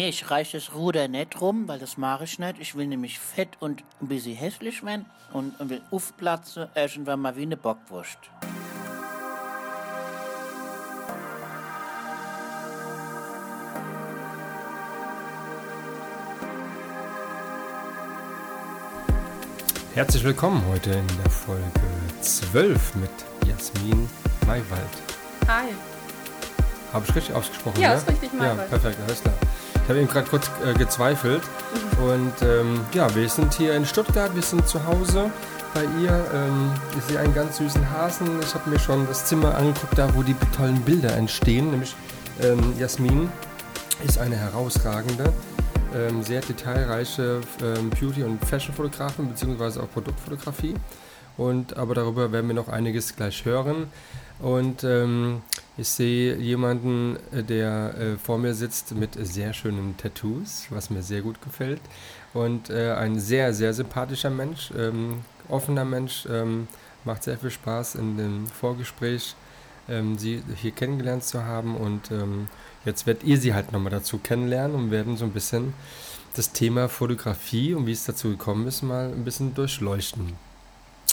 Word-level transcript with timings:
Ja, 0.00 0.06
ich 0.08 0.30
reiche 0.30 0.56
das 0.56 0.74
Ruder 0.74 1.08
nicht 1.08 1.42
rum, 1.42 1.68
weil 1.68 1.78
das 1.78 1.98
mache 1.98 2.24
ich 2.24 2.38
nicht. 2.38 2.54
Ich 2.58 2.74
will 2.74 2.86
nämlich 2.86 3.18
fett 3.18 3.50
und 3.60 3.82
ein 4.00 4.08
bisschen 4.08 4.34
hässlich 4.34 4.82
werden 4.82 5.04
und, 5.34 5.60
und 5.60 5.68
will 5.68 5.82
aufplatzen, 5.90 6.68
irgendwann 6.74 7.20
mal 7.20 7.36
wie 7.36 7.42
eine 7.42 7.58
Bockwurst. 7.58 8.16
Herzlich 19.92 20.24
willkommen 20.24 20.64
heute 20.70 20.92
in 20.92 21.06
der 21.22 21.30
Folge 21.30 21.62
12 22.22 22.94
mit 22.94 23.10
Jasmin 23.46 24.08
Maywald. 24.46 24.64
Hi. 25.46 25.74
Habe 26.90 27.04
ich 27.06 27.14
richtig 27.14 27.34
ausgesprochen? 27.34 27.78
Ja, 27.82 27.90
ne? 27.90 27.96
ist 27.96 28.08
richtig, 28.08 28.30
Ja, 28.32 28.38
Maywald. 28.38 28.70
perfekt, 28.70 28.96
alles 29.06 29.20
klar. 29.20 29.34
Ich 29.82 29.88
habe 29.88 30.00
eben 30.00 30.08
gerade 30.08 30.28
kurz 30.28 30.50
äh, 30.64 30.74
gezweifelt. 30.74 31.42
Mhm. 31.42 32.04
Und 32.04 32.42
ähm, 32.42 32.80
ja, 32.94 33.14
wir 33.14 33.28
sind 33.28 33.54
hier 33.54 33.74
in 33.74 33.84
Stuttgart, 33.84 34.34
wir 34.34 34.42
sind 34.42 34.66
zu 34.66 34.84
Hause 34.84 35.30
bei 35.74 35.84
ihr. 36.02 36.24
Ähm, 36.34 36.72
ich 36.96 37.04
sehe 37.04 37.18
einen 37.18 37.34
ganz 37.34 37.58
süßen 37.58 37.90
Hasen. 37.90 38.40
Ich 38.42 38.54
habe 38.54 38.70
mir 38.70 38.78
schon 38.78 39.06
das 39.06 39.26
Zimmer 39.26 39.54
angeguckt, 39.54 39.96
da 39.96 40.14
wo 40.14 40.22
die 40.22 40.36
tollen 40.56 40.80
Bilder 40.82 41.16
entstehen. 41.16 41.70
Nämlich 41.70 41.94
ähm, 42.42 42.74
Jasmin 42.78 43.28
ist 44.06 44.18
eine 44.18 44.36
herausragende, 44.36 45.32
ähm, 45.94 46.22
sehr 46.22 46.40
detailreiche 46.40 47.40
ähm, 47.62 47.90
Beauty- 47.90 48.22
und 48.22 48.44
Fashion-Fotografin, 48.44 49.28
beziehungsweise 49.28 49.82
auch 49.82 49.90
Produktfotografie. 49.90 50.74
Und, 51.36 51.76
aber 51.76 51.94
darüber 51.94 52.32
werden 52.32 52.48
wir 52.48 52.54
noch 52.54 52.68
einiges 52.68 53.16
gleich 53.16 53.44
hören. 53.44 53.86
Und 54.40 54.84
ähm, 54.84 55.42
ich 55.80 55.88
sehe 55.88 56.36
jemanden, 56.36 57.16
äh, 57.32 57.42
der 57.42 57.94
äh, 57.98 58.16
vor 58.16 58.38
mir 58.38 58.54
sitzt 58.54 58.94
mit 58.94 59.14
sehr 59.14 59.52
schönen 59.54 59.96
Tattoos, 59.96 60.66
was 60.70 60.90
mir 60.90 61.02
sehr 61.02 61.22
gut 61.22 61.40
gefällt. 61.42 61.80
Und 62.34 62.70
äh, 62.70 62.92
ein 62.92 63.18
sehr, 63.18 63.54
sehr 63.54 63.72
sympathischer 63.72 64.30
Mensch, 64.30 64.70
ähm, 64.76 65.20
offener 65.48 65.84
Mensch, 65.84 66.26
ähm, 66.30 66.68
macht 67.04 67.24
sehr 67.24 67.38
viel 67.38 67.50
Spaß 67.50 67.94
in 67.94 68.18
dem 68.18 68.46
Vorgespräch, 68.46 69.34
ähm, 69.88 70.18
sie 70.18 70.42
hier 70.56 70.72
kennengelernt 70.72 71.24
zu 71.24 71.44
haben. 71.44 71.76
Und 71.76 72.10
ähm, 72.10 72.48
jetzt 72.84 73.06
werdet 73.06 73.24
ihr 73.24 73.38
sie 73.38 73.54
halt 73.54 73.72
nochmal 73.72 73.90
dazu 73.90 74.18
kennenlernen 74.18 74.76
und 74.76 74.90
werden 74.90 75.16
so 75.16 75.24
ein 75.24 75.32
bisschen 75.32 75.72
das 76.36 76.52
Thema 76.52 76.88
Fotografie 76.88 77.74
und 77.74 77.86
wie 77.86 77.92
es 77.92 78.04
dazu 78.04 78.28
gekommen 78.28 78.68
ist, 78.68 78.82
mal 78.82 79.10
ein 79.10 79.24
bisschen 79.24 79.54
durchleuchten. 79.54 80.34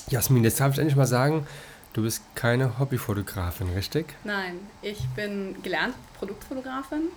Jasmin, 0.09 0.43
jetzt 0.43 0.59
darf 0.59 0.73
ich 0.73 0.79
endlich 0.79 0.95
mal 0.95 1.07
sagen, 1.07 1.47
du 1.97 2.03
bist 2.03 2.21
keine 2.35 2.77
Hobbyfotografin, 2.77 3.69
richtig? 3.69 4.13
Nein, 4.23 4.59
ich 4.83 4.99
bin 5.15 5.55
gelernte 5.63 5.97
Produktfotografin 6.19 7.07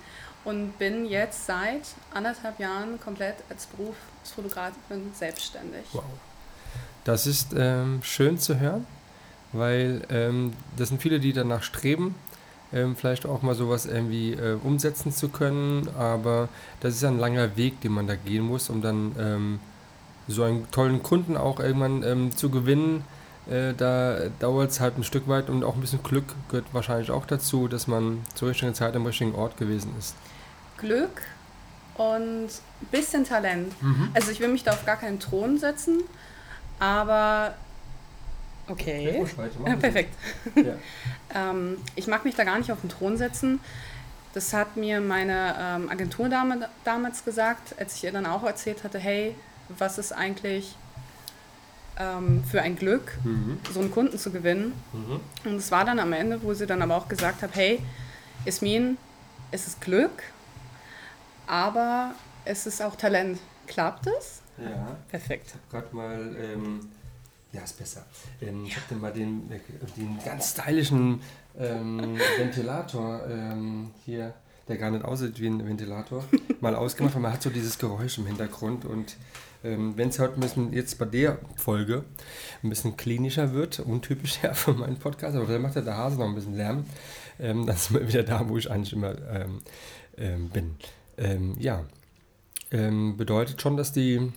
und 0.45 0.79
bin 0.79 1.05
jetzt 1.05 1.45
seit 1.45 1.83
anderthalb 2.15 2.59
Jahren 2.59 2.99
komplett 2.99 3.37
als 3.51 3.67
Berufsfotografin 3.67 5.13
selbstständig. 5.15 5.85
Wow. 5.93 6.05
Das 7.05 7.27
ist 7.27 7.49
ähm, 7.55 8.01
schön 8.03 8.39
zu 8.39 8.59
hören, 8.59 8.87
weil 9.53 10.01
ähm, 10.09 10.55
das 10.79 10.89
sind 10.89 11.03
viele, 11.03 11.21
die 11.21 11.35
danach 11.35 11.63
streben, 11.63 12.15
ähm, 12.73 12.97
vielleicht 12.97 13.27
auch 13.27 13.43
mal 13.43 13.55
sowas 13.55 13.85
irgendwie 13.85 14.33
äh, 14.33 14.57
umsetzen 14.65 15.13
zu 15.13 15.29
können, 15.29 15.91
aber 15.99 16.49
das 16.81 16.95
ist 16.95 17.05
ein 17.05 17.19
langer 17.19 17.55
Weg, 17.59 17.83
den 17.83 17.93
man 17.93 18.07
da 18.07 18.17
gehen 18.17 18.45
muss, 18.45 18.71
um 18.71 18.81
dann 18.81 19.15
ähm, 19.19 19.61
so 20.27 20.43
einen 20.43 20.71
tollen 20.71 21.03
Kunden 21.03 21.37
auch 21.37 21.61
irgendwann 21.61 22.03
ähm, 22.03 22.35
zu 22.35 22.49
gewinnen. 22.49 23.05
Äh, 23.51 23.75
da 23.75 24.29
dauert 24.39 24.71
es 24.71 24.81
halt 24.81 24.97
ein 24.97 25.05
Stück 25.05 25.27
weit 25.27 25.51
und 25.51 25.65
auch 25.65 25.75
ein 25.75 25.81
bisschen 25.81 26.03
Glück 26.03 26.35
gehört 26.49 26.67
wahrscheinlich 26.73 27.11
auch 27.11 27.27
dazu, 27.27 27.67
dass 27.67 27.87
man 27.87 28.23
zur 28.35 28.51
richtigen 28.51 28.75
Zeit 28.75 28.95
am 28.95 29.05
richtigen 29.05 29.35
Ort 29.35 29.57
gewesen 29.57 29.93
ist. 29.99 30.15
Glück 30.79 31.23
und 31.97 32.47
ein 32.47 32.87
bisschen 32.91 33.25
Talent. 33.25 33.75
Also 34.15 34.31
ich 34.31 34.41
will 34.41 34.49
mich 34.49 34.63
da 34.63 34.71
auf 34.71 34.87
gar 34.87 34.97
keinen 34.97 35.19
Thron 35.19 35.59
setzen, 35.59 36.01
aber 36.79 37.55
okay. 38.69 39.27
Ja, 39.67 39.77
perfekt. 39.81 40.15
Ja. 40.55 40.75
Ähm, 41.33 41.77
ich 41.95 42.09
mag 42.09 42.25
mich 42.25 42.35
da 42.35 42.43
gar 42.43 42.59
nicht 42.59 42.73
auf 42.73 42.81
den 42.81 42.91
Thron 42.91 43.17
setzen. 43.17 43.61
Das 44.35 44.53
hat 44.53 44.77
mir 44.77 45.01
meine 45.01 45.55
ähm, 45.61 45.89
Agenturdame 45.89 46.69
damals 46.83 47.25
gesagt, 47.25 47.77
als 47.79 47.95
ich 47.95 48.03
ihr 48.03 48.11
dann 48.11 48.27
auch 48.27 48.43
erzählt 48.43 48.83
hatte, 48.83 48.99
hey, 48.99 49.37
was 49.69 49.99
ist 49.99 50.11
eigentlich 50.11 50.75
ähm, 52.01 52.43
für 52.45 52.63
ein 52.63 52.77
Glück, 52.77 53.19
Mhm. 53.25 53.59
so 53.73 53.81
einen 53.81 53.91
Kunden 53.91 54.19
zu 54.19 54.31
gewinnen. 54.33 54.73
Mhm. 54.93 55.21
Und 55.51 55.57
es 55.59 55.71
war 55.71 55.85
dann 55.85 55.99
am 55.99 56.13
Ende, 56.15 56.43
wo 56.43 56.55
sie 56.55 56.67
dann 56.67 56.81
aber 56.83 56.97
auch 56.97 57.09
gesagt 57.09 57.43
hat, 57.43 57.51
hey, 57.55 57.81
Ismin, 58.47 58.97
es 59.51 59.67
ist 59.67 59.81
Glück, 59.81 60.23
aber 61.47 62.15
es 62.45 62.67
ist 62.67 62.81
auch 62.83 62.97
Talent. 62.97 63.39
Klappt 63.67 64.07
es? 64.07 64.41
Ja. 64.59 64.97
Perfekt. 65.09 65.55
gerade 65.71 65.95
mal, 65.95 66.37
ähm, 66.39 66.81
ja, 67.53 67.63
ist 67.63 67.79
besser. 67.79 68.05
Ähm, 68.41 68.65
Ich 68.65 68.77
habe 68.77 68.87
dann 68.91 69.01
mal 69.01 69.13
den, 69.13 69.49
den 69.97 70.19
ganz 70.25 70.51
stylischen 70.53 71.21
ähm, 71.59 72.19
Ventilator 72.39 73.27
ähm, 73.29 73.91
hier, 74.05 74.35
der 74.69 74.77
gar 74.77 74.91
nicht 74.91 75.05
aussieht 75.05 75.41
wie 75.41 75.47
ein 75.49 75.67
Ventilator, 75.67 76.25
mal 76.61 76.75
ausgemacht, 76.75 77.15
weil 77.15 77.23
man 77.23 77.33
hat 77.33 77.43
so 77.43 77.51
dieses 77.51 77.79
Geräusch 77.79 78.19
im 78.19 78.27
Hintergrund 78.27 78.85
und 78.85 79.17
ähm, 79.65 79.97
wenn 79.97 80.09
es 80.09 80.19
heute 80.19 80.35
ein 80.35 80.41
bisschen 80.41 80.73
jetzt 80.73 80.99
bei 80.99 81.05
der 81.05 81.39
Folge 81.57 82.05
ein 82.63 82.69
bisschen 82.69 82.97
klinischer 82.97 83.53
wird, 83.53 83.81
untypischer 83.81 84.55
für 84.55 84.73
meinen 84.73 84.99
Podcast, 84.99 85.37
aber 85.37 85.47
vielleicht 85.47 85.63
macht 85.63 85.77
ja 85.77 85.83
der 85.83 85.97
Hase 85.97 86.19
noch 86.19 86.27
ein 86.27 86.35
bisschen 86.35 86.57
Lärm, 86.57 86.85
ähm, 87.39 87.67
dann 87.67 87.77
sind 87.77 87.99
wir 87.99 88.09
wieder 88.09 88.23
da, 88.23 88.49
wo 88.49 88.57
ich 88.57 88.71
eigentlich 88.71 88.93
immer 88.93 89.15
ähm, 89.31 89.59
ähm, 90.17 90.49
bin. 90.49 90.77
Ähm, 91.19 91.57
ja, 91.59 91.85
bedeutet 92.71 93.61
schon, 93.61 93.77
dass 93.77 93.93
die 93.93 94.33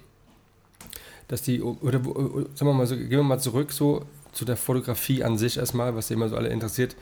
dass 1.27 1.41
die, 1.41 1.61
oder 1.61 1.99
sagen 1.99 2.67
wir 2.67 2.73
mal 2.73 2.85
so, 2.85 2.95
gehen 2.95 3.09
wir 3.09 3.23
mal 3.23 3.39
zurück 3.39 3.71
so 3.71 4.05
zu 4.31 4.45
der 4.45 4.57
Fotografie 4.57 5.23
an 5.23 5.37
sich 5.37 5.57
erstmal, 5.57 5.95
was 5.95 6.11
immer 6.11 6.29
so 6.29 6.35
alle 6.35 6.49
interessiert. 6.49 6.95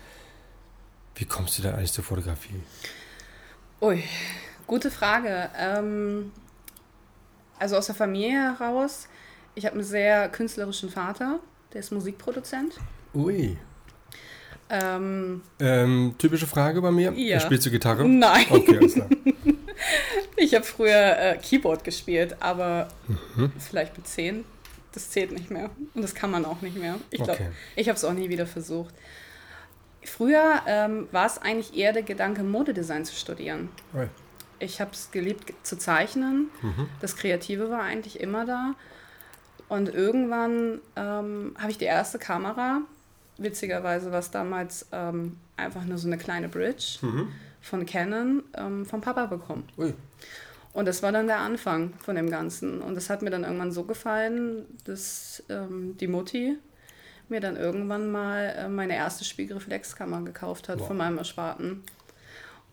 Wie 1.15 1.25
kommst 1.25 1.57
du 1.57 1.63
da 1.63 1.73
eigentlich 1.73 1.91
zur 1.91 2.03
Fotografie? 2.03 2.61
Ui, 3.81 4.03
gute 4.67 4.91
Frage. 4.91 5.49
Ähm, 5.57 6.31
also 7.61 7.77
aus 7.77 7.85
der 7.85 7.95
Familie 7.95 8.57
heraus, 8.59 9.07
ich 9.55 9.65
habe 9.65 9.75
einen 9.75 9.83
sehr 9.83 10.27
künstlerischen 10.29 10.89
Vater, 10.89 11.39
der 11.73 11.79
ist 11.79 11.91
Musikproduzent. 11.91 12.73
Ui. 13.13 13.57
Ähm, 14.69 15.41
Ähm, 15.59 16.15
typische 16.17 16.47
Frage 16.47 16.81
bei 16.81 16.91
mir. 16.91 17.11
Ja. 17.13 17.39
Spielst 17.39 17.65
du 17.65 17.71
Gitarre? 17.71 18.07
nein, 18.07 18.45
Okay, 18.49 18.77
alles 18.77 18.93
klar. 18.93 19.07
ich 20.37 20.55
habe 20.55 20.63
früher 20.63 21.17
äh, 21.19 21.37
Keyboard 21.37 21.83
gespielt, 21.83 22.37
aber 22.39 22.87
Mhm. 23.35 23.51
vielleicht 23.59 23.97
mit 23.97 24.07
10. 24.07 24.45
Das 24.93 25.09
zählt 25.09 25.31
nicht 25.31 25.49
mehr. 25.51 25.69
Und 25.93 26.01
das 26.01 26.15
kann 26.15 26.31
man 26.31 26.43
auch 26.45 26.61
nicht 26.61 26.77
mehr. 26.77 26.95
Ich 27.11 27.17
glaube, 27.23 27.33
Okay. 27.33 27.49
ich 27.75 27.87
habe 27.89 27.95
es 27.97 28.03
auch 28.03 28.13
nie 28.13 28.29
wieder 28.29 28.45
versucht. 28.45 28.93
Früher 30.03 30.61
ähm, 30.67 31.07
war 31.11 31.25
es 31.27 31.37
eigentlich 31.37 31.77
eher 31.77 31.93
der 31.93 32.03
Gedanke, 32.03 32.43
Modedesign 32.43 33.05
zu 33.05 33.15
studieren. 33.15 33.69
Ui. 33.93 34.07
Ich 34.61 34.79
habe 34.81 34.91
es 34.93 35.11
geliebt 35.11 35.47
ge- 35.47 35.55
zu 35.63 35.77
zeichnen. 35.77 36.49
Mhm. 36.61 36.87
Das 37.01 37.15
Kreative 37.15 37.69
war 37.69 37.81
eigentlich 37.81 38.19
immer 38.19 38.45
da. 38.45 38.75
Und 39.67 39.89
irgendwann 39.89 40.79
ähm, 40.95 41.55
habe 41.57 41.71
ich 41.71 41.77
die 41.77 41.85
erste 41.85 42.19
Kamera, 42.19 42.81
witzigerweise 43.37 44.11
war 44.11 44.19
es 44.19 44.29
damals 44.31 44.87
ähm, 44.91 45.37
einfach 45.57 45.83
nur 45.85 45.97
so 45.97 46.07
eine 46.07 46.17
kleine 46.17 46.49
Bridge 46.49 46.99
Mhm. 47.01 47.29
von 47.61 47.85
Canon, 47.85 48.43
ähm, 48.55 48.85
vom 48.85 49.01
Papa 49.01 49.25
bekommen. 49.27 49.67
Ui. 49.77 49.93
Und 50.73 50.85
das 50.87 51.03
war 51.03 51.11
dann 51.11 51.27
der 51.27 51.39
Anfang 51.39 51.93
von 51.99 52.15
dem 52.15 52.29
Ganzen. 52.29 52.81
Und 52.81 52.95
das 52.95 53.09
hat 53.09 53.21
mir 53.21 53.29
dann 53.29 53.43
irgendwann 53.43 53.71
so 53.71 53.83
gefallen, 53.83 54.65
dass 54.85 55.43
ähm, 55.49 55.97
die 55.99 56.07
Mutti 56.07 56.57
mir 57.29 57.39
dann 57.41 57.55
irgendwann 57.57 58.11
mal 58.11 58.53
äh, 58.57 58.67
meine 58.69 58.95
erste 58.95 59.23
Spiegelreflexkamera 59.25 60.21
gekauft 60.21 60.69
hat 60.69 60.79
Wow. 60.79 60.87
von 60.87 60.97
meinem 60.97 61.17
Ersparten. 61.17 61.83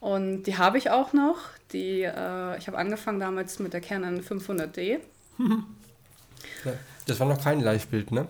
Und 0.01 0.45
die 0.45 0.59
habe 0.59 0.79
ich 0.79 0.91
auch 0.91 1.13
noch. 1.13 1.39
Die, 1.73 2.03
äh, 2.03 2.59
ich 2.59 2.67
habe 2.67 2.79
angefangen 2.79 3.21
damals 3.21 3.59
mit 3.59 3.73
der 3.73 3.81
Canon 3.81 4.21
500D. 4.23 5.01
Ja. 5.39 6.73
Das 7.07 7.21
war 7.21 7.27
noch 7.27 7.43
kein 7.43 7.61
Live-Bild, 7.61 8.11
ne? 8.13 8.27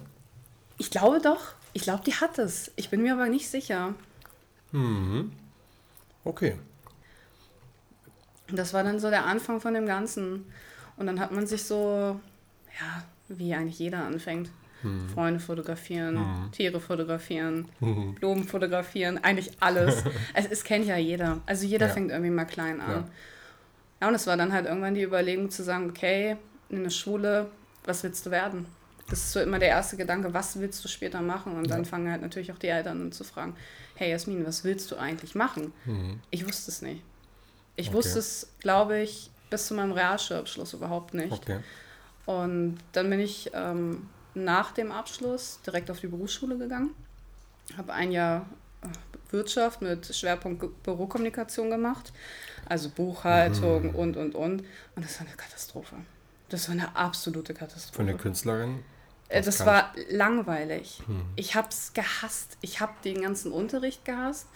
Ich 0.78 0.90
glaube 0.90 1.20
doch. 1.22 1.54
Ich 1.72 1.82
glaube, 1.82 2.02
die 2.04 2.14
hat 2.14 2.38
es. 2.38 2.70
Ich 2.76 2.90
bin 2.90 3.02
mir 3.02 3.12
aber 3.12 3.26
nicht 3.28 3.48
sicher. 3.48 3.94
Mhm. 4.72 5.32
Okay. 6.24 6.56
Und 8.50 8.56
Das 8.58 8.72
war 8.74 8.82
dann 8.82 8.98
so 8.98 9.10
der 9.10 9.26
Anfang 9.26 9.60
von 9.60 9.74
dem 9.74 9.86
Ganzen. 9.86 10.46
Und 10.96 11.06
dann 11.06 11.20
hat 11.20 11.32
man 11.32 11.46
sich 11.46 11.62
so, 11.64 12.18
ja, 12.80 13.04
wie 13.28 13.54
eigentlich 13.54 13.78
jeder 13.78 14.04
anfängt. 14.04 14.50
Freunde 15.12 15.40
fotografieren, 15.40 16.50
Tiere 16.52 16.78
fotografieren, 16.80 17.66
Mhm. 17.80 18.14
Blumen 18.14 18.44
fotografieren, 18.44 19.18
eigentlich 19.24 19.50
alles. 19.58 20.04
es, 20.34 20.46
es 20.46 20.62
kennt 20.62 20.86
ja 20.86 20.96
jeder. 20.96 21.40
Also 21.46 21.66
jeder 21.66 21.88
Ja. 21.88 21.92
fängt 21.92 22.12
irgendwie 22.12 22.30
mal 22.30 22.44
klein 22.44 22.80
an. 22.80 22.90
Ja. 22.92 23.08
Ja. 24.00 24.08
und 24.08 24.14
es 24.14 24.26
war 24.26 24.36
dann 24.36 24.52
halt 24.52 24.66
irgendwann 24.66 24.94
die 24.94 25.02
Überlegung 25.02 25.50
zu 25.50 25.62
sagen, 25.64 25.90
okay, 25.90 26.36
in 26.68 26.82
der 26.84 26.90
Schule, 26.90 27.50
was 27.84 28.02
willst 28.02 28.24
du 28.26 28.30
werden? 28.30 28.66
Das 29.10 29.20
ist 29.20 29.32
so 29.32 29.40
immer 29.40 29.58
der 29.58 29.68
erste 29.68 29.96
Gedanke, 29.96 30.34
was 30.34 30.58
willst 30.60 30.84
du 30.84 30.88
später 30.88 31.22
machen? 31.22 31.56
Und 31.56 31.70
dann 31.70 31.84
Ja. 31.84 31.88
fangen 31.88 32.10
halt 32.10 32.20
natürlich 32.20 32.52
auch 32.52 32.58
die 32.58 32.66
Eltern 32.68 33.00
an 33.00 33.12
zu 33.12 33.24
fragen, 33.24 33.56
hey 33.94 34.10
Jasmin, 34.10 34.44
was 34.46 34.64
willst 34.64 34.90
du 34.90 34.96
eigentlich 34.96 35.34
machen? 35.34 35.72
Mhm. 35.86 36.20
Ich 36.30 36.46
wusste 36.46 36.70
es 36.70 36.82
nicht. 36.82 37.02
Ich 37.76 37.88
Okay. 37.88 37.96
wusste 37.96 38.18
es, 38.18 38.52
glaube 38.60 38.98
ich, 39.00 39.30
bis 39.50 39.66
zu 39.66 39.74
meinem 39.74 39.92
Realschulabschluss 39.92 40.74
überhaupt 40.74 41.14
nicht. 41.14 41.32
Okay. 41.32 41.60
Und 42.26 42.78
dann 42.92 43.08
bin 43.08 43.20
ich 43.20 43.50
ähm, 43.54 44.08
nach 44.34 44.72
dem 44.72 44.92
Abschluss 44.92 45.60
direkt 45.66 45.90
auf 45.90 46.00
die 46.00 46.08
Berufsschule 46.08 46.58
gegangen. 46.58 46.90
Habe 47.78 47.94
ein 47.94 48.12
Jahr 48.12 48.46
äh, 48.82 48.88
Wirtschaft 49.30 49.82
mit 49.82 50.14
Schwerpunkt 50.14 50.82
Bürokommunikation 50.82 51.70
gemacht. 51.70 52.12
Also 52.66 52.90
Buchhaltung 52.90 53.94
und, 53.94 54.16
und, 54.16 54.34
und. 54.34 54.64
Und 54.94 55.04
das 55.04 55.20
war 55.20 55.26
eine 55.26 55.36
Katastrophe. 55.36 55.96
Das 56.48 56.68
war 56.68 56.74
eine 56.74 56.96
absolute 56.96 57.54
Katastrophe. 57.54 57.96
Von 57.96 58.06
der 58.06 58.16
Künstlerin. 58.16 58.80
Äh, 59.28 59.42
Das 59.42 59.58
Das 59.58 59.66
war 59.66 59.92
langweilig. 60.10 61.02
Hm. 61.06 61.22
Ich 61.36 61.54
habe 61.54 61.68
es 61.68 61.92
gehasst. 61.92 62.56
Ich 62.60 62.80
habe 62.80 62.92
den 63.04 63.22
ganzen 63.22 63.52
Unterricht 63.52 64.04
gehasst. 64.04 64.46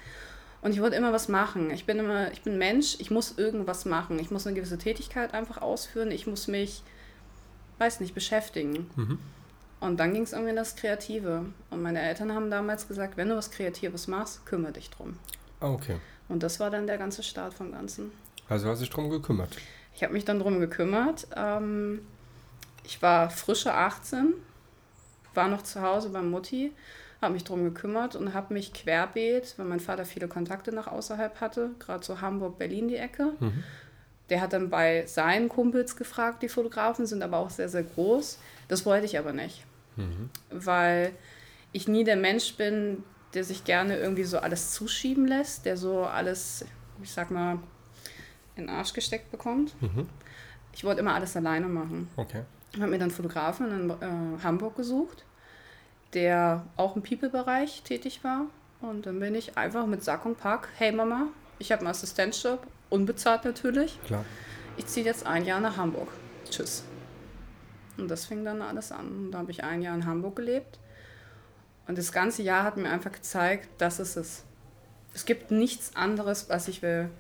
Und 0.63 0.73
ich 0.73 0.81
wollte 0.81 0.97
immer 0.97 1.13
was 1.13 1.29
machen. 1.29 1.71
Ich 1.71 1.87
bin 1.87 1.99
immer, 1.99 2.31
ich 2.33 2.43
bin 2.43 2.57
Mensch, 2.57 2.97
ich 3.01 3.11
muss 3.11 3.37
irgendwas 3.37 3.85
machen. 3.85 4.19
Ich 4.21 4.31
muss 4.31 4.47
eine 4.47 4.55
gewisse 4.55 4.79
Tätigkeit 4.79 5.35
einfach 5.35 5.61
ausführen. 5.61 6.13
Ich 6.13 6.27
muss 6.27 6.47
mich, 6.47 6.83
weiß 7.79 8.01
nicht, 8.01 8.15
beschäftigen. 8.15 8.89
Mhm. 8.95 9.19
Und 9.82 9.99
dann 9.99 10.14
ging 10.14 10.23
es 10.23 10.32
irgendwie 10.32 10.50
in 10.50 10.56
das 10.56 10.76
Kreative. 10.76 11.44
Und 11.70 11.82
meine 11.82 12.00
Eltern 12.00 12.32
haben 12.32 12.52
damals 12.52 12.87
gesagt, 12.87 13.17
wenn 13.17 13.29
du 13.29 13.37
was 13.37 13.50
Kreatives 13.50 14.06
machst, 14.06 14.46
kümmere 14.46 14.70
dich 14.70 14.90
drum. 14.90 15.19
Ah, 15.58 15.70
okay. 15.70 15.96
Und 16.29 16.44
das 16.44 16.61
war 16.61 16.70
dann 16.70 16.87
der 16.87 16.99
ganze 16.99 17.25
Start 17.25 17.52
vom 17.52 17.73
Ganzen. 17.73 18.12
Also 18.49 18.69
hast 18.69 18.79
du 18.79 18.84
dich 18.84 18.94
drum 18.94 19.11
gekümmert. 19.11 19.56
Ich 19.96 20.05
habe 20.05 20.12
mich 20.12 20.25
dann 20.25 20.38
drum 20.38 20.61
gekümmert. 20.61 21.26
Ähm, 21.34 22.06
ich 22.84 23.02
war 23.02 23.29
frische 23.29 23.75
18, 23.75 24.34
war 25.34 25.49
noch 25.49 25.62
zu 25.62 25.82
Hause 25.82 26.11
bei 26.11 26.23
Mutti, 26.23 26.70
habe 27.20 27.34
mich 27.34 27.43
drum 27.43 27.64
gekümmert 27.64 28.14
und 28.14 28.34
habe 28.34 28.55
mich 28.55 28.73
querbeet, 28.73 29.55
weil 29.56 29.67
mein 29.67 29.81
Vater 29.81 30.05
viele 30.05 30.29
Kontakte 30.29 30.70
nach 30.70 30.87
außerhalb 30.87 31.40
hatte, 31.40 31.70
gerade 31.81 32.05
so 32.05 32.20
Hamburg, 32.20 32.56
Berlin 32.56 32.87
die 32.87 32.99
Ecke. 32.99 33.32
Mhm. 33.40 33.64
Der 34.31 34.40
hat 34.40 34.52
dann 34.52 34.70
bei 34.70 35.06
seinen 35.06 35.49
Kumpels 35.49 35.96
gefragt, 35.96 36.44
die 36.44 36.49
Fotografen 36.49 37.05
sind 37.05 37.20
aber 37.25 37.38
auch 37.38 37.50
sehr, 37.50 37.69
sehr 37.69 37.82
groß. 37.82 38.38
Das 38.69 38.87
wollte 38.87 39.06
ich 39.06 39.19
aber 39.19 39.32
nicht, 39.32 39.64
Mhm. 39.97 40.31
weil 40.50 41.12
ich 41.73 41.89
nie 41.89 42.05
der 42.05 42.17
Mensch 42.17 42.56
bin, 42.56 43.03
der 43.35 43.44
sich 43.44 43.65
gerne 43.65 43.97
irgendwie 43.97 44.25
so 44.25 44.39
alles 44.39 44.73
zuschieben 44.73 45.27
lässt, 45.27 45.65
der 45.65 45.77
so 45.77 46.05
alles, 46.05 46.65
ich 47.03 47.12
sag 47.12 47.31
mal, 47.31 47.59
in 48.56 48.67
den 48.67 48.71
Arsch 48.71 48.93
gesteckt 48.93 49.31
bekommt. 49.31 49.81
Mhm. 49.81 50.09
Ich 50.75 50.85
wollte 50.85 51.00
immer 51.00 51.15
alles 51.15 51.37
alleine 51.37 51.69
machen. 51.69 52.09
Okay. 52.17 52.43
Ich 52.73 52.81
habe 52.81 52.91
mir 52.91 52.99
dann 52.99 53.09
einen 53.09 53.17
Fotografen 53.17 53.71
in 53.71 53.91
äh, 53.91 54.43
Hamburg 54.43 54.77
gesucht, 54.77 55.25
der 56.15 56.67
auch 56.77 56.97
im 56.97 57.03
People-Bereich 57.03 57.83
tätig 57.83 58.25
war. 58.25 58.47
Und 58.81 59.06
dann 59.06 59.21
bin 59.21 59.35
ich 59.35 59.56
einfach 59.56 59.87
mit 59.87 60.03
Sack 60.03 60.25
und 60.27 60.39
Pack, 60.39 60.69
hey 60.77 60.93
Mama, 60.93 61.29
ich 61.59 61.71
habe 61.71 61.81
einen 61.81 61.91
Assistenzjob, 61.91 62.67
unbezahlt 62.91 63.44
natürlich. 63.44 63.99
Klar. 64.06 64.25
Ich 64.77 64.87
ziehe 64.87 65.06
jetzt 65.06 65.27
ein 65.27 65.44
Jahr 65.44 65.61
nach 65.61 65.77
Hamburg. 65.77 66.09
Tschüss. 66.50 66.85
Und 67.99 68.09
das 68.11 68.25
fing 68.27 68.44
dann 68.44 68.62
alles 68.62 68.93
an. 68.93 69.06
Und 69.27 69.31
da 69.33 69.39
habe 69.39 69.50
ich 69.50 69.65
ein 69.65 69.83
Jahr 69.83 69.94
in 69.94 70.06
Hamburg 70.06 70.37
gelebt. 70.37 70.79
Und 71.87 71.99
das 71.99 72.12
ganze 72.12 72.43
Jahr 72.43 72.65
hat 72.65 72.77
mir 72.77 72.89
einfach 72.91 73.12
gezeigt, 73.12 73.69
das 73.79 73.99
ist 73.99 74.17
es. 74.17 74.44
Es 75.15 75.25
gibt 75.27 75.50
nichts 75.50 75.94
anderes, 75.94 76.49
was 76.49 76.69
ich 76.69 76.81
will. 76.83 77.11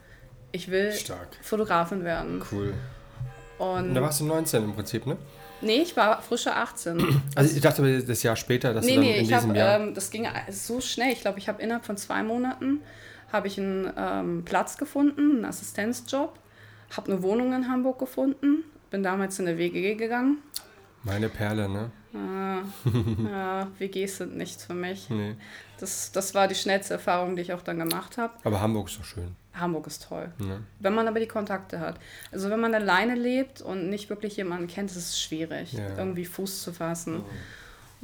Ich 0.52 0.70
will 0.70 0.92
Stark. 0.92 1.28
Fotografin 1.42 2.04
werden. 2.04 2.42
Cool. 2.50 2.72
Und 3.58 3.88
Und 3.88 3.94
da 3.94 4.02
warst 4.02 4.20
du 4.20 4.24
19 4.24 4.64
im 4.64 4.74
Prinzip, 4.74 5.06
ne? 5.06 5.16
nee, 5.60 5.82
ich 5.82 5.96
war 5.96 6.20
frische 6.22 6.54
18. 6.54 7.22
Also 7.36 7.54
ich 7.54 7.60
dachte 7.62 8.02
das 8.02 8.22
Jahr 8.22 8.36
später, 8.36 8.72
dass 8.74 8.84
Nee, 8.84 8.92
du 8.92 8.96
dann 8.96 9.04
nee, 9.04 9.16
in 9.16 9.22
ich 9.22 9.28
diesem 9.28 9.48
habe, 9.50 9.58
Jahr. 9.58 9.80
ähm, 9.80 9.94
das 9.94 10.10
ging 10.10 10.26
so 10.50 10.80
schnell. 10.80 11.12
Ich 11.12 11.20
glaube, 11.20 11.38
ich 11.38 11.48
habe 11.48 11.62
innerhalb 11.62 11.84
von 11.84 11.96
zwei 11.96 12.22
Monaten 12.22 12.80
habe 13.32 13.46
ich 13.46 13.58
einen 13.58 13.90
ähm, 13.96 14.44
Platz 14.44 14.76
gefunden, 14.76 15.36
einen 15.36 15.44
Assistenzjob, 15.44 16.38
habe 16.96 17.12
eine 17.12 17.22
Wohnung 17.22 17.52
in 17.54 17.68
Hamburg 17.70 17.98
gefunden, 17.98 18.64
bin 18.92 19.02
damals 19.02 19.38
in 19.40 19.48
eine 19.48 19.58
WG 19.58 19.94
gegangen. 19.96 20.38
Meine 21.02 21.28
Perle, 21.28 21.68
ne? 21.68 21.90
Ah, 22.14 22.62
ja, 23.28 23.68
WGs 23.78 24.18
sind 24.18 24.36
nichts 24.36 24.64
für 24.64 24.74
mich. 24.74 25.10
Nee. 25.10 25.34
Das, 25.80 26.12
das 26.12 26.32
war 26.34 26.46
die 26.46 26.54
schnellste 26.54 26.94
Erfahrung, 26.94 27.34
die 27.34 27.42
ich 27.42 27.52
auch 27.52 27.62
dann 27.62 27.78
gemacht 27.80 28.18
habe. 28.18 28.34
Aber 28.44 28.60
Hamburg 28.60 28.88
ist 28.88 29.00
doch 29.00 29.04
schön. 29.04 29.34
Hamburg 29.54 29.86
ist 29.88 30.06
toll. 30.08 30.30
Ne? 30.38 30.60
Wenn 30.78 30.94
man 30.94 31.08
aber 31.08 31.18
die 31.18 31.26
Kontakte 31.26 31.80
hat. 31.80 31.98
Also 32.30 32.48
wenn 32.50 32.60
man 32.60 32.72
alleine 32.74 33.14
lebt 33.16 33.60
und 33.62 33.90
nicht 33.90 34.08
wirklich 34.10 34.36
jemanden 34.36 34.68
kennt, 34.68 34.90
ist 34.90 34.96
es 34.96 35.20
schwierig, 35.20 35.72
Ja. 35.72 35.96
irgendwie 35.98 36.24
Fuß 36.24 36.62
zu 36.62 36.72
fassen. 36.72 37.22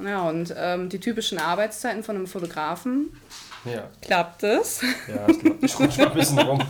Ja, 0.02 0.22
und 0.22 0.52
ähm, 0.56 0.88
die 0.88 1.00
typischen 1.00 1.38
Arbeitszeiten 1.38 2.02
von 2.02 2.16
einem 2.16 2.26
Fotografen, 2.26 3.16
Ja. 3.64 3.88
klappt 4.00 4.42
es? 4.44 4.80
Ja, 5.08 5.28
ich, 5.28 5.40
glaub, 5.40 5.62
ich 5.62 5.78
rutsch 5.80 5.98
mal 5.98 6.06
ein 6.08 6.14
bisschen 6.14 6.38
rum. 6.38 6.60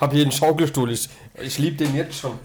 habe 0.00 0.14
hier 0.14 0.22
einen 0.22 0.32
Schaukelstuhl. 0.32 0.90
Ich, 0.90 1.08
ich 1.40 1.58
liebe 1.58 1.76
den 1.76 1.94
jetzt 1.94 2.16
schon. 2.18 2.38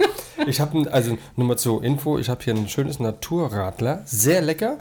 Ich 0.48 0.60
habe, 0.60 0.92
also 0.92 1.18
nur 1.36 1.48
mal 1.48 1.58
zur 1.58 1.84
Info, 1.84 2.18
ich 2.20 2.30
habe 2.30 2.44
hier 2.44 2.54
ein 2.54 2.68
schönes 2.68 3.00
Naturradler. 3.00 4.02
Sehr 4.06 4.42
lecker. 4.42 4.78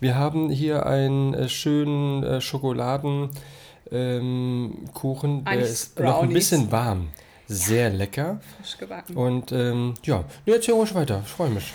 Wir 0.00 0.16
haben 0.16 0.50
hier 0.50 0.86
einen 0.86 1.34
äh, 1.34 1.48
schönen 1.48 2.22
äh, 2.22 2.40
Schokoladenkuchen. 2.40 3.30
Ähm, 3.92 5.44
der 5.44 5.60
ist 5.60 5.98
noch 5.98 6.06
ein 6.06 6.12
Brownies. 6.12 6.34
bisschen 6.34 6.70
warm. 6.72 7.08
Sehr 7.48 7.90
lecker. 7.90 8.40
Frisch 8.58 8.78
gebacken. 8.78 9.16
Und 9.16 9.50
ähm, 9.52 9.94
ja, 10.04 10.24
nee, 10.46 10.52
erzähl 10.52 10.74
ruhig 10.74 10.94
weiter. 10.94 11.22
Ich 11.24 11.30
freue 11.32 11.50
mich. 11.50 11.72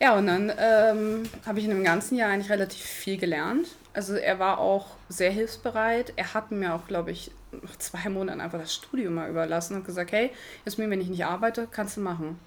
Ja, 0.00 0.16
und 0.18 0.26
dann 0.26 0.52
ähm, 0.58 1.22
habe 1.46 1.58
ich 1.60 1.64
in 1.66 1.70
dem 1.70 1.84
ganzen 1.84 2.16
Jahr 2.16 2.30
eigentlich 2.30 2.50
relativ 2.50 2.82
viel 2.82 3.16
gelernt. 3.16 3.68
Also 3.94 4.14
er 4.14 4.38
war 4.38 4.58
auch 4.58 4.86
sehr 5.08 5.30
hilfsbereit. 5.30 6.12
Er 6.16 6.34
hat 6.34 6.50
mir 6.50 6.74
auch, 6.74 6.86
glaube 6.86 7.12
ich, 7.12 7.30
nach 7.62 7.76
zwei 7.76 8.08
Monaten 8.08 8.40
einfach 8.40 8.58
das 8.58 8.74
Studium 8.74 9.14
mal 9.14 9.30
überlassen 9.30 9.76
und 9.76 9.86
gesagt, 9.86 10.12
hey, 10.12 10.30
Jasmin, 10.64 10.90
wenn 10.90 11.00
ich 11.00 11.08
nicht 11.08 11.24
arbeite, 11.24 11.68
kannst 11.70 11.96
du 11.96 12.00
machen. 12.00 12.38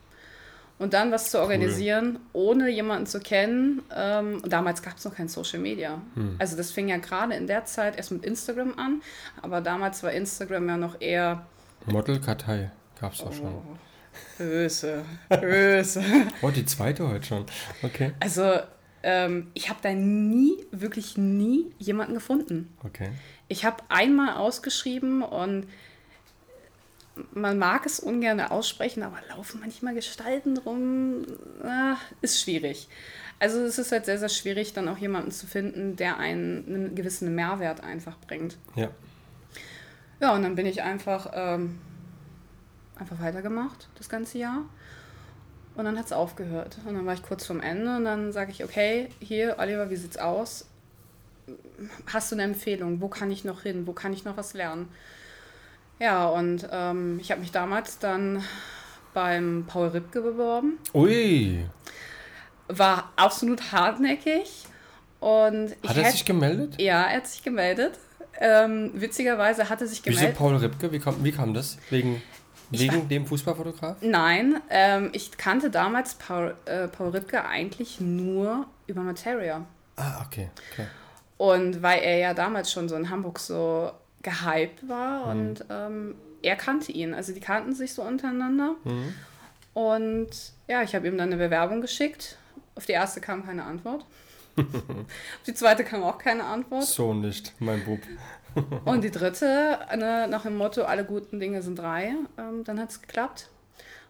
Und 0.79 0.94
dann 0.94 1.11
was 1.11 1.31
zu 1.31 1.39
organisieren, 1.39 2.19
ohne 2.33 2.69
jemanden 2.69 3.07
zu 3.07 3.19
kennen. 3.19 3.81
Ähm, 3.95 4.44
damals 4.47 4.83
gab 4.83 4.97
es 4.97 5.05
noch 5.05 5.15
kein 5.15 5.27
Social 5.27 5.59
Media. 5.59 5.99
Also 6.38 6.55
das 6.55 6.69
fing 6.69 6.88
ja 6.89 6.97
gerade 6.97 7.33
in 7.33 7.47
der 7.47 7.65
Zeit 7.65 7.97
erst 7.97 8.11
mit 8.11 8.23
Instagram 8.23 8.77
an. 8.77 9.01
Aber 9.41 9.61
damals 9.61 10.03
war 10.03 10.11
Instagram 10.11 10.69
ja 10.69 10.77
noch 10.77 11.01
eher 11.01 11.47
Modelkartei 11.88 12.71
gab 12.99 13.13
es 13.13 13.19
schon. 13.19 13.29
oh, 13.41 13.77
böse, 14.38 15.05
böse. 15.29 16.03
Oh, 16.41 16.49
die 16.49 16.65
zweite 16.65 17.07
heute 17.07 17.25
schon. 17.25 17.45
Okay. 17.81 18.11
Also 18.19 18.59
ähm, 19.07 19.48
ich 19.54 19.69
habe 19.69 19.80
da 19.81 19.94
nie, 19.94 20.65
wirklich 20.71 21.18
nie 21.18 21.71
jemanden 21.80 22.13
gefunden. 22.13 22.75
Okay. 22.83 23.09
Ich 23.48 23.63
habe 23.63 23.81
einmal 23.88 24.36
ausgeschrieben 24.36 25.21
und 25.21 25.65
man 27.33 27.57
mag 27.57 27.86
es 27.86 28.01
ungern 28.01 28.42
aussprechen, 28.42 29.04
aber 29.04 29.19
laufen 29.30 29.62
manchmal 29.62 29.95
Gestalten 29.95 30.57
rum, 30.57 31.26
ah, 31.64 31.95
ist 32.21 32.42
schwierig. 32.42 32.90
Also 33.40 33.61
es 33.61 33.78
ist 33.78 33.94
halt 33.94 34.06
sehr, 34.06 34.19
sehr 34.19 34.30
schwierig, 34.30 34.73
dann 34.73 34.90
auch 34.90 34.97
jemanden 34.97 35.31
zu 35.31 35.47
finden, 35.47 35.95
der 35.95 36.18
einen 36.18 36.66
einen 36.68 36.95
gewissen 36.95 37.33
Mehrwert 37.33 37.81
einfach 37.83 38.18
bringt. 38.19 38.57
Ja. 38.76 38.90
Ja, 40.19 40.35
und 40.35 40.44
dann 40.44 40.56
bin 40.56 40.66
ich 40.66 40.81
einfach, 40.81 41.31
ähm, 41.33 41.80
einfach 42.97 43.21
weitergemacht, 43.21 43.87
das 43.97 44.09
ganze 44.09 44.40
Jahr. 44.40 44.66
Und 45.77 45.85
dann 45.85 45.97
hat 45.97 46.07
es 46.07 46.11
aufgehört. 46.11 46.77
Und 46.85 46.95
dann 46.95 47.05
war 47.05 47.13
ich 47.13 47.21
kurz 47.23 47.45
vorm 47.45 47.61
Ende 47.61 47.95
und 47.97 48.03
dann 48.05 48.31
sage 48.33 48.51
ich, 48.51 48.63
okay, 48.63 49.09
hier, 49.19 49.57
Oliver, 49.59 49.89
wie 49.91 49.95
sieht's 49.95 50.17
aus? 50.17 50.65
Hast 52.11 52.31
du 52.31 52.35
eine 52.35 52.43
Empfehlung? 52.43 52.99
Wo 52.99 53.07
kann 53.07 53.29
ich 53.31 53.45
noch 53.45 53.61
hin? 53.61 53.85
Wo 53.87 53.93
kann 53.93 54.11
ich 54.11 54.25
noch 54.25 54.35
was 54.37 54.53
lernen? 54.53 54.89
Ja, 55.99 56.27
und 56.27 56.67
ähm, 56.71 57.19
ich 57.21 57.31
habe 57.31 57.41
mich 57.41 57.51
damals 57.51 57.99
dann 57.99 58.43
beim 59.13 59.65
Paul 59.67 59.89
Ripke 59.89 60.21
beworben. 60.21 60.77
Ui. 60.93 61.65
War 62.67 63.11
absolut 63.15 63.71
hartnäckig. 63.71 64.65
Und 65.19 65.75
Hat 65.87 65.95
er 65.97 66.03
hätt- 66.03 66.11
sich 66.11 66.25
gemeldet? 66.25 66.79
Ja, 66.81 67.03
er 67.03 67.17
hat 67.17 67.27
sich 67.27 67.43
gemeldet. 67.43 67.97
Ähm, 68.39 68.91
witzigerweise 68.93 69.69
hatte 69.69 69.87
sich 69.87 70.01
Wieso 70.05 70.15
gemeldet. 70.17 70.37
Paul 70.37 70.55
Ripke? 70.57 70.91
Wie 70.91 70.99
kam, 70.99 71.23
wie 71.23 71.31
kam 71.31 71.53
das? 71.55 71.77
Wegen, 71.89 72.21
Ich 72.71 72.81
wegen 72.81 73.07
dem 73.07 73.26
Fußballfotograf? 73.26 73.97
Nein, 74.02 74.59
ähm, 74.69 75.09
ich 75.14 75.38
kannte 75.38 75.69
damals 75.69 76.16
Paul, 76.16 76.56
äh, 76.66 76.88
Paul 76.88 77.09
Ripke 77.09 77.45
eigentlich 77.45 78.00
nur 78.00 78.66
über 78.88 79.02
Materia. 79.02 79.66
Ah, 79.95 80.24
okay. 80.26 80.50
okay. 80.71 80.88
Und 81.38 81.81
weil 81.81 82.02
er 82.02 82.18
ja 82.18 82.33
damals 82.33 82.71
schon 82.71 82.90
so 82.90 82.95
in 82.95 83.09
Hamburg 83.09 83.40
so 83.40 83.92
gehypt 84.21 84.88
war 84.88 85.28
und 85.28 85.64
ähm, 85.69 86.16
er 86.42 86.56
kannte 86.56 86.92
ihn. 86.92 87.14
Also 87.14 87.33
die 87.33 87.40
kannten 87.40 87.74
sich 87.74 87.94
so 87.94 88.02
untereinander. 88.02 88.76
Und 89.74 90.30
ja, 90.68 90.81
ich 90.81 90.95
habe 90.95 91.07
ihm 91.07 91.18
dann 91.18 91.31
eine 91.31 91.38
Bewerbung 91.38 91.81
geschickt. 91.81 92.38
Auf 92.76 92.86
die 92.86 92.94
erste 92.94 93.21
kam 93.21 93.45
keine 93.45 93.64
Antwort. 93.64 94.06
Auf 94.57 95.45
die 95.45 95.54
zweite 95.54 95.83
kam 95.83 96.02
auch 96.04 96.18
keine 96.18 96.44
Antwort. 96.44 96.83
So 96.83 97.14
nicht, 97.14 97.54
mein 97.59 97.86
Bub. 97.86 98.00
Und 98.85 99.04
die 99.04 99.11
dritte, 99.11 99.80
ne, 99.97 100.28
nach 100.30 100.44
dem 100.44 100.57
Motto, 100.57 100.83
alle 100.83 101.04
guten 101.06 101.40
Dinge 101.40 101.61
sind 101.61 101.78
drei, 101.80 102.14
ähm, 102.37 102.64
dann 102.64 102.80
hat 102.80 102.90
es 102.92 103.02
geklappt. 103.02 103.49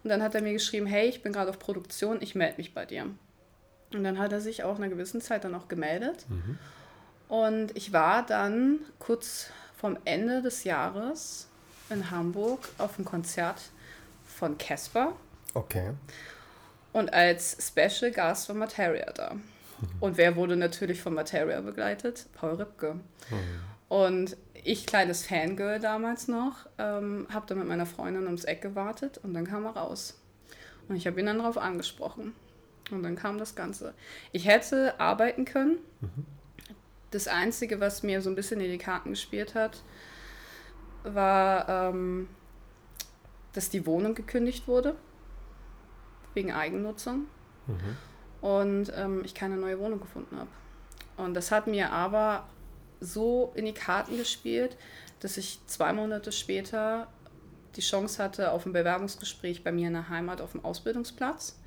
Und 0.04 0.10
dann 0.10 0.22
hat 0.22 0.34
er 0.34 0.42
mir 0.42 0.52
geschrieben, 0.52 0.86
hey, 0.86 1.08
ich 1.08 1.22
bin 1.22 1.32
gerade 1.32 1.50
auf 1.50 1.58
Produktion, 1.58 2.18
ich 2.20 2.34
melde 2.34 2.56
mich 2.58 2.72
bei 2.74 2.86
dir. 2.86 3.06
Und 3.92 4.04
dann 4.04 4.18
hat 4.18 4.32
er 4.32 4.40
sich 4.40 4.62
auch 4.64 4.76
in 4.78 4.84
einer 4.84 4.92
gewissen 4.92 5.20
Zeit 5.20 5.44
dann 5.44 5.54
auch 5.54 5.68
gemeldet. 5.68 6.26
Und 7.28 7.76
ich 7.76 7.92
war 7.92 8.24
dann 8.24 8.78
kurz 8.98 9.50
vorm 9.76 9.98
Ende 10.04 10.40
des 10.42 10.64
Jahres 10.64 11.48
in 11.90 12.10
Hamburg 12.10 12.68
auf 12.78 12.98
ein 12.98 13.04
Konzert 13.04 13.60
von 14.26 14.56
Casper 14.58 15.14
Okay. 15.54 15.92
und 16.92 17.12
als 17.12 17.56
Special 17.66 18.10
Gast 18.12 18.48
war 18.48 18.56
Materia 18.56 19.10
da. 19.12 19.32
Und 20.00 20.16
wer 20.16 20.36
wurde 20.36 20.56
natürlich 20.56 21.00
von 21.00 21.14
Materia 21.14 21.60
begleitet? 21.60 22.26
Paul 22.34 22.54
Ripke. 22.54 22.96
Und 23.88 24.36
ich, 24.64 24.86
kleines 24.86 25.26
Fangirl 25.26 25.80
damals 25.80 26.28
noch, 26.28 26.66
ähm, 26.78 27.26
habe 27.32 27.46
dann 27.46 27.58
mit 27.58 27.68
meiner 27.68 27.86
Freundin 27.86 28.26
ums 28.26 28.44
Eck 28.44 28.60
gewartet 28.60 29.18
und 29.18 29.32
dann 29.34 29.46
kam 29.46 29.64
er 29.64 29.76
raus. 29.76 30.20
Und 30.88 30.96
ich 30.96 31.06
habe 31.06 31.20
ihn 31.20 31.26
dann 31.26 31.38
darauf 31.38 31.58
angesprochen. 31.58 32.34
Und 32.90 33.02
dann 33.02 33.16
kam 33.16 33.38
das 33.38 33.54
Ganze. 33.54 33.94
Ich 34.32 34.46
hätte 34.46 34.98
arbeiten 34.98 35.44
können. 35.44 35.78
Das 37.10 37.28
Einzige, 37.28 37.80
was 37.80 38.02
mir 38.02 38.22
so 38.22 38.30
ein 38.30 38.34
bisschen 38.36 38.60
in 38.60 38.70
die 38.70 38.78
Karten 38.78 39.10
gespielt 39.10 39.54
hat, 39.54 39.82
war, 41.04 41.68
ähm, 41.68 42.28
dass 43.52 43.70
die 43.70 43.86
Wohnung 43.86 44.14
gekündigt 44.14 44.68
wurde. 44.68 44.96
Wegen 46.34 46.52
Eigennutzung. 46.52 47.26
Und 48.40 48.92
ähm, 48.94 49.22
ich 49.24 49.34
keine 49.34 49.56
neue 49.56 49.78
Wohnung 49.78 50.00
gefunden 50.00 50.36
habe. 50.38 50.50
Und 51.16 51.34
das 51.34 51.50
hat 51.50 51.66
mir 51.66 51.92
aber 51.92 52.46
so 53.00 53.52
in 53.54 53.64
die 53.64 53.72
Karten 53.72 54.16
gespielt, 54.16 54.76
dass 55.20 55.36
ich 55.36 55.60
zwei 55.66 55.92
Monate 55.92 56.32
später 56.32 57.08
die 57.76 57.80
Chance 57.80 58.22
hatte 58.22 58.52
auf 58.52 58.66
ein 58.66 58.72
Bewerbungsgespräch 58.72 59.62
bei 59.62 59.72
mir 59.72 59.88
in 59.88 59.94
der 59.94 60.08
Heimat 60.08 60.40
auf 60.40 60.52
dem 60.52 60.64
Ausbildungsplatz. 60.64 61.58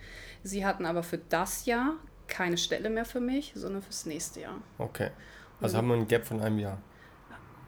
Sie 0.43 0.65
hatten 0.65 0.85
aber 0.85 1.03
für 1.03 1.17
das 1.17 1.65
Jahr 1.65 1.95
keine 2.27 2.57
Stelle 2.57 2.89
mehr 2.89 3.05
für 3.05 3.19
mich, 3.19 3.53
sondern 3.55 3.81
fürs 3.81 4.05
nächste 4.05 4.41
Jahr. 4.41 4.57
Okay. 4.77 5.11
Also 5.59 5.77
haben 5.77 5.87
wir 5.87 5.93
einen 5.95 6.07
Gap 6.07 6.25
von 6.25 6.41
einem 6.41 6.59
Jahr. 6.59 6.79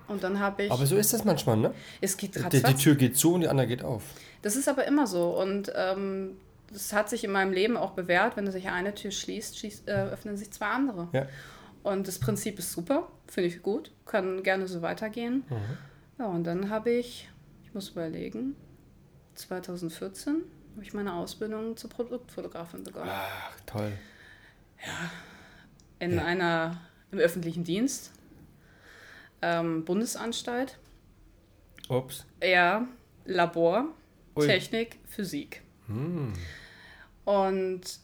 Und 0.08 0.24
dann 0.24 0.40
habe 0.40 0.64
ich. 0.64 0.72
Aber 0.72 0.86
so 0.86 0.98
ist 0.98 1.14
das 1.14 1.24
manchmal, 1.24 1.58
ne? 1.58 1.74
es 2.02 2.18
geht 2.18 2.36
Die, 2.36 2.62
die. 2.62 2.74
Tür 2.76 2.96
geht 2.96 3.18
zu 3.18 3.36
und 3.36 3.42
die 3.42 3.48
andere 3.48 3.68
geht 3.68 3.84
auf. 3.84 4.04
Das 4.42 4.56
ist 4.56 4.68
aber 4.68 4.86
immer 4.86 5.08
so. 5.08 5.40
Und 5.40 5.72
ähm, 5.76 6.38
das 6.72 6.92
hat 6.92 7.10
sich 7.10 7.24
in 7.24 7.32
meinem 7.32 7.54
Leben 7.54 7.78
auch 7.78 7.92
bewährt, 7.92 8.36
wenn 8.36 8.50
sich 8.52 8.70
eine 8.70 8.94
Tür 8.94 9.12
schließt, 9.12 9.60
schließt 9.60 9.88
äh, 9.88 9.92
öffnen 10.12 10.36
sich 10.38 10.52
zwei 10.52 10.68
andere. 10.68 11.08
Ja. 11.14 11.28
Und 11.84 12.08
das 12.08 12.18
Prinzip 12.18 12.60
ist 12.60 12.72
super, 12.72 13.10
finde 13.28 13.50
ich 13.50 13.62
gut, 13.62 13.92
kann 14.06 14.42
gerne 14.42 14.68
so 14.68 14.82
weitergehen. 14.82 15.44
Ja, 16.18 16.28
und 16.28 16.46
dann 16.46 16.70
habe 16.70 16.92
ich, 16.92 17.30
ich 17.66 17.74
muss 17.74 17.90
überlegen, 17.90 18.56
2014 19.36 20.44
habe 20.74 20.84
ich 20.84 20.94
meine 20.94 21.14
Ausbildung 21.14 21.76
zur 21.76 21.90
Produktfotografin 21.90 22.84
begonnen. 22.84 23.10
Ach, 23.12 23.60
toll. 23.66 23.92
In 26.00 26.20
einer, 26.20 26.82
im 27.12 27.20
öffentlichen 27.20 27.64
Dienst, 27.64 28.12
ähm, 29.42 29.84
Bundesanstalt, 29.86 30.78
Ups. 31.90 32.26
ja, 32.42 32.88
Labor, 33.26 33.88
Ui. 34.36 34.48
Technik, 34.48 35.00
Physik. 35.08 35.62
Hm. 35.88 36.34
Und 37.26 38.00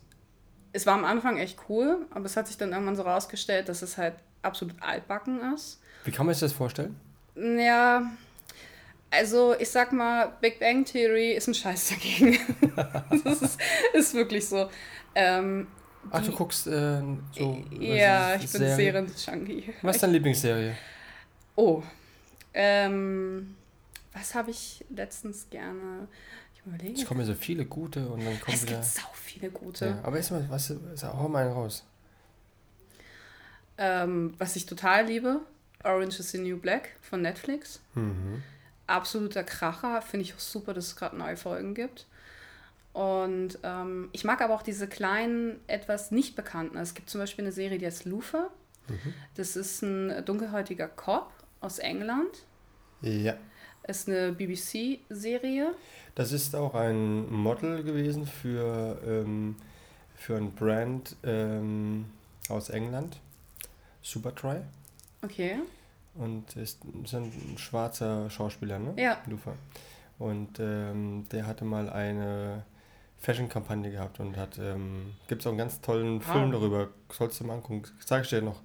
es 0.71 0.85
war 0.85 0.93
am 0.93 1.05
Anfang 1.05 1.37
echt 1.37 1.57
cool, 1.69 2.05
aber 2.11 2.25
es 2.25 2.37
hat 2.37 2.47
sich 2.47 2.57
dann 2.57 2.71
irgendwann 2.71 2.95
so 2.95 3.03
rausgestellt, 3.03 3.69
dass 3.69 3.81
es 3.81 3.97
halt 3.97 4.15
absolut 4.41 4.75
altbacken 4.81 5.53
ist. 5.53 5.81
Wie 6.05 6.11
kann 6.11 6.25
man 6.25 6.35
sich 6.35 6.41
das 6.41 6.53
vorstellen? 6.53 6.95
Ja, 7.35 8.03
also 9.11 9.55
ich 9.57 9.69
sag 9.69 9.91
mal, 9.91 10.33
Big 10.41 10.59
Bang 10.59 10.85
Theory 10.85 11.31
ist 11.33 11.47
ein 11.47 11.53
Scheiß 11.53 11.89
dagegen. 11.89 12.37
das 13.23 13.41
ist, 13.41 13.59
ist 13.93 14.13
wirklich 14.13 14.47
so. 14.47 14.69
Ähm, 15.15 15.67
Ach, 16.11 16.23
du 16.23 16.31
guckst 16.31 16.67
äh, 16.67 17.01
so. 17.31 17.63
ja, 17.71 18.35
was 18.35 18.43
ich 18.43 18.51
bin 18.51 18.61
Serie? 18.61 18.75
Serien-Junkie. 18.75 19.73
Was 19.81 19.95
ist 19.95 20.03
deine 20.03 20.13
Lieblingsserie? 20.13 20.75
Oh, 21.55 21.83
ähm, 22.53 23.55
was 24.13 24.33
habe 24.35 24.51
ich 24.51 24.85
letztens 24.89 25.49
gerne? 25.49 26.07
Ich 26.61 26.65
überlege. 26.65 26.99
Es 27.01 27.05
kommen 27.05 27.19
ja 27.21 27.25
so 27.25 27.33
viele 27.35 27.65
gute 27.65 28.07
und 28.07 28.23
dann 28.25 28.39
kommen 28.39 28.55
Es 28.55 28.63
wieder. 28.63 28.73
gibt 28.73 28.85
sau 28.85 29.07
viele 29.13 29.49
gute. 29.49 29.85
Ja, 29.85 29.99
aber 30.03 30.17
erstmal, 30.17 30.49
was, 30.49 30.73
hau 31.03 31.27
mal 31.27 31.45
einen 31.45 31.53
raus. 31.53 31.83
Ähm, 33.77 34.33
was 34.37 34.55
ich 34.55 34.65
total 34.65 35.05
liebe, 35.05 35.41
Orange 35.83 36.19
is 36.19 36.31
the 36.31 36.37
New 36.37 36.57
Black 36.57 36.89
von 37.01 37.21
Netflix. 37.21 37.79
Mhm. 37.95 38.43
Absoluter 38.87 39.43
Kracher. 39.43 40.01
Finde 40.01 40.25
ich 40.25 40.33
auch 40.33 40.39
super, 40.39 40.73
dass 40.73 40.87
es 40.87 40.95
gerade 40.95 41.15
neue 41.15 41.37
Folgen 41.37 41.73
gibt. 41.73 42.07
Und 42.91 43.59
ähm, 43.63 44.09
ich 44.11 44.23
mag 44.25 44.41
aber 44.41 44.55
auch 44.55 44.63
diese 44.63 44.87
kleinen, 44.87 45.59
etwas 45.67 46.11
nicht 46.11 46.35
bekannten. 46.35 46.77
Es 46.77 46.95
gibt 46.95 47.09
zum 47.09 47.21
Beispiel 47.21 47.45
eine 47.45 47.51
Serie, 47.51 47.77
die 47.77 47.85
heißt 47.85 48.05
Luther. 48.05 48.49
Das 49.35 49.55
ist 49.55 49.83
ein 49.83 50.25
dunkelhäutiger 50.25 50.87
Cop 50.87 51.31
aus 51.61 51.77
England. 51.77 52.43
Ja. 53.01 53.35
Ist 53.89 54.07
eine 54.07 54.33
BBC-Serie. 54.33 55.73
Das 56.13 56.31
ist 56.31 56.55
auch 56.55 56.75
ein 56.75 57.27
Model 57.33 57.81
gewesen 57.83 58.27
für, 58.27 59.01
ähm, 59.03 59.55
für 60.15 60.37
ein 60.37 60.51
Brand 60.53 61.15
ähm, 61.23 62.05
aus 62.49 62.69
England. 62.69 63.17
Supertry. 64.03 64.57
Okay. 65.23 65.55
Und 66.13 66.55
ist, 66.55 66.81
ist 67.03 67.15
ein 67.15 67.31
schwarzer 67.57 68.29
Schauspieler, 68.29 68.77
ne? 68.77 68.93
Ja. 68.95 69.17
Lufa. 69.25 69.53
Und 70.19 70.59
ähm, 70.59 71.25
der 71.31 71.47
hatte 71.47 71.65
mal 71.65 71.89
eine 71.89 72.65
Fashion-Kampagne 73.17 73.89
gehabt 73.89 74.19
und 74.19 74.37
hat, 74.37 74.59
ähm, 74.59 75.13
gibt 75.27 75.41
es 75.41 75.47
auch 75.47 75.51
einen 75.51 75.57
ganz 75.57 75.81
tollen 75.81 76.19
Wow. 76.19 76.31
Film 76.31 76.51
darüber, 76.51 76.89
sollst 77.11 77.39
du 77.39 77.43
mal 77.43 77.55
angucken, 77.55 77.81
sag 78.05 78.21
ich 78.21 78.29
dir 78.29 78.43
noch. 78.43 78.61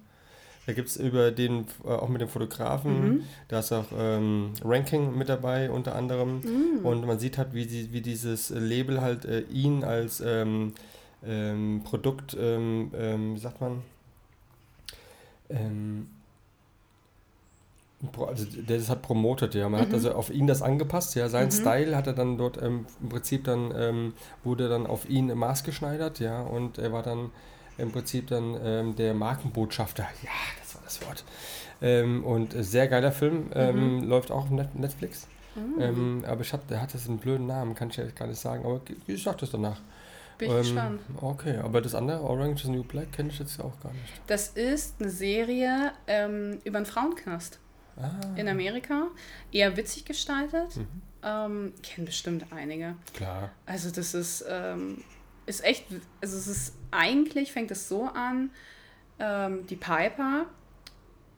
Da 0.65 0.73
gibt 0.73 0.87
es 0.89 0.97
über 0.97 1.31
den, 1.31 1.65
äh, 1.83 1.89
auch 1.89 2.09
mit 2.09 2.21
dem 2.21 2.27
Fotografen, 2.29 3.01
Mhm. 3.17 3.23
da 3.49 3.59
ist 3.59 3.71
auch 3.71 3.85
ähm, 3.97 4.53
Ranking 4.63 5.15
mit 5.17 5.29
dabei 5.29 5.69
unter 5.69 5.95
anderem. 5.95 6.41
Mhm. 6.41 6.85
Und 6.85 7.05
man 7.05 7.19
sieht 7.19 7.37
halt, 7.37 7.53
wie, 7.53 7.65
die, 7.67 7.93
wie 7.93 8.01
dieses 8.01 8.49
Label 8.49 9.01
halt 9.01 9.25
äh, 9.25 9.41
ihn 9.41 9.83
als 9.83 10.21
ähm, 10.25 10.73
ähm, 11.25 11.81
Produkt, 11.83 12.35
ähm, 12.39 12.91
ähm, 12.97 13.35
wie 13.35 13.39
sagt 13.39 13.61
man, 13.61 13.81
ähm, 15.49 16.07
also 18.27 18.45
der 18.45 18.77
das 18.77 18.89
hat 18.89 19.01
promotet, 19.01 19.55
ja. 19.55 19.67
Man 19.69 19.81
hat 19.81 19.93
also 19.93 20.13
auf 20.13 20.29
ihn 20.29 20.45
das 20.47 20.61
angepasst, 20.61 21.15
ja. 21.15 21.27
Sein 21.29 21.47
Mhm. 21.47 21.51
Style 21.51 21.95
hat 21.95 22.07
er 22.07 22.13
dann 22.13 22.37
dort 22.37 22.61
ähm, 22.61 22.85
im 23.01 23.09
Prinzip 23.09 23.45
dann, 23.45 23.73
ähm, 23.75 24.13
wurde 24.43 24.69
dann 24.69 24.85
auf 24.85 25.09
ihn 25.09 25.27
maßgeschneidert, 25.35 26.19
ja. 26.19 26.41
Und 26.41 26.77
er 26.77 26.91
war 26.91 27.01
dann 27.03 27.31
im 27.77 27.91
Prinzip 27.91 28.27
dann 28.27 28.57
ähm, 28.63 28.95
der 28.95 29.13
Markenbotschafter. 29.13 30.03
Ja, 30.23 30.29
das 30.61 30.75
war 30.75 30.81
das 30.83 31.01
Wort. 31.05 31.23
Ähm, 31.81 32.23
und 32.23 32.53
sehr 32.57 32.87
geiler 32.87 33.11
Film, 33.11 33.49
ähm, 33.53 34.03
läuft 34.03 34.31
auch 34.31 34.43
auf 34.45 34.49
Net 34.49 34.75
Netflix. 34.75 35.27
Mhm. 35.55 35.81
Ähm, 35.81 36.25
aber 36.27 36.41
ich 36.41 36.51
hab, 36.53 36.67
der 36.67 36.81
hat 36.81 36.93
das 36.93 37.07
einen 37.07 37.17
blöden 37.17 37.47
Namen, 37.47 37.75
kann 37.75 37.89
ich 37.89 37.97
jetzt 37.97 38.15
gar 38.15 38.27
nicht 38.27 38.39
sagen, 38.39 38.65
aber 38.65 38.81
ich 39.07 39.23
sag 39.23 39.37
das 39.37 39.51
danach. 39.51 39.79
Bin 40.37 40.49
ich 40.49 40.53
Ähm, 40.55 40.61
gespannt. 40.63 41.01
Okay, 41.21 41.57
aber 41.57 41.81
das 41.81 41.95
andere, 41.95 42.21
Orange 42.21 42.63
is 42.63 42.69
New 42.69 42.83
Black, 42.83 43.13
kenne 43.13 43.29
ich 43.29 43.39
jetzt 43.39 43.59
auch 43.61 43.79
gar 43.81 43.91
nicht. 43.93 44.21
Das 44.27 44.49
ist 44.49 44.95
eine 44.99 45.09
Serie 45.09 45.91
ähm, 46.07 46.59
über 46.65 46.77
einen 46.77 46.85
Frauenknast 46.85 47.59
Ah, 47.97 48.11
in 48.35 48.49
Amerika. 48.49 49.07
Eher 49.53 49.77
witzig 49.77 50.03
gestaltet. 50.03 50.75
Mhm. 50.75 50.87
Ähm, 51.23 51.73
kennen 51.81 52.05
bestimmt 52.05 52.45
einige. 52.51 52.95
klar. 53.13 53.51
Also 53.65 53.89
das 53.91 54.13
ist, 54.13 54.43
ähm, 54.49 55.01
ist 55.45 55.63
echt, 55.63 55.85
also 56.21 56.37
es 56.37 56.47
ist 56.47 56.73
eigentlich 56.95 57.51
fängt 57.51 57.71
es 57.71 57.87
so 57.89 58.05
an, 58.05 58.49
ähm, 59.19 59.65
die 59.67 59.75
Piper 59.75 60.45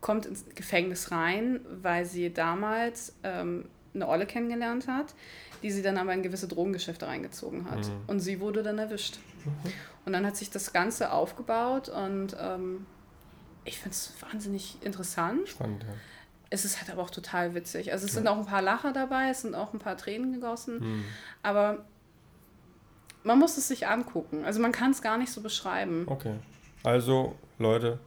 kommt 0.01 0.25
ins 0.25 0.45
Gefängnis 0.55 1.11
rein, 1.11 1.59
weil 1.81 2.05
sie 2.05 2.31
damals 2.33 3.13
ähm, 3.23 3.65
eine 3.93 4.07
Olle 4.07 4.25
kennengelernt 4.25 4.87
hat, 4.87 5.13
die 5.63 5.71
sie 5.71 5.81
dann 5.81 5.97
aber 5.97 6.13
in 6.13 6.21
gewisse 6.23 6.47
Drogengeschäfte 6.47 7.07
reingezogen 7.07 7.69
hat. 7.69 7.79
Mhm. 7.87 8.01
Und 8.07 8.19
sie 8.19 8.39
wurde 8.39 8.61
dann 8.63 8.77
erwischt. 8.77 9.17
Und 10.05 10.13
dann 10.13 10.25
hat 10.25 10.37
sich 10.37 10.49
das 10.51 10.71
Ganze 10.73 11.11
aufgebaut 11.11 11.89
und 11.89 12.35
ähm, 12.39 12.85
ich 13.65 13.79
finde 13.79 13.91
es 13.95 14.13
wahnsinnig 14.21 14.77
interessant. 14.81 15.49
Spannend, 15.49 15.83
ja. 15.83 15.89
Es 16.49 16.63
ist 16.63 16.79
halt 16.79 16.89
aber 16.89 17.01
auch 17.01 17.09
total 17.09 17.55
witzig. 17.55 17.91
Also 17.91 18.05
es 18.05 18.11
Ja. 18.13 18.19
sind 18.19 18.27
auch 18.27 18.37
ein 18.37 18.45
paar 18.45 18.61
Lacher 18.61 18.93
dabei, 18.93 19.29
es 19.29 19.41
sind 19.41 19.55
auch 19.55 19.73
ein 19.73 19.79
paar 19.79 19.97
Tränen 19.97 20.31
gegossen. 20.31 20.79
Hm. 20.79 21.03
Aber 21.43 21.85
man 23.23 23.39
muss 23.39 23.57
es 23.57 23.67
sich 23.67 23.87
angucken. 23.87 24.45
Also 24.45 24.59
man 24.59 24.71
kann 24.71 24.91
es 24.91 25.01
gar 25.01 25.17
nicht 25.17 25.31
so 25.31 25.41
beschreiben. 25.41 26.05
Okay. 26.07 26.33
Also, 26.83 27.35
Leute, 27.59 27.99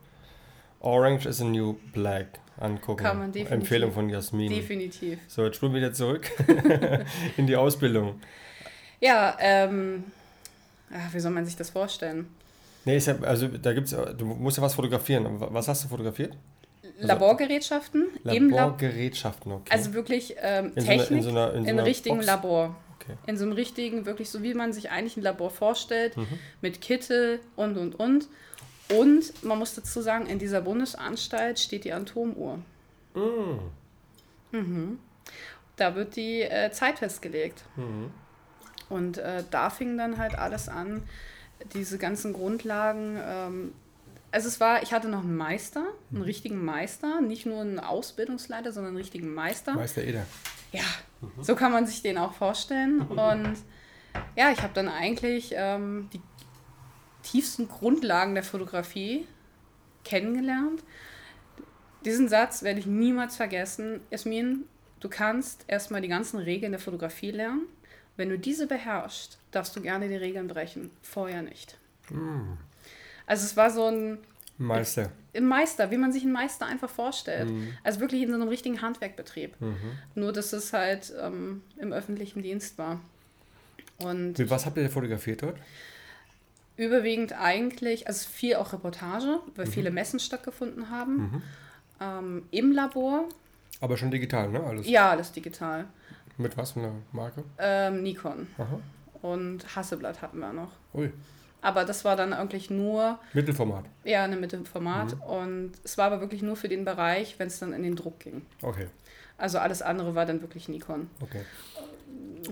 Orange 0.80 1.26
is 1.26 1.38
the 1.38 1.44
New 1.44 1.74
Black 1.92 2.38
angucken. 2.58 3.02
Kann 3.02 3.18
man 3.18 3.32
definitiv. 3.32 3.52
Empfehlung 3.52 3.92
von 3.92 4.08
Jasmin. 4.08 4.50
Definitiv. 4.50 5.18
So, 5.28 5.44
jetzt 5.44 5.56
spulen 5.56 5.72
wir 5.72 5.80
wieder 5.80 5.92
zurück 5.92 6.30
in 7.36 7.46
die 7.46 7.56
Ausbildung. 7.56 8.20
Ja, 9.00 9.36
ähm, 9.40 10.04
ach, 10.92 11.12
wie 11.12 11.20
soll 11.20 11.32
man 11.32 11.44
sich 11.44 11.56
das 11.56 11.70
vorstellen? 11.70 12.28
Nee, 12.84 12.96
ist 12.96 13.06
ja, 13.06 13.18
also 13.20 13.48
da 13.48 13.72
gibt's, 13.72 13.94
du 14.16 14.24
musst 14.24 14.56
ja 14.56 14.62
was 14.62 14.74
fotografieren. 14.74 15.26
Was 15.38 15.68
hast 15.68 15.84
du 15.84 15.88
fotografiert? 15.88 16.34
Laborgerätschaften 16.98 18.08
im 18.24 18.50
Lab 18.50 18.58
Laborgerätschaften, 18.58 19.52
okay. 19.52 19.70
also 19.70 19.94
wirklich 19.94 20.36
ähm, 20.38 20.72
in 20.74 20.82
so 20.82 20.90
einer, 20.90 20.98
Technik 20.98 21.18
in 21.18 21.22
so 21.22 21.30
einer, 21.30 21.54
in 21.54 21.64
so 21.64 21.70
in 21.70 21.78
richtigen 21.78 22.16
Box? 22.16 22.26
Labor. 22.26 22.76
Okay. 23.00 23.16
In 23.26 23.36
so 23.38 23.44
einem 23.44 23.52
richtigen, 23.54 24.04
wirklich 24.06 24.30
so 24.30 24.42
wie 24.42 24.54
man 24.54 24.72
sich 24.72 24.90
eigentlich 24.90 25.16
ein 25.16 25.22
Labor 25.22 25.50
vorstellt, 25.50 26.16
Mhm. 26.16 26.26
mit 26.60 26.80
Kittel 26.80 27.40
und 27.56 27.76
und 27.78 27.98
und. 27.98 28.28
Und 28.90 29.44
man 29.44 29.58
muss 29.58 29.74
dazu 29.74 30.02
sagen, 30.02 30.26
in 30.26 30.38
dieser 30.38 30.60
bundesanstalt 30.62 31.58
steht 31.60 31.84
die 31.84 31.92
Atomuhr. 31.92 32.58
Mm. 33.14 34.96
Da 35.76 35.94
wird 35.94 36.16
die 36.16 36.42
äh, 36.42 36.70
Zeit 36.72 36.98
festgelegt. 36.98 37.62
Und 38.88 39.18
äh, 39.18 39.44
da 39.50 39.70
fing 39.70 39.96
dann 39.96 40.18
halt 40.18 40.36
alles 40.36 40.68
an, 40.68 41.04
diese 41.72 41.98
ganzen 41.98 42.32
Grundlagen. 42.32 43.16
Ähm, 43.22 43.72
also 44.32 44.48
es 44.48 44.58
war, 44.60 44.82
ich 44.82 44.92
hatte 44.92 45.08
noch 45.08 45.20
einen 45.22 45.36
Meister, 45.36 45.84
einen 46.12 46.22
richtigen 46.22 46.64
Meister, 46.64 47.20
nicht 47.20 47.46
nur 47.46 47.60
einen 47.60 47.78
Ausbildungsleiter, 47.78 48.72
sondern 48.72 48.90
einen 48.90 48.98
richtigen 48.98 49.32
Meister. 49.32 49.74
Meister 49.74 50.02
Eder. 50.02 50.26
Ja, 50.72 50.82
so 51.40 51.54
kann 51.54 51.72
man 51.72 51.86
sich 51.86 52.02
den 52.02 52.18
auch 52.18 52.32
vorstellen. 52.32 53.02
Und 53.02 53.56
ja, 54.36 54.50
ich 54.50 54.62
habe 54.62 54.72
dann 54.74 54.88
eigentlich 54.88 55.52
ähm, 55.56 56.08
die 56.12 56.20
tiefsten 57.22 57.68
Grundlagen 57.68 58.34
der 58.34 58.44
Fotografie 58.44 59.26
kennengelernt. 60.04 60.82
Diesen 62.04 62.28
Satz 62.28 62.62
werde 62.62 62.80
ich 62.80 62.86
niemals 62.86 63.36
vergessen. 63.36 64.00
Jasmin, 64.10 64.64
du 65.00 65.08
kannst 65.08 65.64
erstmal 65.68 66.00
die 66.00 66.08
ganzen 66.08 66.38
Regeln 66.38 66.72
der 66.72 66.80
Fotografie 66.80 67.30
lernen. 67.30 67.66
Wenn 68.16 68.30
du 68.30 68.38
diese 68.38 68.66
beherrschst, 68.66 69.38
darfst 69.50 69.76
du 69.76 69.80
gerne 69.80 70.08
die 70.08 70.16
Regeln 70.16 70.48
brechen. 70.48 70.90
Vorher 71.02 71.42
nicht. 71.42 71.78
Also 73.26 73.44
es 73.44 73.56
war 73.56 73.70
so 73.70 73.86
ein 73.86 74.18
Meister. 74.58 75.10
Ein 75.34 75.46
Meister, 75.46 75.90
wie 75.90 75.96
man 75.96 76.12
sich 76.12 76.22
einen 76.24 76.32
Meister 76.32 76.66
einfach 76.66 76.90
vorstellt. 76.90 77.50
Also 77.84 78.00
wirklich 78.00 78.22
in 78.22 78.28
so 78.28 78.34
einem 78.34 78.48
richtigen 78.48 78.82
Handwerkbetrieb. 78.82 79.54
Nur, 80.14 80.32
dass 80.32 80.52
es 80.52 80.72
halt 80.72 81.12
ähm, 81.20 81.62
im 81.78 81.92
öffentlichen 81.92 82.42
Dienst 82.42 82.78
war. 82.78 83.00
Und 84.02 84.38
Mit 84.38 84.50
was 84.50 84.64
habt 84.66 84.76
ihr 84.78 84.88
fotografiert 84.90 85.42
dort? 85.42 85.56
überwiegend 86.76 87.34
eigentlich, 87.38 88.06
also 88.08 88.26
viel 88.28 88.54
auch 88.56 88.72
Reportage, 88.72 89.40
weil 89.54 89.66
viele 89.66 89.90
Messen 89.90 90.18
stattgefunden 90.18 90.88
haben. 90.88 91.42
Ähm, 92.00 92.44
Im 92.50 92.72
Labor, 92.72 93.28
Aber 93.80 93.98
schon 93.98 94.10
digital, 94.10 94.48
ne? 94.48 94.62
Alles. 94.64 94.88
ja, 94.88 95.10
alles 95.10 95.30
digital. 95.32 95.84
Mit 96.38 96.56
was 96.56 96.72
für 96.72 96.80
einer 96.80 96.92
Marke? 97.12 97.44
Ähm, 97.58 98.02
Nikon 98.02 98.46
Aha. 98.56 98.80
und 99.20 99.76
Hasselblatt 99.76 100.22
hatten 100.22 100.38
wir 100.38 100.54
noch. 100.54 100.72
Ui. 100.94 101.12
Aber 101.62 101.84
das 101.84 102.04
war 102.04 102.16
dann 102.16 102.32
eigentlich 102.32 102.70
nur 102.70 103.18
Mittelformat. 103.32 103.84
eher 104.04 104.22
eine 104.22 104.36
Mittelformat 104.36 105.16
und 105.26 105.72
es 105.84 105.98
war 105.98 106.06
aber 106.06 106.20
wirklich 106.20 106.42
nur 106.42 106.56
für 106.56 106.68
den 106.68 106.84
Bereich, 106.84 107.34
wenn 107.38 107.48
es 107.48 107.58
dann 107.58 107.72
in 107.72 107.82
den 107.82 107.96
Druck 107.96 108.18
ging. 108.20 108.42
Okay. 108.62 108.86
Also 109.36 109.58
alles 109.58 109.82
andere 109.82 110.14
war 110.14 110.26
dann 110.26 110.40
wirklich 110.42 110.68
Nikon. 110.68 111.08
Okay. 111.20 111.42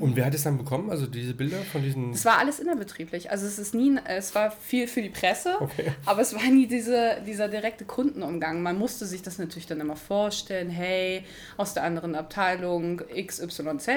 Und 0.01 0.17
wer 0.17 0.27
hat 0.27 0.35
es 0.35 0.43
dann 0.45 0.59
bekommen? 0.59 0.91
Also 0.91 1.07
diese 1.07 1.33
Bilder 1.35 1.57
von 1.59 1.83
diesen. 1.83 2.11
Es 2.13 2.25
war 2.25 2.39
alles 2.39 2.61
innerbetrieblich. 2.61 3.31
Also 3.31 3.47
es 3.47 3.59
ist 3.59 3.75
nie, 3.75 3.99
es 4.05 4.35
war 4.35 4.51
viel 4.51 4.87
für 4.87 5.01
die 5.03 5.09
Presse, 5.09 5.55
Okay. 5.61 5.93
aber 6.05 6.21
es 6.21 6.35
war 6.35 6.45
nie 6.45 6.67
diese, 6.67 7.17
dieser 7.27 7.49
direkte 7.49 7.85
Kundenumgang. 7.87 8.63
Man 8.63 8.79
musste 8.79 9.07
sich 9.07 9.23
das 9.23 9.39
natürlich 9.39 9.67
dann 9.67 9.81
immer 9.81 9.97
vorstellen, 9.97 10.69
hey, 10.71 11.25
aus 11.57 11.75
der 11.75 11.85
anderen 11.85 12.15
Abteilung 12.15 12.99
XYZ 13.17 13.89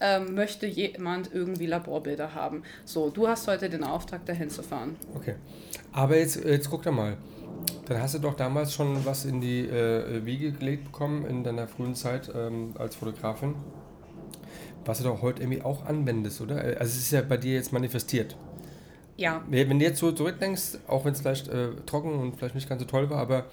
ähm, 0.00 0.34
möchte 0.34 0.66
jemand 0.66 1.30
irgendwie 1.32 1.66
Laborbilder 1.66 2.34
haben. 2.34 2.62
So, 2.84 3.10
du 3.10 3.28
hast 3.28 3.46
heute 3.48 3.68
den 3.70 3.84
Auftrag, 3.84 4.24
dahin 4.26 4.50
zu 4.50 4.62
fahren. 4.62 4.96
Okay. 5.14 5.34
Aber 5.92 6.16
jetzt, 6.16 6.44
jetzt 6.44 6.68
guck 6.70 6.82
da 6.82 6.90
mal. 6.90 7.16
Dann 7.86 8.00
hast 8.00 8.14
du 8.14 8.18
doch 8.18 8.34
damals 8.34 8.72
schon 8.74 9.04
was 9.04 9.24
in 9.24 9.40
die 9.40 9.60
äh, 9.60 10.24
Wiege 10.24 10.52
gelegt 10.52 10.84
bekommen 10.84 11.24
in 11.26 11.44
deiner 11.44 11.66
frühen 11.68 11.94
Zeit 11.94 12.30
ähm, 12.34 12.74
als 12.78 12.96
Fotografin. 12.96 13.54
Was 14.84 14.98
du 14.98 15.04
doch 15.04 15.22
heute 15.22 15.42
irgendwie 15.42 15.62
auch 15.62 15.86
anwendest, 15.86 16.40
oder? 16.40 16.56
Also 16.56 16.78
es 16.84 16.96
ist 16.98 17.10
ja 17.10 17.22
bei 17.22 17.36
dir 17.36 17.54
jetzt 17.54 17.72
manifestiert. 17.72 18.36
Ja, 19.16 19.42
Wenn 19.48 19.78
du 19.78 19.84
jetzt 19.84 20.00
so 20.00 20.10
zurückdenkst, 20.12 20.78
auch 20.88 21.04
wenn 21.04 21.12
es 21.12 21.20
vielleicht 21.20 21.48
äh, 21.48 21.68
trocken 21.86 22.18
und 22.18 22.36
vielleicht 22.36 22.56
nicht 22.56 22.68
ganz 22.68 22.82
so 22.82 22.86
toll 22.88 23.08
war, 23.10 23.18
aber 23.18 23.46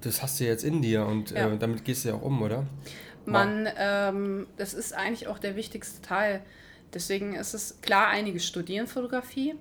das 0.00 0.22
hast 0.22 0.38
du 0.38 0.44
jetzt 0.44 0.62
in 0.64 0.80
dir 0.82 1.04
und 1.04 1.32
Ja. 1.32 1.48
äh, 1.52 1.58
damit 1.58 1.84
gehst 1.84 2.04
du 2.04 2.10
ja 2.10 2.14
auch 2.14 2.22
um, 2.22 2.40
oder? 2.42 2.64
Man, 3.32 3.68
ähm, 3.76 4.46
das 4.56 4.74
ist 4.74 4.92
eigentlich 4.92 5.28
auch 5.28 5.38
der 5.38 5.56
wichtigste 5.56 6.02
Teil. 6.02 6.42
Deswegen 6.94 7.34
ist 7.34 7.54
es 7.54 7.80
klar, 7.82 8.08
einige 8.08 8.40
studieren 8.40 8.86
Fotografie, 8.86 9.54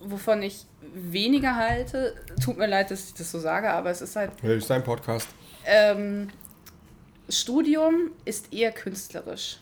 wovon 0.00 0.42
ich 0.42 0.66
weniger 0.94 1.54
halte. 1.56 2.14
Tut 2.42 2.58
mir 2.58 2.66
leid, 2.66 2.90
dass 2.90 3.08
ich 3.08 3.14
das 3.14 3.30
so 3.30 3.38
sage, 3.38 3.70
aber 3.70 3.90
es 3.90 4.02
ist 4.02 4.16
halt, 4.16 4.32
das 4.42 4.50
ist 4.50 4.70
dein 4.70 4.82
Podcast. 4.84 5.28
ähm, 5.64 6.28
Studium 7.28 8.10
ist 8.24 8.52
eher 8.52 8.72
künstlerisch. 8.72 9.60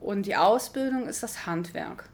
Und 0.00 0.26
die 0.26 0.36
Ausbildung 0.36 1.08
ist 1.08 1.22
das 1.22 1.46
Handwerk. 1.46 2.08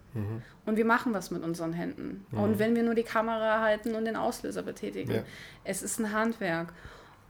Und 0.65 0.77
wir 0.77 0.85
machen 0.85 1.13
was 1.13 1.31
mit 1.33 1.43
unseren 1.43 1.73
Händen. 1.73 2.25
Und 2.31 2.59
wenn 2.61 2.77
wir 2.77 2.83
nur 2.85 2.95
die 2.95 3.03
Kamera 3.03 3.61
halten 3.61 3.95
und 3.97 4.05
den 4.05 4.15
Auslöser 4.17 4.63
betätigen. 4.63 5.11
Ja. 5.13 5.23
Es 5.65 5.83
ist 5.83 5.99
ein 5.99 6.13
Handwerk. 6.13 6.73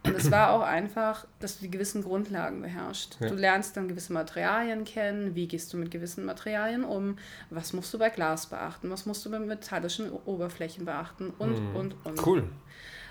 Und 0.05 0.15
es 0.15 0.31
war 0.31 0.51
auch 0.51 0.61
einfach, 0.61 1.25
dass 1.39 1.57
du 1.57 1.65
die 1.65 1.71
gewissen 1.71 2.03
Grundlagen 2.03 2.61
beherrschst. 2.61 3.17
Ja. 3.19 3.29
Du 3.29 3.35
lernst 3.35 3.75
dann 3.75 3.87
gewisse 3.87 4.13
Materialien 4.13 4.85
kennen, 4.85 5.35
wie 5.35 5.47
gehst 5.47 5.73
du 5.73 5.77
mit 5.77 5.91
gewissen 5.91 6.25
Materialien 6.25 6.83
um, 6.83 7.17
was 7.49 7.73
musst 7.73 7.93
du 7.93 7.97
bei 7.97 8.09
Glas 8.09 8.47
beachten, 8.47 8.89
was 8.89 9.05
musst 9.05 9.25
du 9.25 9.31
bei 9.31 9.39
metallischen 9.39 10.11
Oberflächen 10.11 10.85
beachten 10.85 11.31
und, 11.37 11.57
und, 11.75 11.95
und. 12.05 12.25
Cool. 12.25 12.43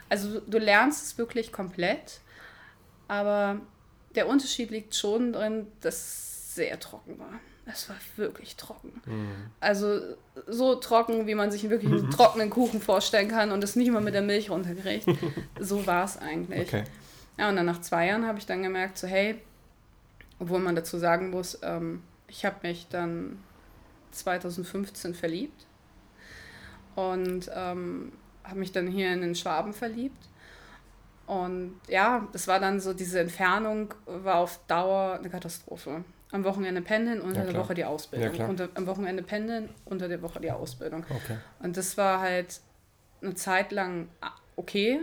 Also 0.08 0.34
du, 0.34 0.40
du 0.42 0.58
lernst 0.58 1.04
es 1.04 1.18
wirklich 1.18 1.52
komplett, 1.52 2.20
aber 3.08 3.60
der 4.14 4.28
Unterschied 4.28 4.70
liegt 4.70 4.94
schon 4.94 5.32
drin, 5.32 5.66
dass 5.80 5.94
es 5.94 6.54
sehr 6.54 6.78
trocken 6.78 7.18
war. 7.18 7.40
Es 7.66 7.88
war 7.88 7.96
wirklich 8.16 8.56
trocken. 8.56 9.00
Also 9.60 10.00
so 10.46 10.74
trocken, 10.74 11.26
wie 11.26 11.34
man 11.34 11.50
sich 11.50 11.68
wirklich 11.70 11.90
einen 11.90 12.10
trockenen 12.12 12.50
Kuchen 12.50 12.80
vorstellen 12.80 13.28
kann 13.28 13.52
und 13.52 13.64
es 13.64 13.74
nicht 13.74 13.90
mal 13.90 14.02
mit 14.02 14.14
der 14.14 14.22
Milch 14.22 14.50
runterkriegt. 14.50 15.06
so 15.58 15.86
war 15.86 16.04
es 16.04 16.18
eigentlich. 16.18 16.68
Okay. 16.68 16.84
Ja, 17.38 17.48
und 17.48 17.56
dann 17.56 17.66
nach 17.66 17.80
zwei 17.80 18.06
Jahren 18.06 18.26
habe 18.26 18.38
ich 18.38 18.46
dann 18.46 18.62
gemerkt, 18.62 18.98
so 18.98 19.06
hey, 19.06 19.40
obwohl 20.38 20.60
man 20.60 20.76
dazu 20.76 20.98
sagen 20.98 21.30
muss, 21.30 21.58
ähm, 21.62 22.02
ich 22.28 22.44
habe 22.44 22.56
mich 22.62 22.86
dann 22.88 23.38
2015 24.10 25.14
verliebt 25.14 25.66
und 26.94 27.50
ähm, 27.54 28.12
habe 28.44 28.58
mich 28.58 28.72
dann 28.72 28.86
hier 28.86 29.12
in 29.12 29.20
den 29.20 29.34
Schwaben 29.34 29.72
verliebt. 29.72 30.28
Und 31.26 31.80
ja, 31.88 32.28
das 32.32 32.46
war 32.46 32.60
dann 32.60 32.80
so, 32.80 32.92
diese 32.92 33.20
Entfernung 33.20 33.94
war 34.04 34.36
auf 34.36 34.60
Dauer 34.66 35.14
eine 35.18 35.30
Katastrophe. 35.30 36.04
Am 36.34 36.42
Wochenende 36.42 36.82
pendeln, 36.82 37.20
unter 37.20 37.44
Ja, 37.44 37.52
der. 37.52 37.60
Woche 37.60 37.74
die 37.74 37.84
Ausbildung. 37.84 38.34
Ja, 38.34 38.46
unter, 38.46 38.68
am 38.74 38.88
Wochenende 38.88 39.22
pendeln, 39.22 39.68
unter 39.84 40.08
der 40.08 40.20
Woche 40.20 40.40
die 40.40 40.50
Ausbildung. 40.50 41.04
okay. 41.08 41.36
Und 41.60 41.76
das 41.76 41.96
war 41.96 42.18
halt 42.20 42.60
eine 43.22 43.34
Zeit 43.36 43.70
lang 43.70 44.08
ah, 44.20 44.32
okay, 44.56 45.02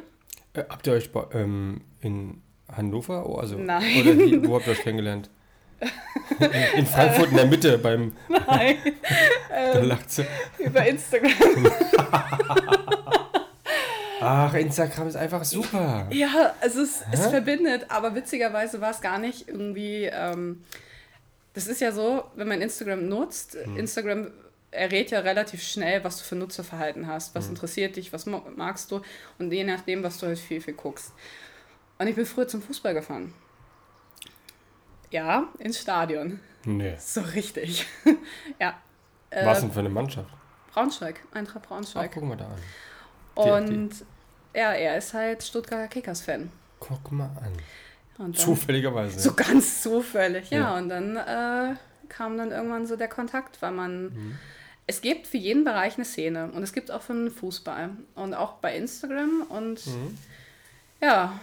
Äh, 0.53 0.63
habt 0.67 0.87
ihr 0.87 0.93
euch 0.93 1.09
ähm, 1.33 1.79
in 2.01 2.41
Hannover? 2.69 3.29
Oh, 3.29 3.35
also, 3.35 3.57
Nein. 3.57 4.01
Oder 4.01 4.17
wie, 4.17 4.45
wo 4.45 4.55
habt 4.57 4.67
ihr 4.67 4.73
euch 4.73 4.81
kennengelernt? 4.81 5.29
In, 6.75 6.85
Frankfurt 6.85 7.31
in 7.31 7.37
der 7.37 7.45
Mitte 7.45 7.77
beim. 7.77 8.11
Nein, 8.27 8.75
Da 9.49 9.79
lacht 9.79 10.11
sie. 10.11 10.25
über 10.59 10.85
Instagram. 10.85 11.31
Ach, 14.19 14.53
Instagram 14.53 15.07
ist 15.07 15.15
einfach 15.15 15.45
super. 15.45 16.07
Ja, 16.11 16.53
also 16.59 16.81
es, 16.81 17.03
es 17.09 17.25
verbindet, 17.27 17.85
aber 17.87 18.15
witzigerweise 18.15 18.81
war 18.81 18.91
es 18.91 18.99
gar 18.99 19.17
nicht 19.17 19.47
irgendwie. 19.47 20.09
Ähm, 20.11 20.65
das 21.53 21.67
ist 21.67 21.81
ja 21.81 21.91
so, 21.91 22.23
wenn 22.35 22.47
man 22.47 22.61
Instagram 22.61 23.07
nutzt, 23.07 23.55
Hm. 23.63 23.77
Instagram 23.77 24.31
errät 24.71 25.11
ja 25.11 25.19
relativ 25.19 25.61
schnell, 25.63 26.03
was 26.03 26.17
du 26.19 26.23
für 26.23 26.35
Nutzerverhalten 26.35 27.07
hast, 27.07 27.29
Hm. 27.29 27.35
was 27.41 27.49
interessiert 27.49 27.95
dich, 27.97 28.13
was 28.13 28.25
magst 28.25 28.91
du 28.91 29.01
und 29.39 29.51
je 29.51 29.63
nachdem, 29.63 30.01
was 30.03 30.17
du 30.17 30.27
halt 30.27 30.39
viel, 30.39 30.61
viel 30.61 30.73
guckst. 30.75 31.13
Und 31.99 32.07
ich 32.07 32.15
bin 32.15 32.25
früher 32.25 32.47
zum 32.47 32.61
Fußball 32.61 32.93
gefahren. 32.93 33.33
Ja, 35.11 35.49
ins 35.59 35.79
Stadion. 35.79 36.39
Nee. 36.63 36.95
So 36.99 37.21
richtig. 37.21 37.85
ja. 38.59 38.79
Was 39.31 39.57
Äh, 39.59 39.61
denn 39.61 39.71
für 39.71 39.79
eine 39.79 39.89
Mannschaft? 39.89 40.29
Braunschweig, 40.73 41.21
Eintracht 41.33 41.63
Ach, 41.63 41.67
Braunschweig. 41.69 42.11
guck 42.13 42.23
mal 42.23 42.37
da 42.37 42.45
an. 42.45 42.55
die- 43.37 43.71
und 43.73 44.05
ja, 44.55 44.71
er 44.73 44.97
ist 44.97 45.13
halt 45.13 45.43
Stuttgarter 45.43 45.87
Kickers-Fan. 45.89 46.49
Guck 46.79 47.11
mal 47.11 47.25
an. 47.43 47.53
Dann- 48.23 48.33
Zufälligerweise. 48.33 49.19
So 49.19 49.33
ganz 49.33 49.81
zufällig, 49.81 50.49
ja. 50.51 50.59
Ja. 50.59 50.77
Und 50.77 50.89
dann 50.89 51.15
äh, 51.17 51.75
kam 52.09 52.37
dann 52.37 52.51
irgendwann 52.51 52.85
so 52.85 52.95
der 52.95 53.07
Kontakt, 53.07 53.61
weil 53.61 53.71
man. 53.71 54.03
Mhm. 54.05 54.37
Es 54.87 54.99
gibt 55.01 55.27
für 55.27 55.37
jeden 55.37 55.63
Bereich 55.63 55.95
eine 55.95 56.03
Szene 56.05 56.51
und 56.51 56.63
es 56.63 56.73
gibt 56.73 56.91
auch 56.91 57.01
für 57.01 57.13
den 57.13 57.31
Fußball 57.31 57.91
und 58.15 58.33
auch 58.33 58.53
bei 58.53 58.75
Instagram 58.75 59.43
und 59.47 59.85
Mhm. 59.87 60.17
ja, 61.01 61.39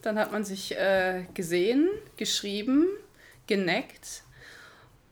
dann 0.00 0.18
hat 0.18 0.32
man 0.32 0.44
sich 0.44 0.76
äh, 0.76 1.24
gesehen, 1.34 1.88
geschrieben, 2.16 2.86
geneckt 3.46 4.22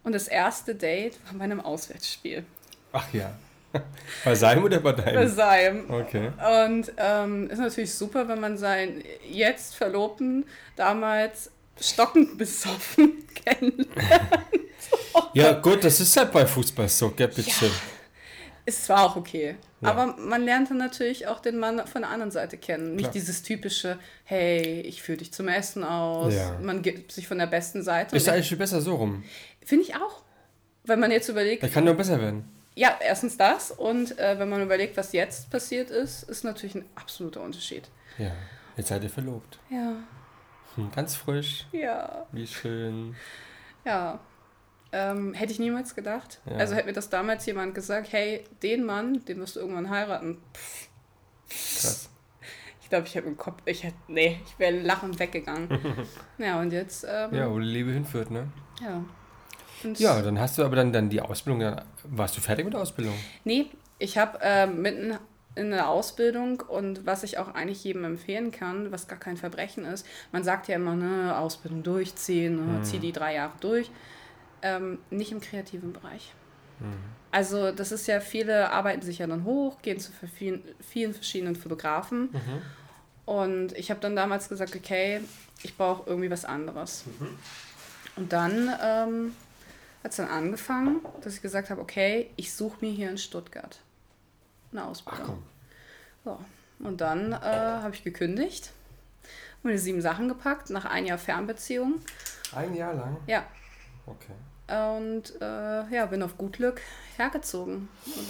und 0.02 0.14
das 0.14 0.26
erste 0.26 0.74
Date 0.74 1.18
war 1.26 1.34
bei 1.38 1.44
einem 1.44 1.60
Auswärtsspiel 1.60 2.44
Ach 2.92 3.06
ja. 3.12 3.32
Bei 4.24 4.34
seinem 4.34 4.64
oder 4.64 4.80
bei 4.80 4.92
bei 4.92 5.02
deinem? 5.02 5.28
seinem. 5.28 5.90
Okay. 5.90 6.30
Und 6.66 6.92
ähm, 6.96 7.48
ist 7.50 7.58
natürlich 7.58 7.94
super, 7.94 8.26
wenn 8.28 8.40
man 8.40 8.58
seinen 8.58 9.02
jetzt 9.30 9.76
Verlobten 9.76 10.44
damals 10.76 11.50
stockend 11.80 12.36
besoffen 12.36 13.24
kennenlernt. 13.44 13.88
Ja, 15.34 15.52
gut, 15.52 15.84
das 15.84 16.00
ist 16.00 16.16
halt 16.16 16.32
bei 16.32 16.44
Fußball 16.46 16.88
so, 16.88 17.10
gell, 17.10 17.28
bitte. 17.28 17.70
ist 18.66 18.84
zwar 18.84 19.04
auch 19.06 19.16
okay, 19.16 19.54
Ja. 19.80 19.90
aber 19.90 20.16
man 20.18 20.42
lernte 20.42 20.74
natürlich 20.74 21.26
auch 21.28 21.40
den 21.40 21.58
Mann 21.58 21.86
von 21.86 22.02
der 22.02 22.10
anderen 22.10 22.30
Seite 22.32 22.58
kennen. 22.58 22.92
Nicht 22.96 23.04
Klar. 23.04 23.12
dieses 23.12 23.42
typische, 23.42 23.98
hey, 24.24 24.80
ich 24.82 25.02
führe 25.02 25.18
dich 25.18 25.32
zum 25.32 25.48
Essen 25.48 25.84
aus. 25.84 26.34
Ja. 26.34 26.58
Man 26.60 26.82
gibt 26.82 27.12
sich 27.12 27.26
von 27.28 27.38
der 27.38 27.46
besten 27.46 27.82
Seite. 27.82 28.14
Ist 28.16 28.28
eigentlich 28.28 28.48
viel 28.48 28.58
besser 28.58 28.80
so 28.80 28.96
rum. 28.96 29.22
Finde 29.64 29.84
ich 29.84 29.94
auch. 29.94 30.22
Wenn 30.84 30.98
man 31.00 31.10
jetzt 31.10 31.28
überlegt, 31.28 31.62
Da 31.62 31.68
kann 31.68 31.84
nur 31.84 31.94
besser 31.94 32.20
werden. 32.20 32.44
Ja, 32.74 32.96
erstens 33.02 33.36
das 33.36 33.70
und 33.70 34.18
äh, 34.18 34.38
wenn 34.38 34.48
man 34.48 34.62
überlegt, 34.62 34.96
was 34.96 35.12
jetzt 35.12 35.50
passiert 35.50 35.90
ist, 35.90 36.22
ist 36.24 36.44
natürlich 36.44 36.74
ein 36.74 36.84
absoluter 36.94 37.42
Unterschied. 37.42 37.88
Ja. 38.18 38.30
Jetzt 38.76 38.88
seid 38.88 39.02
ihr 39.02 39.10
verlobt. 39.10 39.58
Ja, 39.70 39.94
Hm, 40.76 40.90
Ganz 40.92 41.16
frisch. 41.16 41.66
ja, 41.72 42.26
Wie 42.32 42.46
schön. 42.46 43.16
ja. 43.84 44.20
Ähm, 44.92 45.34
hätte 45.34 45.52
ich 45.52 45.58
niemals 45.60 45.94
gedacht. 45.94 46.40
Ja. 46.46 46.56
Also 46.56 46.74
hätte 46.74 46.86
mir 46.86 46.92
das 46.92 47.08
damals 47.10 47.46
jemand 47.46 47.74
gesagt, 47.76 48.12
hey, 48.12 48.42
den 48.62 48.84
Mann, 48.84 49.24
den 49.24 49.38
wirst 49.38 49.54
du 49.56 49.60
irgendwann 49.60 49.88
heiraten. 49.90 50.38
Krass. 51.48 52.10
Ich 52.82 52.88
glaube, 52.88 53.06
ich 53.06 53.16
habe 53.16 53.26
im 53.28 53.36
Kopf, 53.36 53.62
ich 53.66 53.84
hätte, 53.84 53.96
nee, 54.08 54.40
ich 54.44 54.58
wäre 54.58 54.76
lachend 54.80 55.18
weggegangen. 55.20 55.68
ja, 56.38 56.60
und 56.60 56.72
jetzt, 56.72 57.06
ähm, 57.08 57.32
Ja, 57.34 57.48
wo 57.50 57.58
die 57.60 57.66
Liebe 57.66 57.92
hinführt, 57.92 58.30
ne? 58.32 58.48
ja. 58.82 59.04
Ja, 59.98 60.20
dann 60.22 60.38
hast 60.38 60.58
du 60.58 60.64
aber 60.64 60.76
dann, 60.76 60.92
dann 60.92 61.08
die 61.08 61.20
Ausbildung. 61.20 61.60
Dann, 61.60 61.82
warst 62.04 62.36
du 62.36 62.40
fertig 62.40 62.64
mit 62.64 62.74
der 62.74 62.80
Ausbildung? 62.80 63.14
Nee, 63.44 63.66
ich 63.98 64.18
habe 64.18 64.38
ähm, 64.42 64.82
mitten 64.82 65.18
in 65.56 65.70
der 65.70 65.88
Ausbildung 65.88 66.60
und 66.60 67.06
was 67.06 67.22
ich 67.22 67.38
auch 67.38 67.54
eigentlich 67.54 67.82
jedem 67.84 68.04
empfehlen 68.04 68.50
kann, 68.52 68.92
was 68.92 69.08
gar 69.08 69.18
kein 69.18 69.36
Verbrechen 69.36 69.84
ist, 69.84 70.06
man 70.32 70.44
sagt 70.44 70.68
ja 70.68 70.76
immer, 70.76 70.94
ne, 70.94 71.36
Ausbildung 71.36 71.82
durchziehen, 71.82 72.56
ne, 72.56 72.82
zieh 72.82 72.98
die 72.98 73.12
drei 73.12 73.34
Jahre 73.34 73.52
durch, 73.60 73.90
ähm, 74.62 74.98
nicht 75.10 75.32
im 75.32 75.40
kreativen 75.40 75.92
Bereich. 75.92 76.32
Also 77.30 77.72
das 77.72 77.92
ist 77.92 78.06
ja, 78.06 78.20
viele 78.20 78.70
arbeiten 78.70 79.02
sich 79.02 79.18
ja 79.18 79.26
dann 79.26 79.44
hoch, 79.44 79.82
gehen 79.82 79.98
zu 79.98 80.12
vielen, 80.34 80.62
vielen 80.80 81.12
verschiedenen 81.12 81.56
Fotografen 81.56 82.30
und 83.26 83.76
ich 83.76 83.90
habe 83.90 84.00
dann 84.00 84.16
damals 84.16 84.48
gesagt, 84.48 84.74
okay, 84.74 85.20
ich 85.62 85.76
brauche 85.76 86.08
irgendwie 86.08 86.30
was 86.30 86.44
anderes. 86.44 87.04
Und 88.16 88.32
dann 88.32 88.70
ähm, 88.82 89.32
hat 90.02 90.12
es 90.12 90.16
dann 90.16 90.28
angefangen, 90.28 91.00
dass 91.22 91.34
ich 91.34 91.42
gesagt 91.42 91.70
habe, 91.70 91.80
okay, 91.80 92.30
ich 92.36 92.52
suche 92.52 92.78
mir 92.80 92.90
hier 92.90 93.10
in 93.10 93.18
Stuttgart 93.18 93.80
eine 94.72 94.84
Ausbildung. 94.84 95.42
So. 96.24 96.38
Und 96.78 97.00
dann 97.00 97.32
äh, 97.32 97.36
habe 97.36 97.94
ich 97.94 98.04
gekündigt, 98.04 98.72
meine 99.62 99.78
sieben 99.78 100.00
Sachen 100.00 100.28
gepackt, 100.28 100.70
nach 100.70 100.84
ein 100.86 101.06
Jahr 101.06 101.18
Fernbeziehung. 101.18 101.96
Ein 102.54 102.74
Jahr 102.74 102.94
lang? 102.94 103.16
Ja. 103.26 103.44
Okay. 104.06 104.32
Und 104.70 105.40
äh, 105.40 105.94
ja, 105.94 106.06
bin 106.06 106.22
auf 106.22 106.38
gut 106.38 106.54
Glück 106.54 106.80
hergezogen. 107.16 107.88
Und 108.06 108.26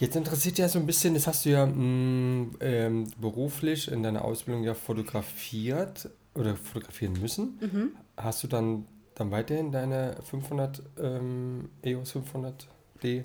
Jetzt 0.00 0.16
interessiert 0.16 0.56
ja 0.56 0.66
so 0.66 0.78
ein 0.78 0.86
bisschen, 0.86 1.12
das 1.12 1.26
hast 1.26 1.44
du 1.44 1.50
ja 1.50 1.66
mh, 1.66 2.56
ähm, 2.60 3.10
beruflich 3.20 3.90
in 3.92 4.02
deiner 4.02 4.24
Ausbildung 4.24 4.64
ja 4.64 4.72
fotografiert 4.72 6.08
oder 6.34 6.56
fotografieren 6.56 7.20
müssen. 7.20 7.58
Mhm. 7.60 7.92
Hast 8.16 8.42
du 8.42 8.46
dann, 8.46 8.86
dann 9.14 9.30
weiterhin 9.30 9.72
deine 9.72 10.16
500 10.28 10.82
ähm, 10.98 11.70
EOS 11.82 12.14
500D 12.14 13.24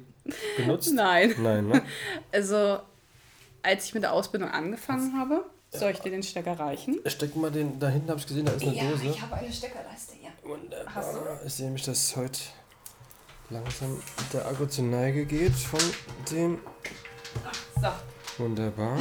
benutzt? 0.58 0.94
Nein. 0.94 1.36
Nein, 1.40 1.68
ne? 1.68 1.82
Also, 2.32 2.80
als 3.64 3.86
ich 3.86 3.94
mit 3.94 4.04
der 4.04 4.14
Ausbildung 4.14 4.50
angefangen 4.50 5.18
habe, 5.18 5.46
soll 5.72 5.92
ich 5.92 6.00
dir 6.00 6.12
den 6.12 6.24
Stecker 6.24 6.60
reichen? 6.60 7.00
Steck 7.06 7.36
mal 7.36 7.52
den, 7.52 7.80
da 7.80 7.90
hinten 7.90 8.10
habe 8.10 8.20
ich 8.20 8.28
gesehen, 8.28 8.46
da 8.46 8.54
ist 8.54 8.64
eine 8.64 8.90
Dose. 8.90 9.22
habe 9.22 9.36
eine 9.36 9.52
Steckerleiste. 9.52 10.14
Hast 10.86 11.14
du? 11.14 11.18
Wunderbar. 11.18 11.40
Ich 11.46 11.54
sehe 11.54 11.66
nämlich, 11.66 11.84
dass 11.84 12.16
heute 12.16 12.40
langsam 13.50 14.00
der 14.32 14.46
Akku 14.46 14.66
zur 14.68 14.86
Neige 14.86 15.26
geht 15.26 15.54
von 15.54 15.80
dem. 16.32 16.60
So. 17.82 18.44
Wunderbar. 18.44 19.00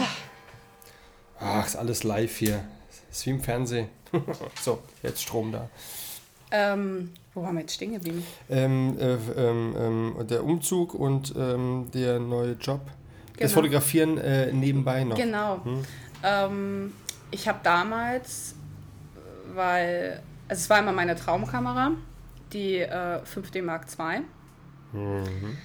Ach, 1.39 1.67
ist 1.67 1.77
alles 1.77 2.05
live 2.05 2.37
hier. 2.37 2.65
Ist 3.11 3.27
wie 3.27 3.31
im 3.31 3.43
Fernsehen. 3.43 3.89
so, 4.63 4.83
jetzt 5.03 5.23
Strom 5.23 5.53
da. 5.53 5.69
Ähm, 6.57 7.11
wo 7.35 7.43
waren 7.43 7.55
wir 7.55 7.63
jetzt 7.63 7.75
stehen 7.75 7.93
geblieben? 7.93 8.25
Ähm, 8.49 8.97
äh, 8.99 9.15
ähm, 9.37 9.75
ähm, 9.77 10.27
der 10.29 10.45
Umzug 10.45 10.95
und 10.95 11.35
ähm, 11.37 11.89
der 11.93 12.21
neue 12.21 12.53
Job. 12.53 12.81
Das 12.87 13.51
Genau. 13.51 13.55
Fotografieren 13.55 14.19
äh, 14.19 14.53
nebenbei 14.53 15.03
noch. 15.03 15.17
Genau. 15.17 15.61
Ähm, 16.23 16.93
ich 17.33 17.49
habe 17.49 17.59
damals, 17.65 18.55
weil, 19.53 20.23
also 20.49 20.61
es 20.61 20.71
war 20.71 20.79
immer 20.79 20.93
meine 20.93 21.17
Traumkamera, 21.17 21.91
die 22.53 22.77
äh, 22.79 23.21
5D 23.25 23.63
Mark 23.63 23.87
II. 23.99 24.21
Mhm. 24.93 25.57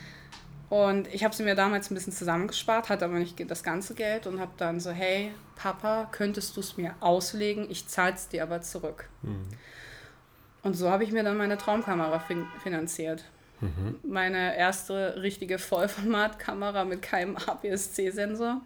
Und 0.69 1.08
ich 1.13 1.23
habe 1.23 1.36
sie 1.36 1.43
mir 1.43 1.54
damals 1.56 1.91
ein 1.91 1.93
bisschen 1.95 2.13
zusammengespart, 2.13 2.89
hatte 2.89 3.06
aber 3.06 3.19
nicht 3.19 3.39
das 3.49 3.62
ganze 3.62 3.93
Geld 3.93 4.25
und 4.25 4.39
habe 4.39 4.52
dann 4.58 4.80
so, 4.80 4.89
hey, 4.91 5.32
Papa, 5.56 6.08
könntest 6.12 6.56
du 6.58 6.62
es 6.62 6.78
mir 6.78 6.95
auslegen? 6.99 7.67
Ich 7.69 7.88
zahle 7.88 8.13
es 8.13 8.28
dir 8.28 8.41
aber 8.41 8.62
zurück. 8.62 9.10
Mhm. 9.21 9.45
Und 10.63 10.74
so 10.76 10.89
habe 10.89 11.04
ich 11.04 11.12
mir 11.12 11.24
dann 11.24 11.38
meine 11.38 11.58
Traumkamera 11.58 12.19
fin 12.19 12.45
finanziert. 12.62 13.24
Mhm. 13.62 13.95
Meine 14.04 14.56
erste 14.58 15.22
richtige 15.22 15.58
Vollformatkamera 15.60 16.86
mit 16.86 17.02
keinem 17.02 17.36
APS-C-Sensor. 17.38 18.62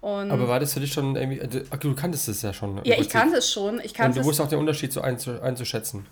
Und 0.00 0.30
Aber 0.32 0.48
war 0.48 0.58
das 0.58 0.74
für 0.74 0.80
dich 0.80 0.92
schon 0.92 1.14
irgendwie. 1.14 1.40
also, 1.40 1.60
ach, 1.70 1.76
Du 1.76 1.94
kanntest 1.94 2.28
es 2.28 2.42
ja 2.42 2.52
schon. 2.52 2.80
ja, 2.84 2.96
ich 2.98 3.08
kannte 3.08 3.36
es 3.36 3.50
schon. 3.52 3.78
Ich 3.80 3.92
Und 3.92 3.94
kannte 3.94 4.14
du 4.16 4.20
es 4.20 4.26
wusstest 4.26 4.46
auch 4.46 4.50
den 4.50 4.58
Unterschied 4.58 4.92
so 4.92 5.00
einzu 5.00 5.40
einzuschätzen. 5.40 6.06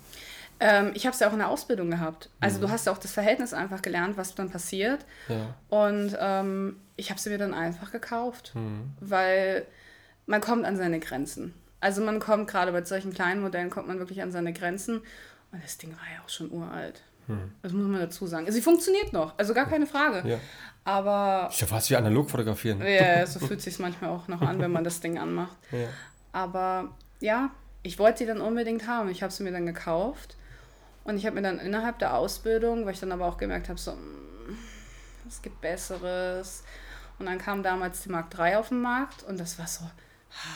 Ähm, 0.61 0.91
ich 0.93 1.05
habe 1.05 1.13
es 1.13 1.19
ja 1.19 1.27
auch 1.27 1.33
in 1.33 1.39
der 1.39 1.49
Ausbildung 1.49 1.89
gehabt. 1.89 2.29
Also 2.39 2.57
Mhm. 2.57 2.61
du 2.61 2.69
hast 2.69 2.85
ja 2.85 2.93
auch 2.93 2.97
das 2.99 3.11
Verhältnis 3.11 3.53
einfach 3.53 3.81
gelernt, 3.81 4.15
was 4.15 4.35
dann 4.35 4.49
passiert. 4.49 4.99
Ja. 5.27 5.55
Und 5.69 6.15
ähm, 6.19 6.77
ich 6.95 7.09
habe 7.09 7.19
sie 7.19 7.29
mir 7.31 7.37
dann 7.39 7.53
einfach 7.53 7.91
gekauft, 7.91 8.51
Mhm. 8.55 8.91
weil 9.01 9.65
man 10.27 10.39
kommt 10.39 10.65
an 10.65 10.77
seine 10.77 10.99
Grenzen. 10.99 11.53
Also 11.81 12.01
man 12.01 12.19
kommt 12.19 12.49
gerade 12.49 12.71
bei 12.71 12.83
solchen 12.83 13.13
kleinen 13.13 13.41
Modellen, 13.41 13.69
kommt 13.69 13.87
man 13.87 13.99
wirklich 13.99 14.21
an 14.21 14.31
seine 14.31 14.53
Grenzen. 14.53 15.01
Und 15.51 15.63
das 15.63 15.77
Ding 15.77 15.91
war 15.91 16.15
ja 16.15 16.23
auch 16.23 16.29
schon 16.29 16.49
uralt. 16.51 17.03
Das 17.61 17.71
muss 17.71 17.87
man 17.87 17.99
dazu 17.99 18.27
sagen. 18.27 18.51
Sie 18.51 18.61
funktioniert 18.61 19.13
noch, 19.13 19.37
also 19.37 19.53
gar 19.53 19.65
keine 19.65 19.85
Frage. 19.87 20.27
Ja. 20.27 20.37
Aber 20.83 21.47
Ist 21.49 21.61
ja 21.61 21.67
fast 21.67 21.89
wie 21.89 21.95
analog 21.95 22.29
fotografieren. 22.29 22.81
ja, 22.81 23.25
so 23.25 23.39
fühlt 23.39 23.61
sich 23.61 23.79
manchmal 23.79 24.09
auch 24.09 24.27
noch 24.27 24.41
an, 24.41 24.59
wenn 24.59 24.71
man 24.71 24.83
das 24.83 24.99
Ding 24.99 25.17
anmacht. 25.17 25.55
Ja. 25.71 25.87
Aber 26.33 26.91
ja, 27.19 27.51
ich 27.83 27.99
wollte 27.99 28.19
sie 28.19 28.25
dann 28.25 28.41
unbedingt 28.41 28.87
haben. 28.87 29.09
Ich 29.09 29.21
habe 29.23 29.31
sie 29.33 29.43
mir 29.43 29.51
dann 29.51 29.65
gekauft. 29.65 30.35
Und 31.03 31.17
ich 31.17 31.25
habe 31.25 31.35
mir 31.35 31.41
dann 31.41 31.59
innerhalb 31.59 31.99
der 31.99 32.15
Ausbildung, 32.15 32.85
weil 32.85 32.93
ich 32.93 32.99
dann 32.99 33.11
aber 33.11 33.25
auch 33.25 33.37
gemerkt 33.37 33.69
habe, 33.69 33.79
so, 33.79 33.91
mm, 33.93 34.57
es 35.27 35.41
gibt 35.41 35.61
Besseres. 35.61 36.63
Und 37.19 37.25
dann 37.27 37.37
kam 37.37 37.63
damals 37.63 38.01
die 38.01 38.09
Mark 38.09 38.27
III 38.37 38.55
auf 38.55 38.69
den 38.69 38.81
Markt 38.81 39.23
und 39.23 39.39
das 39.39 39.57
war 39.59 39.67
so, 39.67 39.85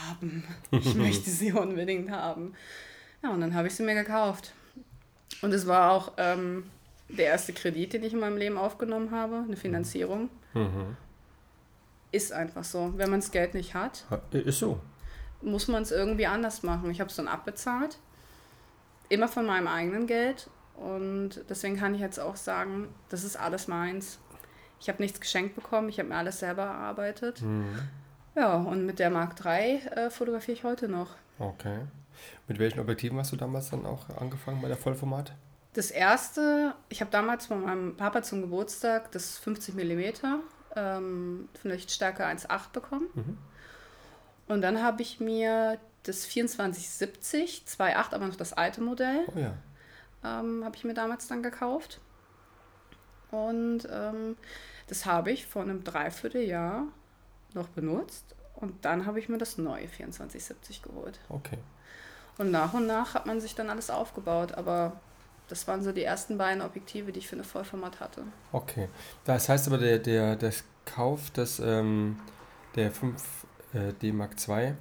haben. 0.09 0.43
Ich 0.71 0.95
möchte 0.95 1.29
sie 1.29 1.51
unbedingt 1.53 2.11
haben. 2.11 2.53
Ja, 3.23 3.29
und 3.31 3.41
dann 3.41 3.53
habe 3.53 3.67
ich 3.67 3.75
sie 3.75 3.83
mir 3.83 3.95
gekauft. 3.95 4.53
Und 5.41 5.53
es 5.53 5.67
war 5.67 5.91
auch 5.91 6.13
ähm, 6.17 6.69
der 7.09 7.25
erste 7.27 7.53
Kredit, 7.53 7.93
den 7.93 8.03
ich 8.03 8.13
in 8.13 8.19
meinem 8.19 8.37
Leben 8.37 8.57
aufgenommen 8.57 9.11
habe, 9.11 9.43
eine 9.45 9.57
Finanzierung. 9.57 10.29
Mhm. 10.53 10.95
Ist 12.11 12.31
einfach 12.31 12.63
so. 12.63 12.93
Wenn 12.95 13.09
man 13.09 13.19
das 13.19 13.31
Geld 13.31 13.53
nicht 13.53 13.73
hat, 13.73 14.05
Ha- 14.09 14.21
Ist 14.31 14.59
so. 14.59 14.79
muss 15.41 15.67
man 15.67 15.83
es 15.83 15.91
irgendwie 15.91 16.27
anders 16.27 16.63
machen. 16.63 16.89
Ich 16.91 16.99
habe 17.01 17.09
es 17.09 17.15
dann 17.15 17.27
abbezahlt. 17.27 17.97
Immer 19.09 19.27
von 19.27 19.45
meinem 19.45 19.67
eigenen 19.67 20.07
Geld. 20.07 20.49
Und 20.75 21.41
deswegen 21.49 21.77
kann 21.77 21.93
ich 21.95 22.01
jetzt 22.01 22.19
auch 22.19 22.35
sagen, 22.35 22.87
das 23.09 23.23
ist 23.23 23.35
alles 23.37 23.67
meins. 23.67 24.19
Ich 24.79 24.89
habe 24.89 25.01
nichts 25.01 25.19
geschenkt 25.19 25.55
bekommen, 25.55 25.89
ich 25.89 25.99
habe 25.99 26.09
mir 26.09 26.15
alles 26.17 26.39
selber 26.39 26.63
erarbeitet. 26.63 27.41
Mhm. 27.41 27.79
Ja, 28.35 28.55
und 28.57 28.85
mit 28.85 28.99
der 28.99 29.09
Mark 29.09 29.35
III 29.43 29.77
äh, 29.95 30.09
fotografiere 30.09 30.57
ich 30.57 30.63
heute 30.63 30.87
noch. 30.89 31.09
Okay. 31.39 31.79
Mit 32.47 32.59
welchen 32.59 32.79
Objektiven 32.79 33.17
hast 33.17 33.31
du 33.31 33.35
damals 33.37 33.69
dann 33.69 33.85
auch 33.85 34.09
angefangen 34.17 34.61
bei 34.61 34.67
der 34.67 34.77
Vollformat? 34.77 35.33
Das 35.73 35.91
erste, 35.91 36.73
ich 36.89 37.01
habe 37.01 37.11
damals 37.11 37.47
von 37.47 37.61
meinem 37.63 37.97
Papa 37.97 38.21
zum 38.21 38.41
Geburtstag 38.41 39.11
das 39.11 39.37
50 39.37 39.75
mm 39.75 40.01
ähm, 40.75 41.49
von 41.61 41.71
Lichtstärke 41.71 42.25
1,8 42.25 42.71
bekommen. 42.71 43.07
Mhm. 43.13 43.37
Und 44.47 44.61
dann 44.61 44.81
habe 44.81 45.01
ich 45.01 45.19
mir 45.19 45.77
das 46.03 46.21
2470 46.29 47.63
2,8, 47.67 48.13
aber 48.13 48.27
noch 48.27 48.35
das 48.35 48.53
alte 48.53 48.81
Modell, 48.81 49.25
Oh 49.35 49.39
ja. 49.39 49.53
ähm, 50.23 50.63
habe 50.63 50.75
ich 50.75 50.83
mir 50.83 50.93
damals 50.93 51.27
dann 51.27 51.41
gekauft. 51.43 51.99
Und 53.31 53.87
ähm, 53.91 54.37
das 54.87 55.05
habe 55.05 55.31
ich 55.31 55.45
vor 55.47 55.63
einem 55.63 55.83
Dreivierteljahr 55.83 56.83
noch 57.55 57.67
benutzt. 57.69 58.35
Und 58.55 58.85
dann 58.85 59.05
habe 59.05 59.19
ich 59.19 59.27
mir 59.29 59.37
das 59.37 59.57
neue 59.57 59.87
2470 59.89 60.81
geholt. 60.81 61.19
Okay. 61.29 61.57
Und 62.37 62.51
nach 62.51 62.73
und 62.73 62.87
nach 62.87 63.13
hat 63.13 63.25
man 63.25 63.41
sich 63.41 63.55
dann 63.55 63.69
alles 63.69 63.89
aufgebaut. 63.89 64.53
Aber 64.53 64.93
das 65.49 65.67
waren 65.67 65.83
so 65.83 65.91
die 65.91 66.03
ersten 66.03 66.37
beiden 66.37 66.61
Objektive, 66.61 67.11
die 67.11 67.19
ich 67.19 67.27
für 67.27 67.35
eine 67.35 67.43
Vollformat 67.43 67.99
hatte. 67.99 68.23
Okay. 68.51 68.87
Das 69.25 69.49
heißt 69.49 69.67
aber, 69.67 69.77
der, 69.77 69.99
der, 69.99 70.35
das 70.35 70.63
Kauf 70.85 71.31
des, 71.31 71.59
ähm, 71.59 72.19
der 72.75 72.91
5 72.91 73.23
äh, 73.73 73.93
D 73.93 74.11
Mark 74.11 74.35
II 74.47 74.73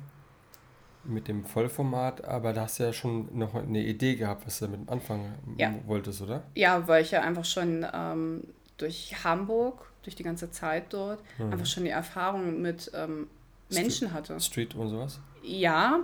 mit 1.07 1.29
dem 1.29 1.45
Vollformat, 1.45 2.25
aber 2.25 2.53
da 2.55 2.63
hast 2.63 2.79
du 2.79 2.85
ja 2.85 2.93
schon 2.93 3.29
noch 3.37 3.55
eine 3.55 3.81
Idee 3.81 4.17
gehabt, 4.17 4.47
was 4.47 4.59
du 4.59 4.69
mit 4.69 4.81
dem 4.81 4.89
Anfang 4.89 5.35
Ja. 5.59 5.75
wolltest, 5.87 6.23
oder? 6.23 6.45
Ja, 6.55 6.89
weil 6.89 7.03
ich 7.03 7.11
ja 7.11 7.21
einfach 7.21 7.45
schon 7.45 7.85
ähm, 7.93 8.45
durch 8.79 9.15
Hamburg, 9.23 9.91
durch 10.05 10.17
die 10.17 10.23
ganze 10.23 10.51
Zeit 10.51 10.93
dort, 10.93 11.21
Mhm. 11.39 11.53
einfach 11.53 11.67
schon 11.67 11.85
die 11.85 11.91
Erfahrung 11.91 12.61
mit 12.63 12.91
ähm, 12.95 13.29
Menschen 13.71 14.13
hatte. 14.13 14.39
Street 14.41 14.75
und 14.75 14.89
sowas? 14.89 15.19
Ja, 15.43 16.01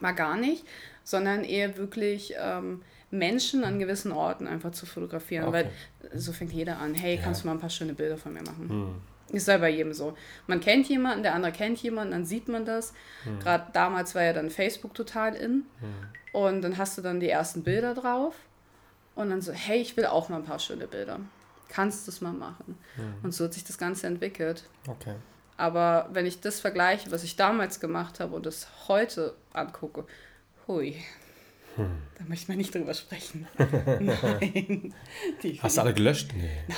mal 0.00 0.12
gar 0.12 0.36
nicht, 0.36 0.64
sondern 1.04 1.44
eher 1.44 1.76
wirklich 1.76 2.34
ähm, 2.38 2.82
Menschen 3.10 3.64
an 3.64 3.78
gewissen 3.78 4.12
Orten 4.12 4.46
einfach 4.46 4.72
zu 4.72 4.86
fotografieren. 4.86 5.46
Okay. 5.48 5.66
Weil 6.12 6.18
so 6.20 6.32
fängt 6.32 6.52
jeder 6.52 6.78
an, 6.78 6.94
hey, 6.94 7.16
Ja. 7.16 7.22
kannst 7.22 7.42
du 7.42 7.46
mal 7.48 7.54
ein 7.54 7.60
paar 7.60 7.70
schöne 7.70 7.92
Bilder 7.94 8.16
von 8.16 8.32
mir 8.32 8.42
machen? 8.42 8.68
Hm. 8.68 8.94
Ist 9.36 9.46
ja 9.48 9.58
bei 9.58 9.70
jedem 9.70 9.92
so. 9.92 10.16
Man 10.48 10.60
kennt 10.60 10.88
jemanden, 10.88 11.22
der 11.22 11.34
andere 11.34 11.52
kennt 11.52 11.80
jemanden, 11.82 12.10
dann 12.12 12.24
sieht 12.26 12.48
man 12.48 12.64
das. 12.64 12.92
Hm. 13.24 13.38
Gerade 13.40 13.66
damals 13.72 14.14
war 14.16 14.22
ja 14.24 14.32
dann 14.32 14.50
Facebook 14.50 14.92
total 14.94 15.34
in. 15.36 15.64
Und 16.32 16.62
dann 16.62 16.78
hast 16.78 16.98
du 16.98 17.02
dann 17.02 17.20
die 17.20 17.28
ersten 17.28 17.62
Bilder 17.62 17.94
drauf. 17.94 18.34
Und 19.16 19.30
dann 19.30 19.40
so, 19.40 19.52
hey, 19.52 19.78
ich 19.80 19.96
will 19.96 20.06
auch 20.06 20.28
mal 20.28 20.36
ein 20.36 20.44
paar 20.44 20.58
schöne 20.60 20.86
Bilder. 20.86 21.20
Kannst 21.70 22.06
du 22.06 22.10
es 22.10 22.20
mal 22.20 22.32
machen? 22.32 22.76
Hm. 22.96 23.14
Und 23.22 23.32
so 23.32 23.44
hat 23.44 23.54
sich 23.54 23.62
das 23.64 23.78
Ganze 23.78 24.08
entwickelt. 24.08 24.64
Okay. 24.88 25.14
Aber 25.56 26.08
wenn 26.12 26.26
ich 26.26 26.40
das 26.40 26.58
vergleiche, 26.58 27.12
was 27.12 27.22
ich 27.22 27.36
damals 27.36 27.78
gemacht 27.80 28.18
habe 28.18 28.34
und 28.34 28.44
das 28.44 28.66
heute 28.88 29.34
angucke, 29.52 30.04
hui, 30.66 30.96
Hm. 31.76 32.02
da 32.18 32.24
möchte 32.24 32.50
man 32.50 32.58
nicht 32.58 32.74
drüber 32.74 32.92
sprechen. 32.94 33.46
nein. 33.58 34.92
Hast 35.60 35.76
du 35.76 35.80
alle 35.82 35.94
gelöscht? 35.94 36.32
Nee. 36.34 36.50
Nein, 36.66 36.76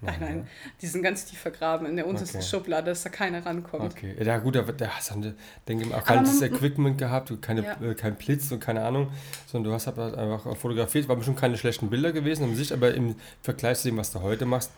nein, 0.00 0.16
nein. 0.20 0.48
Die 0.82 0.86
sind 0.86 1.02
ganz 1.02 1.24
tief 1.24 1.38
vergraben 1.38 1.86
in 1.86 1.96
der 1.96 2.06
untersten 2.06 2.38
Okay. 2.38 2.46
Schublade, 2.46 2.86
dass 2.90 3.02
da 3.02 3.08
keiner 3.08 3.44
rankommt. 3.44 3.92
Okay. 3.92 4.14
Ja 4.22 4.38
gut, 4.38 4.56
da, 4.56 4.62
da 4.62 4.88
hast 4.88 5.10
du, 5.14 5.34
denke 5.68 5.84
ich 5.84 5.90
mal, 5.90 5.98
auch 5.98 6.04
kein 6.04 6.24
Equipment 6.42 6.98
gehabt, 6.98 7.32
keine, 7.42 7.62
Ja. 7.64 7.80
äh, 7.82 7.94
kein 7.94 8.16
Blitz 8.16 8.50
und 8.52 8.60
keine 8.60 8.84
Ahnung, 8.84 9.10
sondern 9.46 9.70
du 9.70 9.74
hast 9.74 9.86
halt 9.86 9.98
einfach 9.98 10.56
fotografiert. 10.56 11.08
War 11.08 11.16
bestimmt 11.16 11.38
keine 11.38 11.56
schlechten 11.56 11.88
Bilder 11.90 12.12
gewesen 12.12 12.44
an 12.44 12.54
sich, 12.54 12.72
aber 12.72 12.94
im 12.94 13.14
Vergleich 13.42 13.78
zu 13.78 13.88
dem, 13.88 13.96
was 13.96 14.12
du 14.12 14.20
heute 14.20 14.44
machst, 14.46 14.70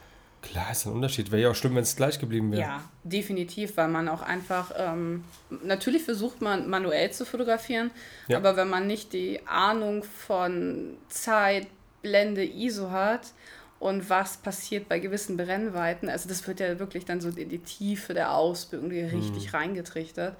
klar 0.43 0.71
ist 0.71 0.87
ein 0.87 0.93
Unterschied. 0.93 1.33
Wäre 1.33 1.43
ja 1.43 1.51
auch 1.51 1.55
schlimm, 1.57 1.75
wenn 1.75 1.83
es 1.83 1.97
gleich 1.97 2.21
geblieben 2.21 2.53
wäre. 2.53 2.61
Ja, 2.63 2.85
definitiv, 3.03 3.77
weil 3.77 3.89
man 3.89 4.09
auch 4.09 4.23
einfach, 4.23 4.71
ähm, 4.77 5.25
natürlich 5.65 6.05
versucht 6.05 6.41
man 6.41 6.69
manuell 6.71 7.11
zu 7.11 7.25
fotografieren, 7.25 7.91
Ja. 8.29 8.37
aber 8.37 8.57
wenn 8.57 8.69
man 8.69 8.87
nicht 8.87 9.13
die 9.13 9.41
Ahnung 9.47 10.05
von 10.05 10.97
Zeit, 11.09 11.67
Blende, 12.03 12.45
ISO 12.45 12.91
hat 12.91 13.33
und 13.79 14.09
was 14.09 14.39
passiert 14.39 14.89
bei 14.89 14.99
gewissen 14.99 15.37
Brennweiten, 15.37 16.09
also 16.09 16.29
das 16.29 16.47
wird 16.47 16.61
ja 16.61 16.79
wirklich 16.79 17.05
dann 17.05 17.21
so 17.21 17.29
in 17.29 17.49
die 17.49 17.59
Tiefe 17.59 18.15
der 18.15 18.33
Ausbildung 18.35 18.91
die 18.91 19.03
Mhm. 19.03 19.09
richtig 19.11 19.53
reingetrichtert. 19.55 20.37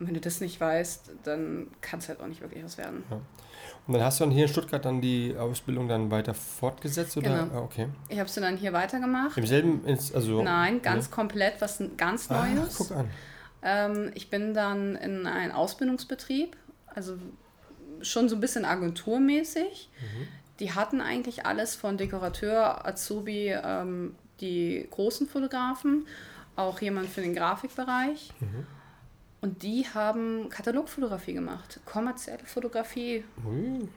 Und 0.00 0.08
wenn 0.08 0.14
du 0.14 0.20
das 0.20 0.40
nicht 0.40 0.60
weißt, 0.60 1.10
dann 1.22 1.68
kann 1.80 2.00
es 2.00 2.08
halt 2.08 2.20
auch 2.20 2.26
nicht 2.26 2.40
wirklich 2.40 2.64
was 2.64 2.76
werden. 2.78 3.04
Und 3.86 3.94
dann 3.94 4.02
hast 4.02 4.18
du 4.18 4.24
dann 4.24 4.32
hier 4.32 4.44
in 4.46 4.48
Stuttgart 4.50 4.84
dann 4.84 5.00
die 5.00 5.36
Ausbildung 5.38 5.86
dann 5.88 6.10
weiter 6.10 6.34
fortgesetzt? 6.34 7.16
Oder? 7.16 7.44
Genau. 7.44 7.58
Ah, 7.60 7.62
okay. 7.62 7.86
Ich 8.08 8.18
habe 8.18 8.28
sie 8.28 8.40
dann 8.40 8.56
hier 8.56 8.72
weitergemacht. 8.72 9.36
Im 9.38 9.46
selben, 9.46 9.82
also... 9.86 10.42
Nein, 10.42 10.82
ganz 10.82 11.10
komplett 11.10 11.60
was 11.60 11.82
ganz 11.96 12.28
Ah, 12.30 12.44
Neues. 12.46 12.74
guck 12.76 12.90
an. 12.90 13.08
Ähm, 13.62 14.10
ich 14.14 14.30
bin 14.30 14.52
dann 14.52 14.96
in 14.96 15.26
einen 15.26 15.52
Ausbildungsbetrieb, 15.52 16.56
also 16.86 17.16
schon 18.02 18.28
so 18.28 18.34
ein 18.36 18.40
bisschen 18.40 18.64
agenturmäßig. 18.64 19.90
Die 20.60 20.72
hatten 20.72 21.00
eigentlich 21.00 21.46
alles 21.46 21.74
von 21.74 21.96
Dekorateur, 21.96 22.86
Azubi, 22.86 23.48
ähm, 23.50 24.14
die 24.40 24.86
großen 24.90 25.26
Fotografen, 25.26 26.06
auch 26.56 26.80
jemand 26.80 27.08
für 27.08 27.22
den 27.22 27.34
Grafikbereich. 27.34 28.32
Und 29.40 29.62
die 29.62 29.86
haben 29.92 30.48
Katalogfotografie 30.48 31.34
gemacht, 31.34 31.80
kommerzielle 31.84 32.44
Fotografie 32.46 33.24
Ui. 33.46 33.88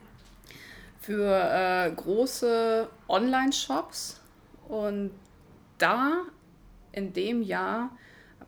für 1.00 1.32
äh, 1.32 1.90
große 1.90 2.88
Online-Shops. 3.08 4.20
Und 4.68 5.12
da 5.78 6.24
in 6.92 7.12
dem 7.12 7.42
Jahr 7.42 7.90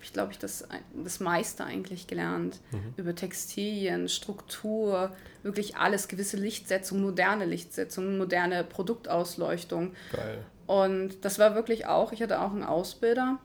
habe 0.00 0.06
ich, 0.06 0.12
glaube 0.14 0.32
ich, 0.32 0.38
das, 0.38 0.66
das 0.94 1.20
meiste 1.20 1.62
eigentlich 1.62 2.06
gelernt. 2.06 2.60
Über 2.96 3.14
Textilien, 3.14 4.08
Struktur, 4.08 5.14
wirklich 5.42 5.76
alles, 5.76 6.08
gewisse 6.08 6.38
Lichtsetzung, 6.38 7.02
moderne 7.02 7.44
Lichtsetzung, 7.44 8.16
moderne 8.16 8.64
Produktausleuchtung. 8.64 9.92
Geil. 10.10 10.42
Und 10.66 11.22
das 11.26 11.38
war 11.38 11.54
wirklich 11.54 11.86
auch, 11.86 12.12
ich 12.12 12.22
hatte 12.22 12.40
auch 12.40 12.52
einen 12.52 12.62
Ausbilder, 12.62 13.38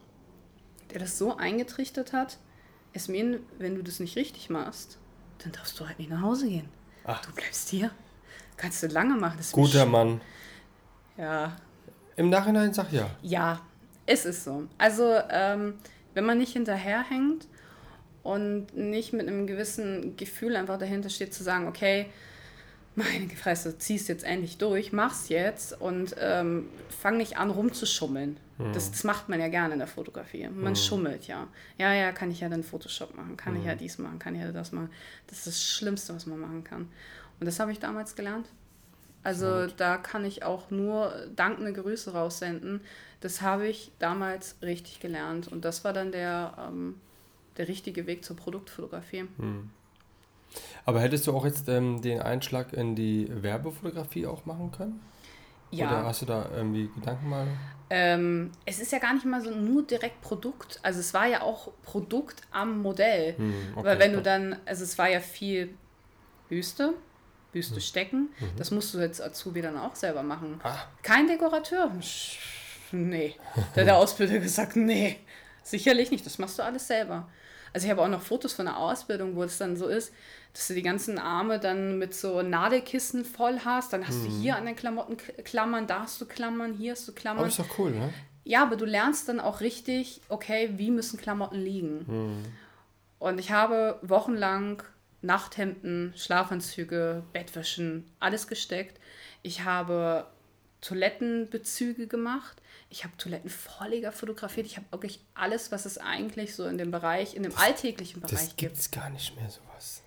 der 0.94 1.00
das 1.00 1.18
so 1.18 1.36
eingetrichtert 1.36 2.13
hat, 2.13 2.38
Esmin, 2.94 3.41
wenn 3.58 3.76
du 3.76 3.84
das 3.84 4.00
nicht 4.00 4.15
richtig 4.15 4.50
machst, 4.50 4.98
dann 5.39 5.52
darfst 5.52 5.78
du 5.78 5.86
halt 5.86 6.00
nicht 6.00 6.10
nach 6.10 6.22
Hause 6.22 6.48
gehen. 6.48 6.70
Ach. 7.04 7.22
Du 7.26 7.34
bleibst 7.34 7.68
hier. 7.68 7.91
Kannst 8.56 8.82
du 8.82 8.88
lange 8.88 9.15
machen. 9.18 9.39
Guter 9.52 9.86
Mann. 9.86 10.22
Ja, 11.18 11.58
Im 12.15 12.30
Nachhinein 12.30 12.74
sag 12.74 12.94
ja. 12.94 13.10
ja, 13.22 13.60
es 14.06 14.24
ist 14.24 14.46
so. 14.46 14.68
Also, 14.78 15.15
ähm, 15.30 15.74
wenn 16.15 16.25
man 16.25 16.39
nicht 16.39 16.54
hinterherhängt 16.54 17.47
und 18.23 18.75
nicht 18.75 19.13
mit 19.13 19.28
einem 19.28 19.45
gewissen 19.45 20.17
Gefühl 20.17 20.56
einfach 20.56 20.80
dahinter 20.80 21.10
steht, 21.10 21.34
zu 21.34 21.43
sagen, 21.43 21.67
okay, 21.67 22.08
meine 22.95 23.30
Fresse, 23.30 23.78
ziehst 23.78 24.08
jetzt 24.08 24.23
endlich 24.23 24.58
durch, 24.58 24.91
mach's 24.91 25.30
jetzt 25.30 25.80
und 25.80 26.15
ähm, 26.19 26.69
fang 26.89 27.17
nicht 27.17 27.38
an 27.38 27.51
rumzuschummeln. 27.51 28.38
Das, 28.73 28.89
das 28.89 29.04
macht 29.04 29.28
man 29.28 29.41
ja 29.41 29.49
gerne 29.49 29.73
in 29.73 29.80
der 29.80 29.88
Fotografie. 29.88 30.47
Man 30.47 30.78
schummelt 30.78 31.28
ja. 31.28 31.47
Ja, 31.78 31.93
ja, 31.93 32.13
kann 32.13 32.32
ich 32.32 32.39
ja 32.39 32.47
dann 32.47 32.63
Photoshop 32.63 33.15
machen, 33.17 33.36
kann 33.36 33.58
ich 33.58 33.65
ja 33.65 33.75
dies 33.75 33.97
machen, 33.97 34.17
kann 34.17 34.34
ich 34.34 34.41
ja 34.41 34.51
das 34.54 34.71
machen. 34.71 34.89
Das 35.28 35.39
ist 35.39 35.47
das 35.47 35.63
Schlimmste, 35.63 36.15
was 36.15 36.25
man 36.25 36.39
machen 36.39 36.63
kann. 36.63 36.88
Und 37.39 37.45
das 37.45 37.60
habe 37.60 37.73
ich 37.73 37.80
damals 37.80 38.15
gelernt. 38.15 38.47
Also 39.23 39.67
da 39.67 39.97
kann 39.97 40.23
ich 40.23 40.43
auch 40.43 40.69
nur 40.71 41.12
dankende 41.36 41.73
Grüße 41.73 42.13
raussenden. 42.13 42.80
Das 43.26 43.42
habe 43.42 43.68
ich 43.68 43.92
damals 43.98 44.56
richtig 44.62 45.00
gelernt. 45.00 45.48
Und 45.48 45.66
das 45.66 45.84
war 45.84 45.94
dann 45.94 46.12
der, 46.12 46.54
ähm, 46.60 47.02
der 47.58 47.68
richtige 47.68 48.06
Weg 48.06 48.24
zur 48.24 48.36
Produktfotografie. 48.36 49.26
Aber 50.86 51.02
hättest 51.02 51.26
du 51.26 51.36
auch 51.36 51.44
jetzt 51.44 51.68
ähm, 51.68 52.04
den 52.04 52.22
Einschlag 52.22 52.72
in 52.74 52.96
die 52.96 53.28
Werbefotografie 53.32 54.28
auch 54.28 54.46
machen 54.46 54.72
können? 54.72 55.00
Ja. 55.72 55.88
Oder 55.88 56.06
hast 56.06 56.22
du 56.22 56.28
da 56.28 56.48
irgendwie 56.56 56.88
Gedanken 56.94 57.28
mal? 57.28 57.48
Ähm, 57.90 58.52
es 58.64 58.80
ist 58.80 58.92
ja 58.92 59.00
gar 59.00 59.16
nicht 59.16 59.26
mal 59.26 59.42
so 59.42 59.50
nur 59.50 59.82
direkt 59.88 60.22
Produkt. 60.22 60.80
Also 60.84 61.00
es 61.00 61.12
war 61.16 61.26
ja 61.26 61.42
auch 61.42 61.72
Produkt 61.82 62.44
am 62.52 62.80
Modell. 62.84 63.36
Hm, 63.38 63.54
okay. 63.76 63.86
Weil 63.88 63.98
wenn 64.00 64.14
du 64.14 64.22
dann, 64.22 64.56
also 64.68 64.84
es 64.84 65.00
war 65.00 65.10
ja 65.10 65.20
viel 65.20 65.74
Büste, 66.48 66.94
Büste 67.52 67.76
Hm. 67.78 67.82
stecken. 67.82 68.30
Das 68.56 68.70
musst 68.70 68.94
du 68.94 69.00
jetzt 69.00 69.20
Azubi 69.20 69.64
dann 69.64 69.78
auch 69.80 69.96
selber 69.96 70.22
machen. 70.22 70.60
Ah. 70.64 70.78
Kein 71.02 71.26
Dekorateur? 71.28 71.92
Sch- 72.02 72.38
Nee. 72.96 73.36
Da 73.74 73.82
hat 73.82 73.88
der 73.88 73.98
Ausbilder 73.98 74.40
gesagt, 74.40 74.76
nee, 74.76 75.18
sicherlich 75.64 76.12
nicht. 76.12 76.26
Das 76.26 76.38
machst 76.38 76.60
du 76.60 76.64
alles 76.64 76.88
selber. 76.88 77.30
Also 77.74 77.86
ich 77.86 77.92
habe 77.92 78.02
auch 78.02 78.08
noch 78.08 78.22
Fotos 78.22 78.54
von 78.54 78.66
der 78.66 78.78
Ausbildung, 78.78 79.36
wo 79.36 79.44
es 79.44 79.58
dann 79.58 79.76
so 79.76 79.88
ist, 79.88 80.14
dass 80.54 80.68
du 80.70 80.74
die 80.74 80.82
ganzen 80.82 81.20
Arme 81.20 81.60
dann 81.60 81.98
mit 81.98 82.16
so 82.16 82.42
Nadelkissen 82.42 83.26
voll 83.26 83.60
hast. 83.66 83.92
Dann 83.92 84.08
hast 84.08 84.24
du 84.24 84.30
hier 84.30 84.56
an 84.56 84.66
den 84.66 84.78
Klamotten 84.78 85.18
Klammern, 85.44 85.86
da 85.86 86.04
hast 86.04 86.22
du 86.22 86.26
Klammern, 86.26 86.74
hier 86.74 86.94
hast 86.94 87.06
du 87.08 87.12
Klammern. 87.12 87.40
Aber 87.40 87.50
ist 87.50 87.60
doch 87.60 87.78
cool, 87.78 87.92
ne? 87.92 88.14
Ja, 88.46 88.62
aber 88.62 88.78
du 88.78 88.86
lernst 88.86 89.28
dann 89.28 89.42
auch 89.42 89.60
richtig, 89.60 90.22
okay, 90.30 90.70
wie 90.78 90.92
müssen 90.92 91.20
Klamotten 91.20 91.60
liegen. 91.60 92.46
Und 93.20 93.40
ich 93.40 93.52
habe 93.52 94.00
wochenlang 94.04 94.84
Nachthemden, 95.22 96.14
Schlafanzüge, 96.16 97.24
Bettwäschen, 97.34 98.06
alles 98.20 98.48
gesteckt. 98.48 99.02
Ich 99.42 99.64
habe 99.66 100.28
Toilettenbezüge 100.82 102.08
gemacht. 102.08 102.62
Ich 102.89 103.04
habe 103.04 103.15
Toilettenvorleger 103.17 104.12
fotografiert. 104.12 104.65
Ich 104.67 104.78
habe 104.78 104.86
wirklich 104.91 105.19
alles, 105.34 105.71
was 105.71 105.86
es 105.86 105.98
eigentlich 105.98 106.56
so 106.56 106.65
in 106.67 106.78
dem 106.78 106.91
Bereich, 106.91 107.36
in 107.36 107.43
dem 107.43 107.56
alltäglichen 107.58 108.21
Das 108.21 108.32
Bereich 108.32 108.48
gibt. 108.50 108.58
gibt's 108.58 108.91
gar 108.91 109.10
nicht 109.10 109.36
mehr 109.36 109.50
sowas. 109.50 110.02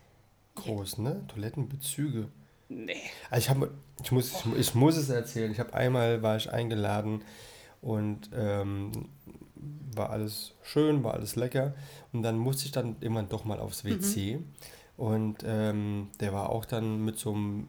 Groß, 0.54 0.98
ne? 0.98 1.24
Toilettenbezüge. 1.28 2.28
Nee. 2.68 2.96
Also 3.30 3.44
ich, 3.44 3.50
hab, 3.50 3.70
ich, 4.02 4.12
muss, 4.12 4.32
ich, 4.32 4.56
ich 4.56 4.74
muss 4.74 4.96
es 4.96 5.08
erzählen. 5.08 5.50
Ich 5.52 5.60
habe 5.60 5.74
einmal 5.74 6.22
war 6.22 6.36
ich 6.36 6.50
eingeladen 6.52 7.24
und 7.80 8.30
ähm, 8.34 9.08
war 9.94 10.10
alles 10.10 10.52
schön, 10.62 11.02
war 11.04 11.14
alles 11.14 11.36
lecker. 11.36 11.74
Und 12.12 12.22
dann 12.22 12.38
musste 12.38 12.64
ich 12.66 12.72
dann 12.72 12.96
irgendwann 13.00 13.28
doch 13.28 13.44
mal 13.44 13.58
aufs 13.60 13.84
WC. 13.84 14.40
Und 14.96 15.44
ähm, 15.46 16.10
der 16.20 16.32
war 16.32 16.50
auch 16.50 16.64
dann 16.64 17.04
mit 17.04 17.18
so 17.18 17.32
einem 17.32 17.68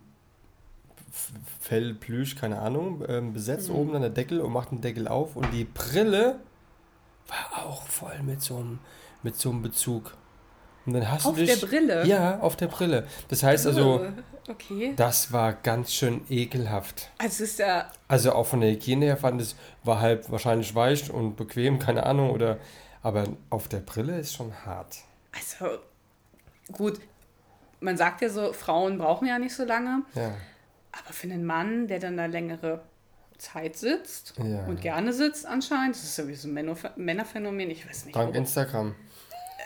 Fell, 1.60 1.94
Plüsch, 1.94 2.36
keine 2.36 2.60
Ahnung, 2.60 3.04
ähm, 3.08 3.34
besetzt 3.34 3.70
oben 3.70 3.96
an 3.96 4.02
der 4.02 4.10
Deckel 4.12 4.42
und 4.42 4.52
macht 4.52 4.72
den 4.72 4.82
Deckel 4.82 5.08
auf. 5.08 5.36
Und 5.36 5.52
die 5.54 5.64
Brille 5.66 6.40
war 7.28 7.66
auch 7.66 7.88
voll 7.88 8.22
mit 8.24 8.42
so 8.42 8.58
einem, 8.58 8.80
mit 9.24 9.36
so 9.36 9.50
einem 9.50 9.62
Bezug. 9.62 10.16
Und 10.86 10.94
dann 10.94 11.12
hast 11.12 11.26
Auf 11.26 11.36
du 11.36 11.46
dich, 11.46 11.60
der 11.60 11.68
Brille? 11.68 12.06
Ja, 12.08 12.40
auf 12.40 12.56
der 12.56 12.68
Brille. 12.68 13.06
Das 13.28 13.44
heißt 13.44 13.68
also, 13.68 14.02
Oh, 14.02 14.52
Okay. 14.52 14.94
das 14.96 15.32
war 15.32 15.54
ganz 15.54 15.94
schön 15.94 16.22
ekelhaft. 16.30 17.12
Also 17.20 17.44
ist 17.44 17.60
ja 17.60 17.92
Also 18.08 18.32
auch 18.34 18.48
von 18.48 18.62
der 18.62 18.72
Hygiene 18.72 19.06
her 19.06 19.18
fand 19.18 19.40
es, 19.42 19.56
war 19.84 20.00
halt 20.00 20.32
wahrscheinlich 20.32 20.74
weich 20.74 21.12
und 21.12 21.36
bequem, 21.36 21.78
keine 21.78 22.04
Ahnung, 22.08 22.32
oder, 22.32 22.58
aber 23.04 23.26
auf 23.52 23.68
der 23.68 23.82
Brille 23.82 24.18
ist 24.18 24.34
schon 24.34 24.52
hart. 24.66 24.98
Also, 25.36 25.78
gut, 26.72 27.00
man 27.80 27.96
sagt 27.96 28.22
ja 28.22 28.30
so, 28.30 28.52
Frauen 28.54 28.98
brauchen 28.98 29.28
ja 29.28 29.38
nicht 29.38 29.54
so 29.54 29.66
lange, 29.66 30.02
Ja. 30.16 30.32
Aber 31.04 31.14
für 31.14 31.28
einen 31.28 31.46
Mann, 31.46 31.88
der 31.88 32.00
dann 32.00 32.18
da 32.18 32.26
längere 32.26 32.82
Zeit 33.38 33.78
sitzt 33.78 34.34
Ja. 34.38 34.66
und 34.66 34.82
gerne 34.82 35.14
sitzt 35.14 35.46
anscheinend. 35.46 35.96
Das 35.96 36.04
ist 36.04 36.16
sowieso 36.16 36.48
ein 36.50 36.54
Männer- 36.54 36.76
Männerphänomen, 36.98 37.70
ich 37.72 37.88
weiß 37.88 38.06
nicht. 38.06 38.16
Dank 38.16 38.28
warum. 38.30 38.36
Instagram. 38.36 38.96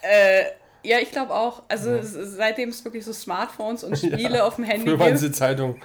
Äh, 0.03 0.43
ja, 0.85 0.99
ich 0.99 1.11
glaube 1.11 1.33
auch. 1.33 1.63
Also 1.69 1.91
es- 1.91 2.11
seitdem 2.13 2.69
es 2.69 2.83
wirklich 2.83 3.03
so 3.05 3.13
Smartphones 3.13 3.83
und 3.83 3.97
Spiele 3.97 4.43
auf 4.43 4.57
dem 4.57 4.65
Handy 4.65 4.85
Früher 4.89 4.99
waren 4.99 5.17
sie 5.17 5.31
Zeitung. 5.31 5.81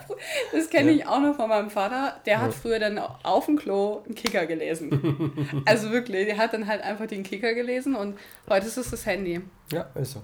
das 0.52 0.70
kenne 0.70 0.90
ich 0.90 1.06
auch 1.06 1.20
noch 1.20 1.36
von 1.36 1.48
meinem 1.48 1.70
Vater. 1.70 2.18
Der 2.26 2.40
hat 2.40 2.54
früher 2.54 2.78
dann 2.80 2.98
auf 2.98 3.46
dem 3.46 3.56
Klo 3.58 4.02
einen 4.06 4.14
Kicker 4.14 4.46
gelesen. 4.46 5.62
also 5.66 5.90
wirklich, 5.92 6.26
der 6.26 6.38
hat 6.38 6.54
dann 6.54 6.66
halt 6.66 6.82
einfach 6.82 7.06
den 7.06 7.22
Kicker 7.22 7.54
gelesen 7.54 7.94
und 7.94 8.18
heute 8.48 8.66
ist 8.66 8.78
es 8.78 8.90
das 8.90 9.04
Handy. 9.06 9.42
Ja, 9.70 9.88
ist 9.94 10.12
so. 10.12 10.22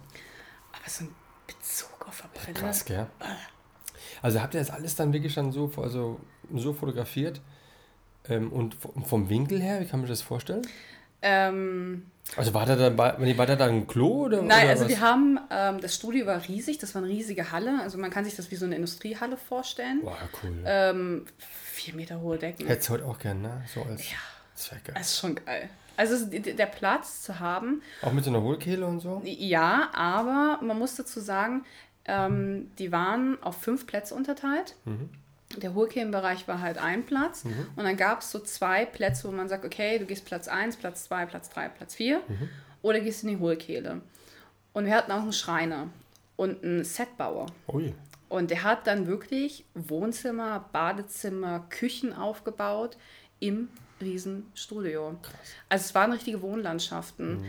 Aber 0.73 0.89
so 0.91 1.05
ein 1.05 1.15
Bezug 1.47 2.09
auf 2.09 2.25
Brille. 2.33 2.55
Krass, 2.59 2.85
gell? 2.85 3.07
Also 4.25 4.41
habt 4.41 4.55
ihr 4.55 4.61
das 4.61 4.71
alles 4.71 4.97
dann 4.97 5.13
wirklich 5.13 5.35
dann 5.35 5.53
so, 5.53 5.71
also 5.77 6.19
so 6.55 6.73
fotografiert? 6.73 7.43
Ähm, 8.27 8.51
und 8.51 8.75
vom 9.05 9.29
Winkel 9.29 9.61
her, 9.61 9.83
wie 9.83 9.85
kann 9.85 10.01
man 10.01 10.07
sich 10.09 10.17
das 10.19 10.23
vorstellen? 10.27 10.67
Ähm, 11.21 12.07
Also 12.37 12.55
war 12.55 12.65
da 12.65 12.75
dann, 12.75 12.97
war, 12.97 13.21
war 13.21 13.47
da 13.47 13.55
dann 13.55 13.71
ein 13.71 13.87
Klo 13.87 14.25
oder 14.25 14.41
Nein, 14.41 14.63
oder 14.63 14.71
also 14.71 14.85
was? 14.85 14.89
wir 14.89 15.01
haben, 15.03 15.39
ähm, 15.51 15.79
das 15.83 15.95
Studio 15.95 16.25
war 16.25 16.41
riesig, 16.49 16.79
das 16.79 16.95
war 16.95 17.03
eine 17.03 17.11
riesige 17.13 17.53
Halle. 17.53 17.79
Also 17.83 17.99
man 17.99 18.11
kann 18.11 18.25
sich 18.25 18.35
das 18.35 18.51
wie 18.51 18.57
so 18.57 18.65
eine 18.65 18.77
Industriehalle 18.77 19.37
vorstellen. 19.37 20.01
Boah, 20.03 20.17
cool. 20.43 20.55
Ähm, 20.65 21.27
vier 21.37 21.95
Meter 21.95 22.23
hohe 22.23 22.39
Decken. 22.39 22.67
Hättest 22.67 22.89
du 22.89 22.95
heute 22.95 23.05
auch 23.05 23.19
gern, 23.19 23.43
ne? 23.43 23.63
So 23.75 23.83
als 23.83 24.11
Ja. 24.11 24.17
Das 24.55 24.71
wäre 24.71 24.81
geil. 24.81 24.95
Das 24.97 25.07
ist 25.09 25.19
schon 25.19 25.35
geil. 25.35 25.69
Also 25.99 26.25
der 26.27 26.67
Platz 26.67 27.23
zu 27.23 27.41
haben, 27.41 27.83
Auch 28.01 28.13
mit 28.13 28.25
so 28.25 28.31
einer 28.31 28.41
Hohlkehle 28.41 28.87
und 28.87 29.01
so? 29.01 29.21
ja, 29.25 29.91
aber 29.93 30.61
man 30.65 30.79
muss 30.79 30.97
dazu 30.97 31.21
sagen, 31.21 31.65
ähm, 32.07 32.71
die 32.79 32.93
waren 32.93 33.43
auf 33.43 33.61
fünf 33.61 33.87
Plätze 33.87 34.15
unterteilt. 34.15 34.77
Der 35.57 35.75
Hohlkehlenbereich 35.75 36.49
war 36.49 36.61
halt 36.61 36.79
ein 36.79 37.05
Platz 37.07 37.45
und 37.77 37.85
dann 37.85 37.97
gab 37.97 38.21
es 38.21 38.31
so 38.31 38.41
zwei 38.41 38.85
Plätze, 38.85 39.29
wo 39.29 39.33
man 39.33 39.49
sagt, 39.49 39.65
okay, 39.65 39.99
du 39.99 40.05
gehst 40.05 40.25
Platz 40.25 40.49
1, 40.49 40.77
Platz 40.77 41.05
2, 41.05 41.27
Platz 41.27 41.49
3, 41.51 41.69
Platz 41.69 41.95
4 41.95 42.21
oder 42.83 43.01
gehst 43.01 43.23
in 43.23 43.31
die 43.31 43.39
Hohlkehle. 43.39 44.01
Und 44.73 44.87
wir 44.87 44.95
hatten 44.95 45.13
auch 45.13 45.23
einen 45.23 45.33
Schreiner 45.33 45.89
und 46.37 46.65
einen 46.65 46.85
Setbauer. 46.85 47.47
Ui. 47.69 47.95
Und 48.29 48.51
der 48.51 48.65
hat 48.65 48.87
dann 48.89 49.07
wirklich 49.07 49.65
Wohnzimmer, 49.75 50.69
Badezimmer, 50.73 51.67
Küchen 51.71 52.13
aufgebaut 52.13 52.97
im 53.39 53.69
Riesenstudio. 54.01 55.17
Also 55.69 55.85
es 55.85 55.95
waren 55.95 56.13
richtige 56.13 56.43
Wohnlandschaften. 56.43 57.45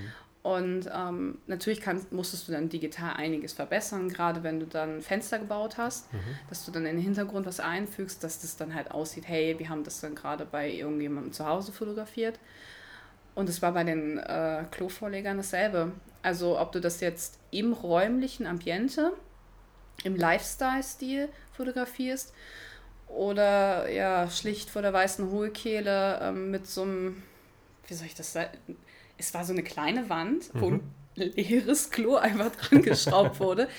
Und 0.46 0.88
ähm, 0.94 1.40
natürlich 1.48 1.82
kannst, 1.82 2.12
musstest 2.12 2.48
du 2.48 2.52
dann 2.52 2.70
digital 2.70 3.16
einiges 3.16 3.54
verbessern, 3.54 4.10
gerade 4.10 4.44
wenn 4.44 4.60
du 4.60 4.68
dann 4.68 5.02
Fenster 5.02 5.40
gebaut 5.40 5.80
hast, 5.80 6.08
dass 6.50 6.64
du 6.64 6.72
dann 6.72 6.86
in 6.86 6.98
den 6.98 7.04
Hintergrund 7.04 7.48
was 7.48 7.60
einfügst, 7.60 8.24
dass 8.24 8.42
das 8.42 8.56
dann 8.56 8.76
halt 8.76 8.92
aussieht, 8.92 9.28
hey, 9.28 9.58
wir 9.58 9.70
haben 9.70 9.84
das 9.84 10.02
dann 10.02 10.14
gerade 10.14 10.46
bei 10.46 10.70
irgendjemandem 10.70 11.34
zu 11.34 11.48
Hause 11.48 11.72
fotografiert. 11.72 12.38
Und 13.34 13.50
es 13.50 13.64
war 13.64 13.72
bei 13.72 13.84
den 13.84 14.20
äh, 14.20 14.66
Klovorlegern 14.70 15.38
dasselbe. 15.38 15.94
Also 16.22 16.60
ob 16.60 16.72
du 16.74 16.80
das 16.80 17.02
jetzt 17.02 17.40
im 17.50 17.74
räumlichen 17.74 18.46
Ambiente, 18.46 19.14
im 20.04 20.16
Lifestyle-Stil 20.16 21.28
fotografierst 21.54 22.36
oder 23.08 23.90
ja, 23.90 24.30
schlicht 24.30 24.70
vor 24.70 24.84
der 24.84 24.94
weißen 24.94 25.32
Hohlkehle 25.32 26.20
ähm, 26.22 26.52
mit 26.52 26.68
so 26.68 26.84
einem, 26.84 27.24
wie 27.88 27.96
soll 27.96 28.06
ich 28.06 28.14
das 28.14 28.32
sagen? 28.32 28.60
Es 29.18 29.34
war 29.34 29.46
so 29.46 29.54
eine 29.54 29.64
kleine 29.64 30.10
Wand, 30.10 30.50
wo 30.54 30.70
ein 30.72 30.82
leeres 31.16 31.90
Klo 31.92 32.16
einfach 32.16 32.54
dran 32.56 32.82
geschraubt 32.82 33.40
wurde. 33.40 33.70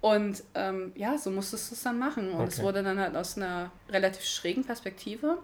Und 0.00 0.42
ähm, 0.54 0.92
ja, 0.96 1.18
so 1.18 1.30
musstest 1.30 1.70
du 1.70 1.74
es 1.74 1.82
dann 1.82 1.98
machen. 1.98 2.32
Und 2.32 2.48
es 2.48 2.54
Okay. 2.56 2.64
wurde 2.64 2.82
dann 2.82 2.98
halt 2.98 3.14
aus 3.16 3.36
einer 3.36 3.70
relativ 3.90 4.24
schrägen 4.24 4.64
Perspektive. 4.64 5.38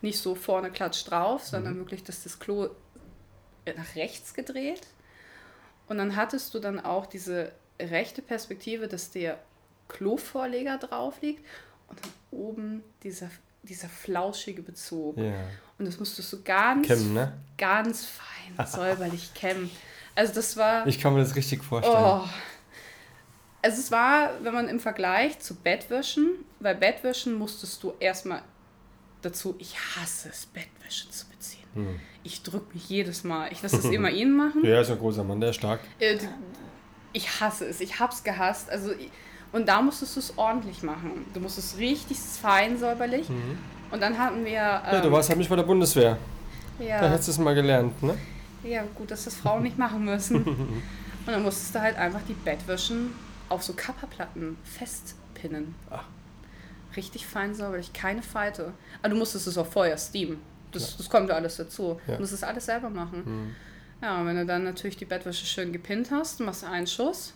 Nicht 0.00 0.18
so 0.18 0.34
vorne 0.34 0.70
klatscht 0.70 1.10
drauf, 1.10 1.44
sondern 1.44 1.76
wirklich, 1.76 2.04
dass 2.04 2.22
das 2.22 2.38
Klo 2.38 2.68
nach 3.66 3.96
rechts 3.96 4.32
gedreht. 4.34 4.86
Und 5.88 5.98
dann 5.98 6.16
hattest 6.16 6.54
du 6.54 6.58
dann 6.58 6.80
auch 6.80 7.06
diese 7.06 7.52
rechte 7.80 8.22
Perspektive, 8.22 8.88
dass 8.88 9.10
der 9.10 9.38
Klovorleger 9.88 10.78
drauf 10.78 11.20
liegt 11.22 11.44
und 11.88 11.98
dann 12.02 12.10
oben 12.30 12.82
dieser, 13.02 13.30
dieser 13.62 13.88
flauschige 13.88 14.62
Bezug. 14.62 15.16
Ja. 15.18 15.32
Und 15.78 15.86
das 15.86 15.98
musstest 15.98 16.32
du 16.32 16.42
ganz, 16.42 16.86
Kämmen, 16.86 17.14
ne? 17.14 17.32
ganz 17.56 18.04
fein, 18.06 18.66
säuberlich 18.66 19.32
kämmen. 19.34 19.70
Also 20.14 20.34
das 20.34 20.56
war... 20.56 20.86
Ich 20.86 20.98
kann 20.98 21.14
mir 21.14 21.20
das 21.20 21.36
richtig 21.36 21.62
vorstellen. 21.62 21.96
Oh. 21.96 22.24
Also 23.62 23.80
es 23.80 23.90
war, 23.90 24.30
wenn 24.42 24.54
man 24.54 24.68
im 24.68 24.80
Vergleich 24.80 25.38
zu 25.40 25.54
Bettwäschen, 25.54 26.30
weil 26.60 26.74
Bettwäschen 26.74 27.34
musstest 27.34 27.82
du 27.82 27.92
erstmal 28.00 28.42
dazu, 29.22 29.56
ich 29.58 29.74
hasse 29.96 30.28
es, 30.30 30.46
Bettwäsche 30.46 31.10
zu 31.10 31.26
beziehen. 31.28 31.64
Hm. 31.74 32.00
Ich 32.22 32.42
drücke 32.42 32.72
mich 32.74 32.88
jedes 32.88 33.24
Mal. 33.24 33.52
Ich 33.52 33.62
lasse 33.62 33.78
es 33.78 33.84
immer 33.84 34.10
ihn 34.12 34.36
machen. 34.36 34.64
Ja, 34.64 34.80
ist 34.80 34.90
ein 34.90 34.98
großer 34.98 35.24
Mann, 35.24 35.40
der 35.40 35.50
ist 35.50 35.56
stark. 35.56 35.80
Äh, 35.98 36.18
Ich 37.12 37.40
hasse 37.40 37.66
es. 37.66 37.80
Ich 37.80 37.98
hab's 37.98 38.22
gehasst. 38.22 38.70
Also, 38.70 38.92
und 39.52 39.66
da 39.68 39.80
musstest 39.82 40.16
du 40.16 40.20
es 40.20 40.36
ordentlich 40.38 40.82
machen. 40.82 41.26
Du 41.34 41.40
musstest 41.40 41.78
richtig 41.78 42.18
fein 42.18 42.78
säuberlich. 42.78 43.28
Und 43.90 44.00
dann 44.00 44.18
hatten 44.18 44.44
wir. 44.44 44.82
Ähm. 44.86 44.94
Ja, 44.94 45.00
du 45.00 45.12
warst 45.12 45.28
halt 45.28 45.38
nicht 45.38 45.50
bei 45.50 45.56
der 45.56 45.62
Bundeswehr. 45.62 46.18
Da 46.78 46.84
ja, 46.84 47.00
hättest 47.08 47.28
du 47.28 47.32
es 47.32 47.38
mal 47.38 47.54
gelernt, 47.54 48.00
ne? 48.02 48.16
ja, 48.62 48.84
gut, 48.94 49.10
dass 49.10 49.24
das 49.24 49.34
Frauen 49.34 49.62
nicht 49.62 49.78
machen 49.78 50.04
müssen. 50.04 50.44
und 50.46 50.82
dann 51.26 51.42
musstest 51.42 51.74
du 51.74 51.80
halt 51.80 51.96
einfach 51.96 52.20
die 52.28 52.34
Bettwäschen 52.34 53.10
auf 53.48 53.62
so 53.62 53.72
Kapperplatten 53.72 54.56
festpinnen. 54.64 55.74
Ach. 55.90 56.04
Richtig 56.96 57.26
fein 57.26 57.54
säuberlich, 57.54 57.92
keine 57.92 58.22
Falte. 58.22 58.72
Aber 59.00 59.10
du 59.10 59.16
musstest 59.16 59.46
es 59.46 59.58
auch 59.58 59.66
vorher 59.66 59.96
steamen. 59.98 60.40
Das, 60.72 60.96
das 60.96 61.08
kommt 61.08 61.28
ja 61.28 61.36
alles 61.36 61.56
dazu. 61.56 62.00
Ja. 62.06 62.14
Du 62.14 62.20
musst 62.20 62.32
es 62.32 62.42
alles 62.42 62.66
selber 62.66 62.90
machen. 62.90 63.22
Mhm. 63.24 63.54
Ja, 64.02 64.20
und 64.20 64.26
wenn 64.26 64.36
du 64.36 64.46
dann 64.46 64.64
natürlich 64.64 64.96
die 64.96 65.04
Bettwäsche 65.04 65.46
schön 65.46 65.72
gepinnt 65.72 66.10
hast, 66.10 66.40
machst 66.40 66.62
du 66.62 66.66
einen 66.68 66.86
Schuss, 66.86 67.34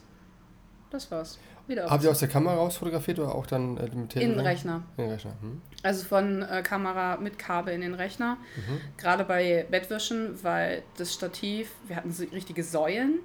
das 0.90 1.10
war's. 1.10 1.38
Wieder 1.66 1.88
Habt 1.88 2.02
ihr 2.04 2.10
aus 2.10 2.18
der 2.18 2.28
Kamera 2.28 2.54
raus 2.56 2.76
fotografiert 2.76 3.18
oder 3.18 3.34
auch 3.34 3.46
dann 3.46 3.76
äh, 3.76 3.82
mit 3.82 3.94
in 3.94 4.08
Telefon? 4.08 4.36
den 4.36 4.46
Rechner. 4.46 4.82
In 4.96 5.04
den 5.04 5.12
Rechner. 5.12 5.32
Hm? 5.40 5.62
Also 5.82 6.04
von 6.04 6.42
äh, 6.42 6.62
Kamera 6.62 7.16
mit 7.16 7.38
Kabel 7.38 7.74
in 7.74 7.80
den 7.80 7.94
Rechner. 7.94 8.36
Mhm. 8.56 8.80
Gerade 8.96 9.24
bei 9.24 9.66
Bettwäschen, 9.70 10.42
weil 10.42 10.82
das 10.96 11.12
Stativ, 11.14 11.70
wir 11.86 11.96
hatten 11.96 12.12
so 12.12 12.24
richtige 12.24 12.64
Säulen 12.64 13.20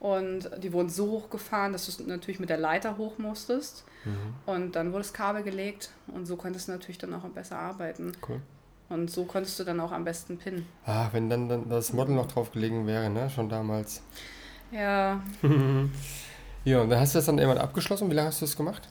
und 0.00 0.50
die 0.62 0.72
wurden 0.72 0.88
so 0.88 1.10
hochgefahren, 1.10 1.72
dass 1.72 1.94
du 1.94 2.04
natürlich 2.04 2.40
mit 2.40 2.48
der 2.48 2.56
Leiter 2.56 2.96
hoch 2.96 3.18
musstest. 3.18 3.84
Mhm. 4.04 4.34
Und 4.46 4.76
dann 4.76 4.92
wurde 4.92 5.02
das 5.02 5.12
Kabel 5.12 5.42
gelegt 5.42 5.90
und 6.06 6.26
so 6.26 6.36
konntest 6.36 6.68
du 6.68 6.72
natürlich 6.72 6.98
dann 6.98 7.12
auch 7.14 7.24
besser 7.24 7.58
arbeiten. 7.58 8.12
Cool. 8.26 8.40
Und 8.88 9.10
so 9.10 9.24
konntest 9.24 9.60
du 9.60 9.64
dann 9.64 9.78
auch 9.78 9.92
am 9.92 10.04
besten 10.04 10.36
pinnen. 10.38 10.66
Ah, 10.84 11.08
wenn 11.12 11.30
dann, 11.30 11.48
dann 11.48 11.68
das 11.68 11.92
Model 11.92 12.14
noch 12.14 12.26
drauf 12.26 12.50
gelegen 12.50 12.86
wäre, 12.88 13.08
ne? 13.08 13.30
Schon 13.30 13.48
damals. 13.48 14.02
Ja, 14.72 15.22
Ja, 16.64 16.80
und 16.80 16.90
dann 16.90 17.00
hast 17.00 17.14
du 17.14 17.18
das 17.18 17.26
dann 17.26 17.38
irgendwann 17.38 17.62
abgeschlossen. 17.62 18.10
Wie 18.10 18.14
lange 18.14 18.28
hast 18.28 18.40
du 18.40 18.46
das 18.46 18.56
gemacht? 18.56 18.88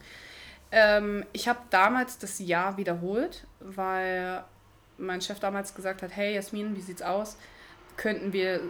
Ähm, 0.71 1.25
ich 1.34 1.47
habe 1.47 1.60
damals 1.69 2.17
das 2.17 2.39
Jahr 2.39 2.77
wiederholt, 2.77 3.45
weil 3.60 4.43
mein 4.97 5.21
Chef 5.21 5.39
damals 5.39 5.73
gesagt 5.73 6.01
hat, 6.01 6.15
hey 6.15 6.36
Jasmin, 6.36 6.75
wie 6.75 6.82
sieht's 6.82 7.01
aus? 7.01 7.38
Könnten 7.97 8.34
wir, 8.34 8.62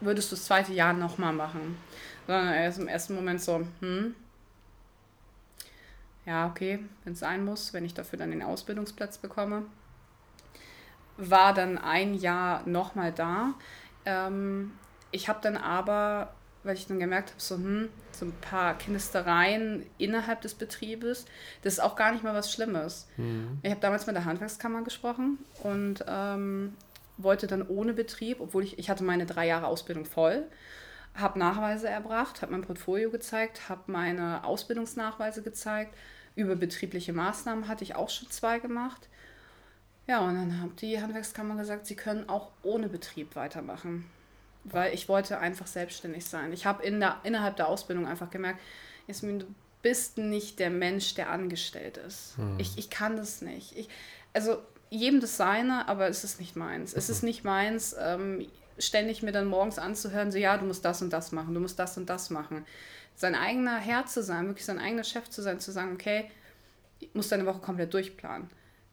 würdest 0.00 0.30
du 0.30 0.36
das 0.36 0.44
zweite 0.44 0.72
Jahr 0.72 0.92
nochmal 0.92 1.32
machen? 1.32 1.76
Sondern 2.26 2.48
er 2.48 2.68
ist 2.68 2.78
im 2.78 2.88
ersten 2.88 3.14
Moment 3.14 3.40
so, 3.40 3.66
hm, 3.80 4.14
ja, 6.28 6.46
okay, 6.46 6.80
wenn 7.04 7.14
es 7.14 7.20
sein 7.20 7.42
muss, 7.42 7.72
wenn 7.72 7.86
ich 7.86 7.94
dafür 7.94 8.18
dann 8.18 8.30
den 8.30 8.42
Ausbildungsplatz 8.42 9.16
bekomme. 9.16 9.62
War 11.16 11.54
dann 11.54 11.78
ein 11.78 12.12
Jahr 12.12 12.62
nochmal 12.66 13.12
da. 13.12 13.54
Ähm, 14.04 14.72
ich 15.10 15.30
habe 15.30 15.38
dann 15.42 15.56
aber, 15.56 16.34
weil 16.64 16.76
ich 16.76 16.86
dann 16.86 16.98
gemerkt 16.98 17.30
habe, 17.30 17.40
so, 17.40 17.56
hm, 17.56 17.88
so 18.12 18.26
ein 18.26 18.32
paar 18.40 18.76
Knistereien 18.76 19.86
innerhalb 19.96 20.40
des 20.40 20.54
Betriebes, 20.54 21.24
das 21.62 21.74
ist 21.74 21.80
auch 21.80 21.96
gar 21.96 22.12
nicht 22.12 22.24
mal 22.24 22.34
was 22.34 22.52
Schlimmes. 22.52 23.08
Ich 23.62 23.70
habe 23.70 23.80
damals 23.80 24.06
mit 24.06 24.16
der 24.16 24.24
Handwerkskammer 24.24 24.82
gesprochen 24.82 25.38
und 25.62 26.04
ähm, 26.08 26.74
wollte 27.16 27.46
dann 27.46 27.66
ohne 27.66 27.92
Betrieb, 27.92 28.40
obwohl 28.40 28.64
ich, 28.64 28.78
ich 28.78 28.90
hatte 28.90 29.04
meine 29.04 29.26
drei 29.26 29.46
Jahre 29.46 29.66
Ausbildung 29.66 30.04
voll, 30.04 30.44
habe 31.14 31.38
Nachweise 31.38 31.88
erbracht, 31.88 32.42
habe 32.42 32.52
mein 32.52 32.62
Portfolio 32.62 33.10
gezeigt, 33.10 33.68
habe 33.68 33.90
meine 33.90 34.44
Ausbildungsnachweise 34.44 35.42
gezeigt. 35.42 35.96
Über 36.36 36.54
betriebliche 36.54 37.12
Maßnahmen 37.12 37.66
hatte 37.66 37.82
ich 37.82 37.96
auch 37.96 38.08
schon 38.08 38.30
zwei 38.30 38.60
gemacht. 38.60 39.08
Ja, 40.06 40.20
und 40.20 40.36
dann 40.36 40.62
hat 40.62 40.80
die 40.80 41.00
Handwerkskammer 41.00 41.56
gesagt, 41.56 41.86
sie 41.86 41.96
können 41.96 42.28
auch 42.28 42.52
ohne 42.62 42.88
Betrieb 42.88 43.34
weitermachen. 43.34 44.08
Weil 44.64 44.92
ich 44.94 45.08
wollte 45.08 45.38
einfach 45.38 45.66
selbstständig 45.66 46.24
sein. 46.26 46.52
Ich 46.52 46.66
habe 46.66 46.82
in 46.82 47.00
der, 47.00 47.20
innerhalb 47.24 47.56
der 47.56 47.68
Ausbildung 47.68 48.06
einfach 48.06 48.30
gemerkt, 48.30 48.60
Jasmin, 49.06 49.40
du 49.40 49.46
bist 49.82 50.18
nicht 50.18 50.58
der 50.58 50.70
Mensch, 50.70 51.14
der 51.14 51.30
angestellt 51.30 51.96
ist. 51.96 52.34
Ich, 52.58 52.76
ich 52.76 52.90
kann 52.90 53.16
das 53.16 53.40
nicht. 53.40 53.76
Ich, 53.76 53.88
also 54.34 54.58
jedem 54.90 55.20
das 55.20 55.36
seine, 55.36 55.88
aber 55.88 56.08
es 56.08 56.24
ist 56.24 56.40
nicht 56.40 56.56
meins. 56.56 56.92
Es 56.92 57.08
ist 57.08 57.22
nicht 57.22 57.44
meins, 57.44 57.94
ähm, 57.98 58.46
ständig 58.78 59.22
mir 59.22 59.32
dann 59.32 59.46
morgens 59.46 59.78
anzuhören, 59.78 60.32
so 60.32 60.38
ja, 60.38 60.56
du 60.56 60.64
musst 60.64 60.84
das 60.84 61.02
und 61.02 61.12
das 61.12 61.32
machen, 61.32 61.54
du 61.54 61.60
musst 61.60 61.78
das 61.78 61.96
und 61.96 62.08
das 62.08 62.30
machen. 62.30 62.64
Sein 63.16 63.34
eigener 63.34 63.78
Herr 63.78 64.06
zu 64.06 64.22
sein, 64.22 64.46
wirklich 64.46 64.64
sein 64.64 64.78
eigener 64.78 65.04
Chef 65.04 65.28
zu 65.28 65.42
sein, 65.42 65.60
zu 65.60 65.72
sagen, 65.72 65.92
okay, 65.92 66.30
ich 67.00 67.12
muss 67.14 67.28
deine 67.28 67.46
Woche 67.46 67.60
komplett 67.60 67.92
durchplanen. 67.92 68.48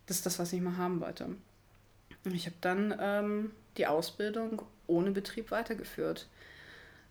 Das 0.08 0.18
ist 0.18 0.26
das, 0.26 0.40
was 0.40 0.54
ich 0.54 0.62
mal 0.62 0.78
haben 0.78 1.00
wollte. 1.00 1.26
Und 1.26 2.34
ich 2.34 2.46
habe 2.46 2.56
dann 2.62 2.96
ähm, 3.00 3.52
die 3.78 3.88
Ausbildung 3.88 4.64
ohne 4.88 5.12
Betrieb 5.12 5.52
weitergeführt. 5.52 6.28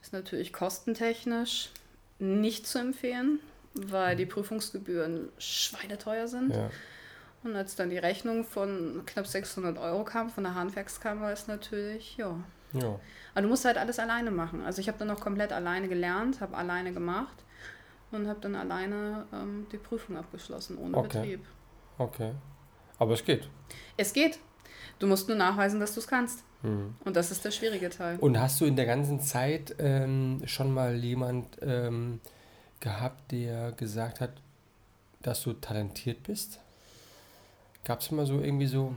Ist 0.03 0.13
natürlich 0.13 0.53
kostentechnisch 0.53 1.71
nicht 2.19 2.67
zu 2.67 2.79
empfehlen, 2.79 3.41
weil 3.75 4.17
die 4.17 4.27
Prüfungsgebühren 4.27 5.29
schweineteuer 5.39 6.29
sind. 6.29 6.55
Ja. 6.55 6.71
Und 7.43 7.57
als 7.57 7.77
dann 7.77 7.91
die 7.91 7.99
Rechnung 7.99 8.45
von 8.45 9.03
knapp 9.07 9.27
600 9.27 9.79
Euro 9.79 10.05
kam 10.05 10.31
von 10.31 10.45
der 10.45 10.55
Handwerkskammer, 10.55 11.33
ist 11.33 11.49
natürlich, 11.49 12.17
ja. 12.17 12.37
Ja. 12.73 12.99
Aber 13.33 13.43
du 13.43 13.49
musst 13.49 13.65
halt 13.65 13.79
alles 13.79 13.99
alleine 13.99 14.31
machen. 14.31 14.63
Also 14.63 14.81
ich 14.81 14.89
habe 14.89 14.99
dann 14.99 15.09
noch 15.09 15.21
komplett 15.21 15.53
alleine 15.53 15.89
gelernt, 15.89 16.41
habe 16.41 16.57
alleine 16.57 16.93
gemacht 16.93 17.37
und 18.11 18.29
habe 18.29 18.41
dann 18.41 18.55
alleine 18.55 19.27
ähm, 19.33 19.67
die 19.73 19.77
Prüfung 19.77 20.17
abgeschlossen, 20.17 20.79
ohne 20.79 20.97
Okay. 20.97 21.21
Betrieb. 21.21 21.47
Okay. 21.99 22.33
Aber 22.99 23.15
es 23.15 23.25
geht. 23.25 23.49
Es 23.97 24.13
geht. 24.13 24.39
Du 25.05 25.09
musst 25.11 25.29
nur 25.29 25.37
nachweisen, 25.37 25.81
dass 25.81 25.93
du 25.93 26.01
es 26.01 26.07
kannst. 26.07 26.43
Mhm. 26.63 26.95
Und 27.05 27.15
das 27.15 27.31
ist 27.31 27.45
der 27.45 27.51
schwierige 27.51 27.91
Teil. 27.91 28.17
Und 28.21 28.41
hast 28.41 28.59
du 28.59 28.65
in 28.65 28.75
der 28.75 28.87
ganzen 28.87 29.21
Zeit 29.21 29.75
ähm, 29.79 30.41
schon 30.47 30.73
mal 30.73 30.95
jemand 30.97 31.59
ähm, 31.61 32.21
gehabt, 32.81 33.31
der 33.31 33.73
gesagt 33.73 34.23
hat, 34.23 34.31
dass 35.21 35.43
du 35.43 35.53
talentiert 35.53 36.23
bist? 36.23 36.59
Gab 37.85 38.01
es 38.01 38.11
mal 38.13 38.25
so 38.25 38.41
irgendwie 38.41 38.67
so, 38.67 38.95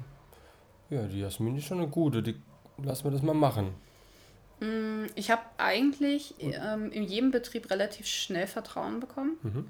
ja, 0.89 1.01
die 1.03 1.19
Jasmin 1.19 1.57
ist 1.57 1.65
schon 1.65 1.79
eine 1.79 1.89
gute, 1.89 2.23
die 2.23 2.35
lass 2.81 3.03
wir 3.03 3.11
das 3.11 3.21
mal 3.21 3.35
machen. 3.35 3.73
Mm, 4.61 5.07
Ich 5.15 5.29
habe 5.29 5.41
eigentlich 5.57 6.35
ähm, 6.39 6.89
in 6.93 7.03
jedem 7.03 7.31
Betrieb 7.31 7.69
relativ 7.69 8.05
schnell 8.07 8.47
Vertrauen 8.47 9.01
bekommen, 9.01 9.35
Mhm. 9.43 9.65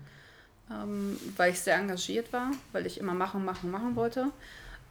ähm, 0.71 1.17
weil 1.35 1.51
ich 1.51 1.59
sehr 1.61 1.77
engagiert 1.77 2.31
war, 2.31 2.51
weil 2.73 2.85
ich 2.85 2.99
immer 2.99 3.15
machen, 3.15 3.43
machen, 3.43 3.71
machen 3.71 3.95
wollte. 3.95 4.27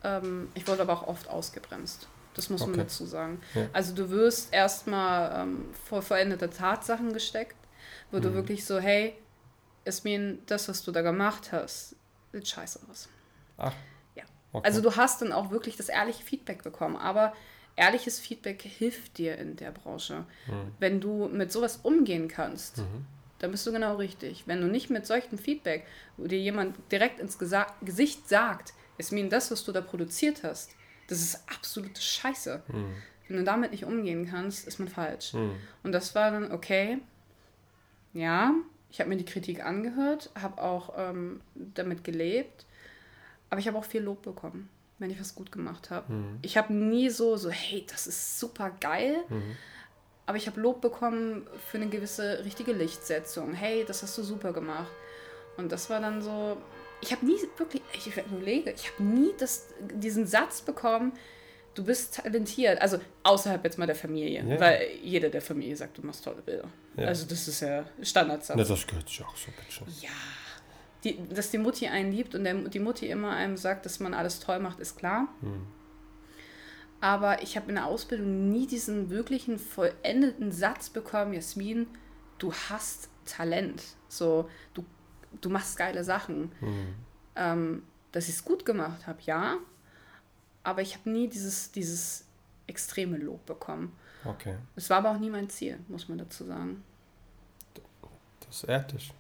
Ähm, 0.07 0.49
ich 0.55 0.67
wurde 0.69 0.83
aber 0.83 0.93
auch 0.95 1.07
oft 1.09 1.29
ausgebremst. 1.29 2.07
Das 2.35 2.49
muss 2.51 2.61
man 2.61 2.71
Okay. 2.71 2.81
dazu 2.83 3.07
sagen. 3.07 3.41
Ja. 3.55 3.69
Also 3.73 3.95
du 3.95 4.09
wirst 4.11 4.53
erstmal 4.53 5.43
ähm, 5.43 5.67
vor 5.89 6.03
vollendete 6.03 6.49
Tatsachen 6.51 7.13
gesteckt, 7.13 7.57
wo 8.11 8.21
du 8.21 8.31
Mhm. 8.31 8.35
wirklich 8.35 8.65
so, 8.65 8.79
hey, 8.79 9.15
Esmin, 9.85 10.41
das, 10.47 10.69
was 10.69 10.83
du 10.85 10.93
da 10.93 11.03
gemacht 11.03 11.53
hast, 11.53 11.97
sieht 12.33 12.47
scheiße 12.49 12.81
aus. 12.91 13.09
Ach. 13.57 13.73
Ja. 14.15 14.25
Okay. 14.53 14.67
Also 14.67 14.81
du 14.83 14.97
hast 14.97 15.23
dann 15.23 15.33
auch 15.33 15.51
wirklich 15.51 15.77
das 15.77 15.89
ehrliche 15.89 16.23
Feedback 16.23 16.63
bekommen, 16.63 16.97
aber 16.97 17.33
ehrliches 17.77 18.19
Feedback 18.21 18.63
hilft 18.63 19.19
dir 19.19 19.37
in 19.39 19.57
der 19.57 19.71
Branche. 19.71 20.25
Mhm. 20.47 20.73
Wenn 20.79 21.01
du 21.01 21.29
mit 21.29 21.53
sowas 21.53 21.79
umgehen 21.83 22.29
kannst, 22.29 22.79
Mhm. 22.79 23.07
dann 23.39 23.51
bist 23.51 23.67
du 23.67 23.73
genau 23.73 23.97
richtig. 23.97 24.45
Wenn 24.47 24.61
du 24.61 24.67
nicht 24.67 24.91
mit 24.91 25.07
solchem 25.07 25.39
Feedback, 25.39 25.87
wo 26.17 26.27
dir 26.27 26.39
jemand 26.39 26.77
direkt 26.93 27.19
ins 27.21 27.39
Gesa 27.39 27.67
Gesicht 27.83 28.29
sagt, 28.29 28.73
Esmin, 28.99 29.30
das, 29.30 29.51
was 29.51 29.64
du 29.64 29.72
da 29.72 29.80
produziert 29.80 30.42
hast, 30.42 30.70
das 31.09 31.20
ist 31.20 31.40
absolute 31.49 32.01
Scheiße. 32.01 32.62
Mhm. 32.68 32.94
Wenn 33.28 33.36
du 33.38 33.44
damit 33.44 33.72
nicht 33.72 33.84
umgehen 33.84 34.28
kannst, 34.30 34.66
ist 34.66 34.78
man 34.78 34.88
falsch. 34.88 35.34
Mhm. 35.34 35.57
Und 35.82 35.92
das 35.92 36.14
war 36.14 36.30
dann 36.30 36.53
okay. 36.53 36.99
Ja, 38.12 38.55
ich 38.90 39.01
habe 39.01 39.11
mir 39.11 39.16
die 39.16 39.24
Kritik 39.24 39.64
angehört, 39.64 40.30
habe 40.40 40.62
auch 40.62 40.94
ähm, 40.97 41.40
damit 41.55 42.05
gelebt, 42.05 42.64
aber 43.51 43.61
ich 43.61 43.68
habe 43.68 43.76
auch 43.76 43.84
viel 43.84 44.03
Lob 44.03 44.22
bekommen, 44.22 44.68
wenn 44.99 45.11
ich 45.11 45.20
was 45.20 45.34
gut 45.34 45.53
gemacht 45.53 45.90
habe. 45.90 46.12
Mhm. 46.12 46.38
Ich 46.42 46.57
habe 46.57 46.72
nie 46.72 47.11
so, 47.11 47.36
so, 47.36 47.51
hey, 47.51 47.84
das 47.90 48.07
ist 48.07 48.38
super 48.40 48.70
geil, 48.80 49.16
Mhm. 49.28 49.57
aber 50.24 50.38
ich 50.38 50.47
habe 50.47 50.61
Lob 50.61 50.80
bekommen 50.80 51.47
für 51.70 51.76
eine 51.78 51.88
gewisse 51.88 52.44
richtige 52.44 52.72
Lichtsetzung. 52.72 53.53
Hey, 53.53 53.84
das 53.86 54.03
hast 54.03 54.16
du 54.18 54.22
super 54.22 54.53
gemacht. 54.53 54.90
Und 55.57 55.72
das 55.72 55.90
war 55.90 56.01
dann 56.01 56.22
so, 56.22 56.57
ich 57.01 57.12
habe 57.12 57.24
nie 57.26 57.36
wirklich, 57.57 57.82
ich 57.94 58.07
überlege, 58.16 58.70
ich 58.70 58.90
habe 58.92 59.03
nie 59.03 59.32
das, 59.38 59.68
diesen 59.80 60.26
Satz 60.26 60.62
bekommen, 60.62 61.12
du 61.74 61.84
bist 61.84 62.16
talentiert. 62.16 62.80
Also 62.80 62.99
außerhalb 63.22 63.62
jetzt 63.64 63.78
mal 63.78 63.86
der 63.86 63.94
Familie, 63.97 64.42
Ja. 64.44 64.59
weil 64.61 64.88
jeder 65.03 65.28
der 65.28 65.42
Familie 65.42 65.76
sagt, 65.76 65.99
du 65.99 66.03
machst 66.03 66.24
tolle 66.24 66.42
Bilder. 66.42 66.68
Ja. 66.97 67.07
Also 67.09 67.26
das 67.26 67.47
ist 67.49 67.61
ja 67.61 67.84
Standardsatz. 68.03 68.57
Na, 68.57 68.64
das 68.64 68.86
gehört 68.86 69.09
sich 69.09 69.22
auch 69.24 69.36
so, 69.36 69.49
bitte. 69.53 69.90
Ja. 70.01 70.11
Die, 71.05 71.28
dass 71.28 71.51
die 71.51 71.59
Mutti 71.59 71.86
einen 71.86 72.11
liebt 72.12 72.34
und 72.34 72.44
der, 72.44 72.55
die 72.55 72.80
Mutti 72.80 73.07
immer 73.09 73.30
einem 73.32 73.57
sagt, 73.57 73.84
dass 73.84 74.01
man 74.01 74.14
alles 74.14 74.40
toll 74.40 74.59
macht, 74.59 74.80
ist 74.80 74.97
klar. 74.97 75.28
Mhm. 75.42 75.66
Aber 77.01 77.42
ich 77.42 77.57
habe 77.57 77.68
in 77.68 77.74
der 77.74 77.86
Ausbildung 77.86 78.49
nie 78.51 78.66
diesen 78.66 79.11
wirklichen 79.11 79.59
vollendeten 79.59 80.51
Satz 80.51 80.88
bekommen, 80.88 81.34
Jasmin, 81.34 81.86
du 82.38 82.53
hast 82.53 83.11
Talent. 83.26 83.82
So, 84.09 84.49
du, 84.72 84.84
du 85.41 85.51
machst 85.51 85.77
geile 85.77 86.05
Sachen. 86.05 86.53
Mhm. 86.61 86.95
Ähm, 87.37 87.83
dass 88.12 88.29
ich 88.29 88.35
es 88.37 88.45
gut 88.45 88.64
gemacht 88.64 89.07
habe, 89.07 89.18
ja. 89.22 89.57
Aber 90.62 90.81
ich 90.83 90.97
habe 90.97 91.11
nie 91.11 91.29
dieses, 91.29 91.70
dieses 91.70 92.24
extreme 92.66 93.18
Lob 93.18 93.45
bekommen. 93.47 93.93
Okay. 94.24 94.57
Es 94.74 94.89
war 94.91 94.99
aber 94.99 95.11
auch 95.12 95.18
nie 95.18 95.31
mein 95.31 95.49
Ziel, 95.51 95.79
muss 95.89 96.09
man 96.09 96.18
dazu 96.18 96.45
sagen. 96.45 96.83
Das 98.47 98.64
ehrt 98.64 98.93
dich. 98.93 99.12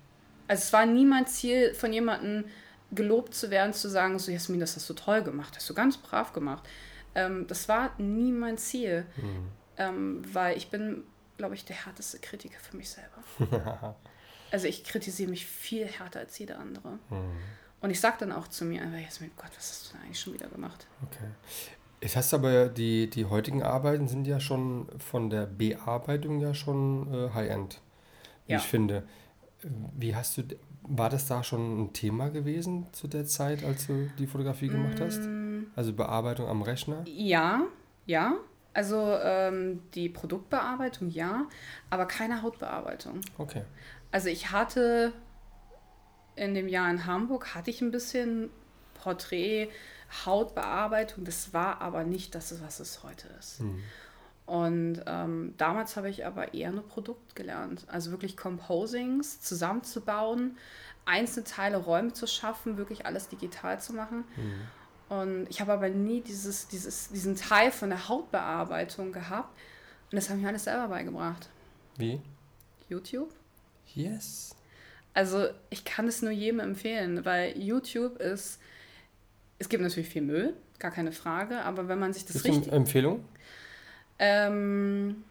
Also 0.48 0.62
es 0.62 0.72
war 0.72 0.86
nie 0.86 1.04
mein 1.04 1.26
Ziel, 1.26 1.74
von 1.74 1.92
jemandem 1.92 2.44
gelobt 2.92 3.34
zu 3.34 3.50
werden, 3.50 3.72
zu 3.72 3.88
sagen, 3.90 4.18
so 4.18 4.30
Jasmin, 4.30 4.60
das 4.60 4.76
hast 4.76 4.88
du 4.88 4.94
toll 4.94 5.22
gemacht, 5.22 5.54
hast 5.56 5.68
du 5.68 5.74
ganz 5.74 5.96
brav 5.96 6.32
gemacht. 6.32 6.66
Ähm, 7.14 7.46
das 7.48 7.68
war 7.68 7.90
nie 8.00 8.32
mein 8.32 8.56
Ziel, 8.58 9.04
Mhm. 9.16 9.48
ähm, 9.76 10.22
weil 10.32 10.56
ich 10.56 10.70
bin, 10.70 11.02
glaube 11.36 11.54
ich, 11.54 11.64
der 11.64 11.76
härteste 11.76 12.18
Kritiker 12.18 12.58
für 12.60 12.76
mich 12.76 12.88
selber. 12.90 13.22
also 14.50 14.66
ich 14.66 14.84
kritisiere 14.84 15.30
mich 15.30 15.46
viel 15.46 15.86
härter 15.86 16.20
als 16.20 16.38
jeder 16.38 16.58
andere. 16.58 16.98
Mhm. 17.10 17.36
Und 17.80 17.90
ich 17.90 18.00
sage 18.00 18.16
dann 18.20 18.32
auch 18.32 18.48
zu 18.48 18.64
mir 18.64 18.82
einfach, 18.82 18.98
Jasmin, 18.98 19.30
Gott, 19.36 19.50
was 19.56 19.70
hast 19.70 19.88
du 19.88 19.92
denn 19.92 20.02
eigentlich 20.04 20.20
schon 20.20 20.34
wieder 20.34 20.48
gemacht? 20.48 20.86
Okay. 21.04 21.28
Jetzt 22.00 22.16
hast 22.16 22.32
du 22.32 22.36
aber 22.36 22.66
die, 22.68 23.08
die 23.08 23.24
heutigen 23.26 23.62
Arbeiten 23.62 24.08
sind 24.08 24.26
ja 24.26 24.38
schon 24.40 24.88
von 24.98 25.30
der 25.30 25.46
Bearbeitung 25.46 26.40
ja 26.40 26.54
schon 26.54 27.12
äh, 27.12 27.30
High-End, 27.34 27.80
wie 28.46 28.52
Ja. 28.52 28.58
ich 28.58 28.64
finde. 28.64 29.02
Wie 29.96 30.14
hast 30.14 30.36
du, 30.38 30.42
war 30.82 31.10
das 31.10 31.26
da 31.26 31.42
schon 31.42 31.84
ein 31.84 31.92
Thema 31.92 32.28
gewesen 32.28 32.86
zu 32.92 33.08
der 33.08 33.24
Zeit, 33.24 33.64
als 33.64 33.86
du 33.86 34.08
die 34.18 34.26
Fotografie 34.26 34.68
gemacht 34.68 35.00
hast? 35.00 35.20
Mm, 35.22 35.64
Also 35.74 35.92
Bearbeitung 35.92 36.46
am 36.48 36.62
Rechner? 36.62 37.02
Ja, 37.06 37.62
ja. 38.04 38.34
Also 38.74 39.16
ähm, 39.22 39.80
die 39.94 40.10
Produktbearbeitung 40.10 41.08
ja, 41.08 41.46
aber 41.88 42.04
keine 42.04 42.42
Hautbearbeitung. 42.42 43.22
Okay. 43.38 43.62
Also 44.16 44.30
ich 44.30 44.50
hatte 44.50 45.12
in 46.36 46.54
dem 46.54 46.68
Jahr 46.68 46.90
in 46.90 47.04
Hamburg 47.04 47.54
hatte 47.54 47.68
ich 47.68 47.82
ein 47.82 47.90
bisschen 47.90 48.48
Porträt, 48.94 49.68
Hautbearbeitung. 50.24 51.26
Das 51.26 51.52
war 51.52 51.82
aber 51.82 52.02
nicht 52.02 52.34
das, 52.34 52.62
was 52.62 52.80
es 52.80 53.02
heute 53.02 53.28
ist. 53.38 53.60
Mhm. 53.60 53.82
Und 54.46 55.02
ähm, 55.06 55.52
damals 55.58 55.98
habe 55.98 56.08
ich 56.08 56.24
aber 56.24 56.54
eher 56.54 56.72
nur 56.72 56.88
Produkt 56.88 57.36
gelernt. 57.36 57.84
Also 57.88 58.10
wirklich 58.10 58.38
Composings 58.38 59.42
zusammenzubauen, 59.42 60.56
einzelne 61.04 61.44
Teile, 61.44 61.76
Räume 61.76 62.14
zu 62.14 62.26
schaffen, 62.26 62.78
wirklich 62.78 63.04
alles 63.04 63.28
digital 63.28 63.82
zu 63.82 63.92
machen. 63.92 64.24
Mhm. 64.38 65.14
Und 65.14 65.50
ich 65.50 65.60
habe 65.60 65.74
aber 65.74 65.90
nie 65.90 66.22
dieses, 66.22 66.68
dieses, 66.68 67.10
diesen 67.10 67.36
Teil 67.36 67.70
von 67.70 67.90
der 67.90 68.08
Hautbearbeitung 68.08 69.12
gehabt. 69.12 69.54
Und 70.10 70.16
das 70.16 70.30
habe 70.30 70.38
ich 70.38 70.42
mir 70.42 70.48
alles 70.48 70.64
selber 70.64 70.88
beigebracht. 70.88 71.50
Wie? 71.98 72.22
YouTube. 72.88 73.28
Yes. 73.94 74.54
Also 75.14 75.46
ich 75.70 75.84
kann 75.84 76.06
es 76.06 76.20
nur 76.20 76.30
jedem 76.30 76.60
empfehlen, 76.60 77.24
weil 77.24 77.56
YouTube 77.58 78.18
ist, 78.18 78.60
es 79.58 79.68
gibt 79.68 79.82
natürlich 79.82 80.08
viel 80.08 80.22
Müll, 80.22 80.54
gar 80.78 80.90
keine 80.90 81.12
Frage, 81.12 81.62
aber 81.62 81.88
wenn 81.88 81.98
man 81.98 82.12
sich 82.12 82.26
das 82.26 82.44
richtig... 82.44 82.70
Empfehlung? 82.70 83.24
Ähm, 84.18 85.24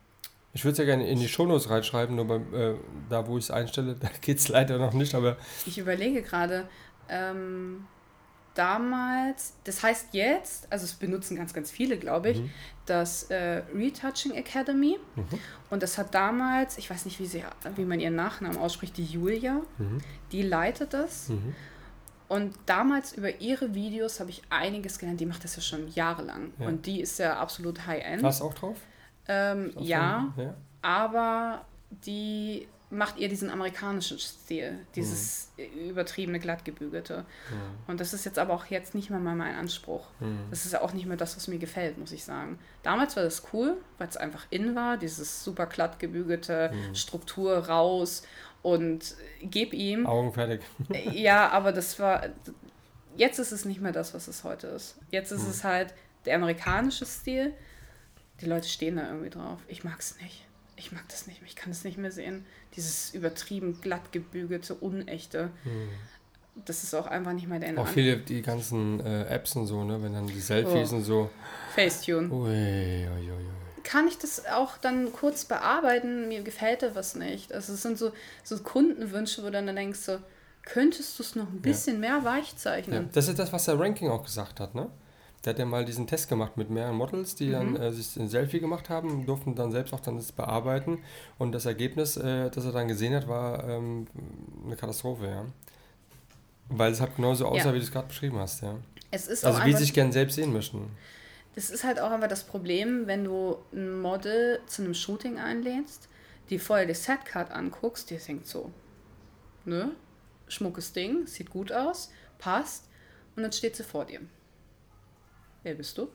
Ich 0.53 0.63
würde 0.63 0.71
es 0.71 0.77
ja 0.79 0.85
gerne 0.85 1.07
in 1.07 1.19
die 1.19 1.27
Shownotes 1.27 1.69
reinschreiben, 1.69 2.15
nur 2.15 2.25
beim, 2.25 2.53
äh, 2.53 2.75
da, 3.09 3.27
wo 3.27 3.37
ich 3.37 3.45
es 3.45 3.51
einstelle, 3.51 3.95
da 3.99 4.09
geht 4.21 4.39
es 4.39 4.47
leider 4.47 4.79
noch 4.79 4.93
nicht, 4.93 5.13
aber 5.13 5.37
ich 5.65 5.77
überlege 5.77 6.23
gerade, 6.23 6.67
ähm, 7.09 7.85
damals, 8.55 9.53
das 9.63 9.83
heißt 9.83 10.07
jetzt, 10.13 10.71
also 10.71 10.85
es 10.85 10.93
benutzen 10.93 11.35
ganz, 11.37 11.53
ganz 11.53 11.69
viele, 11.71 11.97
glaube 11.97 12.29
ich, 12.31 12.39
Mhm. 12.39 12.49
das 12.85 13.23
äh, 13.29 13.63
Retouching 13.73 14.33
Academy. 14.33 14.97
Mhm. 15.15 15.25
Und 15.69 15.83
das 15.83 15.97
hat 15.97 16.13
damals, 16.15 16.77
ich 16.77 16.89
weiß 16.89 17.05
nicht, 17.05 17.19
wie, 17.19 17.25
sie, 17.25 17.43
wie 17.75 17.85
man 17.85 17.99
ihren 17.99 18.15
Nachnamen 18.15 18.57
ausspricht, 18.57 18.97
die 18.97 19.05
Julia, 19.05 19.61
Mhm. 19.77 19.99
die 20.31 20.41
leitet 20.41 20.93
das. 20.93 21.29
Mhm. 21.29 21.55
Und 22.27 22.55
damals 22.65 23.13
über 23.13 23.39
ihre 23.39 23.75
Videos 23.75 24.19
habe 24.19 24.31
ich 24.31 24.41
einiges 24.49 24.97
gelernt. 24.97 25.19
Die 25.19 25.27
macht 25.27 25.43
das 25.43 25.55
ja 25.57 25.61
schon 25.61 25.87
jahrelang. 25.89 26.53
Ja. 26.57 26.67
Und 26.67 26.87
die 26.87 26.99
ist 27.01 27.19
ja 27.19 27.37
absolut 27.39 27.85
High-End. 27.85 28.23
Warst 28.23 28.41
du 28.41 28.45
auch 28.45 28.53
drauf? 28.55 28.77
Ähm, 29.27 29.71
auch 29.75 29.81
ja, 29.81 30.33
ja. 30.37 30.53
aber 30.81 31.65
die 31.89 32.67
macht 32.89 33.17
ihr 33.17 33.27
diesen 33.29 33.49
amerikanischen 33.49 34.19
Stil, 34.19 34.79
dieses 34.95 35.51
übertriebene, 35.89 36.39
glattgebügelte. 36.39 37.19
Mhm. 37.49 37.55
Und 37.87 37.99
das 37.99 38.13
ist 38.13 38.25
jetzt 38.25 38.37
aber 38.37 38.53
auch 38.53 38.65
jetzt 38.67 38.93
nicht 38.95 39.09
mehr 39.09 39.19
mal 39.19 39.35
mein 39.35 39.55
Anspruch. 39.55 40.07
Mhm. 40.19 40.39
Das 40.49 40.65
ist 40.65 40.73
ja 40.73 40.81
auch 40.81 40.93
nicht 40.93 41.05
mehr 41.05 41.17
das, 41.17 41.35
was 41.35 41.47
mir 41.47 41.57
gefällt, 41.57 41.97
muss 41.97 42.11
ich 42.11 42.23
sagen. 42.23 42.59
Damals 42.83 43.15
war 43.15 43.23
das 43.23 43.43
cool, 43.53 43.77
weil 43.97 44.07
es 44.07 44.17
einfach 44.17 44.45
in 44.49 44.75
war, 44.75 44.97
dieses 44.97 45.43
super 45.43 45.65
glatt 45.65 45.99
gebügelte 45.99 46.71
Mhm. 46.73 46.95
Struktur 46.95 47.57
raus 47.67 48.23
und 48.61 49.15
gib 49.41 49.73
ihm. 49.73 50.05
Augen 50.05 50.31
fertig. 50.33 50.61
ja, 51.11 51.49
aber 51.49 51.71
das 51.71 51.99
war, 51.99 52.27
jetzt 53.17 53.39
ist 53.39 53.51
es 53.51 53.65
nicht 53.65 53.81
mehr 53.81 53.91
das, 53.91 54.13
was 54.13 54.27
es 54.27 54.43
heute 54.43 54.67
ist. 54.67 54.97
Jetzt 55.11 55.31
ist 55.31 55.47
es 55.47 55.63
halt 55.63 55.93
der 56.25 56.35
amerikanische 56.35 57.05
Stil. 57.05 57.53
Die 58.41 58.45
Leute 58.45 58.67
stehen 58.67 58.97
da 58.97 59.07
irgendwie 59.07 59.29
drauf. 59.29 59.59
Ich 59.67 59.83
mag 59.83 59.99
es 59.99 60.19
nicht. 60.21 60.45
Ich 60.77 60.91
mag 60.91 61.07
das 61.09 61.27
nicht. 61.27 61.41
Ich 61.45 61.55
kann 61.55 61.71
es 61.71 61.83
nicht 61.83 61.97
mehr 61.97 62.11
sehen. 62.11 62.45
Dieses 62.75 63.13
übertrieben 63.13 63.79
glatt 63.81 64.11
gebügelte, 64.11 64.73
unechte. 64.75 65.49
Das 66.65 66.83
ist 66.83 66.93
auch 66.93 67.07
einfach 67.07 67.33
nicht 67.33 67.47
mehr 67.47 67.59
der 67.59 67.77
Auch 67.77 67.87
viele, 67.87 68.17
die 68.17 68.41
ganzen 68.41 68.99
äh, 68.99 69.23
Apps 69.25 69.55
und 69.55 69.67
so, 69.67 69.83
ne? 69.83 70.01
Wenn 70.01 70.13
dann 70.13 70.27
die 70.27 70.39
Selfies 70.39 70.91
Oh. 70.91 70.95
und 70.95 71.03
so. 71.03 71.29
Facetune. 71.75 72.29
Ui, 72.29 72.47
ui, 72.49 73.31
ui, 73.31 73.45
kann 73.83 74.07
ich 74.07 74.17
das 74.17 74.45
auch 74.47 74.77
dann 74.77 75.13
kurz 75.13 75.45
bearbeiten? 75.45 76.27
Mir 76.27 76.41
gefällt 76.41 76.81
da 76.81 76.95
was 76.95 77.15
nicht. 77.15 77.53
Also 77.53 77.73
es 77.73 77.81
sind 77.81 77.97
so, 77.97 78.11
so 78.43 78.57
Kundenwünsche, 78.57 79.41
wo 79.43 79.45
du 79.47 79.51
dann 79.53 79.73
denkst 79.75 79.99
so, 79.99 80.17
könntest 80.63 81.17
du 81.19 81.23
es 81.23 81.35
noch 81.35 81.47
ein 81.47 81.61
bisschen 81.61 81.99
mehr 81.99 82.23
weich 82.25 82.55
Ja, 82.63 83.03
das 83.13 83.27
ist 83.27 83.37
das, 83.37 83.53
was 83.53 83.65
der 83.65 83.79
Ranking 83.79 84.09
auch 84.09 84.23
gesagt 84.23 84.59
hat, 84.59 84.73
ne? 84.75 84.89
Der 85.45 85.53
hat 85.53 85.59
ja 85.59 85.65
mal 85.65 85.85
diesen 85.85 86.07
Test 86.07 86.27
gemacht 86.27 86.57
mit 86.57 86.69
mehreren 86.71 86.95
Models, 86.95 87.35
die 87.35 87.47
Mhm. 87.47 87.51
dann 87.51 87.75
äh, 87.77 87.91
sich 87.91 88.17
ein 88.17 88.27
Selfie 88.27 88.59
gemacht 88.59 88.89
haben, 88.89 89.25
durften 89.27 89.53
dann 89.55 89.71
selbst 89.71 89.93
auch 89.93 89.99
dann 89.99 90.17
das 90.17 90.31
bearbeiten. 90.31 90.99
Und 91.37 91.51
das 91.51 91.65
Ergebnis, 91.67 92.17
äh, 92.17 92.49
das 92.49 92.65
er 92.65 92.71
dann 92.71 92.87
gesehen 92.87 93.13
hat, 93.13 93.27
war 93.27 93.67
ähm, 93.69 94.07
eine 94.65 94.75
Katastrophe, 94.75 95.27
ja. 95.27 95.45
Weil 96.69 96.91
es 96.91 96.99
halt 96.99 97.15
genauso 97.15 97.45
aussah, 97.45 97.67
Ja. 97.67 97.73
wie 97.75 97.77
du 97.77 97.83
es 97.83 97.91
gerade 97.91 98.07
beschrieben 98.07 98.39
hast, 98.39 98.61
ja. 98.63 98.75
Es 99.11 99.27
ist 99.27 99.45
Also 99.45 99.63
wie 99.65 99.71
sie 99.73 99.77
sich 99.83 99.93
gern 99.93 100.11
selbst 100.11 100.35
sehen 100.35 100.51
möchten. 100.51 100.89
das 101.53 101.69
ist 101.69 101.83
halt 101.85 101.99
auch 102.01 102.11
einfach 102.11 102.27
das 102.27 102.43
Problem, 102.43 103.05
wenn 103.07 103.23
du 103.23 103.57
ein 103.71 104.01
Model 104.01 104.59
zu 104.67 104.81
einem 104.81 104.93
Shooting 104.95 105.37
einlädst, 105.39 106.09
die 106.49 106.59
vorher 106.59 106.85
die 106.85 106.93
Setcard 106.95 107.51
anguckst, 107.51 108.09
die 108.09 108.17
denkt 108.17 108.45
so, 108.47 108.71
ne, 109.63 109.91
schmuckes 110.47 110.91
Ding, 110.91 111.27
sieht 111.27 111.49
gut 111.51 111.71
aus, 111.71 112.11
passt, 112.39 112.89
und 113.35 113.43
dann 113.43 113.51
steht 113.53 113.75
sie 113.75 113.83
vor 113.83 114.05
dir. 114.05 114.19
Wer 115.65 115.73
bist 115.73 115.97
du? 115.97 116.09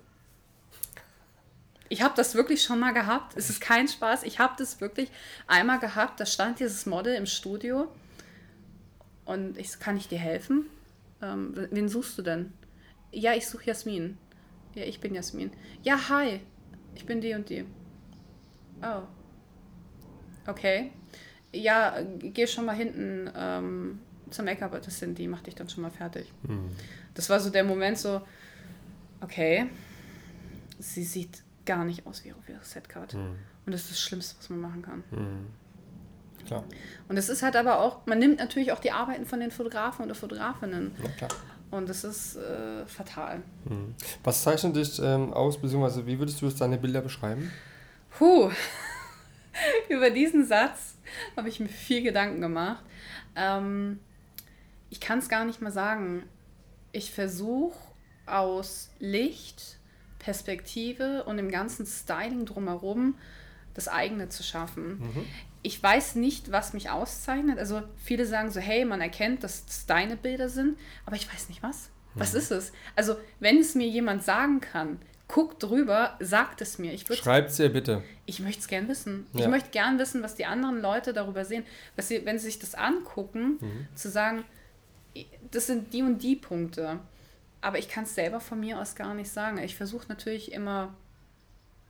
Ich 1.89 2.03
habe 2.03 2.15
das 2.17 2.37
wirklich 2.37 2.63
schon 2.63 2.79
mal 2.79 2.93
gehabt. 2.93 3.37
Es 3.37 3.51
ist 3.51 3.61
kein 3.61 3.89
Spaß. 3.89 4.23
Ich 4.23 4.39
habe 4.39 4.55
das 4.57 4.81
wirklich 4.81 5.11
einmal 5.49 5.81
gehabt. 5.81 6.21
Da 6.21 6.25
stand 6.25 6.61
dieses 6.61 6.87
Model 6.87 7.17
im 7.17 7.27
Studio 7.27 7.93
und 9.25 9.59
ich 9.59 9.81
kann 9.81 9.97
ich 9.97 10.07
dir 10.07 10.21
helfen? 10.21 10.67
Ähm, 11.21 11.67
wen 11.73 11.89
suchst 11.89 12.17
du 12.17 12.23
denn? 12.23 12.53
Ja, 13.11 13.35
ich 13.35 13.49
suche 13.49 13.65
Jasmin. 13.65 14.19
Ja, 14.77 14.85
ich 14.85 15.01
bin 15.01 15.17
Jasmin. 15.17 15.51
Ja, 15.83 16.09
hi. 16.09 16.43
Ich 16.95 17.05
bin 17.05 17.21
die 17.21 17.35
und 17.35 17.49
die. 17.49 17.65
Oh. 18.85 19.03
Okay. 20.47 20.93
Ja, 21.53 21.97
geh 22.21 22.47
schon 22.47 22.67
mal 22.67 22.77
hinten 22.77 23.29
ähm, 23.35 23.99
zur 24.31 24.45
Make-up-Artistin, 24.45 25.17
die 25.17 25.27
macht 25.27 25.49
dich 25.49 25.57
dann 25.57 25.69
schon 25.69 25.83
mal 25.83 25.91
fertig. 25.91 26.33
Das 27.15 27.29
war 27.29 27.41
so 27.41 27.51
der 27.51 27.65
Moment 27.65 27.99
so, 27.99 28.23
okay, 29.21 29.67
sie 30.79 31.05
sieht 31.05 31.43
gar 31.67 31.85
nicht 31.85 32.07
aus 32.07 32.25
wie 32.25 32.33
auf 32.33 32.49
ihrer 32.49 32.63
Setcard. 32.63 33.15
Und 33.15 33.73
das 33.73 33.83
ist 33.83 33.91
das 33.93 34.01
Schlimmste, 34.01 34.37
was 34.39 34.51
man 34.51 34.61
machen 34.61 34.83
kann. 34.83 35.05
Klar, 36.47 36.65
Und 37.09 37.17
es 37.17 37.29
ist 37.29 37.43
halt 37.43 37.55
aber 37.55 37.81
auch, 37.81 38.07
man 38.07 38.19
nimmt 38.19 38.39
natürlich 38.39 38.73
auch 38.73 38.81
die 38.81 38.93
Arbeiten 38.93 39.27
von 39.27 39.41
den 39.41 39.51
Fotografen 39.51 40.05
oder 40.07 40.15
Fotografinnen. 40.15 40.93
na 41.03 41.09
klar. 41.11 41.31
Und 41.71 41.89
das 41.89 42.03
ist 42.03 42.37
äh, 42.37 42.85
fatal. 42.87 43.43
Was 44.25 44.43
zeichnet 44.43 44.75
dich 44.75 45.01
ähm, 45.01 45.33
aus, 45.33 45.61
beziehungsweise 45.61 46.05
wie 46.07 46.19
würdest 46.19 46.41
du 46.43 46.47
jetzt 46.47 46.61
deine 46.61 46.79
Bilder 46.79 47.01
beschreiben? 47.01 47.53
Puh, 48.19 48.51
über 49.89 50.11
diesen 50.11 50.45
Satz 50.47 50.97
habe 51.37 51.49
ich 51.49 51.61
mir 51.61 51.69
viel 51.69 52.03
Gedanken 52.03 52.41
gemacht. 52.41 52.83
Ähm, 53.37 54.01
ich 54.89 55.01
kann 55.01 55.21
es 55.21 55.29
gar 55.29 55.45
nicht 55.45 55.61
mal 55.61 55.71
sagen. 55.71 56.25
Ich 56.91 57.13
versuche 57.13 57.79
aus 58.31 58.91
Licht, 58.99 59.79
Perspektive 60.19 61.25
und 61.25 61.37
dem 61.39 61.51
ganzen 61.51 61.87
Styling 61.87 62.45
drumherum 62.47 63.17
das 63.75 63.89
eigene 63.89 64.29
zu 64.29 64.43
schaffen. 64.43 65.27
Ich 65.63 65.83
weiß 65.83 66.15
nicht, 66.17 66.51
was 66.53 66.73
mich 66.73 66.91
auszeichnet. 66.91 67.59
Also 67.59 67.83
viele 67.97 68.27
sagen 68.27 68.51
so, 68.51 68.61
hey, 68.61 68.85
man 68.85 69.01
erkennt, 69.01 69.45
dass 69.45 69.65
es 69.69 69.87
deine 69.87 70.17
Bilder 70.17 70.49
sind, 70.49 70.79
aber 71.07 71.17
ich 71.17 71.33
weiß 71.33 71.49
nicht 71.49 71.63
was. 71.63 71.91
Was 72.15 72.35
ist 72.35 72.51
es? 72.51 72.73
Also 72.97 73.17
wenn 73.39 73.59
es 73.59 73.75
mir 73.77 73.87
jemand 73.87 74.25
sagen 74.25 74.61
kann, 74.61 74.99
guck 75.29 75.61
drüber, 75.61 76.17
sagt 76.19 76.61
es 76.61 76.79
mir. 76.79 76.93
Ich 76.93 77.07
Schreibt 77.07 77.57
ihr 77.61 77.73
bitte. 77.73 78.03
ich 78.27 78.41
möchte 78.41 78.61
es 78.63 78.67
gern 78.69 78.89
wissen. 78.89 79.27
Ich 79.33 79.41
Ja. 79.43 79.49
möchte 79.49 79.71
gern 79.71 79.99
wissen, 80.01 80.23
was 80.25 80.35
die 80.35 80.45
anderen 80.45 80.81
Leute 80.83 81.13
darüber 81.13 81.45
sehen. 81.45 81.65
Was 81.95 82.09
sie, 82.09 82.27
wenn 82.27 82.39
sie 82.39 82.47
sich 82.47 82.59
das 82.59 82.75
angucken, 82.75 83.59
Mhm. 83.61 83.87
zu 83.95 84.11
sagen, 84.11 84.45
das 85.53 85.69
sind 85.69 85.93
die 85.93 86.03
und 86.03 86.19
die 86.21 86.35
Punkte. 86.37 86.99
Aber 87.61 87.79
ich 87.79 87.89
kann 87.89 88.05
es 88.05 88.15
selber 88.15 88.41
von 88.41 88.61
mir 88.61 88.81
aus 88.81 88.95
gar 88.95 89.15
nicht 89.15 89.31
sagen. 89.31 89.59
Ich 89.59 89.77
versuche 89.77 90.09
natürlich 90.09 90.53
immer 90.53 90.95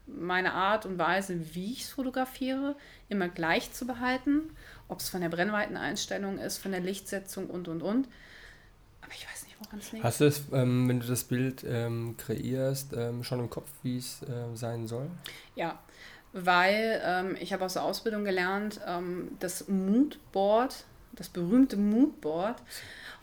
meine 0.05 0.53
Art 0.53 0.85
und 0.85 0.97
Weise, 0.97 1.55
wie 1.55 1.71
ich 1.71 1.83
es 1.83 1.89
fotografiere, 1.89 2.75
immer 3.09 3.29
gleich 3.29 3.71
zu 3.71 3.85
behalten. 3.87 4.55
Ob 4.87 4.99
es 4.99 5.09
von 5.09 5.21
der 5.21 5.29
Brennweiteneinstellung 5.29 6.37
ist, 6.37 6.57
von 6.57 6.71
der 6.71 6.81
Lichtsetzung 6.81 7.49
und, 7.49 7.67
und, 7.67 7.81
und. 7.81 8.07
Aber 9.01 9.13
ich 9.13 9.25
weiß 9.29 9.45
nicht, 9.45 9.55
woran 9.59 9.79
es 9.79 9.91
liegt. 9.91 10.03
Hast 10.03 10.19
du 10.21 10.25
es, 10.25 10.43
ähm, 10.51 10.89
wenn 10.89 10.99
du 10.99 11.07
das 11.07 11.23
Bild 11.23 11.63
ähm, 11.65 12.15
kreierst, 12.17 12.93
ähm, 12.93 13.23
schon 13.23 13.39
im 13.39 13.49
Kopf, 13.49 13.69
wie 13.83 13.97
es 13.97 14.21
äh, 14.23 14.55
sein 14.55 14.87
soll? 14.87 15.09
Ja, 15.55 15.79
weil 16.33 17.01
ähm, 17.03 17.37
ich 17.39 17.53
habe 17.53 17.65
aus 17.65 17.73
der 17.73 17.83
Ausbildung 17.83 18.23
gelernt, 18.23 18.79
ähm, 18.85 19.37
das 19.39 19.67
Moodboard, 19.67 20.85
das 21.13 21.29
berühmte 21.29 21.77
Moodboard 21.77 22.61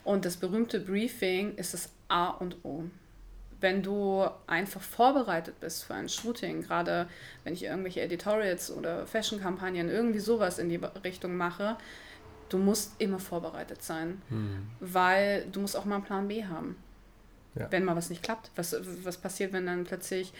und 0.03 0.25
das 0.25 0.37
berühmte 0.37 0.79
Briefing 0.79 1.55
ist 1.55 1.73
das 1.73 1.89
A 2.09 2.29
und 2.29 2.57
O. 2.63 2.83
Wenn 3.61 3.83
du 3.83 4.25
einfach 4.47 4.81
vorbereitet 4.81 5.59
bist 5.59 5.83
für 5.83 5.93
ein 5.93 6.07
Shooting, 6.07 6.61
gerade 6.61 7.07
wenn 7.43 7.53
ich 7.53 7.63
irgendwelche 7.63 8.01
Editorials 8.01 8.71
oder 8.71 9.05
Fashion-Kampagnen, 9.05 9.89
irgendwie 9.89 10.19
sowas 10.19 10.59
in 10.59 10.69
die 10.69 10.79
Richtung 11.03 11.35
mache, 11.35 11.77
du 12.47 12.57
musst 12.57 12.93
immer 12.99 13.19
vorbereitet 13.19 13.83
sein, 13.83 14.21
weil 14.79 15.45
du 15.51 15.59
musst 15.59 15.75
auch 15.75 15.85
mal 15.85 15.95
einen 15.95 16.03
Plan 16.05 16.27
B 16.27 16.45
haben 16.45 16.77
Ja. 17.55 17.67
wenn 17.71 17.83
mal 17.83 17.95
was 17.95 18.09
nicht 18.09 18.23
klappt. 18.23 18.49
Was, 18.55 18.75
was 19.03 19.17
passiert, 19.17 19.51
wenn 19.53 19.65
dann 19.65 19.83
plötzlich 19.83 20.31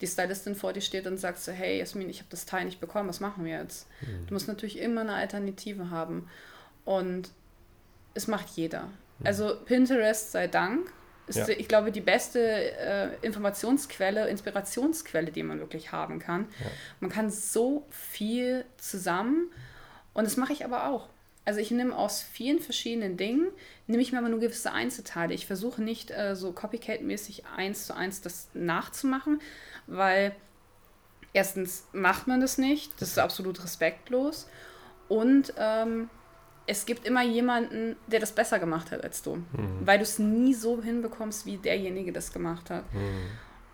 die 0.00 0.06
Stylistin 0.06 0.54
vor 0.54 0.72
dir 0.72 0.80
steht 0.80 1.06
und 1.08 1.16
sagt 1.18 1.38
so, 1.40 1.50
hey 1.50 1.78
Jasmin, 1.80 2.08
ich 2.08 2.18
habe 2.20 2.28
das 2.30 2.46
Teil 2.46 2.64
nicht 2.64 2.78
bekommen, 2.80 3.08
was 3.08 3.18
machen 3.18 3.44
wir 3.44 3.58
jetzt? 3.58 3.88
Du 4.28 4.34
musst 4.34 4.46
natürlich 4.46 4.78
immer 4.78 5.00
eine 5.00 5.14
Alternative 5.14 5.90
haben. 5.90 6.28
Und 6.84 7.30
es 8.14 8.28
macht 8.28 8.50
jeder. 8.50 8.88
Also 9.24 9.56
Pinterest 9.64 10.30
sei 10.30 10.46
Dank 10.46 10.92
ist, 11.28 11.36
Ja. 11.36 11.48
ich 11.48 11.68
glaube, 11.68 11.92
die 11.92 12.00
beste 12.00 12.40
äh, 12.40 13.08
Informationsquelle, 13.22 14.28
Inspirationsquelle, 14.28 15.30
die 15.30 15.42
man 15.42 15.58
wirklich 15.60 15.92
haben 15.92 16.18
kann. 16.18 16.46
Man 17.00 17.10
kann 17.10 17.30
so 17.30 17.86
viel 17.90 18.64
zusammen 18.76 19.50
und 20.14 20.24
das 20.24 20.36
mache 20.36 20.52
ich 20.52 20.64
aber 20.64 20.88
auch. 20.88 21.08
Also 21.44 21.60
ich 21.60 21.70
nehme 21.70 21.96
aus 21.96 22.20
vielen 22.22 22.60
verschiedenen 22.60 23.16
Dingen, 23.16 23.48
nehme 23.86 24.02
ich 24.02 24.12
mir 24.12 24.18
aber 24.18 24.28
nur 24.28 24.40
gewisse 24.40 24.72
Einzelteile. 24.72 25.32
Ich 25.32 25.46
versuche 25.46 25.80
nicht 25.82 26.10
äh, 26.10 26.36
so 26.36 26.52
Copycat-mäßig 26.52 27.44
eins 27.56 27.86
zu 27.86 27.94
eins 27.96 28.20
das 28.20 28.48
nachzumachen, 28.52 29.40
weil 29.86 30.34
erstens 31.32 31.84
macht 31.92 32.26
man 32.26 32.40
das 32.40 32.58
nicht, 32.58 33.00
das 33.00 33.08
ist 33.10 33.18
absolut 33.18 33.62
respektlos 33.64 34.46
und 35.08 35.54
ähm, 35.56 36.10
es 36.68 36.84
gibt 36.84 37.06
immer 37.06 37.22
jemanden, 37.22 37.96
der 38.06 38.20
das 38.20 38.30
besser 38.30 38.58
gemacht 38.58 38.90
hat 38.92 39.02
als 39.02 39.22
du, 39.22 39.42
weil 39.80 39.98
du 39.98 40.02
es 40.02 40.18
nie 40.18 40.52
so 40.52 40.82
hinbekommst, 40.82 41.46
wie 41.46 41.56
derjenige 41.56 42.12
das 42.12 42.30
gemacht 42.30 42.68
hat. 42.68 42.84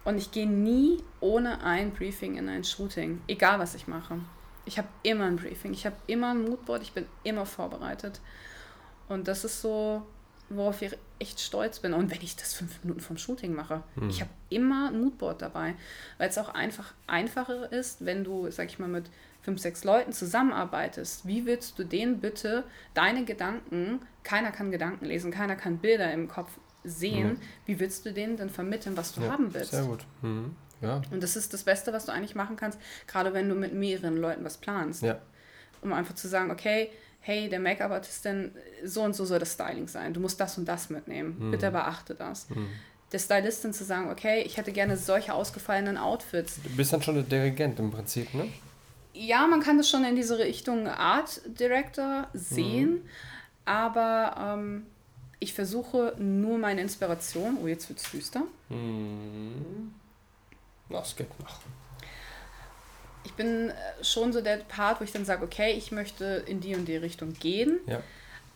Und 0.04 0.16
ich 0.16 0.30
gehe 0.30 0.48
nie 0.48 1.02
ohne 1.20 1.62
ein 1.64 1.90
Briefing 1.92 2.36
in 2.36 2.48
ein 2.48 2.62
Shooting, 2.62 3.20
egal 3.26 3.58
was 3.58 3.74
ich 3.74 3.88
mache. 3.88 4.20
Ich 4.64 4.78
habe 4.78 4.88
immer 5.02 5.24
ein 5.24 5.36
Briefing, 5.36 5.72
ich 5.72 5.84
habe 5.86 5.96
immer 6.06 6.30
ein 6.30 6.44
Moodboard, 6.44 6.82
ich 6.82 6.92
bin 6.92 7.04
immer 7.24 7.46
vorbereitet. 7.46 8.20
Und 9.08 9.26
das 9.26 9.44
ist 9.44 9.60
so, 9.60 10.06
worauf 10.48 10.80
ich 10.80 10.96
echt 11.18 11.40
stolz 11.40 11.80
bin. 11.80 11.94
Und 11.94 12.10
wenn 12.12 12.22
ich 12.22 12.36
das 12.36 12.54
fünf 12.54 12.82
Minuten 12.84 13.00
vom 13.00 13.16
Shooting 13.18 13.54
mache, 13.54 13.82
ich 14.08 14.20
habe 14.20 14.30
immer 14.50 14.90
ein 14.90 15.00
Moodboard 15.00 15.42
dabei, 15.42 15.74
weil 16.18 16.28
es 16.28 16.38
auch 16.38 16.50
einfach 16.50 16.94
einfacher 17.08 17.72
ist, 17.72 18.04
wenn 18.04 18.22
du, 18.22 18.48
sag 18.52 18.68
ich 18.68 18.78
mal, 18.78 18.88
mit 18.88 19.10
fünf, 19.44 19.60
sechs 19.60 19.84
Leuten 19.84 20.12
zusammenarbeitest. 20.12 21.26
Wie 21.26 21.44
willst 21.46 21.78
du 21.78 21.84
denen 21.84 22.20
bitte 22.20 22.64
deine 22.94 23.24
Gedanken, 23.24 24.00
keiner 24.22 24.50
kann 24.50 24.70
Gedanken 24.70 25.04
lesen, 25.04 25.30
keiner 25.30 25.54
kann 25.54 25.78
Bilder 25.78 26.12
im 26.12 26.28
Kopf 26.28 26.50
sehen, 26.82 27.38
wie 27.66 27.78
willst 27.80 28.04
du 28.06 28.12
denen 28.12 28.36
denn 28.36 28.50
vermitteln, 28.50 28.96
was 28.96 29.12
du 29.14 29.22
haben 29.30 29.52
willst? 29.54 29.70
Sehr 29.70 29.84
gut. 29.84 30.04
Mhm. 30.22 30.56
Ja, 30.80 31.00
Und 31.10 31.22
das 31.22 31.36
ist 31.36 31.54
das 31.54 31.62
Beste, 31.62 31.92
was 31.92 32.06
du 32.06 32.12
eigentlich 32.12 32.34
machen 32.34 32.56
kannst, 32.56 32.78
gerade 33.06 33.32
wenn 33.32 33.48
du 33.48 33.54
mit 33.54 33.72
mehreren 33.72 34.16
Leuten 34.18 34.44
was 34.44 34.56
planst. 34.58 35.02
ja. 35.02 35.18
Um 35.82 35.92
einfach 35.92 36.14
zu 36.14 36.28
sagen, 36.28 36.50
okay, 36.50 36.90
hey, 37.20 37.48
der 37.50 37.60
Make-up-Artistin, 37.60 38.52
so 38.84 39.02
und 39.02 39.14
so 39.14 39.24
soll 39.26 39.38
das 39.38 39.52
Styling 39.52 39.86
sein. 39.88 40.14
Du 40.14 40.20
musst 40.20 40.40
das 40.40 40.56
und 40.58 40.66
das 40.66 40.88
mitnehmen. 40.90 41.50
Bitte 41.50 41.70
beachte 41.70 42.14
das. 42.14 42.46
Der 43.12 43.18
Stylistin 43.18 43.72
zu 43.74 43.84
sagen, 43.84 44.10
okay, 44.10 44.42
ich 44.46 44.56
hätte 44.56 44.72
gerne 44.72 44.96
solche 44.96 45.32
ausgefallenen 45.34 45.96
Outfits. 45.98 46.60
Du 46.62 46.70
bist 46.76 46.92
dann 46.92 47.02
schon 47.02 47.14
der 47.14 47.24
Dirigent 47.24 47.78
im 47.78 47.90
Prinzip, 47.90 48.32
ne? 48.34 48.48
Ja, 49.14 49.46
man 49.46 49.60
kann 49.60 49.78
das 49.78 49.88
schon 49.88 50.04
in 50.04 50.16
diese 50.16 50.38
Richtung 50.38 50.88
Art 50.88 51.40
Director 51.46 52.26
sehen, 52.34 53.08
aber 53.64 54.56
ähm, 54.58 54.86
ich 55.38 55.54
versuche 55.54 56.14
nur 56.18 56.58
meine 56.58 56.80
Inspiration, 56.80 57.58
oh 57.62 57.68
jetzt 57.68 57.88
wird 57.88 58.00
es 58.00 58.10
düster. 58.10 58.42
Hm. 58.68 59.94
Das 60.88 61.14
geht 61.16 61.38
noch. 61.40 61.60
Ich 63.24 63.32
bin 63.34 63.70
äh, 63.70 63.74
schon 64.04 64.32
so 64.32 64.40
der 64.40 64.58
Part, 64.58 65.00
wo 65.00 65.04
ich 65.04 65.12
dann 65.12 65.24
sage, 65.24 65.44
okay, 65.44 65.72
ich 65.72 65.92
möchte 65.92 66.44
in 66.46 66.60
die 66.60 66.74
und 66.74 66.86
die 66.86 66.96
Richtung 66.96 67.32
gehen. 67.34 67.78
Ja. 67.86 68.00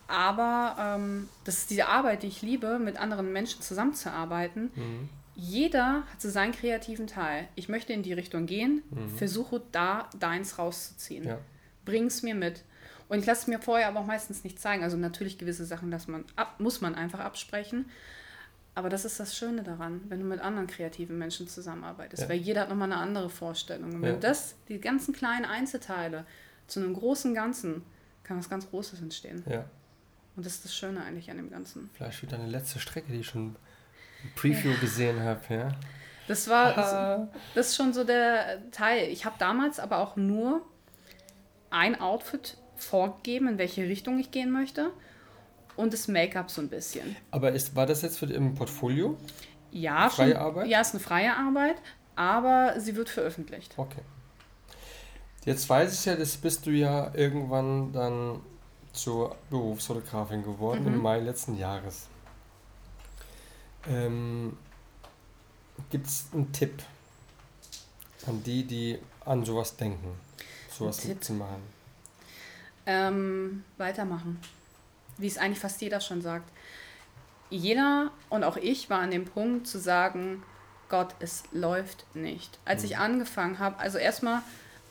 Aber 0.07 0.75
ähm, 0.79 1.29
das 1.43 1.59
ist 1.59 1.69
diese 1.69 1.87
Arbeit, 1.87 2.23
die 2.23 2.27
ich 2.27 2.41
liebe, 2.41 2.79
mit 2.79 2.97
anderen 2.97 3.31
Menschen 3.31 3.61
zusammenzuarbeiten. 3.61 4.71
Mhm. 4.75 5.09
Jeder 5.39 6.03
hat 6.11 6.21
so 6.21 6.29
seinen 6.29 6.51
kreativen 6.51 7.07
Teil. 7.07 7.47
Ich 7.55 7.69
möchte 7.69 7.93
in 7.93 8.03
die 8.03 8.11
Richtung 8.13 8.45
gehen, 8.45 8.81
Mhm. 8.91 9.09
versuche 9.09 9.61
da 9.71 10.09
deins 10.19 10.57
rauszuziehen. 10.57 11.23
Ja. 11.23 11.39
Bring's 11.85 12.21
mir 12.23 12.35
mit. 12.35 12.63
Und 13.07 13.19
ich 13.19 13.25
lasse 13.25 13.41
es 13.43 13.47
mir 13.47 13.59
vorher 13.59 13.87
aber 13.87 14.01
auch 14.01 14.05
meistens 14.05 14.43
nicht 14.43 14.59
zeigen. 14.59 14.83
Also 14.83 14.97
natürlich 14.97 15.37
gewisse 15.37 15.65
Sachen 15.65 15.91
dass 15.91 16.07
man 16.07 16.25
ab, 16.35 16.59
muss 16.59 16.81
man 16.81 16.93
einfach 16.93 17.19
absprechen. 17.19 17.89
Aber 18.75 18.89
das 18.89 19.03
ist 19.05 19.19
das 19.19 19.35
Schöne 19.35 19.63
daran, 19.63 20.01
wenn 20.09 20.19
du 20.19 20.25
mit 20.25 20.41
anderen 20.41 20.67
kreativen 20.67 21.17
Menschen 21.17 21.47
zusammenarbeitest. 21.47 22.23
Ja. 22.23 22.29
Weil 22.29 22.37
jeder 22.37 22.61
hat 22.61 22.69
nochmal 22.69 22.91
eine 22.91 23.01
andere 23.01 23.29
Vorstellung. 23.29 23.93
Und 23.95 24.01
wenn 24.01 24.13
Ja. 24.15 24.19
das, 24.19 24.55
die 24.67 24.79
ganzen 24.79 25.13
kleinen 25.13 25.45
Einzelteile 25.45 26.25
zu 26.67 26.79
einem 26.81 26.93
großen 26.93 27.33
Ganzen, 27.33 27.81
kann 28.23 28.37
was 28.37 28.49
ganz 28.49 28.69
Großes 28.69 29.01
entstehen. 29.01 29.43
Ja. 29.49 29.65
Und 30.35 30.45
das 30.45 30.55
ist 30.55 30.65
das 30.65 30.75
Schöne 30.75 31.01
eigentlich 31.03 31.31
an 31.31 31.37
dem 31.37 31.49
Ganzen. 31.49 31.89
Vielleicht 31.93 32.21
wieder 32.21 32.35
eine 32.37 32.47
letzte 32.47 32.79
Strecke, 32.79 33.11
die 33.11 33.19
ich 33.21 33.27
schon 33.27 33.55
Preview 34.35 34.73
gesehen 34.79 35.21
habe, 35.23 35.41
ja. 35.53 35.69
Das 36.27 36.47
war, 36.47 36.77
Aha. 36.77 37.27
das 37.55 37.69
ist 37.69 37.75
schon 37.75 37.91
so 37.93 38.03
der 38.03 38.69
Teil. 38.71 39.09
Ich 39.09 39.25
habe 39.25 39.35
damals 39.39 39.79
aber 39.79 39.97
auch 39.97 40.15
nur 40.15 40.61
ein 41.71 41.99
Outfit 41.99 42.57
vorgegeben, 42.75 43.47
in 43.47 43.57
welche 43.57 43.83
Richtung 43.83 44.19
ich 44.19 44.31
gehen 44.31 44.51
möchte. 44.51 44.91
Und 45.75 45.93
das 45.93 46.07
Make-up 46.07 46.51
so 46.51 46.61
ein 46.61 46.67
bisschen. 46.69 47.15
Aber 47.31 47.51
ist, 47.53 47.75
war 47.75 47.85
das 47.85 48.01
jetzt 48.01 48.19
für 48.19 48.25
im 48.25 48.53
Portfolio? 48.53 49.17
Ja, 49.71 50.09
Freie 50.09 50.33
schon, 50.33 50.37
Arbeit? 50.41 50.67
Ja, 50.67 50.81
ist 50.81 50.91
eine 50.93 50.99
freie 50.99 51.33
Arbeit, 51.35 51.75
aber 52.15 52.73
sie 52.79 52.95
wird 52.95 53.07
veröffentlicht. 53.09 53.73
Okay. 53.77 54.01
Jetzt 55.45 55.69
weiß 55.69 55.93
ich 55.97 56.05
ja, 56.05 56.15
das 56.15 56.35
bist 56.37 56.65
du 56.65 56.71
ja 56.71 57.11
irgendwann 57.15 57.93
dann 57.93 58.41
zur 58.91 59.35
Berufsfotografin 59.49 60.43
geworden 60.43 60.81
Mhm. 60.81 60.93
im 60.95 61.01
Mai 61.01 61.19
letzten 61.19 61.57
Jahres. 61.57 62.07
Ähm, 63.87 64.57
Gibt 65.89 66.07
es 66.07 66.25
einen 66.33 66.51
Tipp 66.51 66.83
an 68.27 68.43
die, 68.43 68.63
die 68.63 68.99
an 69.25 69.45
sowas 69.45 69.75
denken, 69.75 70.19
sowas 70.69 71.05
mitzumachen? 71.05 71.63
Ähm, 72.85 73.63
weitermachen. 73.77 74.39
Wie 75.17 75.27
es 75.27 75.37
eigentlich 75.37 75.59
fast 75.59 75.81
jeder 75.81 76.01
schon 76.01 76.21
sagt. 76.21 76.49
Jeder 77.49 78.11
und 78.29 78.43
auch 78.43 78.57
ich 78.57 78.89
war 78.89 78.99
an 78.99 79.11
dem 79.11 79.25
Punkt 79.25 79.67
zu 79.67 79.79
sagen, 79.79 80.43
Gott, 80.89 81.15
es 81.19 81.43
läuft 81.51 82.05
nicht. 82.15 82.57
Als 82.65 82.83
ich 82.83 82.97
angefangen 82.97 83.59
habe, 83.59 83.77
also 83.79 83.97
erstmal, 83.97 84.41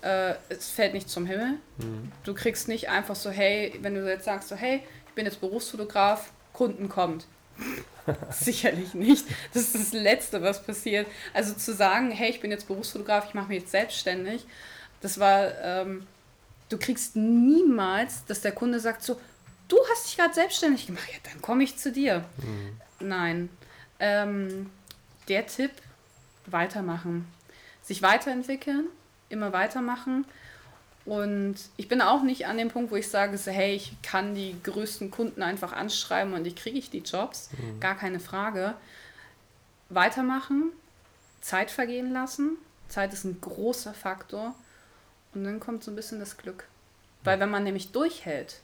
äh, 0.02 0.34
es 0.48 0.70
fällt 0.70 0.94
nicht 0.94 1.08
zum 1.08 1.26
Himmel. 1.26 1.58
Mhm. 1.78 2.12
Du 2.24 2.34
kriegst 2.34 2.68
nicht 2.68 2.88
einfach 2.88 3.16
so, 3.16 3.30
hey, 3.30 3.76
wenn 3.82 3.94
du 3.94 4.08
jetzt 4.08 4.24
sagst, 4.24 4.48
so, 4.48 4.56
hey, 4.56 4.82
ich 5.08 5.14
bin 5.14 5.24
jetzt 5.24 5.40
Berufsfotograf, 5.40 6.32
Kunden 6.52 6.88
kommt. 6.88 7.26
Sicherlich 8.30 8.94
nicht. 8.94 9.26
Das 9.52 9.62
ist 9.62 9.74
das 9.74 9.92
Letzte, 9.92 10.42
was 10.42 10.62
passiert. 10.62 11.06
Also 11.34 11.54
zu 11.54 11.74
sagen, 11.74 12.10
hey, 12.10 12.30
ich 12.30 12.40
bin 12.40 12.50
jetzt 12.50 12.66
Berufsfotograf, 12.66 13.26
ich 13.28 13.34
mache 13.34 13.48
mich 13.48 13.60
jetzt 13.60 13.72
selbstständig, 13.72 14.46
das 15.00 15.18
war, 15.20 15.52
ähm, 15.62 16.06
du 16.68 16.78
kriegst 16.78 17.16
niemals, 17.16 18.24
dass 18.24 18.40
der 18.40 18.52
Kunde 18.52 18.80
sagt 18.80 19.02
so, 19.02 19.20
du 19.68 19.76
hast 19.90 20.06
dich 20.06 20.16
gerade 20.16 20.34
selbstständig 20.34 20.86
gemacht, 20.86 21.08
ja, 21.08 21.18
dann 21.30 21.40
komme 21.42 21.64
ich 21.64 21.76
zu 21.76 21.92
dir. 21.92 22.24
Nein. 23.00 23.48
Ähm, 24.00 24.70
der 25.28 25.46
Tipp, 25.46 25.70
weitermachen. 26.46 27.26
Sich 27.82 28.02
weiterentwickeln, 28.02 28.86
immer 29.28 29.52
weitermachen. 29.52 30.24
Und 31.08 31.56
ich 31.78 31.88
bin 31.88 32.02
auch 32.02 32.22
nicht 32.22 32.46
an 32.46 32.58
dem 32.58 32.68
Punkt, 32.68 32.90
wo 32.90 32.96
ich 32.96 33.08
sage, 33.08 33.38
so, 33.38 33.50
hey, 33.50 33.74
ich 33.74 33.96
kann 34.02 34.34
die 34.34 34.54
größten 34.62 35.10
Kunden 35.10 35.42
einfach 35.42 35.72
anschreiben 35.72 36.34
und 36.34 36.46
ich 36.46 36.54
kriege 36.54 36.78
ich 36.78 36.90
die 36.90 36.98
Jobs. 36.98 37.48
Gar 37.80 37.96
keine 37.96 38.20
Frage. 38.20 38.74
Weitermachen, 39.88 40.70
Zeit 41.40 41.70
vergehen 41.70 42.12
lassen. 42.12 42.58
Zeit 42.88 43.12
ist 43.14 43.24
ein 43.24 43.40
großer 43.40 43.94
Faktor. 43.94 44.54
Und 45.34 45.44
dann 45.44 45.60
kommt 45.60 45.82
so 45.82 45.90
ein 45.90 45.96
bisschen 45.96 46.20
das 46.20 46.36
Glück. 46.36 46.64
Weil 47.24 47.40
wenn 47.40 47.50
man 47.50 47.64
nämlich 47.64 47.90
durchhält, 47.90 48.60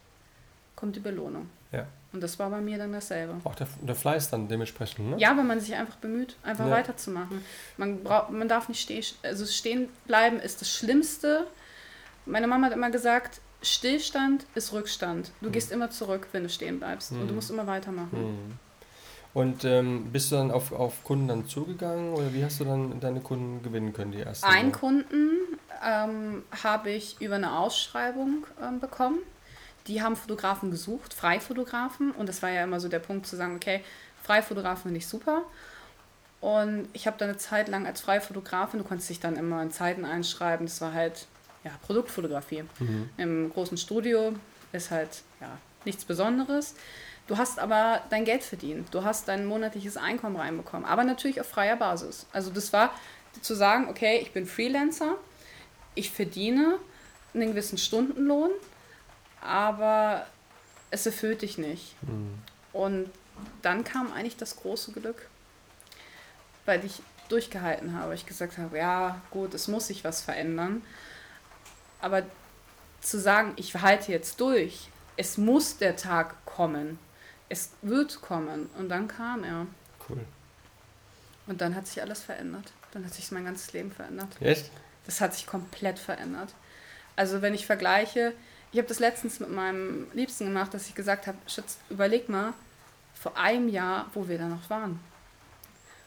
kommt 0.77 0.97
die 0.97 1.01
Belohnung. 1.01 1.49
Ja. 1.73 1.87
Und 2.13 2.23
das 2.23 2.39
war 2.39 2.51
bei 2.51 2.61
mir 2.61 2.77
dann 2.77 2.93
dasselbe. 2.93 3.41
Auch 3.45 3.55
der, 3.55 3.69
der 3.81 3.95
Fleiß 3.95 4.29
dann 4.31 4.49
dementsprechend, 4.49 5.11
ne? 5.11 5.17
Ja, 5.19 5.35
wenn 5.37 5.47
man 5.47 5.61
sich 5.61 5.75
einfach 5.75 5.97
bemüht, 5.97 6.37
einfach 6.43 6.67
Ja. 6.67 6.73
weiterzumachen. 6.73 7.43
Man, 7.79 8.05
braucht, 8.05 8.31
man 8.31 8.49
darf 8.49 8.69
nicht 8.69 8.83
stehen, 8.83 9.03
also 9.23 9.47
stehen 9.47 9.89
bleiben 10.07 10.39
ist 10.41 10.61
das 10.61 10.71
Schlimmste. 10.71 11.47
Meine 12.27 12.47
Mama 12.47 12.67
hat 12.67 12.73
immer 12.73 12.91
gesagt, 12.91 13.41
Stillstand 13.63 14.47
ist 14.55 14.73
Rückstand. 14.73 15.31
Du 15.41 15.51
gehst 15.51 15.73
immer 15.73 15.91
zurück, 15.91 16.29
wenn 16.33 16.43
du 16.43 16.49
stehen 16.49 16.79
bleibst. 16.79 17.13
Und 17.13 17.21
du 17.21 17.27
Mhm. 17.27 17.35
musst 17.35 17.51
immer 17.51 17.67
weitermachen. 17.67 18.11
Mhm. 18.49 18.59
Und 19.33 19.65
ähm, 19.65 20.13
bist 20.13 20.31
du 20.31 20.37
dann 20.37 20.51
auf, 20.53 20.71
auf 20.71 21.03
Kunden 21.03 21.27
dann 21.27 21.49
zugegangen 21.49 22.13
oder 22.15 22.33
wie 22.33 22.45
hast 22.45 22.61
du 22.61 22.65
dann 22.65 23.01
deine 23.01 23.21
Kunden 23.21 23.63
gewinnen 23.65 23.93
können, 23.93 24.13
die 24.13 24.21
ersten? 24.21 24.47
Einen 24.47 24.71
Mal? 24.71 24.79
Kunden 24.79 25.31
ähm, 25.85 26.45
habe 26.63 26.91
ich 26.91 27.21
über 27.21 27.35
eine 27.35 27.59
Ausschreibung 27.59 28.47
ähm, 28.63 28.79
bekommen. 28.79 29.19
Die 29.89 30.03
haben 30.03 30.15
Fotografen 30.15 30.71
gesucht, 30.71 31.13
Freifotografen. 31.15 32.13
Und 32.13 32.29
das 32.29 32.43
war 32.43 32.51
ja 32.51 32.63
immer 32.63 32.79
so 32.79 32.89
der 32.89 33.01
Punkt 33.01 33.27
zu 33.27 33.35
sagen, 33.37 33.57
okay, 33.57 33.83
Freifotografen 34.23 34.83
finde 34.85 34.99
ich 34.99 35.07
super. 35.09 35.43
Und 36.41 36.89
ich 36.93 37.07
habe 37.07 37.17
dann 37.19 37.31
eine 37.31 37.39
Zeit 37.39 37.69
lang 37.69 37.87
als 37.87 38.03
Freifotografin, 38.03 38.79
du 38.81 38.85
konntest 38.87 39.09
dich 39.11 39.19
dann 39.19 39.35
immer 39.37 39.63
in 39.63 39.71
Zeiten 39.71 40.05
einschreiben, 40.05 40.67
das 40.67 40.81
war 40.83 40.93
halt 40.93 41.27
ja, 41.65 41.73
Produktfotografie. 41.83 42.65
Mhm. 42.79 43.09
Im 43.17 43.51
großen 43.51 43.77
Studio 43.77 44.35
ist 44.73 44.91
halt 44.91 45.23
ja, 45.41 45.59
nichts 45.85 46.05
Besonderes. 46.05 46.75
Du 47.27 47.39
hast 47.39 47.59
aber 47.59 48.03
dein 48.11 48.25
Geld 48.25 48.43
verdient. 48.43 48.95
Du 48.95 49.03
hast 49.03 49.29
dein 49.29 49.47
monatliches 49.47 49.97
Einkommen 49.97 50.37
reinbekommen. 50.37 50.85
Aber 50.85 51.05
natürlich 51.05 51.41
auf 51.41 51.49
freier 51.49 51.77
Basis. 51.77 52.27
Also 52.33 52.51
das 52.51 52.73
war 52.73 52.93
zu 53.41 53.55
sagen, 53.55 53.89
okay, 53.89 54.19
ich 54.21 54.33
bin 54.33 54.47
Freelancer, 54.47 55.17
ich 55.95 56.11
verdiene 56.11 56.79
einen 57.33 57.49
gewissen 57.49 57.79
Stundenlohn, 57.79 58.51
aber 59.41 60.27
es 60.91 61.07
erfüllt 61.07 61.43
dich 61.43 61.59
nicht. 61.59 61.97
Mhm. 62.03 62.39
Und 62.73 63.11
dann 63.63 63.85
kam 63.85 64.13
eigentlich 64.13 64.37
das 64.37 64.57
große 64.57 64.93
Glück, 64.93 65.29
weil 66.67 66.85
ich 66.85 67.03
durchgehalten 67.29 67.99
habe. 67.99 68.15
Ich 68.15 68.27
gesagt 68.27 68.59
habe, 68.59 68.77
ja 68.79 69.21
gut, 69.31 69.55
es 69.55 69.69
muss 69.69 69.87
sich 69.87 70.05
was 70.05 70.21
verändern. 70.21 70.83
Aber 72.05 72.23
zu 73.01 73.19
sagen, 73.19 73.55
ich 73.57 73.75
halte 73.75 74.13
jetzt 74.13 74.39
durch, 74.39 74.91
es 75.17 75.39
muss 75.39 75.79
der 75.79 75.97
Tag 75.97 76.45
kommen, 76.45 76.99
es 77.49 77.71
wird 77.81 78.21
kommen. 78.21 78.69
Und 78.79 78.91
dann 78.91 79.09
kam 79.09 79.43
er. 79.43 79.67
Cool. 80.07 80.21
Und 81.47 81.63
dann 81.63 81.75
hat 81.75 81.87
sich 81.87 82.03
alles 82.03 82.23
verändert. 82.23 82.73
Dann 82.93 83.07
hat 83.07 83.15
sich 83.15 83.33
mein 83.33 83.47
ganzes 83.47 83.73
Leben 83.73 83.91
verändert. 83.91 84.29
Echt? 84.41 84.71
Das 85.07 85.23
hat 85.23 85.33
sich 85.33 85.47
komplett 85.47 85.99
verändert. 85.99 86.51
Also 87.17 87.41
wenn 87.41 87.55
ich 87.55 87.65
vergleiche, 87.65 88.35
ich 88.71 88.79
habe 88.79 88.89
das 88.89 88.99
letztens 88.99 89.41
mit 89.41 89.51
meinem 89.51 90.07
Liebsten 90.13 90.45
gemacht, 90.45 90.75
dass 90.75 90.87
ich 90.87 90.95
gesagt 90.95 91.27
habe, 91.27 91.39
Schatz, 91.47 91.79
überleg 91.89 92.29
mal, 92.29 92.53
vor 93.15 93.35
einem 93.39 93.71
Jahr, 93.71 94.11
wo 94.13 94.29
wir 94.29 94.37
da 94.37 94.47
noch 94.47 94.69
waren. 94.69 95.01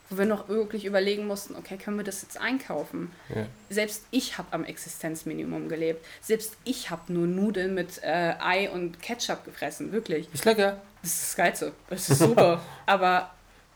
Wo 0.10 0.18
wir 0.18 0.26
noch 0.26 0.48
wirklich 0.48 0.86
überlegen 0.86 1.28
mussten, 1.28 1.56
okay, 1.56 1.78
können 1.78 1.98
wir 1.98 2.04
das 2.04 2.22
jetzt 2.22 2.40
einkaufen? 2.40 3.12
Ja. 3.34 3.46
Selbst 3.70 4.06
ich 4.12 4.38
habe 4.38 4.48
am 4.52 4.64
Existenzminimum 4.64 5.68
gelebt. 5.68 6.06
Selbst 6.22 6.56
ich 6.64 6.90
habe 6.90 7.12
nur 7.12 7.28
Nudeln 7.28 7.74
mit 7.74 8.02
äh, 8.04 8.36
Ei 8.40 8.70
und 8.70 9.02
Ketchup 9.02 9.44
gefressen, 9.44 9.92
wirklich. 9.92 10.34
Ist 10.34 10.46
lecker. 10.46 10.82
Das 11.02 11.12
ist 11.12 11.24
das 11.24 11.36
Geilste. 11.36 11.74
Das 11.90 12.10
ist 12.10 12.20
super. 12.20 12.62
aber 12.86 13.32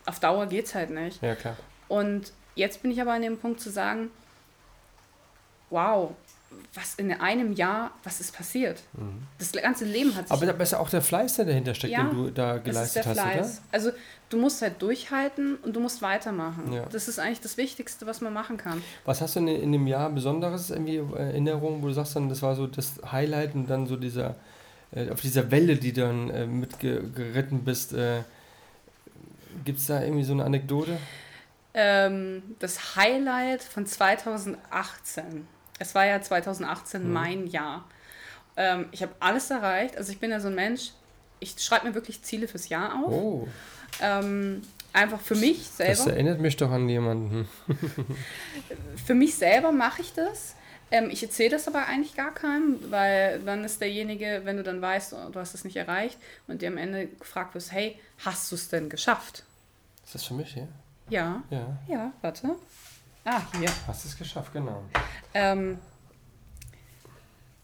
auf 0.06 0.20
Dauer 0.20 0.48
geht's 0.48 0.74
halt 0.74 0.90
nicht. 0.90 1.22
Ja, 1.22 1.36
klar. 1.36 1.58
Und 1.88 2.32
jetzt 2.56 2.82
bin 2.82 2.92
ich 2.92 3.02
aber 3.02 3.12
an 3.12 3.22
dem 3.22 3.38
Punkt 3.38 3.60
zu 3.60 3.70
sagen, 3.70 4.10
wow, 5.70 6.12
was 6.74 6.96
in 6.96 7.12
einem 7.12 7.54
Jahr, 7.54 7.92
was 8.04 8.22
ist 8.22 8.36
passiert? 8.36 8.82
Das 9.38 9.52
ganze 9.52 9.86
Leben 9.86 10.16
hat 10.16 10.28
sich 10.28 10.38
Mhm. 10.38 10.44
Aber 10.44 10.54
da 10.54 10.64
ist 10.64 10.72
ja 10.72 10.80
auch 10.80 10.90
der 10.90 11.02
Fleiß, 11.02 11.36
der 11.36 11.46
dahinter 11.46 11.74
steckt, 11.74 11.94
Ja, 11.94 12.04
den 12.04 12.16
du 12.16 12.30
da 12.30 12.58
geleistet 12.58 13.06
der 13.06 13.12
hast, 13.12 13.20
oder? 13.20 13.32
Fleiß. 13.32 13.62
Also 13.72 13.92
du 14.30 14.38
musst 14.38 14.62
halt 14.62 14.82
durchhalten 14.82 15.58
und 15.58 15.76
du 15.76 15.80
musst 15.82 16.02
weitermachen. 16.02 16.72
Ja. 16.72 16.86
Das 16.86 17.08
ist 17.08 17.20
eigentlich 17.20 17.42
das 17.42 17.58
Wichtigste, 17.58 18.08
was 18.08 18.22
man 18.22 18.34
machen 18.34 18.56
kann. 18.58 18.82
Was 19.04 19.20
hast 19.20 19.36
du 19.36 19.42
in, 19.42 19.48
in 19.48 19.72
dem 19.74 19.86
Jahr 19.88 20.10
Besonderes 20.10 20.70
irgendwie 20.70 20.98
äh, 20.98 21.18
Erinnerung, 21.18 21.82
wo 21.84 21.88
du 21.88 21.94
sagst 21.94 22.16
dann, 22.16 22.30
das 22.30 22.42
war 22.42 22.56
so 22.56 22.68
das 22.68 22.94
Highlight 23.12 23.54
und 23.54 23.68
dann 23.70 23.86
so 23.86 23.98
dieser, 23.98 24.36
äh, 24.92 25.10
auf 25.10 25.20
dieser 25.20 25.52
Welle, 25.52 25.76
die 25.76 25.92
dann 25.92 26.30
äh, 26.30 26.46
mitgeritten 26.48 27.66
bist, 27.66 27.94
äh, 27.94 28.22
gibt 29.66 29.80
es 29.80 29.88
da 29.88 30.02
irgendwie 30.02 30.24
so 30.24 30.32
eine 30.34 30.46
Anekdote? 30.46 30.98
Ähm, 31.74 32.44
das 32.60 32.96
Highlight 32.96 33.64
von 33.64 33.86
2018. 33.86 35.48
Es 35.82 35.96
war 35.96 36.06
ja 36.06 36.22
2018 36.22 37.04
Mhm. 37.08 37.14
mein 37.14 37.48
Jahr. 37.48 37.86
Ähm, 38.56 38.88
ich 38.92 39.02
habe 39.02 39.14
alles 39.20 39.50
erreicht. 39.50 39.98
Also 39.98 40.12
ich 40.12 40.20
bin 40.20 40.30
ja 40.32 40.40
so 40.40 40.48
ein 40.48 40.56
Mensch, 40.56 40.92
ich 41.40 41.56
schreibe 41.60 41.88
mir 41.88 41.96
wirklich 41.96 42.22
Ziele 42.22 42.48
fürs 42.48 42.70
Jahr 42.70 43.04
auf. 43.04 43.12
Oh, 43.12 43.48
Ähm, 44.02 44.62
einfach 44.94 45.20
für 45.20 45.36
mich 45.36 45.70
das 45.78 45.78
selber. 45.98 46.12
erinnert 46.14 46.40
mich 46.40 46.56
doch 46.58 46.72
an 46.72 46.88
jemanden. 46.88 47.48
Für 49.06 49.14
mich 49.16 49.36
selber 49.36 49.72
mache 49.72 50.02
ich 50.02 50.14
das. 50.14 50.56
Ähm, 50.92 51.10
ich 51.10 51.24
erzähle 51.24 51.52
das 51.52 51.68
aber 51.68 51.88
eigentlich 51.88 52.16
gar 52.16 52.34
keinem, 52.34 52.78
weil 52.92 53.40
dann 53.42 53.64
ist 53.64 53.80
derjenige, 53.82 54.42
wenn 54.44 54.58
du 54.58 54.64
dann 54.64 54.82
weißt, 54.82 55.14
oh, 55.14 55.30
du 55.32 55.40
hast 55.40 55.54
es 55.56 55.64
nicht 55.64 55.78
erreicht 55.78 56.18
und 56.48 56.62
dir 56.62 56.68
am 56.70 56.78
Ende 56.78 57.08
gefragt 57.08 57.56
wirst, 57.56 57.72
hey, 57.72 57.98
hast 58.26 58.52
du 58.52 58.56
es 58.56 58.70
denn 58.70 58.90
geschafft? 58.90 59.44
Ist 60.06 60.16
das 60.16 60.24
für 60.26 60.34
mich 60.34 60.54
hier? 60.54 60.68
Ja, 61.10 61.42
Ja. 61.50 61.78
ja, 61.88 62.12
warte. 62.22 62.56
Ah, 63.24 63.42
hier. 63.58 63.70
Hast 63.88 64.06
es 64.06 64.18
geschafft, 64.18 64.52
genau. 64.54 64.84
Ähm, 65.34 65.78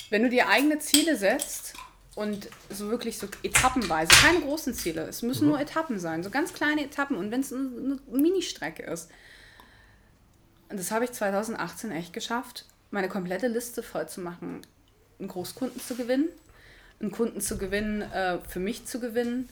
wenn 0.10 0.24
du 0.24 0.30
dir 0.30 0.48
eigene 0.48 0.80
Ziele 0.80 1.16
setzt 1.16 1.74
und 2.16 2.50
so 2.70 2.90
wirklich 2.90 3.18
so 3.18 3.28
etappenweise, 3.44 4.10
keine 4.22 4.42
großen 4.42 4.74
Ziele, 4.74 5.02
es 5.04 5.22
müssen 5.22 5.48
nur 5.48 5.60
Etappen 5.60 6.00
sein, 6.00 6.24
so 6.24 6.30
ganz 6.30 6.54
kleine 6.54 6.86
Etappen 6.86 7.18
und 7.18 7.32
wenn 7.32 7.42
es 7.42 7.52
eine, 7.52 8.00
eine 8.10 8.22
Ministrecke 8.22 8.84
ist. 8.84 9.10
Und 10.70 10.80
das 10.80 10.92
habe 10.92 11.06
ich 11.06 11.12
2018 11.12 11.92
echt 11.92 12.14
geschafft, 12.14 12.66
meine 12.92 13.10
komplette 13.10 13.48
Liste 13.48 13.84
voll 13.84 14.08
zu 14.08 14.22
machen, 14.22 14.62
einen 15.20 15.28
Großkunden 15.28 15.82
zu 15.82 15.96
gewinnen, 15.96 16.30
einen 17.00 17.12
Kunden 17.12 17.42
zu 17.42 17.58
gewinnen, 17.58 18.02
äh, 18.02 18.40
für 18.48 18.60
mich 18.60 18.86
zu 18.86 19.00
gewinnen, 19.00 19.50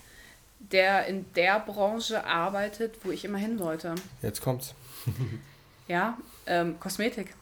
der 0.59 1.07
in 1.07 1.25
der 1.33 1.59
Branche 1.59 2.25
arbeitet, 2.25 2.95
wo 3.03 3.11
ich 3.11 3.25
immer 3.25 3.37
hin 3.37 3.59
wollte. 3.59 3.95
Jetzt 4.21 4.41
kommt's. 4.41 4.73
Ja, 5.87 6.17
ähm, 6.45 6.79
Kosmetik. 6.79 7.35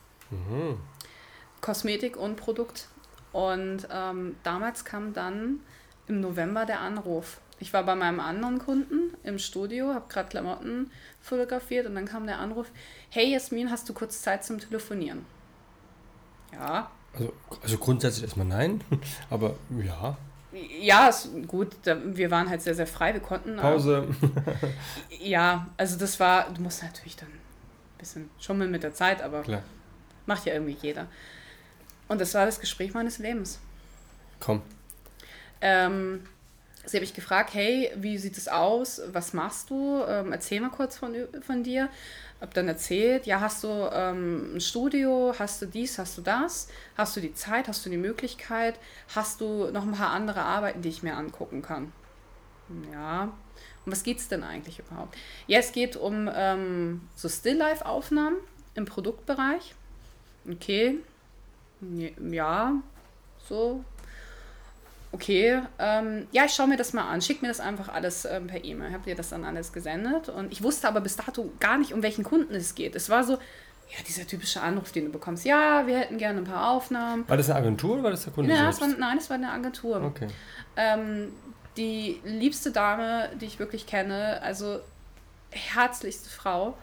Kosmetik 1.61 2.17
und 2.17 2.35
Produkt. 2.35 2.87
Und 3.31 3.87
ähm, 3.91 4.35
damals 4.43 4.85
kam 4.85 5.13
dann 5.13 5.59
im 6.07 6.21
November 6.21 6.65
der 6.65 6.81
Anruf. 6.81 7.39
Ich 7.59 7.73
war 7.73 7.83
bei 7.83 7.95
meinem 7.95 8.19
anderen 8.19 8.59
Kunden 8.59 9.15
im 9.23 9.39
Studio, 9.39 9.93
habe 9.93 10.05
gerade 10.09 10.29
Klamotten 10.29 10.91
fotografiert 11.21 11.87
und 11.87 11.95
dann 11.95 12.05
kam 12.05 12.27
der 12.27 12.39
Anruf, 12.39 12.67
hey 13.09 13.31
Jasmin, 13.31 13.71
hast 13.71 13.87
du 13.87 13.93
kurz 13.93 14.21
Zeit 14.21 14.43
zum 14.43 14.59
Telefonieren? 14.59 15.25
Ja. 16.51 16.91
Also, 17.13 17.33
also 17.61 17.77
grundsätzlich 17.77 18.23
erstmal 18.23 18.47
nein, 18.47 18.83
aber 19.29 19.55
ja. 19.81 20.17
Ja, 20.79 21.07
ist 21.07 21.29
gut, 21.47 21.69
da, 21.83 21.97
wir 22.03 22.29
waren 22.29 22.49
halt 22.49 22.61
sehr, 22.61 22.75
sehr 22.75 22.85
frei, 22.85 23.13
wir 23.13 23.21
konnten... 23.21 23.55
Pause. 23.55 24.07
Ja, 25.19 25.67
also 25.77 25.97
das 25.97 26.19
war, 26.19 26.49
du 26.49 26.61
musst 26.61 26.83
natürlich 26.83 27.15
dann 27.15 27.29
bisschen 28.03 28.29
schummeln 28.39 28.71
mit 28.71 28.83
der 28.83 28.93
Zeit, 28.93 29.21
aber 29.21 29.41
Klar. 29.41 29.63
macht 30.25 30.45
ja 30.45 30.53
irgendwie 30.53 30.77
jeder. 30.81 31.07
Und 32.07 32.21
das 32.21 32.33
war 32.33 32.45
das 32.45 32.59
Gespräch 32.59 32.93
meines 32.93 33.17
Lebens. 33.17 33.59
Komm. 34.39 34.61
Ähm, 35.61 36.27
sie 36.85 36.97
habe 36.97 37.05
ich 37.05 37.13
gefragt, 37.13 37.53
hey, 37.53 37.91
wie 37.95 38.17
sieht 38.17 38.37
es 38.37 38.47
aus? 38.47 39.01
Was 39.11 39.33
machst 39.33 39.69
du? 39.69 40.03
Ähm, 40.07 40.31
erzähl 40.31 40.59
mal 40.59 40.69
kurz 40.69 40.97
von, 40.97 41.15
von 41.41 41.63
dir. 41.63 41.89
Hab 42.41 42.53
dann 42.53 42.67
erzählt, 42.67 43.25
ja, 43.25 43.39
hast 43.39 43.63
du 43.63 43.89
ähm, 43.93 44.55
ein 44.55 44.61
Studio, 44.61 45.33
hast 45.39 45.61
du 45.61 45.65
dies, 45.65 45.97
hast 45.97 46.17
du 46.17 46.21
das, 46.21 46.67
hast 46.97 47.15
du 47.15 47.21
die 47.21 47.33
Zeit, 47.33 47.69
hast 47.69 47.85
du 47.85 47.89
die 47.89 47.97
Möglichkeit, 47.97 48.75
hast 49.15 49.39
du 49.39 49.71
noch 49.71 49.83
ein 49.83 49.93
paar 49.93 50.09
andere 50.09 50.41
Arbeiten, 50.41 50.81
die 50.81 50.89
ich 50.89 51.03
mir 51.03 51.15
angucken 51.15 51.61
kann? 51.61 51.93
Ja. 52.91 53.31
Um 53.85 53.91
was 53.91 54.03
geht 54.03 54.19
es 54.19 54.27
denn 54.27 54.43
eigentlich 54.43 54.79
überhaupt? 54.79 55.15
Ja, 55.47 55.59
es 55.59 55.71
geht 55.71 55.95
um 55.97 56.29
ähm, 56.33 57.01
so 57.15 57.27
Still-Life-Aufnahmen 57.27 58.37
im 58.75 58.85
Produktbereich. 58.85 59.75
Okay. 60.49 60.99
Ja, 62.19 62.73
so 63.49 63.83
okay, 65.13 65.61
ähm, 65.79 66.27
ja, 66.31 66.45
ich 66.45 66.53
schaue 66.53 66.67
mir 66.67 66.77
das 66.77 66.91
mal 66.91 67.07
an, 67.07 67.21
schick 67.21 67.41
mir 67.41 67.47
das 67.47 67.59
einfach 67.59 67.87
alles 67.87 68.25
ähm, 68.25 68.47
per 68.47 68.63
E-Mail. 68.63 68.91
Habt 68.91 69.07
ihr 69.07 69.15
das 69.15 69.29
dann 69.29 69.45
alles 69.45 69.71
gesendet? 69.71 70.27
Und 70.27 70.51
ich 70.51 70.63
wusste 70.63 70.87
aber 70.87 71.01
bis 71.01 71.15
dato 71.15 71.51
gar 71.59 71.77
nicht, 71.77 71.93
um 71.93 72.01
welchen 72.03 72.23
Kunden 72.23 72.53
es 72.55 72.73
geht. 72.75 72.95
Es 72.95 73.09
war 73.09 73.23
so, 73.23 73.33
ja, 73.33 74.03
dieser 74.07 74.25
typische 74.25 74.61
Anruf, 74.61 74.91
den 74.91 75.05
du 75.05 75.11
bekommst. 75.11 75.45
Ja, 75.45 75.85
wir 75.85 75.99
hätten 75.99 76.17
gerne 76.17 76.39
ein 76.39 76.45
paar 76.45 76.71
Aufnahmen. 76.71 77.27
War 77.27 77.37
das 77.37 77.49
eine 77.49 77.59
Agentur 77.59 77.93
oder 77.93 78.03
war 78.03 78.11
das 78.11 78.23
der 78.23 78.33
Kunde 78.33 78.51
Ja, 78.51 78.71
selbst? 78.71 78.81
war, 78.81 78.87
nein, 78.99 79.17
es 79.19 79.29
war 79.29 79.35
eine 79.35 79.51
Agentur. 79.51 80.01
Okay. 80.03 80.27
Ähm, 80.75 81.31
die 81.77 82.19
liebste 82.23 82.71
Dame, 82.71 83.29
die 83.39 83.45
ich 83.45 83.59
wirklich 83.59 83.85
kenne, 83.85 84.41
also 84.41 84.79
herzlichste 85.51 86.29
Frau. 86.29 86.77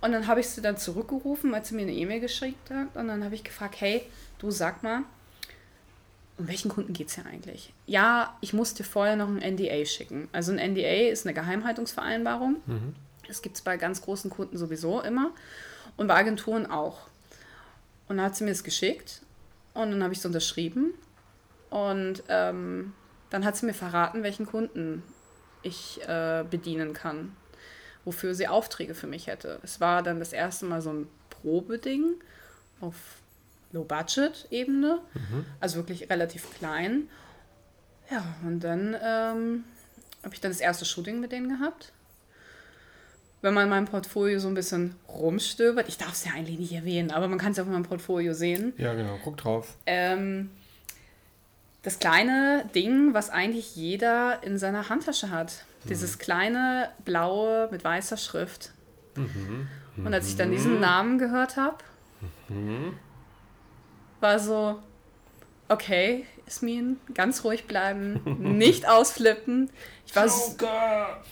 Und 0.00 0.12
dann 0.12 0.26
habe 0.26 0.40
ich 0.40 0.48
sie 0.48 0.60
dann 0.60 0.76
zurückgerufen, 0.76 1.54
als 1.54 1.68
sie 1.68 1.74
mir 1.74 1.82
eine 1.82 1.92
E-Mail 1.92 2.20
geschickt 2.20 2.70
hat. 2.70 2.94
Und 2.96 3.08
dann 3.08 3.24
habe 3.24 3.34
ich 3.34 3.44
gefragt, 3.44 3.76
hey, 3.78 4.02
du 4.38 4.50
sag 4.50 4.82
mal, 4.82 5.02
um 6.38 6.48
welchen 6.48 6.70
Kunden 6.70 6.92
geht 6.92 7.08
es 7.08 7.14
hier 7.14 7.24
eigentlich? 7.24 7.72
Ja, 7.86 8.36
ich 8.42 8.52
muss 8.52 8.74
dir 8.74 8.84
vorher 8.84 9.16
noch 9.16 9.28
ein 9.28 9.38
NDA 9.38 9.84
schicken. 9.86 10.28
Also 10.32 10.52
ein 10.52 10.72
NDA 10.72 11.08
ist 11.10 11.26
eine 11.26 11.34
Geheimhaltungsvereinbarung. 11.34 12.56
Das 13.26 13.42
gibt 13.42 13.56
es 13.56 13.62
bei 13.62 13.76
ganz 13.78 14.02
großen 14.02 14.30
Kunden 14.30 14.58
sowieso 14.58 15.00
immer. 15.00 15.30
Und 15.96 16.08
bei 16.08 16.14
Agenturen 16.14 16.66
auch. 16.66 17.08
Und 18.08 18.18
dann 18.18 18.26
hat 18.26 18.36
sie 18.36 18.44
mir 18.44 18.50
das 18.50 18.64
geschickt. 18.64 19.22
Und 19.72 19.90
dann 19.90 20.02
habe 20.02 20.12
ich 20.12 20.18
es 20.18 20.26
unterschrieben. 20.26 20.92
Und 21.70 22.22
ähm, 22.28 22.92
dann 23.30 23.44
hat 23.44 23.56
sie 23.56 23.66
mir 23.66 23.74
verraten, 23.74 24.22
welchen 24.22 24.46
Kunden 24.46 25.02
ich 25.62 26.00
äh, 26.06 26.44
bedienen 26.48 26.92
kann, 26.92 27.34
wofür 28.04 28.34
sie 28.34 28.48
Aufträge 28.48 28.94
für 28.94 29.06
mich 29.06 29.26
hätte. 29.26 29.58
Es 29.62 29.80
war 29.80 30.02
dann 30.02 30.18
das 30.18 30.32
erste 30.32 30.66
Mal 30.66 30.80
so 30.80 30.90
ein 30.92 31.08
Probeding 31.30 32.14
auf 32.80 32.94
Low-Budget-Ebene, 33.72 35.00
also 35.60 35.76
wirklich 35.76 36.08
relativ 36.08 36.46
klein. 36.58 37.08
Ja, 38.10 38.24
und 38.44 38.60
dann 38.60 38.96
ähm, 39.02 39.64
habe 40.22 40.34
ich 40.34 40.40
dann 40.40 40.52
das 40.52 40.60
erste 40.60 40.84
Shooting 40.84 41.20
mit 41.20 41.32
denen 41.32 41.48
gehabt. 41.48 41.92
Wenn 43.42 43.54
man 43.54 43.64
in 43.64 43.70
meinem 43.70 43.86
Portfolio 43.86 44.38
so 44.38 44.48
ein 44.48 44.54
bisschen 44.54 44.94
rumstöbert, 45.08 45.88
ich 45.88 45.98
darf 45.98 46.12
es 46.12 46.24
ja 46.24 46.32
eigentlich 46.32 46.58
nicht 46.58 46.72
erwähnen, 46.72 47.10
aber 47.10 47.28
man 47.28 47.38
kann 47.38 47.52
es 47.52 47.58
auf 47.58 47.66
meinem 47.66 47.82
Portfolio 47.82 48.32
sehen. 48.32 48.72
Ja, 48.78 48.94
genau. 48.94 49.18
Guck 49.22 49.36
drauf. 49.36 49.76
Ähm, 49.86 50.50
das 51.86 52.00
kleine 52.00 52.68
Ding, 52.74 53.14
was 53.14 53.30
eigentlich 53.30 53.76
jeder 53.76 54.42
in 54.42 54.58
seiner 54.58 54.88
Handtasche 54.88 55.30
hat. 55.30 55.64
Dieses 55.84 56.18
kleine 56.18 56.90
blaue 57.04 57.68
mit 57.70 57.84
weißer 57.84 58.16
Schrift. 58.16 58.72
Und 59.96 60.12
als 60.12 60.26
ich 60.26 60.34
dann 60.34 60.50
diesen 60.50 60.80
Namen 60.80 61.16
gehört 61.18 61.56
habe, 61.56 61.76
war 64.18 64.38
so, 64.40 64.82
okay, 65.68 66.26
Ismin, 66.44 66.98
ganz 67.14 67.44
ruhig 67.44 67.68
bleiben, 67.68 68.20
nicht 68.58 68.88
ausflippen. 68.88 69.70
Ich 70.06 70.16
war, 70.16 70.26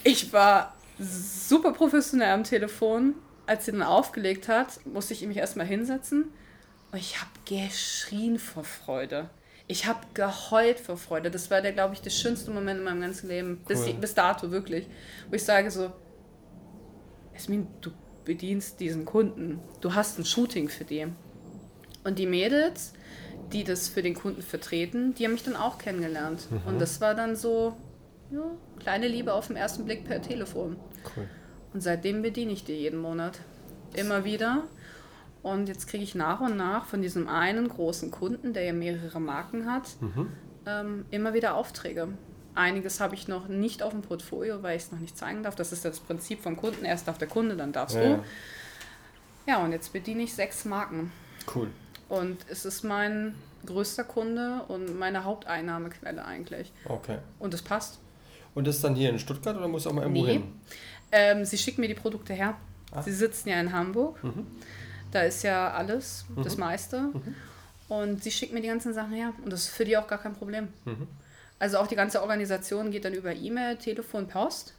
ich 0.05 0.33
war 0.33 0.77
super 1.01 1.73
professionell 1.73 2.33
am 2.33 2.45
Telefon. 2.45 3.15
Als 3.47 3.65
sie 3.65 3.73
dann 3.73 3.83
aufgelegt 3.83 4.47
hat, 4.47 4.79
musste 4.87 5.15
ich 5.15 5.27
mich 5.27 5.37
erstmal 5.37 5.67
hinsetzen. 5.67 6.33
Und 6.93 6.99
ich 6.99 7.21
habe 7.21 7.31
geschrien 7.45 8.39
vor 8.39 8.63
Freude. 8.63 9.29
Ich 9.67 9.87
habe 9.87 10.01
geheult 10.13 10.79
vor 10.79 10.97
Freude. 10.97 11.31
Das 11.31 11.51
war 11.51 11.63
der, 11.63 11.73
glaube 11.73 11.95
ich, 11.95 12.01
der 12.03 12.11
schönste 12.11 12.51
Moment 12.51 12.79
in 12.81 12.85
meinem 12.85 13.01
ganzen 13.01 13.29
Leben. 13.29 13.59
Bis, 13.67 13.87
Cool. 13.87 13.95
bis 13.95 14.15
dato, 14.15 14.51
wirklich. 14.51 14.87
Wo 15.31 15.37
ich 15.37 15.43
sage 15.45 15.71
so, 15.71 15.91
Esmin, 17.35 17.67
du 17.81 17.91
bedienst 18.25 18.81
diesen 18.81 19.05
Kunden. 19.05 19.61
Du 19.81 19.95
hast 19.95 20.19
ein 20.19 20.25
Shooting 20.25 20.69
für 20.69 20.85
die. 20.85 21.07
Und 22.05 22.19
die 22.19 22.27
Mädels, 22.27 22.93
die 23.53 23.65
das 23.65 23.89
für 23.89 24.03
den 24.03 24.15
Kunden 24.15 24.43
vertreten, 24.43 25.15
die 25.15 25.25
haben 25.25 25.33
mich 25.33 25.43
dann 25.45 25.57
auch 25.57 25.79
kennengelernt. 25.79 26.47
Und 26.67 26.79
das 26.81 27.01
war 27.01 27.15
dann 27.15 27.35
so, 27.35 27.75
ja, 28.31 28.43
kleine 28.81 29.09
Liebe 29.09 29.33
auf 29.33 29.47
den 29.49 29.57
ersten 29.57 29.85
Blick 29.87 30.05
per 30.05 30.21
Telefon. 30.21 30.77
Cool. 31.17 31.27
Und 31.73 31.81
seitdem 31.83 32.21
bediene 32.23 32.53
ich 32.53 32.65
die 32.65 32.75
jeden 32.75 32.99
Monat. 33.01 33.41
Immer 33.95 34.25
wieder. 34.25 34.65
Und 35.45 35.69
jetzt 35.69 35.87
kriege 35.87 36.03
ich 36.03 36.15
nach 36.17 36.41
und 36.41 36.57
nach 36.57 36.87
von 36.87 37.03
diesem 37.03 37.29
einen 37.29 37.69
großen 37.69 38.11
Kunden, 38.11 38.53
der 38.55 38.65
ja 38.65 38.73
mehrere 38.73 39.21
Marken 39.21 39.71
hat, 39.71 39.91
ähm, 40.67 41.05
immer 41.13 41.35
wieder 41.35 41.55
Aufträge. 41.55 42.09
Einiges 42.57 42.99
habe 43.01 43.15
ich 43.15 43.29
noch 43.29 43.47
nicht 43.49 43.83
auf 43.83 43.93
dem 43.93 44.01
Portfolio, 44.03 44.63
weil 44.63 44.77
ich 44.77 44.85
es 44.85 44.93
noch 44.93 44.99
nicht 45.01 45.17
zeigen 45.19 45.43
darf. 45.43 45.55
Das 45.55 45.71
ist 45.73 45.85
das 45.85 46.01
Prinzip 46.01 46.41
vom 46.43 46.57
Kunden. 46.57 46.85
Erst 46.85 47.07
darf 47.09 47.19
der 47.19 47.29
Kunde, 47.29 47.57
dann 47.57 47.73
darfst 47.73 47.95
Ja, 47.97 48.03
du. 48.17 48.25
ja. 49.47 49.63
Und 49.63 49.73
jetzt 49.73 49.93
bediene 49.93 50.23
ich 50.23 50.33
sechs 50.35 50.65
Marken. 50.65 51.13
Cool. 51.55 51.69
Und 52.09 52.39
es 52.49 52.65
ist 52.65 52.83
mein 52.83 53.35
größter 53.67 54.05
Kunde 54.05 54.63
und 54.69 54.99
meine 54.99 55.25
Haupteinnahmequelle 55.25 56.25
eigentlich. 56.25 56.73
Okay. 56.87 57.19
Und 57.39 57.53
es 57.55 57.61
passt. 57.63 57.99
Und 58.55 58.67
das 58.67 58.77
ist 58.77 58.85
dann 58.85 58.95
hier 58.95 59.11
in 59.11 59.19
Stuttgart 59.19 59.57
oder 59.57 59.69
muss 59.69 59.87
auch 59.87 59.93
mal 59.93 60.03
irgendwo 60.03 60.25
Nee. 60.25 60.33
hin? 60.35 60.53
Ähm, 61.13 61.45
sie 61.45 61.59
schickt 61.59 61.79
mir 61.79 61.89
die 61.89 61.95
Produkte 61.95 62.33
her. 62.33 62.55
Ah. 62.93 63.03
Sie 63.03 63.13
sitzen 63.13 63.49
ja 63.51 63.61
in 63.61 63.73
Hamburg. 63.73 64.19
Da 65.15 65.23
ist 65.23 65.45
ja 65.45 65.71
alles, 65.73 66.25
das 66.43 66.57
meiste. 66.57 67.11
Und 67.89 68.23
sie 68.25 68.33
schickt 68.33 68.53
mir 68.53 68.61
die 68.61 68.67
ganzen 68.67 68.93
Sachen 68.93 69.13
her. 69.13 69.33
Und 69.45 69.53
das 69.53 69.61
ist 69.67 69.69
für 69.69 69.85
die 69.85 69.97
auch 69.97 70.09
gar 70.09 70.19
kein 70.19 70.35
Problem. 70.35 70.69
Also 71.61 71.79
auch 71.79 71.87
die 71.87 71.95
ganze 71.95 72.21
Organisation 72.21 72.91
geht 72.91 73.05
dann 73.05 73.15
über 73.15 73.33
E-Mail, 73.33 73.77
Telefon, 73.77 74.27
Post. 74.27 74.75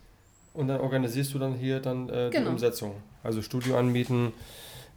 Und 0.53 0.67
dann 0.67 0.81
organisierst 0.81 1.33
du 1.33 1.39
dann 1.39 1.53
hier 1.53 1.79
dann 1.79 2.09
äh, 2.09 2.29
die 2.29 2.37
Genau. 2.37 2.49
Umsetzung. 2.51 2.95
Also 3.23 3.41
Studio 3.41 3.77
anmieten, 3.77 4.33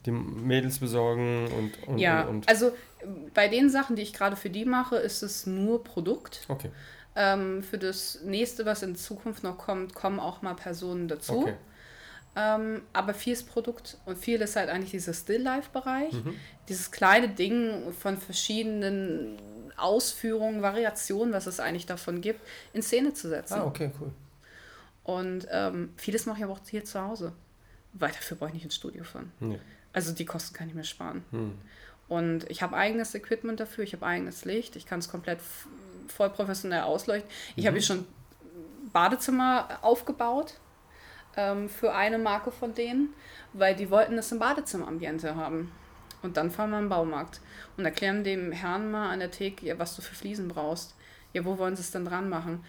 die 0.06 0.10
Mädels 0.10 0.80
besorgen 0.80 1.46
und, 1.56 1.88
und, 1.88 1.98
ja, 1.98 2.22
und, 2.22 2.28
und. 2.28 2.48
also 2.48 2.66
äh, 2.68 2.72
bei 3.32 3.46
den 3.48 3.70
Sachen, 3.70 3.94
die 3.96 4.02
ich 4.02 4.12
gerade 4.12 4.34
für 4.36 4.50
die 4.50 4.64
mache, 4.64 4.96
ist 4.96 5.22
es 5.22 5.46
nur 5.46 5.84
Produkt. 5.84 6.40
Okay. 6.48 6.70
Ähm, 7.16 7.62
für 7.62 7.78
das 7.78 8.20
nächste, 8.24 8.66
was 8.66 8.82
in 8.82 8.96
Zukunft 8.96 9.42
noch 9.44 9.58
kommt, 9.58 9.94
kommen 9.94 10.18
auch 10.20 10.42
mal 10.42 10.54
Personen 10.54 11.06
dazu. 11.08 11.42
Okay. 11.42 11.54
Ähm, 12.38 12.82
aber 12.92 13.14
viel 13.14 13.32
ist 13.32 13.48
Produkt 13.48 13.98
und 14.06 14.16
viel 14.16 14.40
ist 14.40 14.54
halt 14.54 14.68
eigentlich 14.70 14.92
dieser 14.92 15.12
Still-Life-Bereich. 15.12 16.12
Mhm. 16.12 16.36
Dieses 16.68 16.92
kleine 16.92 17.28
Ding 17.28 17.92
von 17.92 18.16
verschiedenen 18.16 19.38
Ausführungen, 19.76 20.62
Variationen, 20.62 21.34
was 21.34 21.48
es 21.48 21.58
eigentlich 21.58 21.86
davon 21.86 22.20
gibt, 22.20 22.40
in 22.72 22.82
Szene 22.82 23.12
zu 23.12 23.28
setzen. 23.28 23.54
Ah, 23.54 23.66
okay, 23.66 23.90
cool. 24.00 24.12
Und 25.02 25.48
ähm, 25.50 25.92
vieles 25.96 26.26
mache 26.26 26.38
ich 26.38 26.44
aber 26.44 26.52
auch 26.52 26.60
hier 26.64 26.84
zu 26.84 27.02
Hause. 27.02 27.32
Weil 27.94 28.12
dafür 28.12 28.36
brauche 28.36 28.50
ich 28.50 28.54
nicht 28.54 28.64
ins 28.64 28.76
Studio 28.76 29.02
fahren. 29.02 29.32
Nee. 29.40 29.58
Also 29.92 30.12
die 30.12 30.24
Kosten 30.24 30.54
kann 30.54 30.68
ich 30.68 30.74
mir 30.74 30.84
sparen. 30.84 31.24
Hm. 31.32 31.58
Und 32.06 32.48
ich 32.48 32.62
habe 32.62 32.76
eigenes 32.76 33.16
Equipment 33.16 33.58
dafür, 33.58 33.82
ich 33.82 33.94
habe 33.94 34.06
eigenes 34.06 34.44
Licht, 34.44 34.76
ich 34.76 34.86
kann 34.86 35.00
es 35.00 35.10
komplett 35.10 35.40
voll 36.06 36.30
professionell 36.30 36.82
ausleuchten. 36.82 37.28
Ich 37.56 37.66
habe 37.66 37.76
hier 37.76 37.84
schon 37.84 38.06
Badezimmer 38.92 39.80
aufgebaut 39.82 40.54
ähm, 41.38 41.68
für 41.68 41.94
eine 41.94 42.18
Marke 42.18 42.50
von 42.50 42.74
denen, 42.74 43.14
weil 43.52 43.74
die 43.74 43.90
wollten 43.90 44.16
das 44.16 44.32
im 44.32 44.40
Badezimmerambiente 44.40 45.36
haben. 45.36 45.72
Und 46.20 46.36
dann 46.36 46.50
fahren 46.50 46.70
wir 46.70 46.80
im 46.80 46.88
Baumarkt 46.88 47.40
und 47.76 47.84
erklären 47.84 48.24
dem 48.24 48.50
Herrn 48.50 48.90
mal 48.90 49.10
an 49.10 49.20
der 49.20 49.30
Theke, 49.30 49.64
ja, 49.64 49.78
was 49.78 49.94
du 49.94 50.02
für 50.02 50.16
Fliesen 50.16 50.48
brauchst. 50.48 50.96
Ja, 51.32 51.44
wo 51.44 51.58
wollen 51.58 51.76
sie 51.76 51.82
es 51.82 51.92
denn 51.92 52.04
dran 52.04 52.28
machen? 52.28 52.64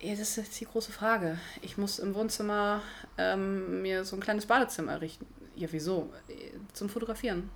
Ja, 0.00 0.10
das 0.12 0.20
ist 0.20 0.36
jetzt 0.36 0.60
die 0.60 0.64
große 0.64 0.92
Frage. 0.92 1.38
Ich 1.60 1.76
muss 1.76 1.98
im 1.98 2.14
Wohnzimmer 2.14 2.80
ähm, 3.18 3.82
mir 3.82 4.04
so 4.04 4.16
ein 4.16 4.20
kleines 4.20 4.46
Badezimmer 4.46 4.92
errichten. 4.92 5.26
Ja, 5.56 5.68
wieso? 5.70 6.10
Äh, 6.28 6.52
Zum 6.72 6.88
Fotografieren. 6.88 7.50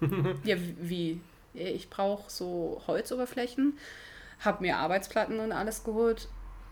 ja, 0.44 0.56
wie? 0.80 1.20
Ich 1.54 1.88
brauche 1.88 2.30
so 2.30 2.82
Holzoberflächen, 2.86 3.78
habe 4.40 4.62
mir 4.62 4.76
Arbeitsplatten 4.76 5.38
und 5.38 5.52
alles 5.52 5.84
geholt. 5.84 6.28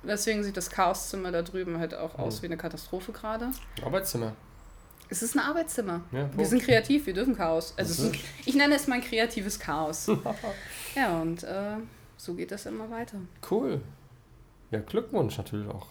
Deswegen 0.07 0.45
sieht 0.45 0.57
das 0.57 0.71
Chaoszimmer 0.71 1.33
da 1.33 1.43
drüben 1.43 1.79
halt 1.79 1.95
auch 1.95 2.19
aus 2.19 2.43
wie 2.43 2.47
eine 2.47 2.57
Katastrophe 2.57 3.13
gerade. 3.13 3.51
Arbeitszimmer. 3.85 4.33
Es 5.09 5.23
ist 5.23 5.37
ein 5.37 5.41
Arbeitszimmer. 5.41 6.01
Ja, 6.13 6.29
wir 6.37 6.47
sind 6.47 6.63
kreativ, 6.63 7.07
wir 7.07 7.15
dürfen 7.15 7.37
Chaos. 7.37 7.75
Also 7.77 8.09
ein, 8.09 8.19
ich 8.47 8.55
nenne 8.55 8.75
es 8.75 8.87
mein 8.87 9.01
kreatives 9.03 9.59
Chaos. 9.61 10.07
ja, 10.97 11.21
und 11.21 11.43
äh, 11.45 11.77
so 12.17 12.35
geht 12.35 12.51
das 12.51 12.67
immer 12.67 12.91
weiter. 12.91 13.19
Cool. 13.51 13.81
Ja, 14.71 14.81
Glückwunsch 14.81 15.37
natürlich 15.37 15.69
auch. 15.69 15.87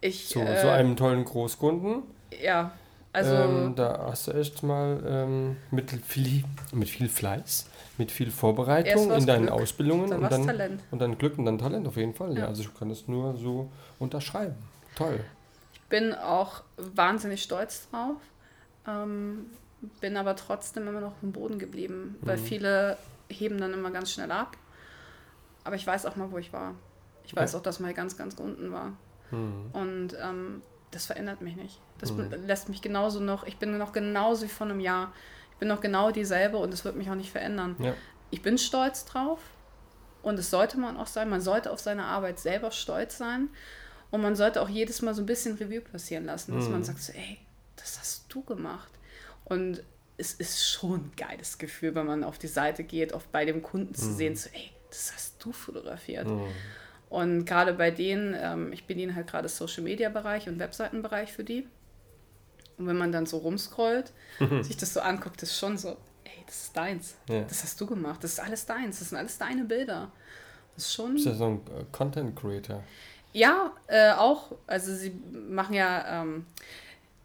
Ich, 0.00 0.28
Zu 0.28 0.40
äh, 0.40 0.60
so 0.60 0.68
einem 0.68 0.96
tollen 0.96 1.24
Großkunden. 1.24 2.02
ja, 2.42 2.72
also 3.12 3.34
ähm, 3.34 3.74
da 3.74 4.06
hast 4.10 4.28
du 4.28 4.32
echt 4.32 4.62
mal 4.62 5.02
ähm, 5.04 5.56
mit, 5.70 5.90
viel, 6.06 6.44
mit 6.72 6.88
viel 6.88 7.08
Fleiß, 7.08 7.66
mit 8.00 8.10
viel 8.10 8.30
Vorbereitung 8.30 9.12
in 9.12 9.26
deinen 9.26 9.46
Glück, 9.46 9.60
Ausbildungen 9.60 10.10
dann 10.10 10.22
und 10.24 10.32
dann, 10.32 10.46
Talent. 10.46 10.82
und 10.90 10.98
dann 11.00 11.18
Glück 11.18 11.38
und 11.38 11.44
dann 11.44 11.58
Talent 11.58 11.86
auf 11.86 11.96
jeden 11.96 12.14
Fall. 12.14 12.32
Ja, 12.32 12.40
Ja. 12.40 12.46
also 12.46 12.62
ich 12.62 12.74
kann 12.74 12.90
es 12.90 13.06
nur 13.06 13.36
so 13.36 13.70
unterschreiben. 13.98 14.56
Toll. 14.96 15.20
ich 15.72 15.80
bin 15.90 16.14
auch 16.14 16.62
wahnsinnig 16.76 17.42
stolz 17.42 17.88
drauf. 17.90 18.16
Ähm, 18.88 19.46
bin 20.00 20.16
aber 20.16 20.34
trotzdem 20.36 20.86
immer 20.88 21.00
noch 21.00 21.12
im 21.22 21.32
Boden 21.32 21.58
geblieben, 21.58 22.16
weil 22.22 22.36
Mhm. 22.38 22.42
viele 22.44 22.96
heben 23.28 23.58
dann 23.58 23.72
immer 23.74 23.90
ganz 23.90 24.10
schnell 24.12 24.30
ab. 24.32 24.56
Aber 25.64 25.76
ich 25.76 25.86
weiß 25.86 26.06
auch 26.06 26.16
mal, 26.16 26.30
wo 26.32 26.38
ich 26.38 26.52
war. 26.52 26.74
Ich 27.24 27.34
weiß 27.36 27.52
Ja. 27.52 27.58
auch, 27.58 27.62
dass 27.62 27.80
mal 27.80 27.92
ganz, 27.94 28.16
ganz 28.16 28.34
unten 28.38 28.72
war. 28.72 28.92
Hm. 29.30 29.70
Und 29.72 30.16
ähm, 30.22 30.62
das 30.90 31.06
verändert 31.06 31.40
mich 31.42 31.54
nicht. 31.56 31.80
Das 31.98 32.12
Mhm. 32.12 32.30
lässt 32.46 32.68
mich 32.68 32.82
genauso 32.82 33.20
noch, 33.20 33.44
ich 33.46 33.58
bin 33.58 33.76
noch 33.78 33.92
genauso 33.92 34.44
wie 34.44 34.48
vor 34.48 34.66
einem 34.66 34.80
Jahr. 34.80 35.12
Ich 35.60 35.62
bin 35.62 35.68
noch 35.68 35.82
genau 35.82 36.10
dieselbe 36.10 36.56
und 36.56 36.72
es 36.72 36.86
wird 36.86 36.96
mich 36.96 37.10
auch 37.10 37.14
nicht 37.14 37.30
verändern. 37.30 37.76
Ja. 37.80 37.92
Ich 38.30 38.40
bin 38.40 38.56
stolz 38.56 39.04
drauf 39.04 39.40
und 40.22 40.38
es 40.38 40.48
sollte 40.48 40.78
man 40.78 40.96
auch 40.96 41.06
sein. 41.06 41.28
Man 41.28 41.42
sollte 41.42 41.70
auf 41.70 41.80
seine 41.80 42.04
Arbeit 42.04 42.38
selber 42.40 42.70
stolz 42.70 43.18
sein 43.18 43.50
und 44.10 44.22
man 44.22 44.36
sollte 44.36 44.62
auch 44.62 44.70
jedes 44.70 45.02
Mal 45.02 45.12
so 45.12 45.20
ein 45.20 45.26
bisschen 45.26 45.56
Revue 45.58 45.82
passieren 45.82 46.24
lassen, 46.24 46.54
dass 46.54 46.64
Mhm. 46.64 46.72
man 46.72 46.84
sagt 46.84 47.02
so, 47.02 47.12
ey, 47.12 47.36
das 47.76 48.00
hast 48.00 48.24
du 48.30 48.40
gemacht. 48.42 48.90
Und 49.44 49.82
es 50.16 50.32
ist 50.32 50.66
schon 50.66 51.00
ein 51.00 51.12
geiles 51.14 51.58
Gefühl, 51.58 51.94
wenn 51.94 52.06
man 52.06 52.24
auf 52.24 52.38
die 52.38 52.46
Seite 52.48 52.82
geht, 52.82 53.12
oft 53.12 53.30
bei 53.30 53.44
dem 53.44 53.60
Kunden 53.62 53.94
zu 53.94 54.14
sehen, 54.14 54.36
so, 54.36 54.48
ey, 54.54 54.70
das 54.88 55.12
hast 55.14 55.44
du 55.44 55.52
fotografiert. 55.52 56.26
Hm. 56.26 56.40
Und 57.10 57.44
gerade 57.44 57.74
bei 57.74 57.90
denen, 57.90 58.34
ähm, 58.34 58.72
ich 58.72 58.86
bediene 58.86 59.14
halt 59.14 59.26
gerade 59.26 59.50
Social 59.50 59.82
Media 59.82 60.08
Bereich 60.08 60.48
und 60.48 60.58
Webseitenbereich 60.58 61.34
für 61.34 61.44
die. 61.44 61.68
Und 62.80 62.86
wenn 62.86 62.96
man 62.96 63.12
dann 63.12 63.26
so 63.26 63.36
rumscrollt, 63.36 64.10
sich 64.62 64.78
das 64.78 64.94
so 64.94 65.00
anguckt, 65.00 65.42
ist 65.42 65.58
schon 65.58 65.76
so, 65.76 65.90
ey, 66.24 66.42
das 66.46 66.64
ist 66.64 66.76
deins. 66.76 67.14
Ja. 67.28 67.42
Das 67.42 67.62
hast 67.62 67.78
du 67.78 67.86
gemacht. 67.86 68.24
Das 68.24 68.32
ist 68.32 68.40
alles 68.40 68.64
deins. 68.64 69.00
Das 69.00 69.10
sind 69.10 69.18
alles 69.18 69.36
deine 69.36 69.64
Bilder. 69.64 70.10
Das 70.74 70.86
ist 70.86 70.94
schon. 70.94 71.12
Bist 71.12 71.26
ja 71.26 71.34
so 71.34 71.44
ein 71.44 71.56
äh, 71.56 71.84
Content 71.92 72.34
Creator. 72.34 72.82
Ja, 73.34 73.72
äh, 73.86 74.12
auch. 74.12 74.52
Also 74.66 74.94
sie 74.94 75.10
machen 75.10 75.74
ja, 75.74 76.22
ähm, 76.22 76.46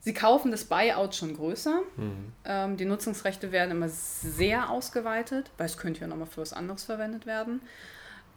sie 0.02 0.14
kaufen 0.14 0.52
das 0.52 0.66
Buyout 0.66 1.16
schon 1.16 1.34
größer. 1.34 1.80
Hm. 1.96 2.34
Ähm, 2.44 2.76
die 2.76 2.86
Nutzungsrechte 2.86 3.54
werden 3.54 3.72
immer 3.72 3.88
sehr 3.88 4.70
ausgeweitet, 4.70 5.52
weil 5.58 5.68
es 5.68 5.78
könnte 5.78 6.02
ja 6.02 6.08
nochmal 6.08 6.28
für 6.28 6.42
was 6.42 6.52
anderes 6.52 6.84
verwendet 6.84 7.26
werden. 7.26 7.62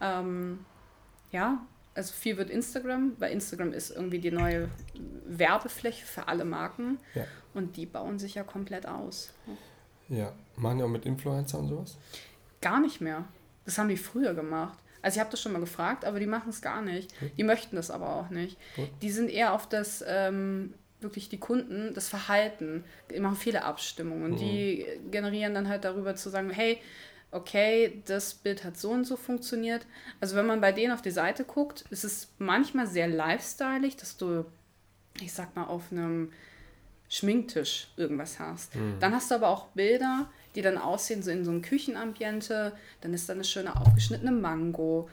Ähm, 0.01 0.65
ja, 1.33 1.59
also 1.99 2.15
viel 2.15 2.37
wird 2.39 2.49
Instagram, 2.49 3.13
weil 3.19 3.33
Instagram 3.33 3.73
ist 3.75 3.91
irgendwie 3.91 4.19
die 4.21 4.31
neue 4.31 4.71
Werbefläche 5.27 6.07
für 6.07 6.29
alle 6.29 6.45
Marken 6.45 6.99
Ja. 7.15 7.25
und 7.55 7.77
die 7.77 7.87
bauen 7.87 8.19
sich 8.19 8.35
ja 8.35 8.45
komplett 8.45 8.87
aus. 8.87 9.31
Ja. 10.09 10.33
Machen 10.57 10.79
die 10.79 10.85
auch 10.85 10.89
mit 10.89 11.05
Influencer 11.05 11.59
und 11.59 11.69
sowas? 11.69 11.99
Gar 12.61 12.81
nicht 12.81 13.01
mehr. 13.01 13.25
Das 13.65 13.79
haben 13.79 13.89
die 13.89 13.97
früher 13.99 14.33
gemacht. 14.35 14.79
Also 15.03 15.17
ich 15.17 15.21
habe 15.21 15.31
das 15.31 15.41
schon 15.41 15.53
mal 15.53 15.61
gefragt, 15.61 16.05
aber 16.05 16.19
die 16.19 16.27
machen 16.27 16.49
es 16.51 16.61
gar 16.63 16.83
nicht. 16.83 17.13
Die 17.37 17.45
möchten 17.45 17.77
das 17.77 17.91
aber 17.91 18.17
auch 18.17 18.31
nicht. 18.31 18.57
Gut. 18.75 18.89
Die 19.03 19.11
sind 19.11 19.31
eher 19.31 19.53
auf 19.53 19.69
das, 19.69 20.03
ähm, 20.07 20.75
wirklich 21.01 21.29
die 21.29 21.39
Kunden, 21.39 21.95
das 21.95 22.09
Verhalten. 22.09 22.83
Die 23.15 23.21
machen 23.21 23.37
viele 23.37 23.63
Abstimmungen. 23.65 24.37
Die 24.37 24.85
generieren 25.13 25.55
dann 25.55 25.69
halt 25.69 25.85
darüber 25.85 26.17
zu 26.17 26.29
sagen, 26.31 26.51
hey, 26.51 26.79
okay, 27.31 28.03
das 28.07 28.35
Bild 28.35 28.65
hat 28.65 28.77
so 28.79 28.91
und 28.91 29.05
so 29.05 29.17
funktioniert. 29.17 29.87
Also 30.21 30.37
wenn 30.37 30.47
man 30.47 30.61
bei 30.61 30.73
denen 30.73 30.93
auf 30.93 31.03
die 31.03 31.11
Seite 31.11 31.45
guckt, 31.45 31.85
ist 31.91 32.05
es 32.05 32.29
manchmal 32.39 32.87
sehr 32.87 33.09
lifestyleig, 33.09 33.97
dass 33.99 34.17
du, 34.17 34.45
ich 35.21 35.33
sag 35.33 35.55
mal, 35.55 35.65
auf 35.65 35.93
einem 35.93 36.33
Schminktisch 37.11 37.89
irgendwas 37.97 38.39
hast. 38.39 38.73
Dann 39.01 39.15
hast 39.15 39.31
du 39.31 39.37
aber 39.37 39.49
auch 39.49 39.69
Bilder, 39.69 40.29
die 40.55 40.61
dann 40.61 40.77
aussehen 40.77 41.23
so 41.23 41.31
in 41.31 41.45
so 41.45 41.51
einem 41.51 41.63
Küchenambiente. 41.63 42.73
Dann 43.01 43.15
ist 43.15 43.29
da 43.29 43.33
eine 43.33 43.45
schöne 43.45 43.77
aufgeschnittene 43.81 44.31
Mango. 44.33 45.09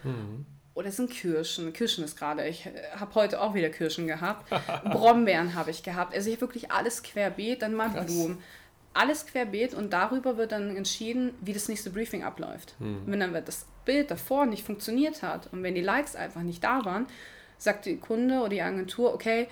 Oder 0.73 0.89
es 0.89 0.97
sind 0.97 1.09
Kirschen. 1.09 1.71
Kirschen 1.71 2.03
ist 2.03 2.17
gerade. 2.17 2.45
Ich 2.47 2.67
habe 2.95 3.15
heute 3.15 3.41
auch 3.41 3.53
wieder 3.53 3.69
Kirschen 3.69 4.07
gehabt. 4.07 4.49
Brombeeren 4.83 5.55
habe 5.55 5.71
ich 5.71 5.83
gehabt. 5.83 6.13
Also 6.13 6.27
ich 6.29 6.35
habe 6.35 6.41
wirklich 6.41 6.69
alles 6.69 7.01
querbeet, 7.01 7.61
dann 7.61 7.73
mal 7.73 7.89
Krass. 7.89 8.07
Blumen. 8.07 8.39
Alles 8.95 9.25
querbeet 9.27 9.73
und 9.73 9.91
darüber 9.91 10.37
wird 10.37 10.53
dann 10.53 10.75
entschieden, 10.75 11.33
wie 11.41 11.51
das 11.53 11.67
nächste 11.67 11.89
Briefing 11.89 12.23
abläuft. 12.23 12.75
Wenn 12.79 13.19
dann 13.19 13.33
das 13.45 13.65
Bild 13.83 14.09
davor 14.09 14.45
nicht 14.45 14.65
funktioniert 14.65 15.21
hat 15.21 15.51
und 15.51 15.63
wenn 15.63 15.75
die 15.75 15.81
Likes 15.81 16.15
einfach 16.15 16.41
nicht 16.41 16.63
da 16.63 16.85
waren, 16.85 17.05
sagt 17.57 17.85
die 17.85 17.97
Kunde 17.97 18.39
oder 18.39 18.49
die 18.49 18.61
Agentur, 18.61 19.13
okay, 19.13 19.47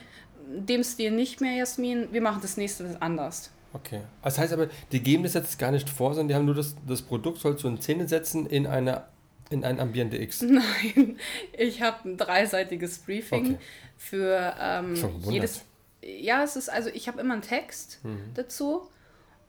dem 0.47 0.83
Stil 0.83 1.11
nicht 1.11 1.41
mehr, 1.41 1.53
Jasmin, 1.53 2.07
wir 2.11 2.21
machen 2.21 2.39
das 2.41 2.57
nächste 2.57 2.97
anders. 3.01 3.51
Okay. 3.73 4.01
Das 4.21 4.37
heißt 4.37 4.53
aber, 4.53 4.67
die 4.91 5.01
geben 5.01 5.23
das 5.23 5.33
jetzt 5.33 5.57
gar 5.59 5.71
nicht 5.71 5.89
vor, 5.89 6.13
sondern 6.13 6.27
die 6.29 6.35
haben 6.35 6.45
nur 6.45 6.55
das, 6.55 6.75
das 6.87 7.01
Produkt, 7.01 7.39
sollst 7.39 7.63
du 7.63 7.67
in 7.67 7.81
Szene 7.81 8.07
setzen 8.07 8.45
in, 8.45 8.67
eine, 8.67 9.03
in 9.49 9.65
ein 9.65 9.79
Ambiente 9.79 10.17
X. 10.17 10.41
Nein, 10.43 11.17
ich 11.57 11.81
habe 11.81 12.09
ein 12.09 12.17
dreiseitiges 12.17 12.99
Briefing 12.99 13.45
Okay. 13.45 13.57
für 13.97 14.55
ähm, 14.59 14.95
jedes. 15.29 15.65
Ja, 16.01 16.43
es 16.43 16.55
ist 16.55 16.69
also, 16.69 16.89
ich 16.93 17.07
habe 17.07 17.19
immer 17.21 17.33
einen 17.33 17.41
Text 17.41 17.99
dazu 18.35 18.87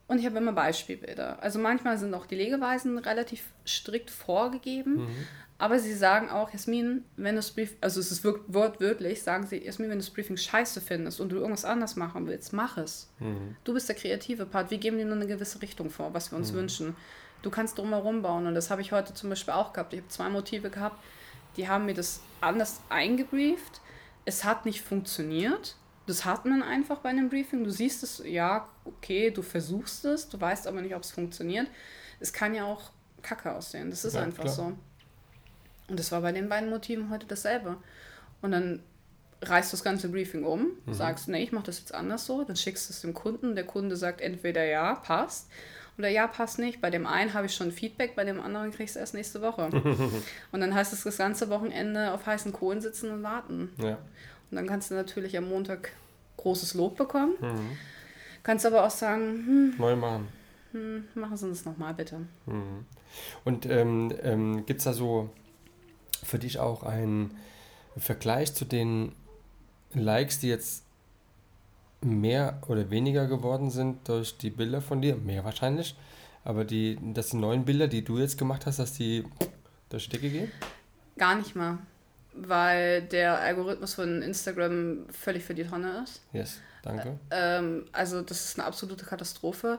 und 0.06 0.18
ich 0.18 0.26
habe 0.26 0.38
immer 0.38 0.52
Beispielbilder. 0.52 1.42
Also 1.42 1.58
manchmal 1.58 1.98
sind 1.98 2.12
auch 2.14 2.26
die 2.26 2.34
Legeweisen 2.36 2.98
relativ 2.98 3.44
strikt 3.66 4.10
vorgegeben, 4.10 5.06
aber 5.56 5.78
sie 5.78 5.94
sagen 5.94 6.30
auch, 6.30 6.52
Jasmin, 6.52 7.04
wenn 7.16 7.36
du 7.36 7.38
das 7.38 7.52
Brief, 7.52 7.76
also 7.80 8.00
es 8.00 8.10
ist 8.10 8.24
wortwörtlich, 8.24 9.22
sagen 9.22 9.46
sie, 9.46 9.64
Jasmin, 9.64 9.88
wenn 9.88 9.98
du 9.98 10.04
das 10.04 10.12
Briefing 10.12 10.36
scheiße 10.36 10.80
findest 10.80 11.20
und 11.20 11.30
du 11.30 11.36
irgendwas 11.36 11.64
anders 11.64 11.96
machen 11.96 12.26
willst, 12.26 12.52
mach 12.52 12.76
es. 12.76 13.08
Du 13.62 13.72
bist 13.72 13.88
der 13.88 13.96
kreative 13.96 14.46
Part. 14.46 14.70
Wir 14.70 14.78
geben 14.78 14.98
dir 14.98 15.06
nur 15.06 15.14
eine 15.16 15.26
gewisse 15.26 15.62
Richtung 15.62 15.90
vor, 15.90 16.12
was 16.12 16.32
wir 16.32 16.38
uns 16.38 16.52
wünschen. 16.52 16.96
Du 17.42 17.50
kannst 17.50 17.78
drumherum 17.78 18.22
bauen 18.22 18.46
und 18.46 18.54
das 18.54 18.70
habe 18.70 18.80
ich 18.82 18.92
heute 18.92 19.14
zum 19.14 19.30
Beispiel 19.30 19.54
auch 19.54 19.72
gehabt. 19.72 19.92
Ich 19.92 20.00
habe 20.00 20.08
zwei 20.08 20.28
Motive 20.28 20.70
gehabt, 20.70 21.02
die 21.56 21.68
haben 21.68 21.86
mir 21.86 21.94
das 21.94 22.20
anders 22.40 22.80
eingebrieft. 22.88 23.80
Es 24.24 24.44
hat 24.44 24.64
nicht 24.66 24.82
funktioniert. 24.82 25.76
Das 26.06 26.24
hat 26.24 26.44
man 26.44 26.62
einfach 26.62 26.98
bei 26.98 27.08
einem 27.08 27.28
Briefing. 27.30 27.64
Du 27.64 27.70
siehst 27.70 28.02
es, 28.02 28.22
ja, 28.24 28.68
okay, 28.84 29.30
du 29.30 29.42
versuchst 29.42 30.04
es, 30.04 30.28
du 30.28 30.40
weißt 30.40 30.66
aber 30.66 30.82
nicht, 30.82 30.94
ob 30.94 31.02
es 31.02 31.10
funktioniert. 31.10 31.66
Es 32.20 32.32
kann 32.32 32.54
ja 32.54 32.64
auch 32.64 32.90
kacke 33.22 33.52
aussehen. 33.52 33.90
Das 33.90 34.04
ist 34.04 34.14
Ja, 34.14 34.22
einfach 34.22 34.44
klar. 34.44 34.54
so. 34.54 34.72
Und 35.88 35.98
das 35.98 36.12
war 36.12 36.20
bei 36.20 36.32
den 36.32 36.48
beiden 36.48 36.68
Motiven 36.70 37.10
heute 37.10 37.26
dasselbe. 37.26 37.76
Und 38.42 38.52
dann 38.52 38.80
reißt 39.42 39.72
du 39.72 39.76
das 39.76 39.84
ganze 39.84 40.08
Briefing 40.08 40.44
um, 40.44 40.68
sagst, 40.90 41.28
nee, 41.28 41.42
ich 41.42 41.52
mache 41.52 41.64
das 41.66 41.78
jetzt 41.78 41.94
anders 41.94 42.24
so, 42.24 42.44
dann 42.44 42.56
schickst 42.56 42.88
du 42.88 42.92
es 42.94 43.02
dem 43.02 43.12
Kunden, 43.12 43.54
der 43.54 43.64
Kunde 43.64 43.96
sagt 43.96 44.22
entweder 44.22 44.64
ja, 44.64 44.94
passt, 44.94 45.48
Oder 45.98 46.08
ja, 46.08 46.26
passt 46.26 46.58
nicht. 46.58 46.80
Bei 46.80 46.90
dem 46.90 47.06
einen 47.06 47.34
habe 47.34 47.46
ich 47.46 47.54
schon 47.54 47.70
Feedback, 47.70 48.16
bei 48.16 48.24
dem 48.24 48.40
anderen 48.40 48.72
kriegst 48.72 48.96
du 48.96 49.00
erst 49.00 49.14
nächste 49.14 49.42
Woche. 49.42 49.68
und 50.52 50.60
dann 50.60 50.74
heißt 50.74 50.92
es 50.92 51.04
das 51.04 51.18
ganze 51.18 51.50
Wochenende 51.50 52.12
auf 52.12 52.26
heißen 52.26 52.52
Kohlen 52.52 52.80
sitzen 52.80 53.10
und 53.10 53.22
warten. 53.22 53.70
Ja. 53.78 53.98
Und 54.50 54.56
dann 54.56 54.66
kannst 54.66 54.90
du 54.90 54.94
natürlich 54.94 55.36
am 55.36 55.48
Montag 55.48 55.92
großes 56.36 56.74
Lob 56.74 56.96
bekommen. 56.96 57.34
Kannst 58.42 58.66
aber 58.66 58.84
auch 58.84 58.90
sagen, 58.90 59.22
hm, 59.46 59.74
Neu 59.78 59.96
machen. 59.96 60.28
hm, 60.72 61.04
machen 61.14 61.36
Sie 61.36 61.48
das 61.48 61.64
nochmal 61.64 61.94
bitte. 61.94 62.20
Und 63.44 63.66
ähm, 63.66 64.12
ähm, 64.22 64.66
gibt 64.66 64.78
es 64.78 64.84
da 64.84 64.92
so 64.92 65.30
für 66.22 66.38
dich 66.38 66.58
auch 66.58 66.82
einen 66.82 67.36
Vergleich 67.96 68.54
zu 68.54 68.64
den 68.64 69.12
Likes, 69.92 70.40
die 70.40 70.48
jetzt 70.48 70.84
mehr 72.00 72.60
oder 72.68 72.90
weniger 72.90 73.26
geworden 73.26 73.70
sind 73.70 74.08
durch 74.08 74.36
die 74.36 74.50
Bilder 74.50 74.80
von 74.82 75.00
dir? 75.00 75.16
Mehr 75.16 75.44
wahrscheinlich. 75.44 75.96
Aber 76.44 76.64
die, 76.64 76.98
dass 77.14 77.30
die 77.30 77.38
neuen 77.38 77.64
Bilder, 77.64 77.88
die 77.88 78.04
du 78.04 78.18
jetzt 78.18 78.36
gemacht 78.36 78.66
hast, 78.66 78.78
dass 78.78 78.92
die 78.92 79.24
durch 79.88 80.08
die 80.08 80.18
Decke 80.18 80.28
gehen? 80.30 80.52
Gar 81.16 81.36
nicht 81.36 81.56
mal. 81.56 81.78
Weil 82.36 83.02
der 83.02 83.38
Algorithmus 83.38 83.94
von 83.94 84.22
Instagram 84.22 85.06
völlig 85.10 85.44
für 85.44 85.54
die 85.54 85.64
Tonne 85.64 86.02
ist. 86.02 86.22
Yes, 86.32 86.60
danke. 86.82 87.18
Ähm, 87.30 87.86
also 87.92 88.22
das 88.22 88.44
ist 88.44 88.58
eine 88.58 88.66
absolute 88.66 89.04
Katastrophe. 89.04 89.78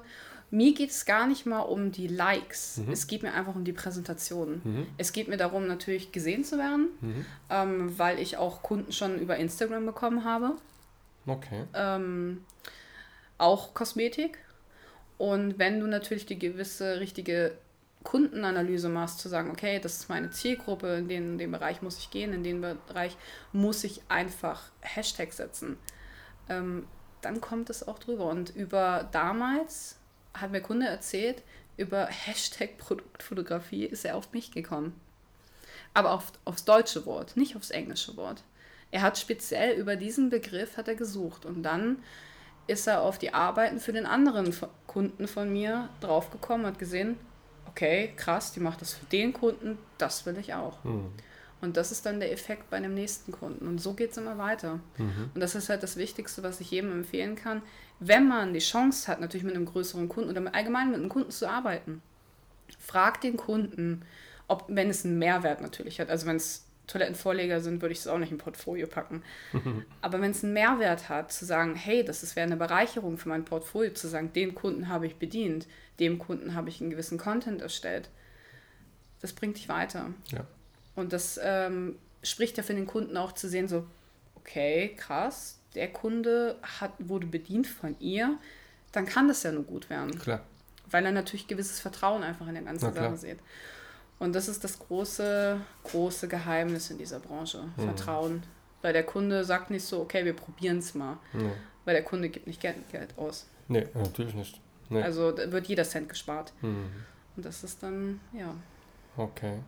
Mir 0.52 0.74
geht 0.74 0.92
es 0.92 1.06
gar 1.06 1.28
nicht 1.28 1.46
mal 1.46 1.62
um 1.62 1.92
die 1.92 2.08
Likes. 2.08 2.80
Es 2.90 3.08
geht 3.08 3.24
mir 3.24 3.34
einfach 3.34 3.56
um 3.56 3.66
die 3.66 3.74
Präsentation. 3.74 4.88
Es 4.98 5.12
geht 5.12 5.28
mir 5.28 5.38
darum, 5.38 5.68
natürlich 5.68 6.12
gesehen 6.12 6.44
zu 6.44 6.58
werden, 6.58 6.90
ähm, 7.50 7.98
weil 7.98 8.20
ich 8.20 8.38
auch 8.38 8.62
Kunden 8.62 8.92
schon 8.94 9.20
über 9.20 9.36
Instagram 9.38 9.86
bekommen 9.86 10.24
habe. 10.24 10.54
Okay. 11.26 11.64
Ähm, 11.74 12.46
auch 13.38 13.74
Kosmetik. 13.74 14.38
Und 15.18 15.58
wenn 15.60 15.80
du 15.80 15.88
natürlich 15.88 16.26
die 16.26 16.40
gewisse 16.40 17.00
richtige 17.00 17.58
Kundenanalyse 18.06 18.88
machst, 18.88 19.20
zu 19.20 19.28
sagen, 19.28 19.52
okay, 19.52 19.80
das 19.80 19.98
ist 19.98 20.10
meine 20.10 20.30
Zielgruppe, 20.30 20.96
in 20.96 21.10
den, 21.10 21.34
in 21.34 21.38
den 21.38 21.52
Bereich 21.52 21.82
muss 21.82 21.98
ich 22.00 22.10
gehen, 22.12 22.32
in 22.32 22.44
den 22.44 22.62
Bereich 22.62 23.18
muss 23.52 23.84
ich 23.84 24.02
einfach 24.08 24.64
Hashtag 24.80 25.34
setzen, 25.34 25.78
ähm, 26.48 26.88
dann 27.22 27.42
kommt 27.42 27.70
es 27.70 27.86
auch 27.86 28.00
drüber. 28.00 28.28
Und 28.28 28.56
über 28.56 29.10
damals 29.12 29.98
hat 30.34 30.52
mir 30.52 30.62
Kunde 30.62 30.88
erzählt, 30.88 31.44
über 31.76 32.06
Hashtag 32.06 32.78
Produktfotografie 32.78 33.86
ist 33.86 34.06
er 34.06 34.16
auf 34.16 34.32
mich 34.32 34.52
gekommen. 34.52 35.00
Aber 35.94 36.12
auf, 36.12 36.32
aufs 36.46 36.64
deutsche 36.64 37.06
Wort, 37.06 37.36
nicht 37.36 37.56
aufs 37.56 37.72
englische 37.72 38.16
Wort. 38.16 38.44
Er 38.92 39.02
hat 39.02 39.18
speziell 39.18 39.78
über 39.78 39.96
diesen 39.96 40.30
Begriff 40.30 40.78
hat 40.78 40.88
er 40.88 40.96
gesucht 40.96 41.46
und 41.46 41.64
dann 41.64 41.98
ist 42.68 42.88
er 42.88 43.02
auf 43.02 43.18
die 43.18 43.34
Arbeiten 43.34 43.80
für 43.80 43.94
den 43.94 44.06
anderen 44.06 44.56
Kunden 44.88 45.28
von 45.28 45.52
mir 45.52 45.90
draufgekommen, 46.00 46.66
hat 46.66 46.80
gesehen, 46.80 47.18
okay, 47.76 48.14
krass, 48.16 48.54
die 48.54 48.62
macht 48.62 48.80
das 48.82 48.94
für 48.94 49.06
den 49.08 49.34
Kunden, 49.34 49.78
das 49.98 50.26
will 50.26 50.38
ich 50.38 50.54
auch. 50.54 50.78
Und 51.62 51.78
das 51.78 51.92
ist 51.92 52.06
dann 52.06 52.20
der 52.20 52.32
Effekt 52.32 52.70
bei 52.70 52.80
dem 52.80 52.94
nächsten 52.94 53.32
Kunden. 53.32 53.68
Und 53.68 53.80
so 53.80 53.94
geht 53.94 54.12
es 54.12 54.18
immer 54.18 54.38
weiter. 54.38 54.80
Und 55.34 55.42
das 55.42 55.56
ist 55.56 55.68
halt 55.70 55.84
das 55.84 55.98
Wichtigste, 55.98 56.44
was 56.44 56.62
ich 56.62 56.72
jedem 56.72 56.92
empfehlen 56.92 57.36
kann. 57.36 57.62
Wenn 58.00 58.28
man 58.28 58.54
die 58.54 58.60
Chance 58.60 59.08
hat, 59.10 59.20
natürlich 59.20 59.46
mit 59.46 59.56
einem 59.56 59.66
größeren 59.66 60.08
Kunden 60.08 60.30
oder 60.30 60.42
mit- 60.42 60.54
allgemein 60.54 60.92
mit 60.92 61.00
einem 61.00 61.10
Kunden 61.10 61.32
zu 61.32 61.50
arbeiten, 61.50 62.02
frag 62.80 63.22
den 63.22 63.36
Kunden, 63.38 64.04
ob, 64.48 64.66
wenn 64.68 64.90
es 64.90 65.06
einen 65.06 65.18
Mehrwert 65.18 65.62
natürlich 65.62 66.00
hat. 66.00 66.10
Also 66.10 66.28
wenn 66.28 66.36
es 66.36 66.66
Toilettenvorleger 66.88 67.62
sind, 67.62 67.82
würde 67.82 67.94
ich 67.94 68.00
es 68.00 68.08
auch 68.08 68.18
nicht 68.20 68.32
im 68.32 68.38
Portfolio 68.38 68.88
packen. 68.88 69.24
Aber 70.02 70.22
wenn 70.22 70.32
es 70.32 70.44
einen 70.44 70.54
Mehrwert 70.54 71.10
hat, 71.10 71.32
zu 71.32 71.46
sagen, 71.46 71.76
hey, 71.76 72.04
das 72.06 72.24
ist- 72.24 72.36
wäre 72.36 72.46
eine 72.46 72.58
Bereicherung 72.58 73.18
für 73.18 73.30
mein 73.30 73.46
Portfolio, 73.46 73.92
zu 73.94 74.08
sagen, 74.08 74.32
den 74.34 74.54
Kunden 74.56 74.88
habe 74.90 75.08
ich 75.08 75.16
bedient, 75.16 75.68
dem 76.00 76.20
Kunden 76.20 76.54
habe 76.54 76.70
ich 76.70 76.82
einen 76.82 76.90
gewissen 76.92 77.18
Content 77.18 77.62
erstellt, 77.62 78.10
das 79.22 79.34
bringt 79.34 79.58
dich 79.58 79.70
weiter. 79.70 80.12
Ja. 80.32 80.46
Und 80.96 81.14
das 81.14 81.40
ähm, 81.42 81.98
spricht 82.24 82.58
ja 82.58 82.64
für 82.64 82.74
den 82.74 82.86
Kunden 82.88 83.18
auch 83.18 83.32
zu 83.32 83.48
sehen, 83.50 83.68
so, 83.68 83.86
okay, 84.36 84.96
krass, 84.98 85.60
der 85.74 85.92
Kunde 85.92 86.58
hat, 86.80 86.92
wurde 87.00 87.26
bedient 87.28 87.68
von 87.68 87.96
ihr, 88.00 88.38
dann 88.92 89.06
kann 89.06 89.28
das 89.28 89.44
ja 89.44 89.52
nur 89.52 89.64
gut 89.64 89.90
werden 89.90 90.18
Klar. 90.20 90.42
weil 90.90 91.06
er 91.06 91.12
natürlich 91.12 91.48
gewisses 91.48 91.80
Vertrauen 91.82 92.24
einfach 92.24 92.48
in 92.48 92.54
der 92.54 92.64
ganzen. 92.64 92.94
Sache 92.94 93.18
sieht. 93.18 93.40
Und 94.20 94.34
das 94.34 94.48
ist 94.48 94.64
das 94.64 94.80
große, 94.80 95.60
große 95.84 96.28
Geheimnis 96.28 96.90
in 96.90 96.98
dieser 96.98 97.20
Branche. 97.20 97.64
Mhm. 97.76 97.82
Vertrauen. 97.82 98.44
Weil 98.82 98.94
der 98.94 99.04
Kunde 99.04 99.44
sagt 99.44 99.72
nicht 99.72 99.84
so, 99.84 100.02
okay, 100.02 100.24
wir 100.26 100.34
probieren 100.34 100.78
es 100.78 100.94
mal. 100.96 101.18
Nee. 101.34 101.52
Weil 101.86 101.96
der 101.96 102.04
Kunde 102.04 102.30
gibt 102.30 102.48
nicht 102.48 102.62
Geld, 102.62 102.78
Geld 102.92 103.18
aus. 103.18 103.48
nee, 103.68 103.88
natürlich 103.94 104.34
nicht. 104.34 104.62
Nee. 104.90 105.02
Also 105.02 105.36
wird 105.36 105.68
jeder 105.68 105.84
Cent 105.84 106.10
gespart. 106.10 106.54
Mhm. 106.62 106.86
Und 107.36 107.46
das 107.46 107.64
ist 107.64 107.82
dann, 107.82 108.20
ja. 108.34 108.54
Okay. 109.18 109.60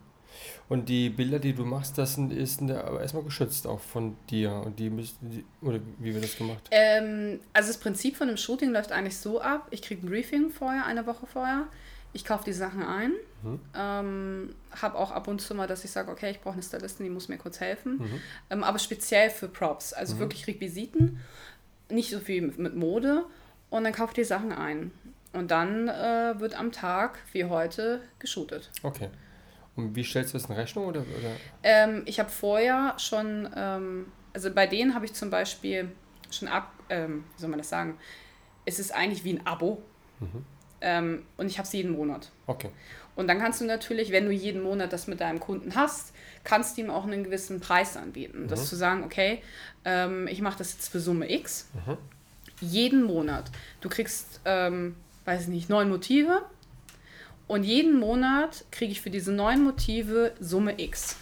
Und 0.70 0.90
die 0.90 1.10
Bilder, 1.10 1.40
die 1.40 1.54
du 1.54 1.66
machst, 1.66 1.98
das 1.98 2.16
sind, 2.16 2.32
ist 2.32 2.62
aber 2.62 3.02
erstmal 3.02 3.24
geschützt 3.24 3.66
auch 3.66 3.80
von 3.80 4.18
dir. 4.30 4.52
Und 4.54 4.78
die 4.80 4.90
müssten, 4.90 5.30
die, 5.30 5.46
oder 5.62 5.80
wie 6.00 6.14
wird 6.14 6.24
das 6.24 6.38
gemacht? 6.38 6.68
Ähm, 6.72 7.40
also 7.54 7.70
das 7.70 7.78
Prinzip 7.78 8.18
von 8.18 8.28
dem 8.28 8.38
Shooting 8.38 8.72
läuft 8.72 8.92
eigentlich 8.92 9.18
so 9.18 9.42
ab. 9.42 9.68
Ich 9.72 9.82
kriege 9.82 10.06
ein 10.06 10.10
Briefing 10.10 10.50
vorher, 10.50 10.86
eine 10.86 11.06
Woche 11.08 11.26
vorher. 11.26 11.68
Ich 12.18 12.26
kaufe 12.26 12.44
die 12.46 12.54
Sachen 12.54 12.82
ein. 12.82 13.12
Ähm, 13.76 14.56
habe 14.82 14.98
auch 14.98 15.12
ab 15.12 15.28
und 15.28 15.40
zu 15.40 15.54
mal, 15.54 15.68
dass 15.68 15.86
ich 15.86 15.92
sage, 15.92 16.10
okay, 16.10 16.32
ich 16.32 16.42
brauche 16.42 16.54
eine 16.54 16.64
Stylistin, 16.64 17.04
die 17.04 17.12
muss 17.12 17.28
mir 17.30 17.38
kurz 17.38 17.60
helfen. 17.60 18.00
Ähm, 18.50 18.64
aber 18.64 18.80
speziell 18.80 19.30
für 19.30 19.48
Props. 19.48 19.94
Also 19.94 20.18
wirklich 20.18 20.48
Requisiten. 20.48 21.20
Nicht 21.90 22.10
so 22.10 22.20
viel 22.20 22.42
mit, 22.42 22.58
mit 22.58 22.76
Mode. 22.76 23.26
Und 23.70 23.84
dann 23.84 23.94
kaufe 23.94 24.14
ich 24.14 24.16
die 24.16 24.24
Sachen 24.24 24.52
ein. 24.52 24.92
Und 25.34 25.52
dann 25.52 25.90
äh, 25.90 26.40
wird 26.40 26.58
am 26.58 26.72
Tag, 26.72 27.20
wie 27.34 27.46
heute, 27.46 28.02
geshootet. 28.18 28.72
Okay. 28.82 29.10
Und 29.76 29.96
wie 29.96 30.04
stellst 30.04 30.34
du 30.34 30.40
das 30.40 30.50
in 30.50 30.56
Rechnung? 30.56 30.88
Oder, 30.88 31.02
oder? 31.02 31.36
Ähm, 31.62 32.02
ich 32.06 32.20
habe 32.20 32.30
vorher 32.30 32.96
schon, 32.98 33.48
ähm, 33.56 34.08
also 34.34 34.52
bei 34.52 34.66
denen 34.66 34.96
habe 34.96 35.06
ich 35.06 35.14
zum 35.14 35.30
Beispiel 35.30 35.92
schon 36.32 36.48
ab, 36.48 36.74
ähm, 36.90 37.26
wie 37.36 37.42
soll 37.42 37.50
man 37.52 37.60
das 37.60 37.70
sagen, 37.70 38.00
es 38.66 38.80
ist 38.80 38.92
eigentlich 38.92 39.24
wie 39.24 39.34
ein 39.34 39.46
Abo. 39.46 39.84
Ähm, 40.82 41.24
und 41.38 41.48
ich 41.48 41.58
habe 41.58 41.66
es 41.66 41.74
jeden 41.74 41.92
Monat. 41.92 42.32
Okay. 42.46 42.70
Und 43.16 43.28
dann 43.28 43.40
kannst 43.40 43.60
du 43.62 43.66
natürlich, 43.66 44.12
wenn 44.12 44.26
du 44.26 44.32
jeden 44.32 44.62
Monat 44.62 44.94
das 44.94 45.08
mit 45.08 45.22
deinem 45.22 45.40
Kunden 45.40 45.74
hast, 45.76 46.14
kannst 46.44 46.78
du 46.78 46.82
ihm 46.82 46.92
auch 46.92 47.04
einen 47.04 47.24
gewissen 47.24 47.60
Preis 47.60 47.98
anbieten. 47.98 48.48
Das 48.48 48.70
zu 48.70 48.76
sagen, 48.76 49.04
okay, 49.04 49.42
ähm, 49.86 50.28
ich 50.28 50.40
mache 50.42 50.60
das 50.60 50.74
jetzt 50.74 50.90
für 50.90 51.00
Summe 51.00 51.32
X. 51.32 51.68
Jeden 52.62 53.04
Monat. 53.04 53.50
Du 53.82 53.90
kriegst, 53.90 54.40
ähm, 54.46 54.96
weiß 55.26 55.44
ich 55.44 55.48
nicht, 55.48 55.68
neun 55.68 55.90
Motive. 55.90 56.44
Und 57.48 57.64
jeden 57.64 57.98
Monat 57.98 58.66
kriege 58.72 58.92
ich 58.92 59.02
für 59.02 59.10
diese 59.10 59.32
neun 59.32 59.64
Motive 59.64 60.34
Summe 60.40 60.80
X. 60.80 61.16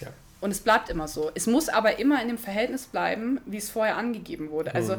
Ja. 0.00 0.08
Und 0.40 0.52
es 0.52 0.60
bleibt 0.60 0.90
immer 0.90 1.08
so. 1.08 1.32
Es 1.34 1.48
muss 1.48 1.68
aber 1.68 1.98
immer 1.98 2.22
in 2.22 2.28
dem 2.28 2.38
Verhältnis 2.38 2.86
bleiben, 2.86 3.40
wie 3.46 3.56
es 3.56 3.68
vorher 3.68 3.96
angegeben 3.96 4.50
wurde. 4.50 4.74
Also 4.74 4.96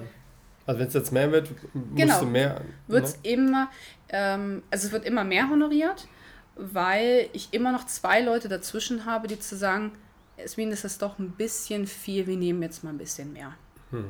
Also 0.65 0.79
wenn 0.79 0.87
es 0.87 0.93
jetzt 0.93 1.11
mehr 1.11 1.31
wird, 1.31 1.49
musst 1.73 1.95
Genau. 1.95 2.19
du 2.19 2.25
mehr. 2.25 2.61
wird 2.87 3.05
es 3.05 3.15
ne? 3.23 3.29
immer, 3.31 3.71
ähm, 4.09 4.63
also 4.71 4.87
es 4.87 4.93
wird 4.93 5.05
immer 5.05 5.23
mehr 5.23 5.49
honoriert, 5.49 6.07
weil 6.55 7.27
ich 7.33 7.49
immer 7.51 7.71
noch 7.71 7.85
zwei 7.85 8.21
Leute 8.21 8.47
dazwischen 8.47 9.05
habe, 9.05 9.27
die 9.27 9.39
zu 9.39 9.55
sagen, 9.55 9.91
Esmin, 10.37 10.69
das 10.69 10.83
ist 10.83 11.01
doch 11.01 11.19
ein 11.19 11.31
bisschen 11.31 11.85
viel, 11.85 12.27
wir 12.27 12.37
nehmen 12.37 12.61
jetzt 12.61 12.83
mal 12.83 12.91
ein 12.91 12.97
bisschen 12.97 13.33
mehr. 13.33 13.53
Hm. 13.91 14.05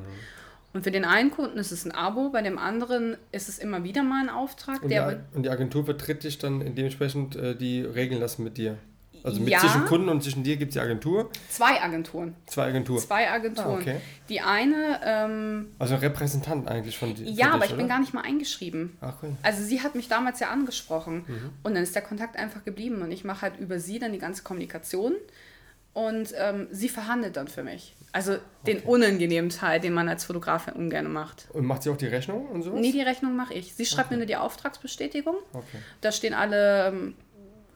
Und 0.73 0.83
für 0.83 0.91
den 0.91 1.05
einen 1.05 1.29
Kunden 1.29 1.57
ist 1.59 1.71
es 1.71 1.85
ein 1.85 1.91
Abo, 1.91 2.29
bei 2.29 2.41
dem 2.41 2.57
anderen 2.57 3.15
ist 3.31 3.47
es 3.47 3.59
immer 3.59 3.83
wieder 3.83 4.01
mal 4.03 4.23
ein 4.23 4.29
Auftrag, 4.29 4.81
Und 4.81 4.89
die, 4.89 4.99
und 5.33 5.43
die 5.43 5.49
Agentur 5.49 5.85
vertritt 5.85 6.23
dich 6.23 6.39
dann 6.39 6.75
dementsprechend 6.75 7.35
äh, 7.35 7.55
die 7.55 7.81
regeln 7.81 8.19
lassen 8.19 8.43
mit 8.43 8.57
dir. 8.57 8.77
Also 9.23 9.39
mit 9.39 9.49
Ja. 9.49 9.59
zwischen 9.59 9.85
Kunden 9.85 10.09
und 10.09 10.21
zwischen 10.21 10.43
dir 10.43 10.57
gibt 10.57 10.69
es 10.71 10.73
die 10.73 10.79
Agentur, 10.81 11.29
zwei 11.49 11.81
Agenturen. 11.81 12.35
zwei 12.45 12.65
Agenturen. 12.67 12.99
Zwei 12.99 13.29
Agenturen. 13.31 13.67
Ah, 13.69 13.79
okay. 13.79 13.95
Die 14.29 14.41
eine, 14.41 14.99
ähm, 15.05 15.67
Also 15.79 15.93
ein 15.95 16.01
Repräsentant 16.01 16.67
eigentlich 16.67 16.97
von 16.97 17.15
dir. 17.15 17.29
ja, 17.29 17.51
aber 17.51 17.65
ich 17.65 17.75
bin 17.75 17.87
gar 17.87 17.99
nicht 17.99 18.13
mal 18.13 18.21
eingeschrieben. 18.21 18.97
Ach, 19.01 19.13
cool. 19.23 19.35
Also 19.41 19.63
sie 19.63 19.81
hat 19.81 19.95
mich 19.95 20.09
damals 20.09 20.39
ja 20.41 20.49
angesprochen 20.49 21.23
Mhm. 21.27 21.49
und 21.63 21.73
dann 21.75 21.83
ist 21.83 21.95
der 21.95 22.01
Kontakt 22.01 22.35
einfach 22.35 22.65
geblieben 22.65 23.01
und 23.01 23.11
ich 23.11 23.23
mache 23.23 23.43
halt 23.43 23.57
über 23.59 23.79
sie 23.79 23.97
dann 23.99 24.11
die 24.11 24.19
ganze 24.19 24.43
Kommunikation 24.43 25.13
und 25.93 26.33
ähm, 26.37 26.67
sie 26.71 26.89
verhandelt 26.89 27.37
dann 27.37 27.47
für 27.47 27.63
mich. 27.63 27.95
Also 28.11 28.37
den 28.67 28.79
unangenehmen 28.79 29.49
Teil, 29.49 29.79
den 29.79 29.93
man 29.93 30.07
als 30.09 30.25
Fotograf 30.25 30.67
ja 30.67 30.73
ungern 30.73 31.11
macht. 31.11 31.47
Und 31.53 31.65
macht 31.65 31.83
sie 31.83 31.89
auch 31.89 31.97
die 31.97 32.07
Rechnung 32.07 32.47
und 32.47 32.61
sowas? 32.63 32.79
Nee, 32.79 32.91
die 32.91 33.01
Rechnung 33.01 33.35
mache 33.35 33.53
ich. 33.53 33.73
Sie 33.73 33.85
schreibt 33.85 34.11
mir 34.11 34.17
nur 34.17 34.25
die 34.25 34.35
Auftragsbestätigung. 34.35 35.35
Okay. 35.53 35.77
Da 36.01 36.11
stehen 36.11 36.33
alle 36.33 36.87
ähm, 36.89 37.15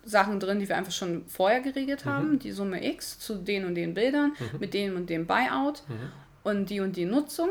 Sachen 0.08 0.40
drin, 0.40 0.60
die 0.60 0.68
wir 0.70 0.78
einfach 0.78 0.92
schon 0.92 1.26
vorher 1.28 1.60
geregelt 1.62 2.06
Mhm. 2.06 2.10
haben. 2.10 2.40
Die 2.40 2.52
Summe 2.52 2.84
X 2.86 3.20
zu 3.20 3.36
den 3.36 3.66
und 3.66 3.76
den 3.76 3.94
Bildern, 3.94 4.34
mit 4.60 4.74
dem 4.74 4.96
und 4.96 5.10
dem 5.10 5.26
Buyout 5.28 5.84
Mhm. 5.88 6.12
und 6.44 6.70
die 6.70 6.80
und 6.80 6.96
die 6.96 7.06
Nutzung. 7.06 7.50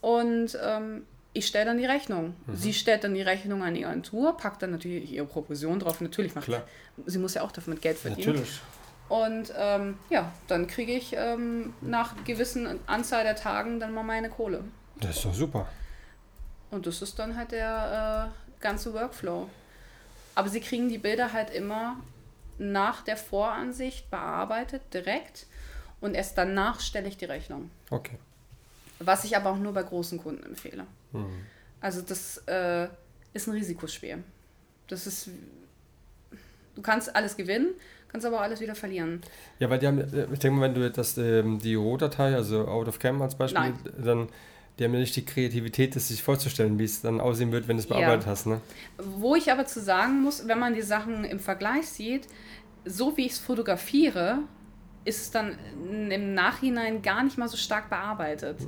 Und 0.00 0.58
ähm, 0.62 1.04
ich 1.32 1.46
stelle 1.46 1.66
dann 1.66 1.78
die 1.78 1.84
Rechnung. 1.86 2.34
Mhm. 2.46 2.56
Sie 2.56 2.72
stellt 2.72 3.04
dann 3.04 3.14
die 3.14 3.22
Rechnung 3.22 3.62
an 3.62 3.74
die 3.74 3.84
Agentur, 3.86 4.36
packt 4.36 4.62
dann 4.62 4.70
natürlich 4.72 5.12
ihre 5.12 5.26
Provision 5.26 5.78
drauf. 5.78 6.00
Natürlich 6.00 6.34
macht 6.34 6.46
Klar. 6.46 6.62
sie 7.06 7.18
muss 7.18 7.34
ja 7.34 7.42
auch 7.42 7.52
damit 7.52 7.80
Geld 7.82 7.98
verdienen. 7.98 8.28
Natürlich. 8.34 8.60
Und 9.08 9.52
ähm, 9.56 9.96
ja, 10.10 10.32
dann 10.48 10.66
kriege 10.66 10.92
ich 10.92 11.14
ähm, 11.16 11.72
nach 11.80 12.14
gewissen 12.24 12.80
Anzahl 12.88 13.22
der 13.22 13.36
Tagen 13.36 13.78
dann 13.78 13.94
mal 13.94 14.02
meine 14.02 14.28
Kohle. 14.28 14.64
Das 15.00 15.16
ist 15.16 15.24
doch 15.24 15.34
super. 15.34 15.68
Und 16.72 16.86
das 16.88 17.00
ist 17.02 17.16
dann 17.18 17.36
halt 17.36 17.52
der, 17.52 18.32
ganze 18.58 18.92
Workflow. 18.94 19.48
Aber 20.36 20.50
sie 20.50 20.60
kriegen 20.60 20.88
die 20.88 20.98
Bilder 20.98 21.32
halt 21.32 21.50
immer 21.50 21.96
nach 22.58 23.02
der 23.02 23.16
Voransicht 23.16 24.10
bearbeitet, 24.10 24.82
direkt. 24.92 25.46
Und 26.00 26.14
erst 26.14 26.36
danach 26.36 26.80
stelle 26.80 27.08
ich 27.08 27.16
die 27.16 27.24
Rechnung. 27.24 27.70
Okay. 27.90 28.18
Was 28.98 29.24
ich 29.24 29.36
aber 29.36 29.50
auch 29.50 29.56
nur 29.56 29.72
bei 29.72 29.82
großen 29.82 30.18
Kunden 30.18 30.44
empfehle. 30.44 30.86
Mhm. 31.12 31.46
Also 31.80 32.02
das 32.02 32.38
äh, 32.46 32.88
ist 33.32 33.48
ein 33.48 33.52
Risikospiel. 33.52 34.22
Das 34.88 35.06
ist, 35.06 35.30
du 36.74 36.82
kannst 36.82 37.16
alles 37.16 37.36
gewinnen, 37.36 37.74
kannst 38.08 38.26
aber 38.26 38.36
auch 38.36 38.42
alles 38.42 38.60
wieder 38.60 38.74
verlieren. 38.74 39.22
Ja, 39.58 39.70
weil 39.70 39.78
die 39.78 39.86
haben, 39.86 39.98
äh, 39.98 40.26
ich 40.30 40.38
denke 40.38 40.60
mal, 40.60 40.68
wenn 40.68 40.74
du 40.74 40.90
das, 40.90 41.16
ähm, 41.16 41.58
die 41.58 41.74
Rohdatei, 41.74 42.34
also 42.34 42.68
Out 42.68 42.88
of 42.88 42.98
Cam 42.98 43.22
als 43.22 43.36
Beispiel, 43.36 43.60
Nein. 43.60 43.78
dann 43.96 44.28
die 44.78 44.84
haben 44.84 44.92
ja 44.94 45.00
nicht 45.00 45.16
die 45.16 45.24
Kreativität, 45.24 45.96
das 45.96 46.08
sich 46.08 46.22
vorzustellen, 46.22 46.78
wie 46.78 46.84
es 46.84 47.00
dann 47.00 47.20
aussehen 47.20 47.50
wird, 47.52 47.66
wenn 47.68 47.76
du 47.76 47.80
es 47.82 47.88
bearbeitet 47.88 48.24
Ja. 48.24 48.30
hast, 48.30 48.46
ne? 48.46 48.60
Wo 48.98 49.34
ich 49.34 49.50
aber 49.50 49.66
zu 49.66 49.80
sagen 49.80 50.20
muss, 50.22 50.46
wenn 50.46 50.58
man 50.58 50.74
die 50.74 50.82
Sachen 50.82 51.24
im 51.24 51.40
Vergleich 51.40 51.86
sieht, 51.88 52.26
so 52.84 53.16
wie 53.16 53.26
ich 53.26 53.32
es 53.32 53.38
fotografiere, 53.38 54.40
ist 55.04 55.20
es 55.22 55.30
dann 55.30 55.56
im 56.10 56.34
Nachhinein 56.34 57.00
gar 57.00 57.22
nicht 57.22 57.38
mal 57.38 57.48
so 57.48 57.56
stark 57.56 57.88
bearbeitet. 57.90 58.58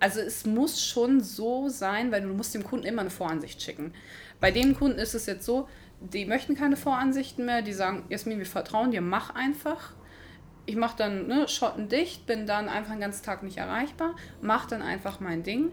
Also 0.00 0.20
es 0.20 0.46
muss 0.46 0.84
schon 0.84 1.20
so 1.20 1.68
sein, 1.68 2.12
weil 2.12 2.22
du 2.22 2.28
musst 2.28 2.54
dem 2.54 2.62
Kunden 2.62 2.86
immer 2.86 3.00
eine 3.00 3.10
Voransicht 3.10 3.60
schicken. 3.62 3.92
Bei 4.38 4.50
den 4.50 4.74
Kunden 4.76 4.98
ist 4.98 5.14
es 5.14 5.26
jetzt 5.26 5.44
so, 5.44 5.66
die 6.00 6.26
möchten 6.26 6.54
keine 6.54 6.76
Voransichten 6.76 7.44
mehr, 7.46 7.62
die 7.62 7.72
sagen, 7.72 8.04
Jasmin, 8.08 8.38
wir 8.38 8.46
vertrauen 8.46 8.90
dir, 8.92 9.00
mach 9.00 9.34
einfach. 9.34 9.92
Ich 10.68 10.76
mache 10.76 10.98
dann 10.98 11.26
ne, 11.26 11.48
Schotten 11.48 11.88
dicht, 11.88 12.26
bin 12.26 12.46
dann 12.46 12.68
einfach 12.68 12.92
den 12.92 13.00
ganzen 13.00 13.24
Tag 13.24 13.42
nicht 13.42 13.56
erreichbar, 13.56 14.14
mach 14.42 14.66
dann 14.66 14.82
einfach 14.82 15.18
mein 15.18 15.42
Ding. 15.42 15.72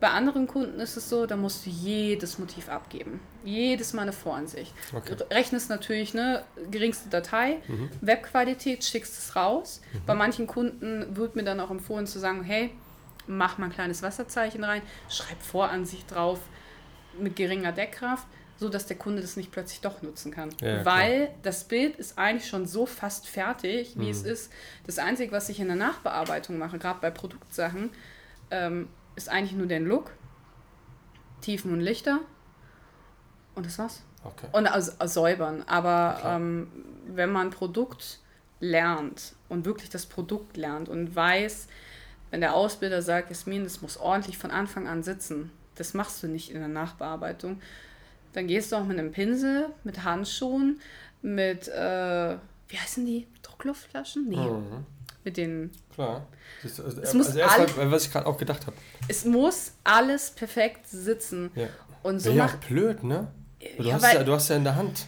Bei 0.00 0.08
anderen 0.08 0.46
Kunden 0.46 0.80
ist 0.80 0.96
es 0.96 1.10
so, 1.10 1.26
da 1.26 1.36
musst 1.36 1.66
du 1.66 1.70
jedes 1.70 2.38
Motiv 2.38 2.70
abgeben. 2.70 3.20
Jedes 3.44 3.92
Mal 3.92 4.02
eine 4.02 4.14
Voransicht. 4.14 4.72
Okay. 4.94 5.14
Rechnest 5.30 5.68
natürlich, 5.68 6.14
ne, 6.14 6.42
geringste 6.70 7.10
Datei, 7.10 7.58
Webqualität, 8.00 8.82
schickst 8.82 9.18
es 9.18 9.36
raus. 9.36 9.82
Bei 10.06 10.14
manchen 10.14 10.46
Kunden 10.46 11.14
wird 11.14 11.36
mir 11.36 11.44
dann 11.44 11.60
auch 11.60 11.70
empfohlen 11.70 12.06
zu 12.06 12.18
sagen, 12.18 12.42
hey, 12.42 12.70
mach 13.26 13.58
mal 13.58 13.66
ein 13.66 13.72
kleines 13.72 14.02
Wasserzeichen 14.02 14.64
rein, 14.64 14.80
schreib 15.10 15.42
Voransicht 15.42 16.10
drauf 16.10 16.40
mit 17.18 17.36
geringer 17.36 17.72
Deckkraft, 17.72 18.26
so 18.60 18.68
dass 18.68 18.86
der 18.86 18.98
Kunde 18.98 19.22
das 19.22 19.36
nicht 19.36 19.50
plötzlich 19.50 19.80
doch 19.80 20.02
nutzen 20.02 20.30
kann. 20.30 20.50
Ja, 20.60 20.84
Weil 20.84 21.34
das 21.42 21.64
Bild 21.64 21.96
ist 21.96 22.18
eigentlich 22.18 22.46
schon 22.46 22.66
so 22.66 22.84
fast 22.84 23.26
fertig, 23.26 23.98
wie 23.98 24.10
es 24.10 24.22
ist. 24.22 24.52
Das 24.86 24.98
Einzige, 24.98 25.32
was 25.32 25.48
ich 25.48 25.60
in 25.60 25.66
der 25.66 25.76
Nachbearbeitung 25.76 26.58
mache, 26.58 26.78
gerade 26.78 27.00
bei 27.00 27.10
Produktsachen, 27.10 27.88
ähm, 28.50 28.88
ist 29.16 29.30
eigentlich 29.30 29.54
nur 29.56 29.66
den 29.66 29.86
Look, 29.86 30.12
Tiefen 31.40 31.72
und 31.72 31.80
Lichter 31.80 32.20
und 33.54 33.64
das 33.64 33.78
war's. 33.78 34.02
Okay. 34.24 34.46
Und 34.52 34.66
also, 34.66 34.92
also 34.98 35.20
säubern. 35.22 35.64
Aber 35.66 36.18
Klar. 36.20 36.36
ähm, 36.36 36.68
wenn 37.06 37.32
man 37.32 37.48
Produkt 37.48 38.18
lernt 38.60 39.34
und 39.48 39.64
wirklich 39.64 39.88
das 39.88 40.04
Produkt 40.04 40.58
lernt 40.58 40.90
und 40.90 41.16
weiß, 41.16 41.66
wenn 42.30 42.42
der 42.42 42.54
Ausbilder 42.54 43.00
sagt, 43.00 43.30
Jasmin, 43.30 43.64
das 43.64 43.80
muss 43.80 43.96
ordentlich 43.96 44.36
von 44.36 44.50
Anfang 44.50 44.86
an 44.86 45.02
sitzen, 45.02 45.50
das 45.76 45.94
machst 45.94 46.22
du 46.22 46.26
nicht 46.26 46.50
in 46.50 46.58
der 46.58 46.68
Nachbearbeitung, 46.68 47.62
dann 48.32 48.46
gehst 48.46 48.72
du 48.72 48.76
auch 48.76 48.84
mit 48.84 48.98
einem 48.98 49.12
Pinsel, 49.12 49.70
mit 49.84 50.04
Handschuhen, 50.04 50.80
mit, 51.22 51.68
äh, 51.68 52.36
wie 52.68 52.78
heißen 52.78 53.04
die? 53.04 53.26
Druckluftflaschen? 53.42 54.28
Nee, 54.28 54.36
Mhm. 54.36 54.86
mit 55.24 55.36
den. 55.36 55.70
Klar. 55.94 56.26
Das 56.62 56.80
also, 56.80 57.00
Es 57.00 57.14
muss 57.14 57.26
also 57.28 57.38
erst 57.40 57.58
alles- 57.58 57.76
mal, 57.76 57.90
was 57.90 58.04
ich 58.06 58.12
gerade 58.12 58.26
auch 58.26 58.38
gedacht 58.38 58.66
habe. 58.66 58.76
Es 59.08 59.24
muss 59.24 59.72
alles 59.84 60.30
perfekt 60.30 60.88
sitzen. 60.88 61.50
Ja. 61.54 61.68
Und 62.02 62.20
so 62.20 62.30
ja 62.32 62.48
blöd, 62.68 63.02
ne? 63.04 63.28
Du, 63.76 63.82
Ja, 63.84 63.94
hast 63.94 64.02
weil- 64.02 64.14
ja, 64.16 64.24
du 64.24 64.32
hast 64.32 64.48
ja 64.48 64.56
in 64.56 64.64
der 64.64 64.76
Hand. 64.76 65.06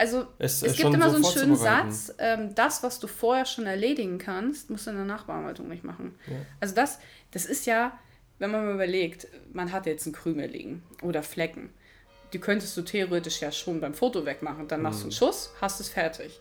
Also 0.00 0.26
Es, 0.38 0.62
es 0.62 0.74
äh, 0.74 0.82
gibt 0.82 0.94
immer 0.94 1.10
so 1.10 1.16
einen 1.16 1.24
schönen. 1.24 1.56
Satz, 1.56 2.12
ähm, 2.18 2.54
das, 2.54 2.82
was 2.84 3.00
du 3.00 3.06
vorher 3.08 3.46
schon 3.46 3.66
erledigen 3.66 4.18
kannst, 4.18 4.70
musst 4.70 4.86
du 4.86 4.90
in 4.90 4.96
der 4.96 5.04
Nachbearbeitung 5.06 5.68
nicht 5.68 5.82
machen. 5.82 6.14
Ja. 6.28 6.36
Also 6.60 6.74
das, 6.74 6.98
das 7.32 7.46
ist 7.46 7.66
ja, 7.66 7.98
wenn 8.38 8.50
man 8.52 8.64
mal 8.64 8.74
überlegt, 8.74 9.26
man 9.52 9.72
hat 9.72 9.86
jetzt 9.86 10.06
einen 10.06 10.14
Krümel 10.14 10.48
liegen 10.50 10.82
oder 11.02 11.22
Flecken. 11.24 11.70
Die 12.32 12.38
könntest 12.38 12.76
du 12.76 12.82
theoretisch 12.82 13.40
ja 13.40 13.50
schon 13.52 13.80
beim 13.80 13.94
Foto 13.94 14.24
wegmachen. 14.26 14.68
Dann 14.68 14.82
machst 14.82 15.00
du 15.00 15.04
einen 15.04 15.12
Schuss, 15.12 15.50
hast 15.60 15.80
es 15.80 15.88
fertig. 15.88 16.40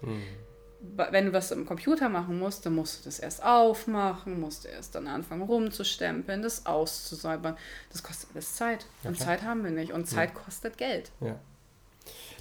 Ba- 0.96 1.08
Wenn 1.12 1.26
du 1.28 1.34
was 1.34 1.52
im 1.52 1.66
Computer 1.66 2.08
machen 2.10 2.38
musst, 2.40 2.66
dann 2.66 2.76
musst 2.76 3.00
du 3.00 3.06
das 3.06 3.20
erst 3.20 3.44
aufmachen, 3.44 4.40
musst 4.40 4.64
du 4.66 4.68
erst 4.68 4.94
dann 4.96 5.08
anfangen 5.08 5.42
rumzustempeln, 5.42 6.42
das 6.44 6.66
auszusäubern. 6.66 7.58
Das 7.92 8.04
kostet 8.04 8.30
alles 8.34 8.56
Zeit. 8.56 8.86
Und 9.04 9.16
klar. 9.16 9.28
Zeit 9.28 9.42
haben 9.44 9.64
wir 9.64 9.72
nicht. 9.72 9.92
Und 9.92 10.06
Zeit 10.08 10.34
kostet 10.36 10.78
Geld. 10.78 11.12
Ja. 11.22 11.40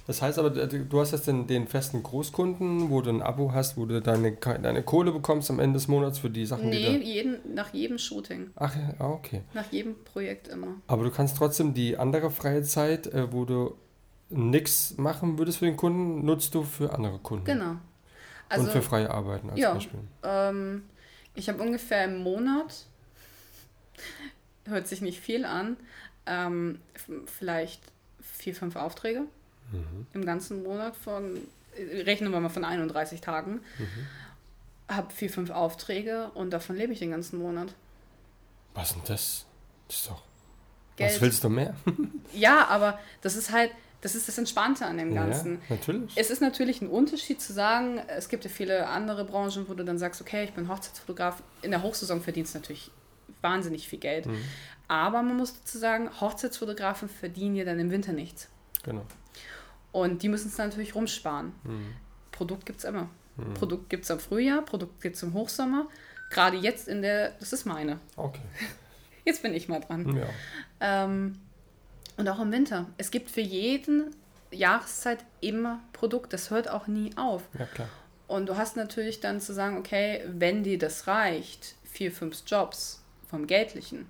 Das 0.07 0.21
heißt 0.21 0.39
aber, 0.39 0.49
du 0.49 0.85
du 0.85 0.99
hast 1.01 1.11
jetzt 1.11 1.27
den, 1.27 1.47
den 1.47 1.67
festen 1.67 2.01
Großkunden, 2.01 2.89
wo 2.89 3.01
du 3.01 3.09
ein 3.09 3.21
Abo 3.21 3.51
hast, 3.51 3.75
wo 3.75 3.85
du 3.85 4.01
deine, 4.01 4.31
deine 4.37 4.81
Kohle 4.81 5.11
bekommst 5.11 5.49
am 5.49 5.59
Ende 5.59 5.73
des 5.77 5.89
Monats 5.89 6.19
für 6.19 6.29
die 6.29 6.45
Sachen, 6.45 6.69
Nee, 6.69 6.97
die 6.97 7.03
jeden, 7.05 7.53
nach 7.53 7.73
jedem 7.73 7.97
Shooting. 7.97 8.45
du... 8.45 8.51
Ach, 8.55 8.73
ja, 8.73 8.93
ah, 8.99 9.09
okay. 9.09 9.41
Nach 9.53 9.69
jedem 9.69 10.01
Projekt 10.05 10.47
immer. 10.47 10.75
Aber 10.87 11.03
du 11.03 11.11
kannst 11.11 11.35
trotzdem 11.35 11.73
die 11.73 11.97
andere 11.97 12.31
freie 12.31 12.63
Zeit, 12.63 13.07
äh, 13.07 13.33
wo 13.33 13.43
du 13.43 13.75
nichts 14.29 14.95
machen 14.97 15.37
würdest 15.37 15.57
für 15.57 15.65
den 15.65 15.75
Kunden, 15.75 16.25
nutzt 16.25 16.55
du 16.55 16.63
für 16.63 16.93
andere 16.93 17.19
Kunden. 17.19 17.43
Genau. 17.45 17.71
Und 17.71 17.79
Also, 18.47 18.71
für 18.71 18.81
freie 18.81 19.11
Arbeiten 19.11 19.49
als 19.49 19.59
ja. 19.59 19.73
Beispiel. 19.73 19.99
ähm, 20.23 20.83
ich 21.35 21.49
habe 21.49 21.61
ungefähr 21.61 22.05
im 22.05 22.23
Monat, 22.23 22.85
hört 24.65 24.87
sich 24.87 25.01
nicht 25.01 25.19
viel 25.19 25.43
an, 25.43 25.75
ähm, 26.25 26.79
vielleicht 27.25 27.81
vier, 28.21 28.55
fünf 28.55 28.77
Aufträge 28.77 29.23
Mhm. 29.71 30.07
im 30.13 30.25
ganzen 30.25 30.63
Monat 30.63 30.95
von, 30.95 31.41
rechnen 31.77 32.31
wir 32.31 32.39
mal 32.39 32.49
von 32.49 32.65
31 32.65 33.21
Tagen. 33.21 33.61
Mhm. 33.77 34.07
Habe 34.95 35.13
vier, 35.13 35.29
fünf 35.29 35.49
Aufträge 35.49 36.31
und 36.33 36.51
davon 36.51 36.75
lebe 36.75 36.93
ich 36.93 36.99
den 36.99 37.11
ganzen 37.11 37.39
Monat. 37.39 37.73
Was 38.73 38.93
denn 38.93 39.01
das? 39.05 39.45
Das 39.87 39.97
ist 39.97 40.07
doch... 40.09 40.21
Geld. 40.95 41.13
Was 41.13 41.21
willst 41.21 41.43
du 41.43 41.49
mehr? 41.49 41.75
Ja, 42.33 42.67
aber 42.67 42.99
das 43.21 43.35
ist 43.35 43.51
halt, 43.51 43.71
das 44.01 44.13
ist 44.13 44.27
das 44.27 44.37
Entspannte 44.37 44.85
an 44.85 44.97
dem 44.97 45.15
Ganzen. 45.15 45.55
Ja, 45.69 45.75
natürlich. 45.75 46.11
Es 46.15 46.29
ist 46.29 46.41
natürlich 46.41 46.81
ein 46.81 46.89
Unterschied 46.89 47.41
zu 47.41 47.53
sagen, 47.53 47.99
es 48.07 48.29
gibt 48.29 48.43
ja 48.43 48.49
viele 48.49 48.87
andere 48.87 49.23
Branchen, 49.25 49.67
wo 49.69 49.73
du 49.73 49.83
dann 49.83 49.97
sagst, 49.97 50.21
okay, 50.21 50.43
ich 50.43 50.53
bin 50.53 50.67
Hochzeitsfotograf. 50.67 51.41
In 51.61 51.71
der 51.71 51.81
Hochsaison 51.83 52.21
verdienst 52.21 52.53
du 52.53 52.59
natürlich 52.59 52.91
wahnsinnig 53.41 53.87
viel 53.87 53.99
Geld. 53.99 54.25
Mhm. 54.25 54.43
Aber 54.87 55.23
man 55.23 55.37
muss 55.37 55.59
dazu 55.59 55.77
sagen, 55.77 56.09
Hochzeitsfotografen 56.21 57.09
verdienen 57.09 57.55
ja 57.55 57.65
dann 57.65 57.79
im 57.79 57.91
Winter 57.91 58.13
nichts. 58.13 58.49
Genau. 58.83 59.05
Und 59.97 60.21
die 60.21 60.29
müssen 60.29 60.49
es 60.49 60.57
natürlich 60.59 60.93
rumsparen. 60.93 61.53
Mhm. 61.63 61.95
Produkt 62.31 62.67
gibt 62.67 62.77
es 62.77 62.85
immer. 62.85 63.09
Produkt 63.55 63.89
gibt 63.89 64.03
es 64.03 64.11
im 64.11 64.19
Frühjahr, 64.19 64.63
Produkt 64.63 65.01
gibt 65.01 65.15
es 65.15 65.23
im 65.23 65.33
Hochsommer. 65.33 65.87
Gerade 66.29 66.57
jetzt 66.57 66.87
in 66.87 67.01
der, 67.01 67.31
das 67.39 67.51
ist 67.51 67.65
meine. 67.65 67.99
Okay. 68.15 68.41
Jetzt 69.25 69.41
bin 69.41 69.53
ich 69.53 69.67
mal 69.67 69.81
dran. 69.81 70.15
Ja. 70.15 70.25
Ähm, 70.79 71.39
und 72.15 72.29
auch 72.29 72.39
im 72.39 72.51
Winter. 72.51 72.85
Es 72.97 73.11
gibt 73.11 73.29
für 73.29 73.41
jeden 73.41 74.15
Jahreszeit 74.51 75.25
immer 75.41 75.81
Produkt. 75.93 76.31
Das 76.31 76.49
hört 76.49 76.69
auch 76.69 76.87
nie 76.87 77.11
auf. 77.17 77.43
ja, 77.57 77.65
klar. 77.65 77.89
Und 78.27 78.47
du 78.47 78.55
hast 78.55 78.77
natürlich 78.77 79.19
dann 79.19 79.41
zu 79.41 79.53
sagen, 79.53 79.77
okay, 79.77 80.23
wenn 80.27 80.63
dir 80.63 80.77
das 80.77 81.07
reicht, 81.07 81.75
vier, 81.83 82.11
fünf 82.11 82.43
Jobs 82.45 83.03
vom 83.29 83.47
Geldlichen, 83.47 84.05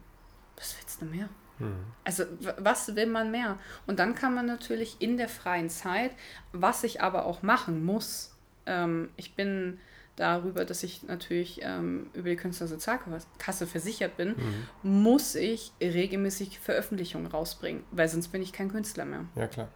was 0.56 0.76
willst 0.78 1.02
du 1.02 1.06
mehr? 1.06 1.30
Mhm. 1.60 1.86
Also 2.04 2.24
was 2.58 2.96
will 2.96 3.08
man 3.08 3.32
mehr? 3.32 3.58
Und 3.86 4.00
dann 4.00 4.16
kann 4.16 4.34
man 4.34 4.46
natürlich 4.46 4.98
in 5.00 5.18
der 5.18 5.30
freien 5.30 5.70
Zeit, 5.70 6.12
was 6.52 6.84
ich 6.84 7.02
aber 7.02 7.26
auch 7.26 7.42
machen 7.44 7.86
muss, 7.86 8.36
ähm, 8.66 9.10
ich 9.16 9.36
bin 9.36 9.80
darüber, 10.18 10.66
dass 10.66 10.84
ich 10.84 11.04
natürlich 11.04 11.62
ähm, 11.62 12.10
über 12.14 12.30
die 12.30 12.36
Künstlersozialkasse 12.36 13.68
versichert 13.68 14.18
bin, 14.18 14.36
muss 14.84 15.36
ich 15.36 15.72
regelmäßig 15.80 16.60
Veröffentlichungen 16.60 17.28
rausbringen, 17.28 17.84
weil 17.92 18.10
sonst 18.10 18.30
bin 18.30 18.42
ich 18.42 18.52
kein 18.52 18.70
Künstler 18.70 19.06
mehr. 19.06 19.26
Ja, 19.36 19.48
klar. 19.48 19.70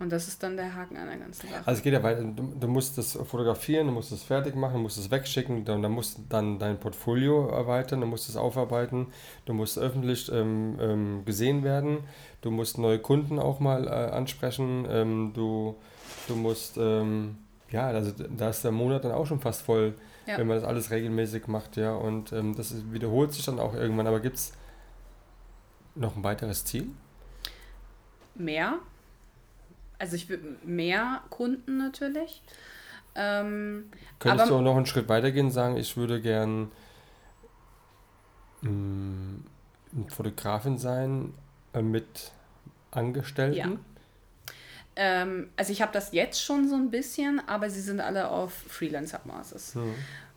Und 0.00 0.12
das 0.12 0.28
ist 0.28 0.42
dann 0.44 0.56
der 0.56 0.74
Haken 0.76 0.96
an 0.96 1.08
der 1.08 1.16
ganzen 1.16 1.48
Sache. 1.48 1.66
Also 1.66 1.78
es 1.78 1.82
geht 1.82 1.92
ja 1.92 2.02
weiter. 2.04 2.22
Du, 2.22 2.54
du 2.58 2.68
musst 2.68 2.96
das 2.98 3.14
fotografieren, 3.14 3.88
du 3.88 3.92
musst 3.92 4.12
es 4.12 4.22
fertig 4.22 4.54
machen, 4.54 4.74
du 4.74 4.78
musst 4.80 4.96
es 4.96 5.10
wegschicken, 5.10 5.64
dann, 5.64 5.82
dann 5.82 5.90
musst 5.90 6.18
du 6.18 6.22
dann 6.28 6.58
dein 6.60 6.78
Portfolio 6.78 7.48
erweitern, 7.48 8.00
du 8.00 8.06
musst 8.06 8.28
es 8.28 8.36
aufarbeiten, 8.36 9.08
du 9.44 9.54
musst 9.54 9.76
öffentlich 9.76 10.30
ähm, 10.32 10.78
ähm, 10.80 11.24
gesehen 11.24 11.64
werden, 11.64 11.98
du 12.42 12.52
musst 12.52 12.78
neue 12.78 13.00
Kunden 13.00 13.40
auch 13.40 13.58
mal 13.58 13.88
äh, 13.88 13.90
ansprechen, 13.90 14.86
ähm, 14.88 15.32
du, 15.34 15.74
du 16.28 16.36
musst, 16.36 16.76
ähm, 16.78 17.38
ja, 17.70 17.88
also 17.88 18.12
da 18.36 18.50
ist 18.50 18.62
der 18.62 18.70
Monat 18.72 19.04
dann 19.04 19.12
auch 19.12 19.26
schon 19.26 19.40
fast 19.40 19.62
voll, 19.62 19.94
Ja. 20.26 20.38
wenn 20.38 20.46
man 20.46 20.58
das 20.58 20.64
alles 20.64 20.92
regelmäßig 20.92 21.48
macht, 21.48 21.76
ja, 21.76 21.92
und 21.92 22.32
ähm, 22.32 22.54
das 22.54 22.70
ist, 22.70 22.92
wiederholt 22.92 23.32
sich 23.32 23.44
dann 23.44 23.58
auch 23.58 23.74
irgendwann, 23.74 24.06
aber 24.06 24.20
gibt 24.20 24.36
es 24.36 24.52
noch 25.96 26.14
ein 26.16 26.22
weiteres 26.22 26.64
Ziel? 26.64 26.86
mehr. 28.36 28.78
Also 29.98 30.16
ich 30.16 30.28
will 30.28 30.56
mehr 30.64 31.22
Kunden 31.30 31.76
natürlich. 31.78 32.42
Ähm, 33.14 33.90
Könntest 34.18 34.42
Aber- 34.42 34.50
du 34.50 34.56
auch 34.58 34.62
noch 34.62 34.76
einen 34.76 34.86
Schritt 34.86 35.08
weitergehen 35.08 35.46
und 35.46 35.52
sagen, 35.52 35.76
ich 35.76 35.96
würde 35.96 36.20
gern 36.20 36.70
mh, 38.62 39.40
eine 39.96 40.10
Fotografin 40.10 40.78
sein 40.78 41.34
äh, 41.72 41.82
mit 41.82 42.32
Angestellten? 42.90 43.56
Ja. 43.56 43.68
Ähm, 44.96 45.50
also 45.56 45.72
ich 45.72 45.82
habe 45.82 45.92
das 45.92 46.12
jetzt 46.12 46.42
schon 46.42 46.68
so 46.68 46.74
ein 46.74 46.90
bisschen, 46.90 47.40
aber 47.46 47.70
sie 47.70 47.80
sind 47.80 48.00
alle 48.00 48.28
auf 48.28 48.52
Freelancer-Basis. 48.52 49.74
Mhm. 49.76 49.94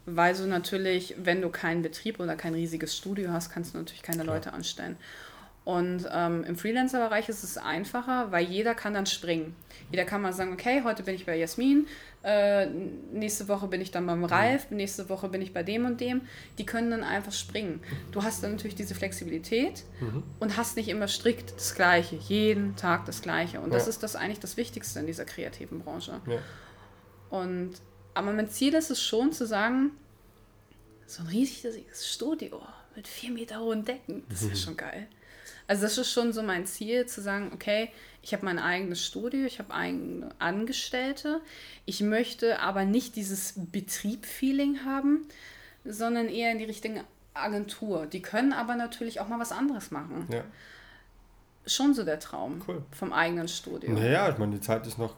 Weil 0.08 0.36
du 0.36 0.48
natürlich, 0.48 1.16
wenn 1.20 1.42
du 1.42 1.50
keinen 1.50 1.84
Betrieb 1.84 2.20
oder 2.20 2.36
kein 2.36 2.54
riesiges 2.56 2.98
Studio 2.98 3.32
hast, 3.32 3.52
kannst 3.52 3.74
du 3.74 3.78
natürlich 3.78 4.02
keine 4.02 4.24
Leute 4.24 4.54
anstellen. 4.54 4.98
Und 5.64 6.08
ähm, 6.12 6.44
im 6.44 6.56
Freelancer-Bereich 6.56 7.30
ist 7.30 7.44
es 7.44 7.56
einfacher, 7.58 8.32
weil 8.32 8.46
jeder 8.46 8.74
kann 8.74 8.96
dann 8.96 9.06
springen. 9.06 9.56
Jeder 9.92 10.06
kann 10.06 10.22
mal 10.24 10.34
sagen, 10.34 10.54
okay, 10.54 10.82
heute 10.84 11.04
bin 11.04 11.14
ich 11.14 11.28
bei 11.28 11.38
Jasmin, 11.38 11.86
äh, 12.24 12.66
nächste 12.66 13.48
Woche 13.48 13.68
bin 13.68 13.80
ich 13.80 13.92
dann 13.92 14.08
beim 14.08 14.24
Ralf, 14.24 14.72
nächste 14.72 15.08
Woche 15.10 15.30
bin 15.30 15.40
ich 15.42 15.54
bei 15.54 15.62
dem 15.62 15.86
und 15.86 16.02
dem. 16.02 16.22
Die 16.58 16.66
können 16.66 16.90
dann 16.90 17.04
einfach 17.04 17.32
springen. 17.32 17.80
Du 18.12 18.24
hast 18.24 18.42
dann 18.44 18.54
natürlich 18.54 18.74
diese 18.76 18.96
Flexibilität 18.96 19.84
und 20.40 20.58
hast 20.58 20.78
nicht 20.78 20.88
immer 20.90 21.08
strikt 21.08 21.54
das 21.56 21.76
Gleiche, 21.76 22.16
jeden 22.16 22.76
Tag 22.76 23.06
das 23.06 23.22
Gleiche. 23.22 23.60
Und 23.62 23.72
das 23.72 23.84
Ja. 23.84 23.90
ist 23.90 24.02
das 24.02 24.16
eigentlich 24.16 24.40
das 24.40 24.58
Wichtigste 24.58 25.00
in 25.00 25.06
dieser 25.06 25.26
kreativen 25.26 25.80
Branche. 25.80 26.20
Ja. 26.26 26.40
Und 27.30 27.74
aber 28.16 28.32
mein 28.34 28.50
Ziel 28.50 28.74
ist 28.74 28.90
es 28.90 29.02
schon 29.02 29.32
zu 29.32 29.46
sagen, 29.46 29.92
so 31.06 31.22
ein 31.24 31.28
riesiges 31.28 32.12
Studio 32.12 32.62
mit 32.96 33.08
vier 33.08 33.32
Meter 33.32 33.60
hohen 33.60 33.86
Decken, 33.86 34.24
das 34.30 34.44
wäre 34.46 34.56
schon 34.56 34.76
geil. 34.76 35.08
Also 35.68 35.84
das 35.84 35.98
ist 35.98 36.12
schon 36.12 36.34
so 36.34 36.44
mein 36.44 36.66
Ziel, 36.66 37.06
zu 37.06 37.22
sagen, 37.22 37.52
okay, 37.54 37.90
ich 38.22 38.34
habe 38.34 38.46
mein 38.46 38.60
eigenes 38.60 39.04
Studio, 39.06 39.46
ich 39.46 39.60
habe 39.60 39.74
eigene 39.74 40.30
Angestellte. 40.40 41.42
Ich 41.86 42.02
möchte 42.02 42.60
aber 42.60 42.86
nicht 42.86 43.16
dieses 43.16 43.54
Betrieb-Feeling 43.56 44.84
haben, 44.86 45.28
sondern 45.86 46.28
eher 46.28 46.52
in 46.52 46.58
die 46.60 46.66
richtige 46.66 47.04
Agentur. 47.34 48.06
Die 48.06 48.22
können 48.22 48.54
aber 48.54 48.76
natürlich 48.76 49.20
auch 49.22 49.28
mal 49.28 49.40
was 49.40 49.52
anderes 49.52 49.92
machen. 49.92 50.28
Ja. 50.32 50.44
Schon 51.66 51.94
so 51.94 52.04
der 52.04 52.20
Traum 52.20 52.62
Cool. 52.68 52.84
vom 52.92 53.14
eigenen 53.14 53.48
Studio. 53.48 53.92
Naja, 53.94 54.30
ich 54.30 54.38
meine, 54.38 54.54
die 54.56 54.62
Zeit 54.62 54.86
ist 54.88 54.98
noch. 54.98 55.16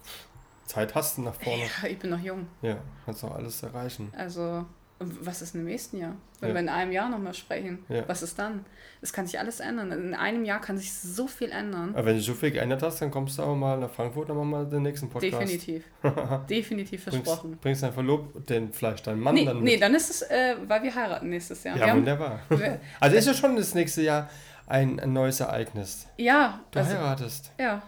Zeit 0.66 0.96
hast 0.96 1.18
du 1.18 1.22
nach 1.24 1.36
vorne. 1.36 1.64
Ja, 1.82 1.90
ich 1.90 2.00
bin 2.00 2.10
noch 2.10 2.20
jung. 2.20 2.48
Ja, 2.62 2.78
kannst 3.06 3.24
auch 3.24 3.36
alles 3.36 3.62
erreichen. 3.64 4.12
Also, 4.16 4.66
und 5.04 5.26
was 5.26 5.42
ist 5.42 5.54
im 5.56 5.66
nächsten 5.66 5.98
Jahr? 6.00 6.16
Wenn 6.40 6.50
Ja. 6.50 6.56
wir 6.56 6.62
in 6.62 6.70
einem 6.70 6.92
Jahr 6.92 7.10
nochmal 7.10 7.34
sprechen, 7.34 7.86
Ja. 7.90 8.04
was 8.08 8.24
ist 8.24 8.38
dann? 8.40 8.66
Es 9.02 9.12
kann 9.14 9.26
sich 9.28 9.38
alles 9.40 9.60
ändern. 9.60 9.92
In 9.92 10.14
einem 10.14 10.46
Jahr 10.46 10.62
kann 10.62 10.78
sich 10.78 10.94
so 10.94 11.28
viel 11.28 11.52
ändern. 11.52 11.94
Aber 11.94 12.06
wenn 12.06 12.16
du 12.16 12.22
so 12.22 12.34
viel 12.34 12.52
geändert 12.52 12.82
hast, 12.84 13.02
dann 13.02 13.12
kommst 13.12 13.38
du 13.38 13.44
auch 13.44 13.56
mal 13.56 13.78
nach 13.78 13.90
Frankfurt 13.90 14.30
und 14.30 14.38
machen 14.38 14.50
wir 14.50 14.58
mal 14.60 14.66
den 14.70 14.82
nächsten 14.84 15.10
Podcast. 15.10 15.34
Definitiv. 15.42 15.84
Definitiv 16.50 17.04
versprochen. 17.04 17.42
Bringst, 17.52 17.62
bringst 17.62 17.84
dein 17.84 17.94
Verlob, 17.94 18.46
den 18.48 18.72
vielleicht 18.74 19.06
deinen 19.08 19.20
Mann 19.20 19.36
Nee, 19.36 19.46
dann 19.46 19.58
nee, 19.62 19.74
mit. 19.74 19.82
dann 19.82 19.94
ist 19.94 20.10
es, 20.10 20.22
äh, 20.24 20.56
weil 20.68 20.84
wir 20.84 20.96
heiraten 20.96 21.30
nächstes 21.30 21.64
Jahr. 21.64 21.76
ja, 21.78 21.86
wir 21.86 21.92
haben, 21.92 22.00
wunderbar. 22.00 22.40
wir, 22.50 22.80
Also 23.00 23.18
ist 23.18 23.28
ja 23.28 23.34
schon 23.34 23.56
das 23.56 23.74
nächste 23.76 24.02
Jahr 24.02 24.30
ein, 24.68 25.00
ein 25.00 25.12
neues 25.14 25.40
Ereignis. 25.42 26.08
ja, 26.18 26.62
Du 26.72 26.80
also, 26.80 26.94
heiratest. 26.96 27.52
ja. 27.60 27.82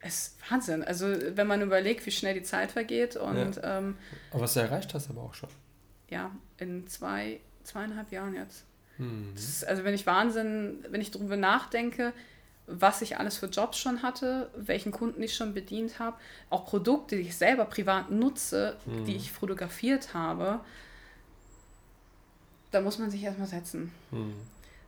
Es 0.00 0.28
ist 0.28 0.50
Wahnsinn. 0.50 0.84
Also, 0.84 1.06
wenn 1.08 1.46
man 1.46 1.60
überlegt, 1.60 2.06
wie 2.06 2.10
schnell 2.10 2.34
die 2.34 2.42
Zeit 2.42 2.70
vergeht 2.72 3.16
und 3.16 3.60
ähm, 3.62 3.96
Aber 4.30 4.42
was 4.42 4.54
du 4.54 4.60
erreicht 4.60 4.94
hast, 4.94 5.10
aber 5.10 5.22
auch 5.22 5.34
schon. 5.34 5.48
ja, 6.08 6.30
in 6.58 6.86
zwei, 6.86 7.40
zweieinhalb 7.64 8.12
Jahren 8.12 8.34
jetzt. 8.34 8.64
Hm. 8.96 9.32
Das 9.34 9.44
ist, 9.44 9.66
also 9.66 9.84
wenn 9.84 9.94
ich 9.94 10.06
Wahnsinn, 10.06 10.84
wenn 10.90 11.00
ich 11.00 11.10
darüber 11.10 11.36
nachdenke, 11.36 12.12
was 12.66 13.00
ich 13.00 13.16
alles 13.16 13.38
für 13.38 13.46
Jobs 13.46 13.78
schon 13.78 14.02
hatte, 14.02 14.50
welchen 14.54 14.92
Kunden 14.92 15.22
ich 15.22 15.34
schon 15.34 15.54
bedient 15.54 15.98
habe, 15.98 16.16
auch 16.50 16.66
Produkte, 16.66 17.16
die 17.16 17.22
ich 17.22 17.36
selber 17.36 17.64
privat 17.64 18.10
nutze, 18.10 18.76
die 19.06 19.16
ich 19.16 19.32
fotografiert 19.32 20.12
habe, 20.12 20.60
da 22.70 22.82
muss 22.82 22.98
man 22.98 23.10
sich 23.10 23.22
erstmal 23.22 23.48
setzen. 23.48 23.90
Hm. 24.10 24.34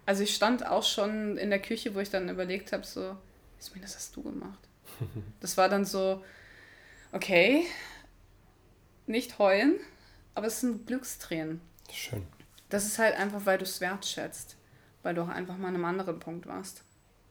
Also 0.04 0.22
ich 0.22 0.34
stand 0.34 0.66
auch 0.66 0.82
schon 0.82 1.38
in 1.38 1.50
der 1.50 1.60
Küche, 1.62 1.94
wo 1.94 2.00
ich 2.00 2.10
dann 2.10 2.28
überlegt 2.28 2.72
habe, 2.72 2.84
so, 2.84 3.16
Jasmin, 3.58 3.82
das 3.82 3.96
hast 3.96 4.14
du 4.14 4.22
gemacht. 4.22 4.58
Das 5.40 5.56
war 5.56 5.68
dann 5.68 5.84
so, 5.84 6.22
okay, 7.12 7.64
nicht 9.06 9.38
heulen, 9.38 9.76
aber 10.34 10.46
es 10.46 10.60
sind 10.60 10.86
Glückstränen. 10.86 11.60
Schön. 11.92 12.22
Das 12.68 12.86
ist 12.86 12.98
halt 12.98 13.16
einfach, 13.16 13.46
weil 13.46 13.58
du 13.58 13.64
es 13.64 13.80
wertschätzt, 13.80 14.56
weil 15.02 15.14
du 15.14 15.22
auch 15.22 15.28
einfach 15.28 15.56
mal 15.56 15.68
an 15.68 15.74
einem 15.74 15.84
anderen 15.84 16.20
Punkt 16.20 16.46
warst. 16.46 16.82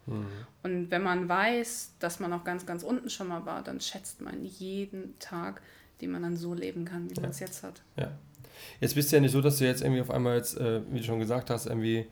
Hm. 0.05 0.25
Und 0.63 0.91
wenn 0.91 1.03
man 1.03 1.29
weiß, 1.29 1.93
dass 1.99 2.19
man 2.19 2.33
auch 2.33 2.43
ganz, 2.43 2.65
ganz 2.65 2.83
unten 2.83 3.09
schon 3.09 3.27
mal 3.27 3.45
war, 3.45 3.63
dann 3.63 3.79
schätzt 3.79 4.21
man 4.21 4.43
jeden 4.43 5.17
Tag, 5.19 5.61
den 6.01 6.11
man 6.11 6.23
dann 6.23 6.37
so 6.37 6.53
leben 6.53 6.85
kann, 6.85 7.09
wie 7.09 7.19
man 7.19 7.29
es 7.29 7.39
jetzt 7.39 7.63
hat. 7.63 7.81
Ja. 7.97 8.11
Jetzt 8.81 8.95
bist 8.95 9.11
du 9.11 9.15
ja 9.15 9.21
nicht 9.21 9.31
so, 9.31 9.41
dass 9.41 9.57
du 9.57 9.65
jetzt 9.65 9.81
irgendwie 9.81 10.01
auf 10.01 10.11
einmal 10.11 10.35
jetzt, 10.35 10.57
äh, 10.57 10.81
wie 10.91 10.99
du 10.99 11.05
schon 11.05 11.19
gesagt 11.19 11.49
hast, 11.49 11.65
irgendwie 11.65 12.07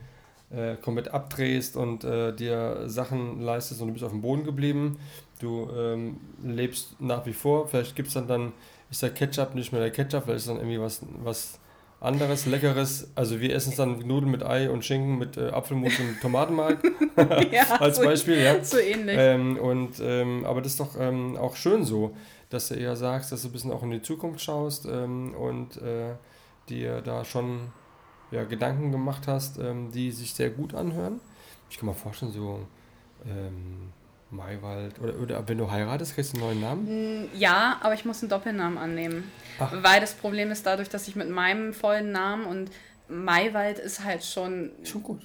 äh, 0.50 0.76
komplett 0.78 1.10
abdrehst 1.10 1.76
und 1.76 2.04
äh, 2.04 2.34
dir 2.34 2.84
Sachen 2.88 3.42
leistest 3.42 3.82
und 3.82 3.88
du 3.88 3.94
bist 3.94 4.06
auf 4.06 4.12
dem 4.12 4.22
Boden 4.22 4.44
geblieben. 4.44 5.00
Du 5.40 5.70
ähm, 5.76 6.18
lebst 6.44 7.00
nach 7.00 7.26
wie 7.26 7.34
vor. 7.34 7.68
Vielleicht 7.68 7.96
gibt 7.96 8.08
es 8.08 8.16
dann 8.16 8.28
dann, 8.28 8.54
ist 8.90 9.02
der 9.02 9.12
Ketchup 9.12 9.56
nicht 9.56 9.72
mehr 9.72 9.82
der 9.82 9.92
Ketchup, 9.92 10.24
vielleicht 10.24 10.40
ist 10.40 10.50
dann 10.50 10.58
irgendwie 10.58 10.80
was, 10.80 11.02
was 11.24 11.60
anderes, 12.00 12.46
leckeres. 12.46 13.12
Also 13.16 13.40
wir 13.40 13.54
essen 13.56 13.72
es 13.72 13.76
dann 13.78 14.00
Nudeln 14.00 14.32
mit 14.32 14.44
Ei 14.44 14.70
und 14.70 14.86
Schinken 14.86 15.18
mit 15.18 15.38
äh, 15.38 15.50
Apfelmus 15.50 16.00
und 16.00 16.20
Tomatenmark 16.22 16.84
ja, 17.52 17.64
als 17.80 17.98
so, 17.98 18.04
Beispiel, 18.04 18.42
ja. 18.42 18.64
so 18.64 18.78
ähnlich. 18.78 19.16
Ähm, 19.18 19.58
und, 19.58 20.00
ähm, 20.00 20.46
aber 20.46 20.62
das 20.62 20.74
ist 20.74 20.80
doch 20.80 21.00
ähm, 21.00 21.38
auch 21.38 21.56
schön 21.56 21.84
so, 21.84 22.16
dass 22.50 22.70
du 22.70 22.76
eher 22.76 22.96
sagst, 22.96 23.32
dass 23.32 23.42
du 23.42 23.50
ein 23.50 23.52
bisschen 23.52 23.72
auch 23.72 23.84
in 23.84 23.92
die 23.92 24.02
Zukunft 24.02 24.42
schaust 24.42 24.86
ähm, 24.86 25.34
und 25.34 25.82
äh, 25.82 26.16
dir 26.70 27.02
da 27.02 27.26
schon 27.26 27.72
ja, 28.32 28.44
Gedanken 28.44 28.92
gemacht 28.92 29.28
hast, 29.28 29.58
ähm, 29.58 29.92
die 29.92 30.12
sich 30.12 30.34
sehr 30.34 30.50
gut 30.50 30.74
anhören. 30.74 31.20
Ich 31.70 31.78
kann 31.78 31.88
mir 31.88 31.96
vorstellen, 31.96 32.32
so 32.32 32.60
ähm, 33.26 33.92
Maywald 34.30 35.00
oder, 35.00 35.16
oder 35.20 35.48
wenn 35.48 35.58
du 35.58 35.72
heiratest, 35.72 36.16
kriegst 36.16 36.34
du 36.34 36.38
einen 36.38 36.46
neuen 36.48 36.62
Namen. 36.62 37.24
Mm, 37.24 37.30
Ja, 37.36 37.78
aber 37.82 37.94
ich 37.94 38.04
muss 38.06 38.22
einen 38.22 38.30
Doppelnamen 38.30 38.78
annehmen. 38.78 39.32
Ach. 39.60 39.72
Weil 39.82 40.02
das 40.02 40.14
Problem 40.14 40.52
ist 40.52 40.66
dadurch, 40.66 40.90
dass 40.90 41.08
ich 41.08 41.16
mit 41.16 41.30
meinem 41.30 41.74
vollen 41.74 42.12
Namen 42.12 42.46
und 42.46 42.70
Maywald 43.08 43.80
ist 43.80 44.04
halt 44.04 44.24
schon. 44.24 44.72
Schon 44.84 45.04
gut. 45.04 45.22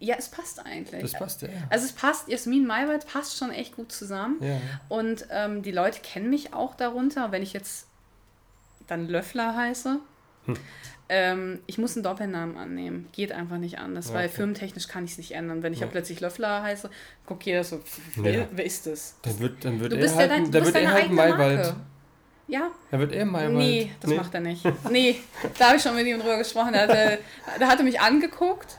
Ja, 0.00 0.16
es 0.18 0.28
passt 0.30 0.64
eigentlich. 0.64 1.02
Das 1.02 1.12
passt 1.12 1.42
ja. 1.42 1.48
ja. 1.48 1.54
Also 1.68 1.84
es 1.84 1.92
passt, 1.92 2.28
Jasmin 2.28 2.66
Maywald 2.66 3.06
passt 3.06 3.36
schon 3.36 3.50
echt 3.50 3.76
gut 3.76 3.92
zusammen. 3.92 4.38
Ja, 4.42 4.58
Und 4.88 5.26
ähm, 5.30 5.62
die 5.62 5.72
Leute 5.72 6.00
kennen 6.00 6.30
mich 6.30 6.54
auch 6.54 6.74
darunter, 6.74 7.30
wenn 7.32 7.42
ich 7.42 7.52
jetzt 7.52 7.86
dann 8.86 9.06
Löffler 9.08 9.54
heiße. 9.54 10.00
Hm. 10.46 10.56
Ähm, 11.12 11.58
ich 11.66 11.76
muss 11.76 11.96
einen 11.96 12.04
Doppelnamen 12.04 12.56
annehmen. 12.56 13.08
Geht 13.10 13.32
einfach 13.32 13.58
nicht 13.58 13.78
anders, 13.80 14.08
Ja, 14.10 14.14
weil 14.14 14.26
okay. 14.26 14.36
firmentechnisch 14.36 14.86
kann 14.86 15.04
ich 15.04 15.10
es 15.12 15.18
nicht 15.18 15.32
ändern. 15.32 15.64
Wenn 15.64 15.72
ich 15.72 15.80
ja. 15.80 15.88
Plötzlich 15.88 16.20
Löffler 16.20 16.62
heiße, 16.62 16.88
guck 17.26 17.44
jeder 17.44 17.64
so, 17.64 17.80
wer, 18.14 18.32
Ja. 18.32 18.46
wer 18.52 18.64
ist 18.64 18.86
das? 18.86 19.16
dann 19.22 19.38
wird, 19.40 19.64
dann 19.64 19.80
wird 19.80 19.92
er 19.92 19.98
halt, 20.14 20.30
dein, 20.30 20.44
dann 20.44 20.52
du 20.52 20.60
bist 20.60 20.72
wird 20.74 20.84
er 20.84 20.92
halt 20.92 21.10
Maywald. 21.10 21.74
Ja? 22.46 22.70
Dann 22.92 23.00
wird 23.00 23.12
er 23.12 23.24
Maywald. 23.26 23.54
Nee, 23.56 23.90
das 24.00 24.10
macht 24.12 24.34
er 24.34 24.40
nicht. 24.40 24.64
Nee, 24.88 25.16
da 25.58 25.66
habe 25.66 25.76
ich 25.78 25.82
schon 25.82 25.96
mit 25.96 26.06
ihm 26.06 26.20
drüber 26.20 26.38
gesprochen. 26.38 26.74
Da 26.74 26.82
hat 26.82 26.90
er, 26.90 27.18
da 27.58 27.66
hat 27.66 27.78
er 27.78 27.84
mich 27.84 28.00
angeguckt. 28.00 28.78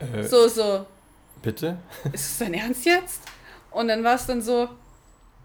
Äh, 0.00 0.22
So, 0.24 0.48
so, 0.48 0.84
Bitte? 1.40 1.78
ist 2.12 2.32
es 2.32 2.38
dein 2.38 2.52
Ernst 2.52 2.84
jetzt? 2.84 3.22
Und 3.70 3.88
dann 3.88 4.04
war 4.04 4.16
es 4.16 4.26
dann 4.26 4.42
so, 4.42 4.68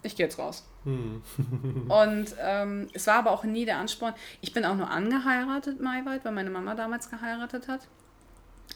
ich 0.03 0.17
gehe 0.17 0.25
jetzt 0.25 0.37
raus. 0.37 0.65
Hm. 0.85 1.21
Und 1.89 2.35
ähm, 2.41 2.87
es 2.93 3.07
war 3.07 3.15
aber 3.15 3.31
auch 3.31 3.43
nie 3.43 3.65
der 3.65 3.77
Ansporn. 3.77 4.13
Ich 4.41 4.53
bin 4.53 4.65
auch 4.65 4.75
nur 4.75 4.89
angeheiratet, 4.89 5.81
Maywald, 5.81 6.23
weil 6.25 6.31
meine 6.31 6.49
Mama 6.49 6.75
damals 6.75 7.09
geheiratet 7.09 7.67
hat. 7.67 7.81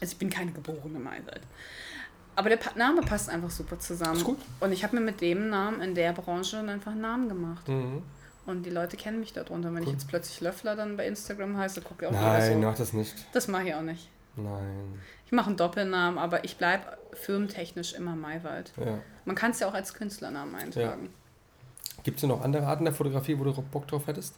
Also 0.00 0.12
ich 0.12 0.18
bin 0.18 0.30
keine 0.30 0.52
geborene 0.52 0.98
Maywald. 0.98 1.40
Aber 2.36 2.48
der 2.48 2.58
Name 2.74 3.00
passt 3.02 3.30
einfach 3.30 3.50
super 3.50 3.78
zusammen. 3.78 4.16
Ist 4.16 4.24
gut. 4.24 4.38
Und 4.60 4.72
ich 4.72 4.82
habe 4.82 4.96
mir 4.96 5.02
mit 5.02 5.20
dem 5.20 5.48
Namen 5.50 5.80
in 5.80 5.94
der 5.94 6.12
Branche 6.12 6.56
dann 6.56 6.68
einfach 6.68 6.92
einen 6.92 7.00
Namen 7.00 7.28
gemacht. 7.28 7.68
Mhm. 7.68 8.02
Und 8.46 8.66
die 8.66 8.70
Leute 8.70 8.96
kennen 8.96 9.20
mich 9.20 9.32
darunter. 9.32 9.72
Wenn 9.72 9.82
ich 9.82 9.86
Cool. 9.88 9.92
jetzt 9.94 10.08
plötzlich 10.08 10.40
Löffler 10.40 10.76
dann 10.76 10.96
bei 10.96 11.06
Instagram 11.06 11.56
heiße, 11.56 11.80
gucke 11.80 12.04
ich 12.04 12.08
auch 12.10 12.12
Nein, 12.12 12.58
wieder 12.58 12.68
mach 12.70 12.76
das 12.76 12.92
nicht. 12.92 13.16
so. 13.16 13.24
Das 13.32 13.48
mache 13.48 13.68
ich 13.68 13.74
auch 13.74 13.82
nicht. 13.82 14.10
Nein. 14.36 15.00
Ich 15.26 15.32
mache 15.32 15.46
einen 15.46 15.56
Doppelnamen, 15.56 16.18
aber 16.18 16.44
ich 16.44 16.56
bleibe 16.58 16.98
firmentechnisch 17.12 17.94
immer 17.94 18.16
Maywald. 18.16 18.72
Ja. 18.76 18.98
Man 19.24 19.36
kann 19.36 19.52
es 19.52 19.60
ja 19.60 19.68
auch 19.68 19.74
als 19.74 19.94
Künstlernamen 19.94 20.54
eintragen. 20.56 21.08
Gibt 22.04 22.18
es 22.18 22.20
denn 22.20 22.28
noch 22.30 22.42
andere 22.42 22.66
Arten 22.66 22.84
der 22.84 22.94
Fotografie, 22.94 23.38
wo 23.38 23.44
du 23.44 23.52
Bock 23.62 23.88
drauf 23.88 24.06
hättest? 24.06 24.34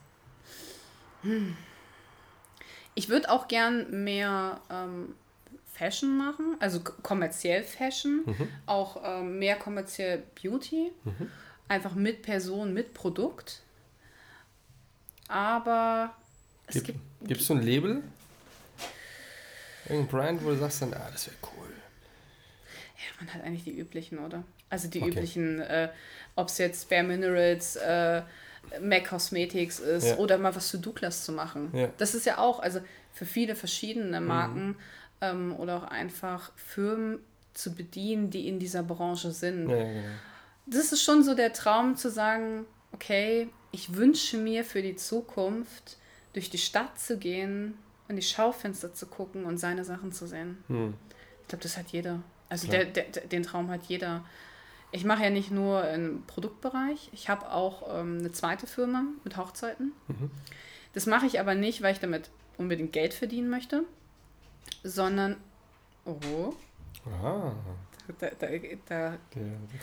Ich 2.95 3.09
würde 3.09 3.29
auch 3.31 3.49
gern 3.49 4.05
mehr 4.05 4.61
ähm, 4.71 5.15
Fashion 5.75 6.17
machen, 6.17 6.57
also 6.61 6.81
kommerziell 6.81 7.63
Fashion, 7.65 8.23
Mhm. 8.25 8.49
auch 8.67 9.03
ähm, 9.05 9.39
mehr 9.39 9.57
kommerziell 9.57 10.23
Beauty, 10.41 10.93
Mhm. 11.05 11.31
einfach 11.69 11.95
mit 11.95 12.23
Person, 12.23 12.73
mit 12.73 12.95
Produkt. 12.95 13.61
Aber 15.29 16.15
es 16.69 16.75
Gibt 16.75 16.87
gibt, 16.87 17.01
Gibt 17.29 17.41
es 17.41 17.47
so 17.49 17.55
ein 17.55 17.63
Label? 17.63 18.03
Irgendein 19.89 20.09
Brand, 20.09 20.45
wo 20.45 20.51
du 20.51 20.57
sagst 20.59 20.83
dann, 20.83 20.95
ah, 20.95 21.09
das 21.11 21.27
wäre 21.27 21.37
cool. 21.43 21.73
Ja, 22.99 23.25
man 23.25 23.35
hat 23.35 23.43
eigentlich 23.45 23.65
die 23.65 23.79
üblichen, 23.79 24.19
oder? 24.19 24.43
Also 24.71 24.89
die 24.89 25.01
Okay. 25.01 25.11
üblichen, 25.11 25.61
äh, 25.61 25.91
ob 26.35 26.49
es 26.49 26.59
jetzt 26.59 26.89
Bare 26.89 27.03
Minerals, 27.05 27.77
äh, 27.77 28.23
MAC 28.81 29.09
Cosmetics 29.09 29.79
ist 29.79 30.07
Ja. 30.07 30.17
oder 30.17 30.39
mal 30.39 30.55
was 30.57 30.71
für 30.71 30.79
Douglas 30.79 31.25
zu 31.25 31.33
machen. 31.33 31.71
Ja. 31.73 31.89
Das 31.99 32.15
ist 32.15 32.27
ja 32.27 32.39
auch, 32.39 32.59
also 32.61 32.81
für 33.13 33.25
viele 33.27 33.55
verschiedene 33.55 34.21
Marken 34.21 34.77
ähm, 35.21 35.55
oder 35.57 35.77
auch 35.77 35.85
einfach 35.85 36.51
Firmen 36.57 37.21
zu 37.55 37.75
bedienen, 37.75 38.31
die 38.31 38.49
in 38.49 38.59
dieser 38.59 38.83
Branche 38.83 39.31
sind. 39.33 39.71
Ja, 39.71 39.77
genau. 39.77 40.03
Das 40.67 40.91
ist 40.93 41.03
schon 41.03 41.23
so 41.23 41.35
der 41.35 41.53
Traum 41.53 41.97
zu 41.97 42.11
sagen, 42.11 42.67
okay, 42.93 43.49
ich 43.71 43.95
wünsche 43.95 44.37
mir 44.37 44.65
für 44.65 44.83
die 44.83 44.97
Zukunft, 44.97 45.97
durch 46.33 46.51
die 46.51 46.59
Stadt 46.59 46.99
zu 46.99 47.17
gehen, 47.19 47.75
an 48.09 48.17
die 48.17 48.23
Schaufenster 48.23 48.93
zu 48.93 49.07
gucken 49.07 49.45
und 49.45 49.59
seine 49.59 49.85
Sachen 49.85 50.13
zu 50.13 50.27
sehen. 50.27 50.59
Hm. 50.67 50.95
Ich 51.43 51.49
glaube, 51.49 51.63
das 51.63 51.77
hat 51.79 51.89
jeder. 51.89 52.21
Also 52.49 52.69
der, 52.69 52.85
der, 52.85 53.05
den 53.05 53.43
Traum 53.43 53.71
hat 53.71 53.85
jeder. 53.85 54.25
Ich 54.93 55.05
mache 55.05 55.25
ja 55.25 55.31
nicht 55.31 55.51
nur 55.51 55.89
im 55.91 56.23
Produktbereich, 56.27 57.11
ich 57.13 57.29
habe 57.29 57.51
auch 57.51 57.83
ähm, 57.99 58.19
eine 58.21 58.33
zweite 58.33 58.67
Firma 58.67 59.03
mit 59.25 59.37
Hochzeiten. 59.37 59.93
Mhm. 60.09 60.31
Das 60.93 61.07
mache 61.07 61.27
ich 61.27 61.41
aber 61.41 61.55
nicht, 61.55 61.83
weil 61.83 61.93
ich 61.93 62.01
damit 62.01 62.31
unbedingt 62.57 62.93
Geld 62.93 63.13
verdienen 63.13 63.51
möchte, 63.51 63.83
sondern, 64.85 65.37
oh, 66.05 66.55
Aha, 67.11 67.55
da, 68.19 68.29
da, 68.29 68.47
da 68.47 68.47
der, 68.49 69.11
da 69.11 69.19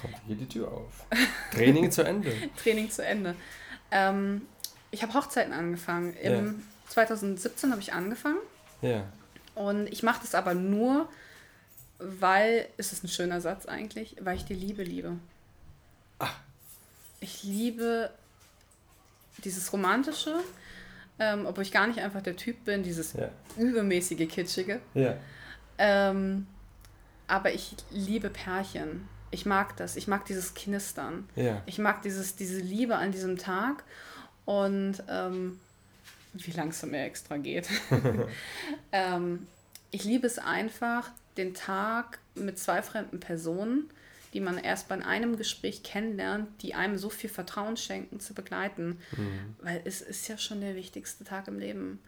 kommt 0.01 0.15
hier 0.25 0.35
die 0.35 0.47
Tür 0.47 0.69
auf. 0.71 1.05
Training 1.51 1.91
zu 1.91 2.03
Ende. 2.03 2.31
Training 2.61 2.89
zu 2.89 3.05
Ende. 3.05 3.35
Ähm, 3.91 4.43
ich 4.91 5.03
habe 5.03 5.13
Hochzeiten 5.13 5.53
angefangen. 5.53 6.13
Im 6.15 6.63
2017 6.87 7.71
habe 7.71 7.81
ich 7.81 7.93
angefangen 7.93 8.39
Ja. 8.81 9.03
und 9.55 9.87
ich 9.87 10.01
mache 10.03 10.21
das 10.21 10.33
aber 10.33 10.53
nur, 10.53 11.07
weil, 12.19 12.67
es 12.77 12.91
ist 12.93 13.03
ein 13.03 13.07
schöner 13.07 13.41
Satz 13.41 13.65
eigentlich, 13.65 14.15
weil 14.21 14.37
ich 14.37 14.45
die 14.45 14.53
Liebe 14.53 14.83
liebe. 14.83 15.17
Ach. 16.19 16.35
Ich 17.19 17.43
liebe 17.43 18.09
dieses 19.43 19.71
Romantische, 19.73 20.35
ähm, 21.19 21.45
obwohl 21.45 21.63
ich 21.63 21.71
gar 21.71 21.87
nicht 21.87 21.99
einfach 21.99 22.21
der 22.21 22.35
Typ 22.35 22.65
bin, 22.65 22.83
dieses 22.83 23.13
Ja. 23.13 23.29
übermäßige 23.57 24.27
Kitschige. 24.27 24.79
Ja. 24.93 25.15
Ähm, 25.77 26.47
aber 27.27 27.53
ich 27.53 27.75
liebe 27.91 28.29
Pärchen. 28.29 29.07
Ich 29.31 29.45
mag 29.45 29.75
das. 29.77 29.95
Ich 29.95 30.07
mag 30.07 30.25
dieses 30.25 30.53
Knistern. 30.53 31.27
Ja. 31.35 31.61
Ich 31.65 31.79
mag 31.79 32.01
dieses, 32.03 32.35
diese 32.35 32.59
Liebe 32.59 32.95
an 32.95 33.11
diesem 33.11 33.37
Tag 33.37 33.83
und 34.45 35.01
ähm, 35.07 35.59
wie 36.33 36.51
langsam 36.51 36.93
er 36.93 37.05
extra 37.05 37.37
geht. 37.37 37.69
ähm, 38.91 39.47
ich 39.91 40.03
liebe 40.03 40.27
es 40.27 40.39
einfach, 40.39 41.09
den 41.37 41.53
Tag 41.53 42.19
mit 42.35 42.59
zwei 42.59 42.81
fremden 42.81 43.19
Personen, 43.19 43.89
die 44.33 44.39
man 44.39 44.57
erst 44.57 44.87
bei 44.87 45.03
einem 45.05 45.37
Gespräch 45.37 45.83
kennenlernt, 45.83 46.49
die 46.61 46.73
einem 46.73 46.97
so 46.97 47.09
viel 47.09 47.29
Vertrauen 47.29 47.77
schenken, 47.77 48.19
zu 48.19 48.33
begleiten. 48.33 48.99
Weil 49.61 49.81
es 49.85 50.01
ist 50.01 50.27
ja 50.27 50.37
schon 50.37 50.61
der 50.61 50.75
wichtigste 50.75 51.23
Tag 51.23 51.47
im 51.47 51.59
Leben. 51.59 51.99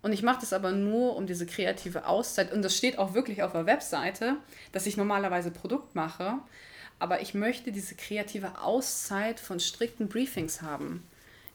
Und 0.00 0.12
ich 0.12 0.22
mache 0.22 0.40
das 0.40 0.52
aber 0.52 0.72
nur 0.72 1.16
um 1.16 1.26
diese 1.26 1.44
kreative 1.44 2.06
Auszeit. 2.06 2.52
Und 2.52 2.62
das 2.62 2.76
steht 2.76 2.98
auch 2.98 3.14
wirklich 3.14 3.42
auf 3.42 3.52
der 3.52 3.66
Webseite, 3.66 4.36
dass 4.72 4.86
ich 4.86 4.96
normalerweise 4.96 5.50
Produkt 5.50 5.94
mache. 5.94 6.38
Aber 6.98 7.20
ich 7.20 7.34
möchte 7.34 7.70
diese 7.72 7.94
kreative 7.94 8.60
Auszeit 8.60 9.38
von 9.38 9.60
strikten 9.60 10.08
Briefings 10.08 10.62
haben. 10.62 11.02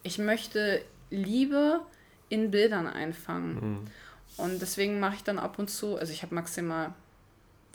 Ich 0.04 0.18
möchte 0.18 0.84
Liebe 1.10 1.82
in 2.30 2.52
Bildern 2.52 2.88
einfangen. 2.88 3.90
Und 4.38 4.62
deswegen 4.62 5.00
mache 5.00 5.16
ich 5.16 5.24
dann 5.24 5.40
ab 5.40 5.60
und 5.60 5.70
zu, 5.70 5.98
also 5.98 6.12
ich 6.12 6.24
habe 6.24 6.36
maximal, 6.36 6.94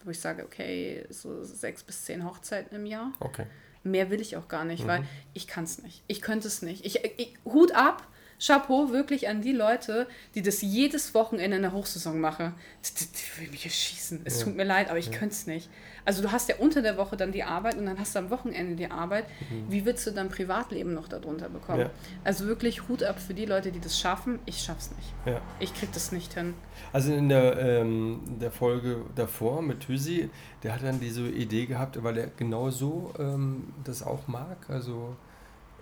wo 0.05 0.11
ich 0.11 0.21
sage, 0.21 0.45
okay, 0.45 1.05
so 1.11 1.43
sechs 1.45 1.83
bis 1.83 2.05
zehn 2.05 2.25
Hochzeiten 2.25 2.77
im 2.77 2.87
Jahr. 2.87 3.13
Okay. 3.21 3.47
Mehr 3.85 4.11
will 4.11 4.21
ich 4.21 4.37
auch 4.37 4.49
gar 4.49 4.65
nicht, 4.65 4.87
weil 4.87 5.05
ich 5.35 5.47
kann 5.47 5.65
es 5.65 5.83
nicht. 5.83 6.03
Ich 6.09 6.21
könnte 6.21 6.49
es 6.49 6.63
nicht. 6.63 6.85
Ich, 6.85 7.03
ich, 7.17 7.35
Hut 7.45 7.73
ab, 7.73 8.07
Chapeau 8.45 8.91
wirklich 8.91 9.29
an 9.29 9.41
die 9.43 9.53
Leute, 9.53 10.07
die 10.35 10.43
das 10.43 10.63
jedes 10.63 11.15
Wochenende 11.15 11.57
in 11.57 11.63
der 11.63 11.73
Hochsaison 11.73 12.21
machen. 12.21 12.55
Die, 12.85 13.41
will 13.41 13.51
mich 13.51 13.63
hier 13.63 13.71
schießen. 13.71 14.21
Es 14.25 14.39
Ja. 14.41 14.45
tut 14.45 14.57
mir 14.57 14.65
leid, 14.65 14.91
aber 14.91 14.99
ich 14.99 15.11
könnte 15.11 15.35
es 15.35 15.47
nicht. 15.47 15.71
Also 16.09 16.23
du 16.23 16.33
hast 16.33 16.49
ja 16.49 16.55
unter 16.57 16.81
der 16.81 16.97
Woche 16.97 17.19
dann 17.19 17.33
die 17.33 17.45
Arbeit 17.45 17.77
und 17.77 17.85
dann 17.85 17.99
hast 17.99 18.15
du 18.15 18.21
am 18.21 18.31
Wochenende 18.31 18.75
die 18.77 18.91
Arbeit. 18.91 19.27
Wie 19.69 19.85
willst 19.85 20.07
du 20.07 20.11
dein 20.11 20.31
Privatleben 20.31 20.95
noch 20.95 21.07
darunter 21.07 21.51
bekommen? 21.51 21.81
Ja. 21.81 21.91
Also 22.25 22.47
wirklich 22.47 22.89
Hut 22.89 23.03
ab 23.03 23.21
für 23.21 23.35
die 23.35 23.45
Leute, 23.45 23.73
die 23.73 23.79
das 23.79 24.01
schaffen. 24.01 24.39
Ich 24.47 24.63
schaff's 24.63 24.91
nicht. 24.97 25.13
Ja. 25.27 25.43
Ich 25.61 25.75
krieg 25.75 25.93
das 25.93 26.11
nicht 26.11 26.33
hin. 26.33 26.55
Also 26.95 27.13
in 27.13 27.29
der, 27.29 27.59
ähm, 27.59 28.21
der 28.41 28.51
Folge 28.51 29.03
davor 29.17 29.61
mit 29.61 29.87
Hüsi, 29.87 30.31
der 30.63 30.73
hat 30.73 30.83
dann 30.83 30.99
diese 30.99 31.29
Idee 31.29 31.67
gehabt, 31.67 32.03
weil 32.03 32.17
er 32.17 32.29
genau 32.29 32.71
so 32.71 33.13
ähm, 33.19 33.65
das 33.85 34.03
auch 34.03 34.29
mag. 34.29 34.57
Also 34.69 35.15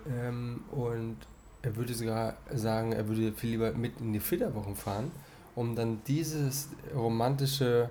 ähm, 0.09 0.59
und 0.71 1.15
er 1.61 1.73
würde 1.77 1.93
sogar 1.93 2.35
sagen, 2.53 2.91
er 2.91 3.07
würde 3.07 3.31
viel 3.31 3.51
lieber 3.51 3.71
mit 3.71 4.01
in 4.01 4.11
die 4.11 4.19
Flitterwochen 4.19 4.75
fahren, 4.75 5.09
um 5.55 5.73
dann 5.73 6.01
dieses 6.05 6.67
romantische 6.93 7.89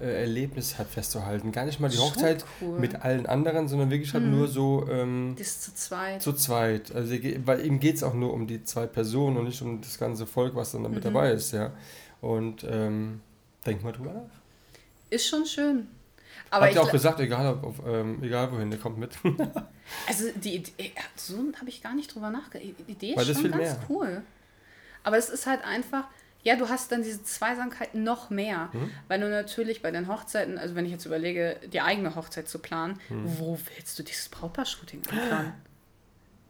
Erlebnis 0.00 0.76
halt 0.78 0.88
festzuhalten. 0.88 1.52
Gar 1.52 1.66
nicht 1.66 1.80
mal 1.80 1.88
die 1.88 1.96
Schon 1.96 2.06
Hochzeit 2.06 2.44
cool. 2.60 2.78
mit 2.78 2.96
allen 3.02 3.26
anderen, 3.26 3.68
sondern 3.68 3.90
wirklich 3.90 4.12
halt 4.14 4.24
Mhm. 4.24 4.30
nur 4.32 4.48
so 4.48 4.86
ähm, 4.90 5.34
Das 5.38 5.60
zu 5.60 5.74
zweit. 5.74 6.22
zu 6.22 6.32
zweit. 6.32 6.92
Also 6.94 7.14
weil 7.44 7.64
ihm 7.66 7.78
geht 7.80 7.96
es 7.96 8.02
auch 8.02 8.14
nur 8.14 8.32
um 8.32 8.46
die 8.46 8.64
zwei 8.64 8.86
Personen 8.86 9.36
und 9.36 9.44
nicht 9.44 9.60
um 9.62 9.80
das 9.80 9.98
ganze 9.98 10.26
Volk, 10.26 10.54
was 10.54 10.72
dann 10.72 10.82
da 10.82 10.88
mit 10.88 10.98
Mhm. 11.00 11.04
dabei 11.08 11.32
ist, 11.32 11.52
ja. 11.52 11.72
Und 12.20 12.64
ähm, 12.68 13.20
denk 13.66 13.82
mal 13.84 13.92
drüber 13.92 14.12
nach. 14.12 14.30
Ist 15.10 15.26
schon 15.28 15.44
schön. 15.46 15.86
Aber 16.50 16.64
Hat 16.64 16.70
ich, 16.70 16.76
ja 16.76 16.82
auch 16.82 16.90
gesagt, 16.90 17.20
egal, 17.20 17.54
ob, 17.54 17.64
auf, 17.64 17.74
ähm, 17.86 18.22
egal 18.22 18.50
wohin, 18.52 18.70
der 18.70 18.78
kommt 18.80 18.98
mit. 18.98 19.12
Also 20.08 20.24
die 20.42 20.56
Idee, 20.56 20.92
so 21.14 21.34
habe 21.60 21.68
ich 21.68 21.82
gar 21.82 21.94
nicht 21.94 22.14
drüber 22.14 22.30
nachgedacht. 22.30 22.68
Die 22.88 22.90
Idee 22.92 23.12
ist 23.14 23.26
schon 23.34 23.50
ganz 23.50 23.56
mehr. 23.56 23.78
cool. 23.90 24.22
Aber 25.02 25.18
es 25.18 25.28
ist 25.28 25.46
halt 25.46 25.62
einfach, 25.62 26.04
ja, 26.44 26.54
du 26.56 26.68
hast 26.68 26.92
dann 26.92 27.02
diese 27.02 27.24
Zweisamkeit 27.24 27.94
noch 27.94 28.30
mehr. 28.30 28.68
Mhm. 28.72 28.90
Weil 29.08 29.18
du 29.20 29.28
natürlich 29.28 29.82
bei 29.82 29.90
den 29.90 30.06
Hochzeiten, 30.08 30.56
also 30.58 30.74
wenn 30.76 30.84
ich 30.86 30.92
jetzt 30.92 31.04
überlege, 31.06 31.56
die 31.72 31.80
eigene 31.80 32.14
Hochzeit 32.14 32.48
zu 32.48 32.58
planen, 32.60 33.00
Mhm. 33.08 33.38
wo 33.38 33.58
willst 33.74 33.98
du 33.98 34.02
dieses 34.04 34.28
Brautpaar-Shooting 34.28 35.02
anplanen? 35.10 35.54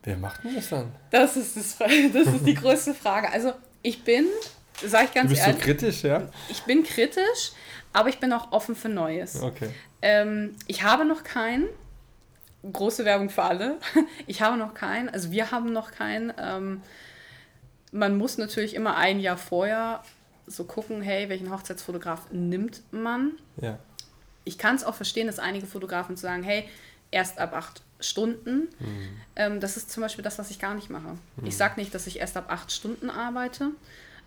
Wer 0.03 0.17
macht 0.19 0.45
denn 0.45 0.55
das 0.55 0.69
dann? 0.69 0.93
Das 1.11 1.37
ist, 1.37 1.57
das, 1.57 1.79
das 2.13 2.27
ist 2.27 2.45
die 2.47 2.55
größte 2.55 2.93
Frage. 2.93 3.31
Also 3.33 3.53
ich 3.83 4.05
bin, 4.05 4.27
sage 4.85 5.05
ich 5.05 5.11
Du 5.11 5.15
ganz 5.15 5.31
bist 5.31 5.43
so 5.43 5.49
ehrlich, 5.49 5.63
kritisch, 5.65 6.03
ja? 6.05 6.29
ich 6.51 6.63
bin 6.65 6.83
kritisch, 6.83 7.53
aber 7.93 8.09
ich 8.11 8.19
bin 8.19 8.33
auch 8.33 8.53
offen 8.53 8.75
für 8.77 8.89
Neues. 8.91 9.41
Okay. 9.41 9.71
Ähm, 10.03 10.57
ich 10.67 10.83
habe 10.83 11.05
noch 11.05 11.23
keinen. 11.25 11.67
Große 12.71 13.05
Werbung 13.05 13.29
für 13.31 13.43
alle. 13.43 13.79
Ich 14.27 14.41
habe 14.43 14.57
noch 14.57 14.75
keinen. 14.75 15.09
Also 15.11 15.31
wir 15.31 15.51
haben 15.51 15.73
noch 15.73 15.93
keinen. 15.93 16.33
Ähm, 16.39 16.83
man 17.95 18.19
muss 18.19 18.39
natürlich 18.39 18.75
immer 18.75 18.97
ein 18.97 19.21
Jahr 19.21 19.37
vorher 19.37 20.03
so 20.47 20.65
gucken, 20.65 21.01
hey, 21.01 21.29
welchen 21.29 21.51
Hochzeitsfotograf 21.51 22.27
nimmt 22.33 22.83
man? 22.91 23.33
Ja. 23.57 23.79
Ich 24.45 24.59
kann 24.59 24.75
es 24.77 24.85
auch 24.85 24.95
verstehen, 24.97 25.29
dass 25.29 25.39
einige 25.39 25.67
Fotografen 25.67 26.17
sagen, 26.17 26.43
hey, 26.43 26.69
erst 27.13 27.39
ab 27.39 27.55
acht 27.55 27.83
Stunden. 28.01 28.69
Ähm, 29.37 29.61
das 29.61 29.77
ist 29.77 29.91
zum 29.91 30.03
Beispiel 30.03 30.25
das, 30.25 30.39
was 30.39 30.51
ich 30.51 30.59
gar 30.59 30.75
nicht 30.75 30.91
mache. 30.91 31.17
Ich 31.45 31.57
sage 31.57 31.81
nicht, 31.81 31.95
dass 31.95 32.07
ich 32.09 32.19
erst 32.19 32.37
ab 32.37 32.47
acht 32.49 32.73
Stunden 32.73 33.09
arbeite, 33.09 33.71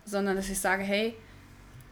sondern 0.04 0.34
dass 0.36 0.48
ich 0.48 0.58
sage, 0.58 0.82
hey, 0.82 1.14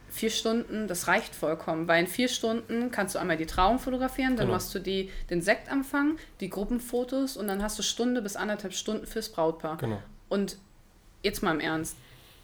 vier 0.09 0.31
Stunden, 0.31 0.87
das 0.87 1.07
reicht 1.07 1.35
vollkommen, 1.35 1.87
weil 1.87 2.01
in 2.01 2.07
vier 2.07 2.27
Stunden 2.27 2.89
kannst 2.91 3.13
du 3.15 3.19
einmal 3.19 3.37
die 3.37 3.45
Trauung 3.45 3.77
fotografieren, 3.77 4.35
dann 4.35 4.47
Genau. 4.47 4.53
machst 4.57 4.73
du 4.73 4.79
die, 4.79 5.11
den 5.29 5.41
Sektempfang, 5.43 6.17
die 6.39 6.49
Gruppenfotos 6.49 7.37
und 7.37 7.47
dann 7.47 7.61
hast 7.61 7.77
du 7.77 7.83
Stunde 7.83 8.21
bis 8.23 8.35
anderthalb 8.35 8.73
Stunden 8.73 9.05
fürs 9.05 9.29
Brautpaar. 9.29 9.77
Genau. 9.77 10.01
Und 10.27 10.57
jetzt 11.27 11.43
mal 11.43 11.53
im 11.53 11.59
Ernst, 11.59 11.95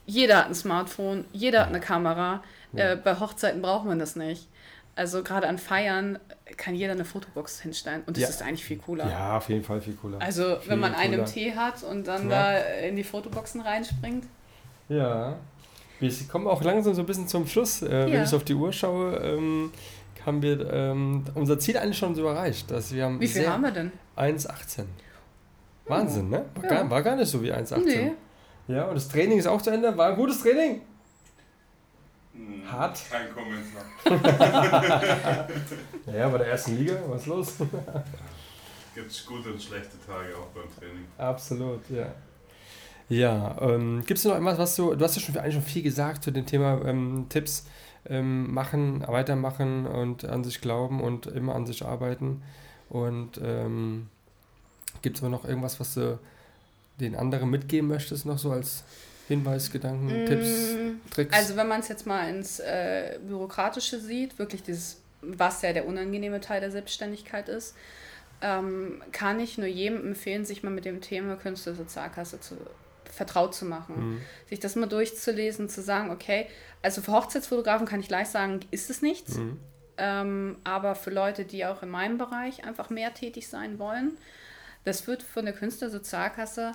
jeder 0.05 0.37
hat 0.39 0.47
ein 0.47 0.55
Smartphone, 0.55 1.25
jeder 1.31 1.61
hat 1.61 1.69
eine 1.69 1.79
Kamera, 1.79 2.43
äh, 2.75 2.95
bei 2.95 3.19
Hochzeiten 3.19 3.61
braucht 3.61 3.85
man 3.85 3.99
das 3.99 4.15
nicht. 4.15 4.47
Also 4.95 5.23
gerade 5.23 5.47
an 5.47 5.57
Feiern 5.57 6.19
kann 6.57 6.75
jeder 6.75 6.91
eine 6.93 7.05
Fotobox 7.05 7.61
hinstellen 7.61 8.03
und 8.05 8.15
das 8.17 8.23
Ja. 8.23 8.29
ist 8.29 8.41
eigentlich 8.43 8.63
viel 8.65 8.77
cooler. 8.77 9.09
Ja, 9.09 9.37
auf 9.37 9.49
jeden 9.49 9.63
Fall 9.63 9.81
viel 9.81 9.93
cooler. 9.95 10.21
Also 10.21 10.57
Viel 10.59 10.69
wenn 10.71 10.79
man 10.79 10.93
einen 10.93 11.19
im. 11.21 11.25
Tee 11.25 11.53
hat 11.55 11.81
und 11.83 12.07
dann 12.07 12.29
Ja. 12.29 12.51
da 12.53 12.57
in 12.57 12.95
die 12.95 13.03
Fotoboxen 13.03 13.61
reinspringt. 13.61 14.25
Ja. 14.89 15.35
Wir 15.99 16.11
kommen 16.31 16.47
auch 16.47 16.61
langsam 16.61 16.93
so 16.93 17.01
ein 17.01 17.05
bisschen 17.07 17.27
zum 17.27 17.47
Schluss. 17.47 17.81
Äh, 17.81 18.11
Wenn 18.11 18.23
ich 18.23 18.33
auf 18.35 18.43
die 18.43 18.53
Uhr 18.53 18.71
schaue, 18.73 19.15
ähm, 19.17 19.71
haben 20.25 20.41
wir 20.41 20.71
ähm, 20.71 21.23
unser 21.33 21.57
Ziel 21.57 21.77
eigentlich 21.77 21.97
schon 21.97 22.13
so 22.13 22.27
erreicht. 22.27 22.69
Dass 22.69 22.93
wir 22.93 23.05
haben 23.05 23.19
Wie 23.19 23.27
viel 23.27 23.47
haben 23.49 23.63
wir 23.63 23.71
denn? 23.71 23.91
1,18. 24.15 24.83
Wahnsinn, 25.85 26.29
ne? 26.29 26.45
War, 26.55 26.63
Ja. 26.63 26.69
gar, 26.69 26.89
war 26.89 27.01
gar 27.01 27.15
nicht 27.15 27.29
so 27.29 27.41
wie 27.41 27.51
1,18. 27.51 27.85
Nee. 27.85 28.11
Ja, 28.67 28.85
und 28.85 28.95
das 28.95 29.07
Training 29.07 29.37
ist 29.39 29.47
auch 29.47 29.61
zu 29.61 29.69
Ende. 29.69 29.95
War 29.97 30.09
ein 30.09 30.15
gutes 30.15 30.41
Training. 30.41 30.81
Hm, 32.33 32.71
Hart. 32.71 32.99
Kein 33.09 33.27
Kommentar. 33.33 33.83
Ja, 36.13 36.27
bei 36.29 36.37
der 36.37 36.47
ersten 36.47 36.77
Liga, 36.77 36.95
was 37.07 37.21
ist 37.21 37.27
los? 37.27 37.53
Gibt 38.95 39.09
es 39.09 39.25
gute 39.25 39.51
und 39.51 39.61
schlechte 39.61 39.97
Tage 40.05 40.35
auch 40.37 40.47
beim 40.47 40.65
Training. 40.77 41.05
Absolut, 41.17 41.81
ja. 41.89 42.07
Ja, 43.09 43.57
ähm, 43.61 44.03
gibt 44.05 44.17
es 44.17 44.25
noch 44.25 44.33
irgendwas, 44.33 44.57
was 44.57 44.75
du, 44.75 44.95
du 44.95 45.03
hast 45.03 45.15
ja 45.15 45.21
schon 45.21 45.37
eigentlich 45.37 45.55
schon 45.55 45.63
viel 45.63 45.83
gesagt 45.83 46.23
zu 46.23 46.31
dem 46.31 46.45
Thema 46.45 46.81
ähm, 46.85 47.25
Tipps 47.29 47.67
ähm, 48.07 48.53
machen, 48.53 49.03
weitermachen 49.07 49.85
und 49.85 50.25
an 50.25 50.43
sich 50.43 50.61
glauben 50.61 51.01
und 51.01 51.27
immer 51.27 51.55
an 51.55 51.65
sich 51.65 51.85
arbeiten. 51.85 52.41
Und 52.89 53.39
ähm, 53.43 54.09
gibt 55.01 55.17
es 55.17 55.23
aber 55.23 55.29
noch 55.29 55.45
irgendwas, 55.45 55.79
was 55.79 55.95
du 55.95 56.19
den 56.99 57.15
anderen 57.15 57.49
mitgeben 57.49 57.87
möchtest, 57.87 58.25
noch 58.25 58.37
so 58.37 58.51
als 58.51 58.83
Hinweis, 59.27 59.71
Gedanken, 59.71 60.25
Tipps, 60.25 60.73
Mm, 60.73 61.09
Tricks? 61.09 61.35
Also 61.35 61.55
wenn 61.55 61.67
man 61.67 61.79
es 61.79 61.87
jetzt 61.87 62.05
mal 62.05 62.29
ins 62.29 62.59
äh, 62.59 63.17
Bürokratische 63.25 63.99
sieht, 63.99 64.37
wirklich 64.37 64.63
dieses 64.63 64.97
was 65.25 65.61
ja 65.61 65.73
der 65.73 65.87
unangenehme 65.87 66.41
Teil 66.41 66.61
der 66.61 66.71
Selbstständigkeit 66.71 67.49
ist, 67.49 67.75
ähm, 68.41 69.01
kann 69.11 69.39
ich 69.39 69.57
nur 69.57 69.67
jedem 69.67 70.05
empfehlen, 70.05 70.45
sich 70.45 70.63
mal 70.63 70.69
mit 70.69 70.85
dem 70.85 71.01
Thema 71.01 71.35
Künstlersozialkasse 71.35 72.39
zu 72.39 72.57
vertraut 73.09 73.53
zu 73.53 73.65
machen. 73.65 73.95
Mhm. 73.95 74.21
Sich 74.49 74.59
das 74.59 74.75
mal 74.75 74.87
durchzulesen, 74.87 75.69
zu 75.69 75.81
sagen, 75.81 76.09
okay, 76.09 76.47
also 76.81 77.01
für 77.01 77.11
Hochzeitsfotografen 77.11 77.85
kann 77.87 77.99
ich 77.99 78.07
gleich 78.07 78.27
sagen, 78.27 78.61
ist 78.71 78.89
es 78.89 79.01
nichts. 79.01 79.37
Mhm. 79.37 79.59
Ähm, 79.97 80.57
aber 80.63 80.95
für 80.95 81.11
Leute, 81.11 81.45
die 81.45 81.65
auch 81.65 81.83
in 81.83 81.89
meinem 81.89 82.17
Bereich 82.17 82.65
einfach 82.65 82.89
mehr 82.89 83.13
tätig 83.13 83.47
sein 83.47 83.77
wollen, 83.77 84.17
das 84.83 85.07
wird 85.07 85.23
von 85.23 85.45
der 85.45 85.53
Künstlersozialkasse 85.53 86.73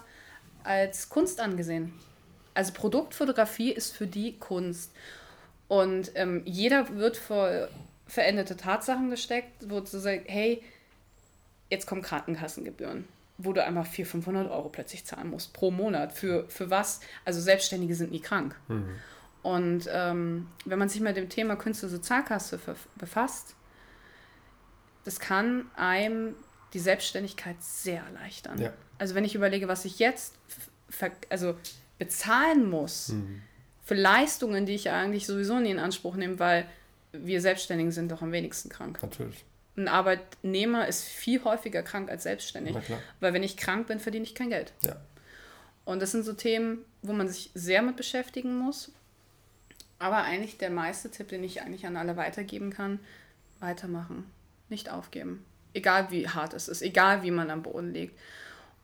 als 0.64 1.08
Kunst 1.08 1.40
angesehen. 1.40 1.92
Also 2.54 2.72
Produktfotografie 2.72 3.72
ist 3.72 3.96
für 3.96 4.06
die 4.06 4.38
Kunst. 4.38 4.92
Und 5.68 6.10
ähm, 6.14 6.42
jeder 6.44 6.96
wird 6.96 7.16
vor 7.16 7.68
veränderte 8.06 8.56
Tatsachen 8.56 9.10
gesteckt, 9.10 9.68
wo 9.68 9.80
du 9.80 9.86
sagst, 9.86 10.26
hey, 10.28 10.62
jetzt 11.70 11.86
kommen 11.86 12.02
Krankenkassengebühren, 12.02 13.06
wo 13.36 13.52
du 13.52 13.62
einfach 13.62 13.86
400, 13.86 14.10
500 14.10 14.50
Euro 14.50 14.70
plötzlich 14.70 15.04
zahlen 15.04 15.30
musst 15.30 15.52
pro 15.52 15.70
Monat. 15.70 16.12
Für, 16.12 16.48
für 16.48 16.70
was? 16.70 17.00
Also 17.24 17.40
Selbstständige 17.40 17.94
sind 17.94 18.10
nie 18.10 18.20
krank. 18.20 18.56
Mhm. 18.68 18.96
Und 19.42 19.88
ähm, 19.92 20.48
wenn 20.64 20.78
man 20.78 20.88
sich 20.88 21.00
mit 21.00 21.16
dem 21.16 21.28
Thema 21.28 21.56
Künstlersozialkasse 21.56 22.58
befasst, 22.96 23.54
das 25.04 25.20
kann 25.20 25.70
einem 25.76 26.34
die 26.72 26.78
Selbstständigkeit 26.78 27.56
sehr 27.62 28.02
erleichtern. 28.02 28.60
Ja. 28.60 28.72
Also 28.98 29.14
wenn 29.14 29.24
ich 29.24 29.34
überlege, 29.34 29.68
was 29.68 29.84
ich 29.84 29.98
jetzt 29.98 30.34
also 31.28 31.56
bezahlen 31.98 32.68
muss 32.68 33.08
mhm. 33.08 33.42
für 33.82 33.94
Leistungen, 33.94 34.66
die 34.66 34.74
ich 34.74 34.90
eigentlich 34.90 35.26
sowieso 35.26 35.58
nie 35.60 35.70
in 35.70 35.78
Anspruch 35.78 36.16
nehme, 36.16 36.38
weil 36.38 36.66
wir 37.12 37.40
Selbstständigen 37.40 37.92
sind 37.92 38.10
doch 38.10 38.22
am 38.22 38.32
wenigsten 38.32 38.68
krank. 38.68 38.98
Natürlich. 39.02 39.44
Ein 39.76 39.88
Arbeitnehmer 39.88 40.88
ist 40.88 41.04
viel 41.04 41.42
häufiger 41.44 41.82
krank 41.82 42.10
als 42.10 42.24
selbstständig. 42.24 42.76
Weil 43.20 43.32
wenn 43.32 43.42
ich 43.42 43.56
krank 43.56 43.86
bin, 43.86 44.00
verdiene 44.00 44.24
ich 44.24 44.34
kein 44.34 44.50
Geld. 44.50 44.72
Ja. 44.82 44.96
Und 45.84 46.02
das 46.02 46.10
sind 46.10 46.24
so 46.24 46.32
Themen, 46.32 46.84
wo 47.00 47.12
man 47.12 47.28
sich 47.28 47.50
sehr 47.54 47.80
mit 47.82 47.96
beschäftigen 47.96 48.58
muss. 48.58 48.92
Aber 49.98 50.18
eigentlich 50.18 50.58
der 50.58 50.70
meiste 50.70 51.10
Tipp, 51.10 51.28
den 51.28 51.44
ich 51.44 51.62
eigentlich 51.62 51.86
an 51.86 51.96
alle 51.96 52.16
weitergeben 52.16 52.70
kann, 52.70 53.00
weitermachen. 53.60 54.30
Nicht 54.68 54.90
aufgeben. 54.90 55.44
Egal 55.74 56.10
wie 56.10 56.28
hart 56.28 56.54
es 56.54 56.68
ist, 56.68 56.82
egal 56.82 57.22
wie 57.22 57.30
man 57.30 57.50
am 57.50 57.62
Boden 57.62 57.92
liegt. 57.92 58.18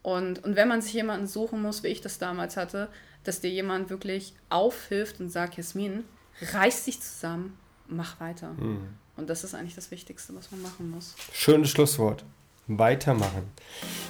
Und, 0.03 0.45
und 0.45 0.55
wenn 0.55 0.69
man 0.69 0.83
sich 0.83 0.93
jemanden 0.93 1.27
suchen 1.27 1.63
muss, 1.63 1.83
wie 1.83 1.89
ich 1.89 2.03
das 2.03 2.19
damals 2.19 2.57
hatte, 2.57 2.89
dass 3.25 3.41
dir 3.41 3.51
jemand 3.51 3.89
wirklich 3.89 4.35
aufhilft 4.51 5.19
und 5.21 5.31
sagt, 5.31 5.57
Jasmin, 5.57 6.05
reiß 6.53 6.85
dich 6.85 7.01
zusammen, 7.01 7.59
mach 7.89 8.21
weiter. 8.21 8.51
Mhm. 8.53 8.89
Und 9.17 9.31
das 9.31 9.45
ist 9.45 9.55
eigentlich 9.55 9.75
das 9.75 9.91
Wichtigste, 9.91 10.35
was 10.35 10.51
man 10.51 10.63
machen 10.63 10.91
muss. 10.91 11.15
Schönes 11.33 11.71
Schlusswort. 11.71 12.25
Weitermachen. 12.67 13.51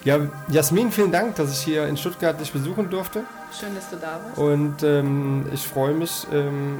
Ja, 0.05 0.31
Jasmin, 0.49 0.93
vielen 0.93 1.11
Dank, 1.11 1.35
dass 1.37 1.59
ich 1.59 1.65
hier 1.65 1.89
in 1.89 1.97
Stuttgart 1.97 2.41
dich 2.41 2.53
besuchen 2.53 2.89
durfte. 2.89 3.25
Schön, 3.59 3.75
dass 3.75 3.91
du 3.91 3.97
da 3.97 4.19
bist. 4.19 4.39
Und 4.39 4.83
ähm, 4.85 5.47
ich 5.53 5.67
freue 5.67 5.93
mich, 5.93 6.27
ähm, 6.33 6.79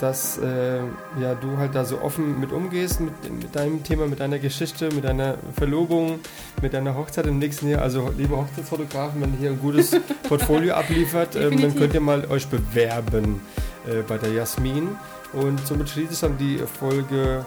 dass 0.00 0.38
äh, 0.38 0.78
ja, 1.20 1.34
du 1.34 1.56
halt 1.56 1.74
da 1.74 1.84
so 1.84 2.00
offen 2.00 2.38
mit 2.38 2.52
umgehst, 2.52 3.00
mit, 3.00 3.12
mit, 3.32 3.54
deinem 3.56 3.82
Thema, 3.82 4.06
mit 4.06 4.20
deiner 4.20 4.38
Geschichte, 4.38 4.90
mit 4.94 5.04
deiner 5.04 5.36
Verlobung, 5.56 6.20
mit 6.60 6.74
deiner 6.74 6.94
Hochzeit 6.94 7.26
im 7.26 7.38
nächsten 7.38 7.68
Jahr. 7.68 7.82
Also, 7.82 8.12
liebe 8.16 8.36
Hochzeitsfotografen, 8.36 9.20
wenn 9.22 9.32
ihr 9.34 9.38
hier 9.38 9.50
ein 9.50 9.60
gutes 9.60 9.96
Portfolio 10.28 10.74
abliefert, 10.74 11.36
ähm, 11.36 11.60
dann 11.60 11.74
könnt 11.74 11.94
ihr 11.94 12.00
mal 12.00 12.26
euch 12.26 12.46
bewerben 12.48 13.40
äh, 13.86 14.02
bei 14.02 14.18
der 14.18 14.32
Jasmin. 14.32 14.96
Und 15.32 15.66
somit 15.66 15.88
schließe 15.88 16.12
ich 16.12 16.20
dann 16.20 16.38
die 16.38 16.58
Folge 16.58 17.44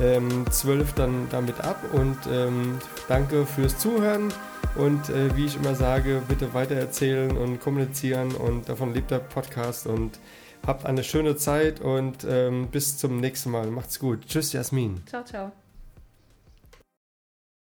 ähm, 0.00 0.44
12 0.50 0.92
dann 0.94 1.28
damit 1.30 1.60
ab. 1.60 1.78
Und 1.92 2.18
ähm, 2.32 2.78
danke 3.08 3.46
fürs 3.46 3.78
Zuhören. 3.78 4.32
Und 4.74 5.08
äh, 5.10 5.36
wie 5.36 5.46
ich 5.46 5.56
immer 5.56 5.74
sage, 5.74 6.22
bitte 6.26 6.54
weitererzählen 6.54 7.36
und 7.36 7.60
kommunizieren. 7.60 8.32
Und 8.32 8.68
davon 8.68 8.94
lebt 8.94 9.10
der 9.10 9.18
Podcast. 9.18 9.86
Und 9.86 10.18
habt 10.66 10.86
eine 10.86 11.04
schöne 11.04 11.36
Zeit 11.36 11.80
und 11.80 12.24
ähm, 12.28 12.68
bis 12.70 12.98
zum 12.98 13.18
nächsten 13.18 13.50
Mal. 13.50 13.70
Macht's 13.70 13.98
gut. 13.98 14.26
Tschüss, 14.26 14.52
Jasmin. 14.52 15.02
Ciao, 15.06 15.24
ciao. 15.24 15.52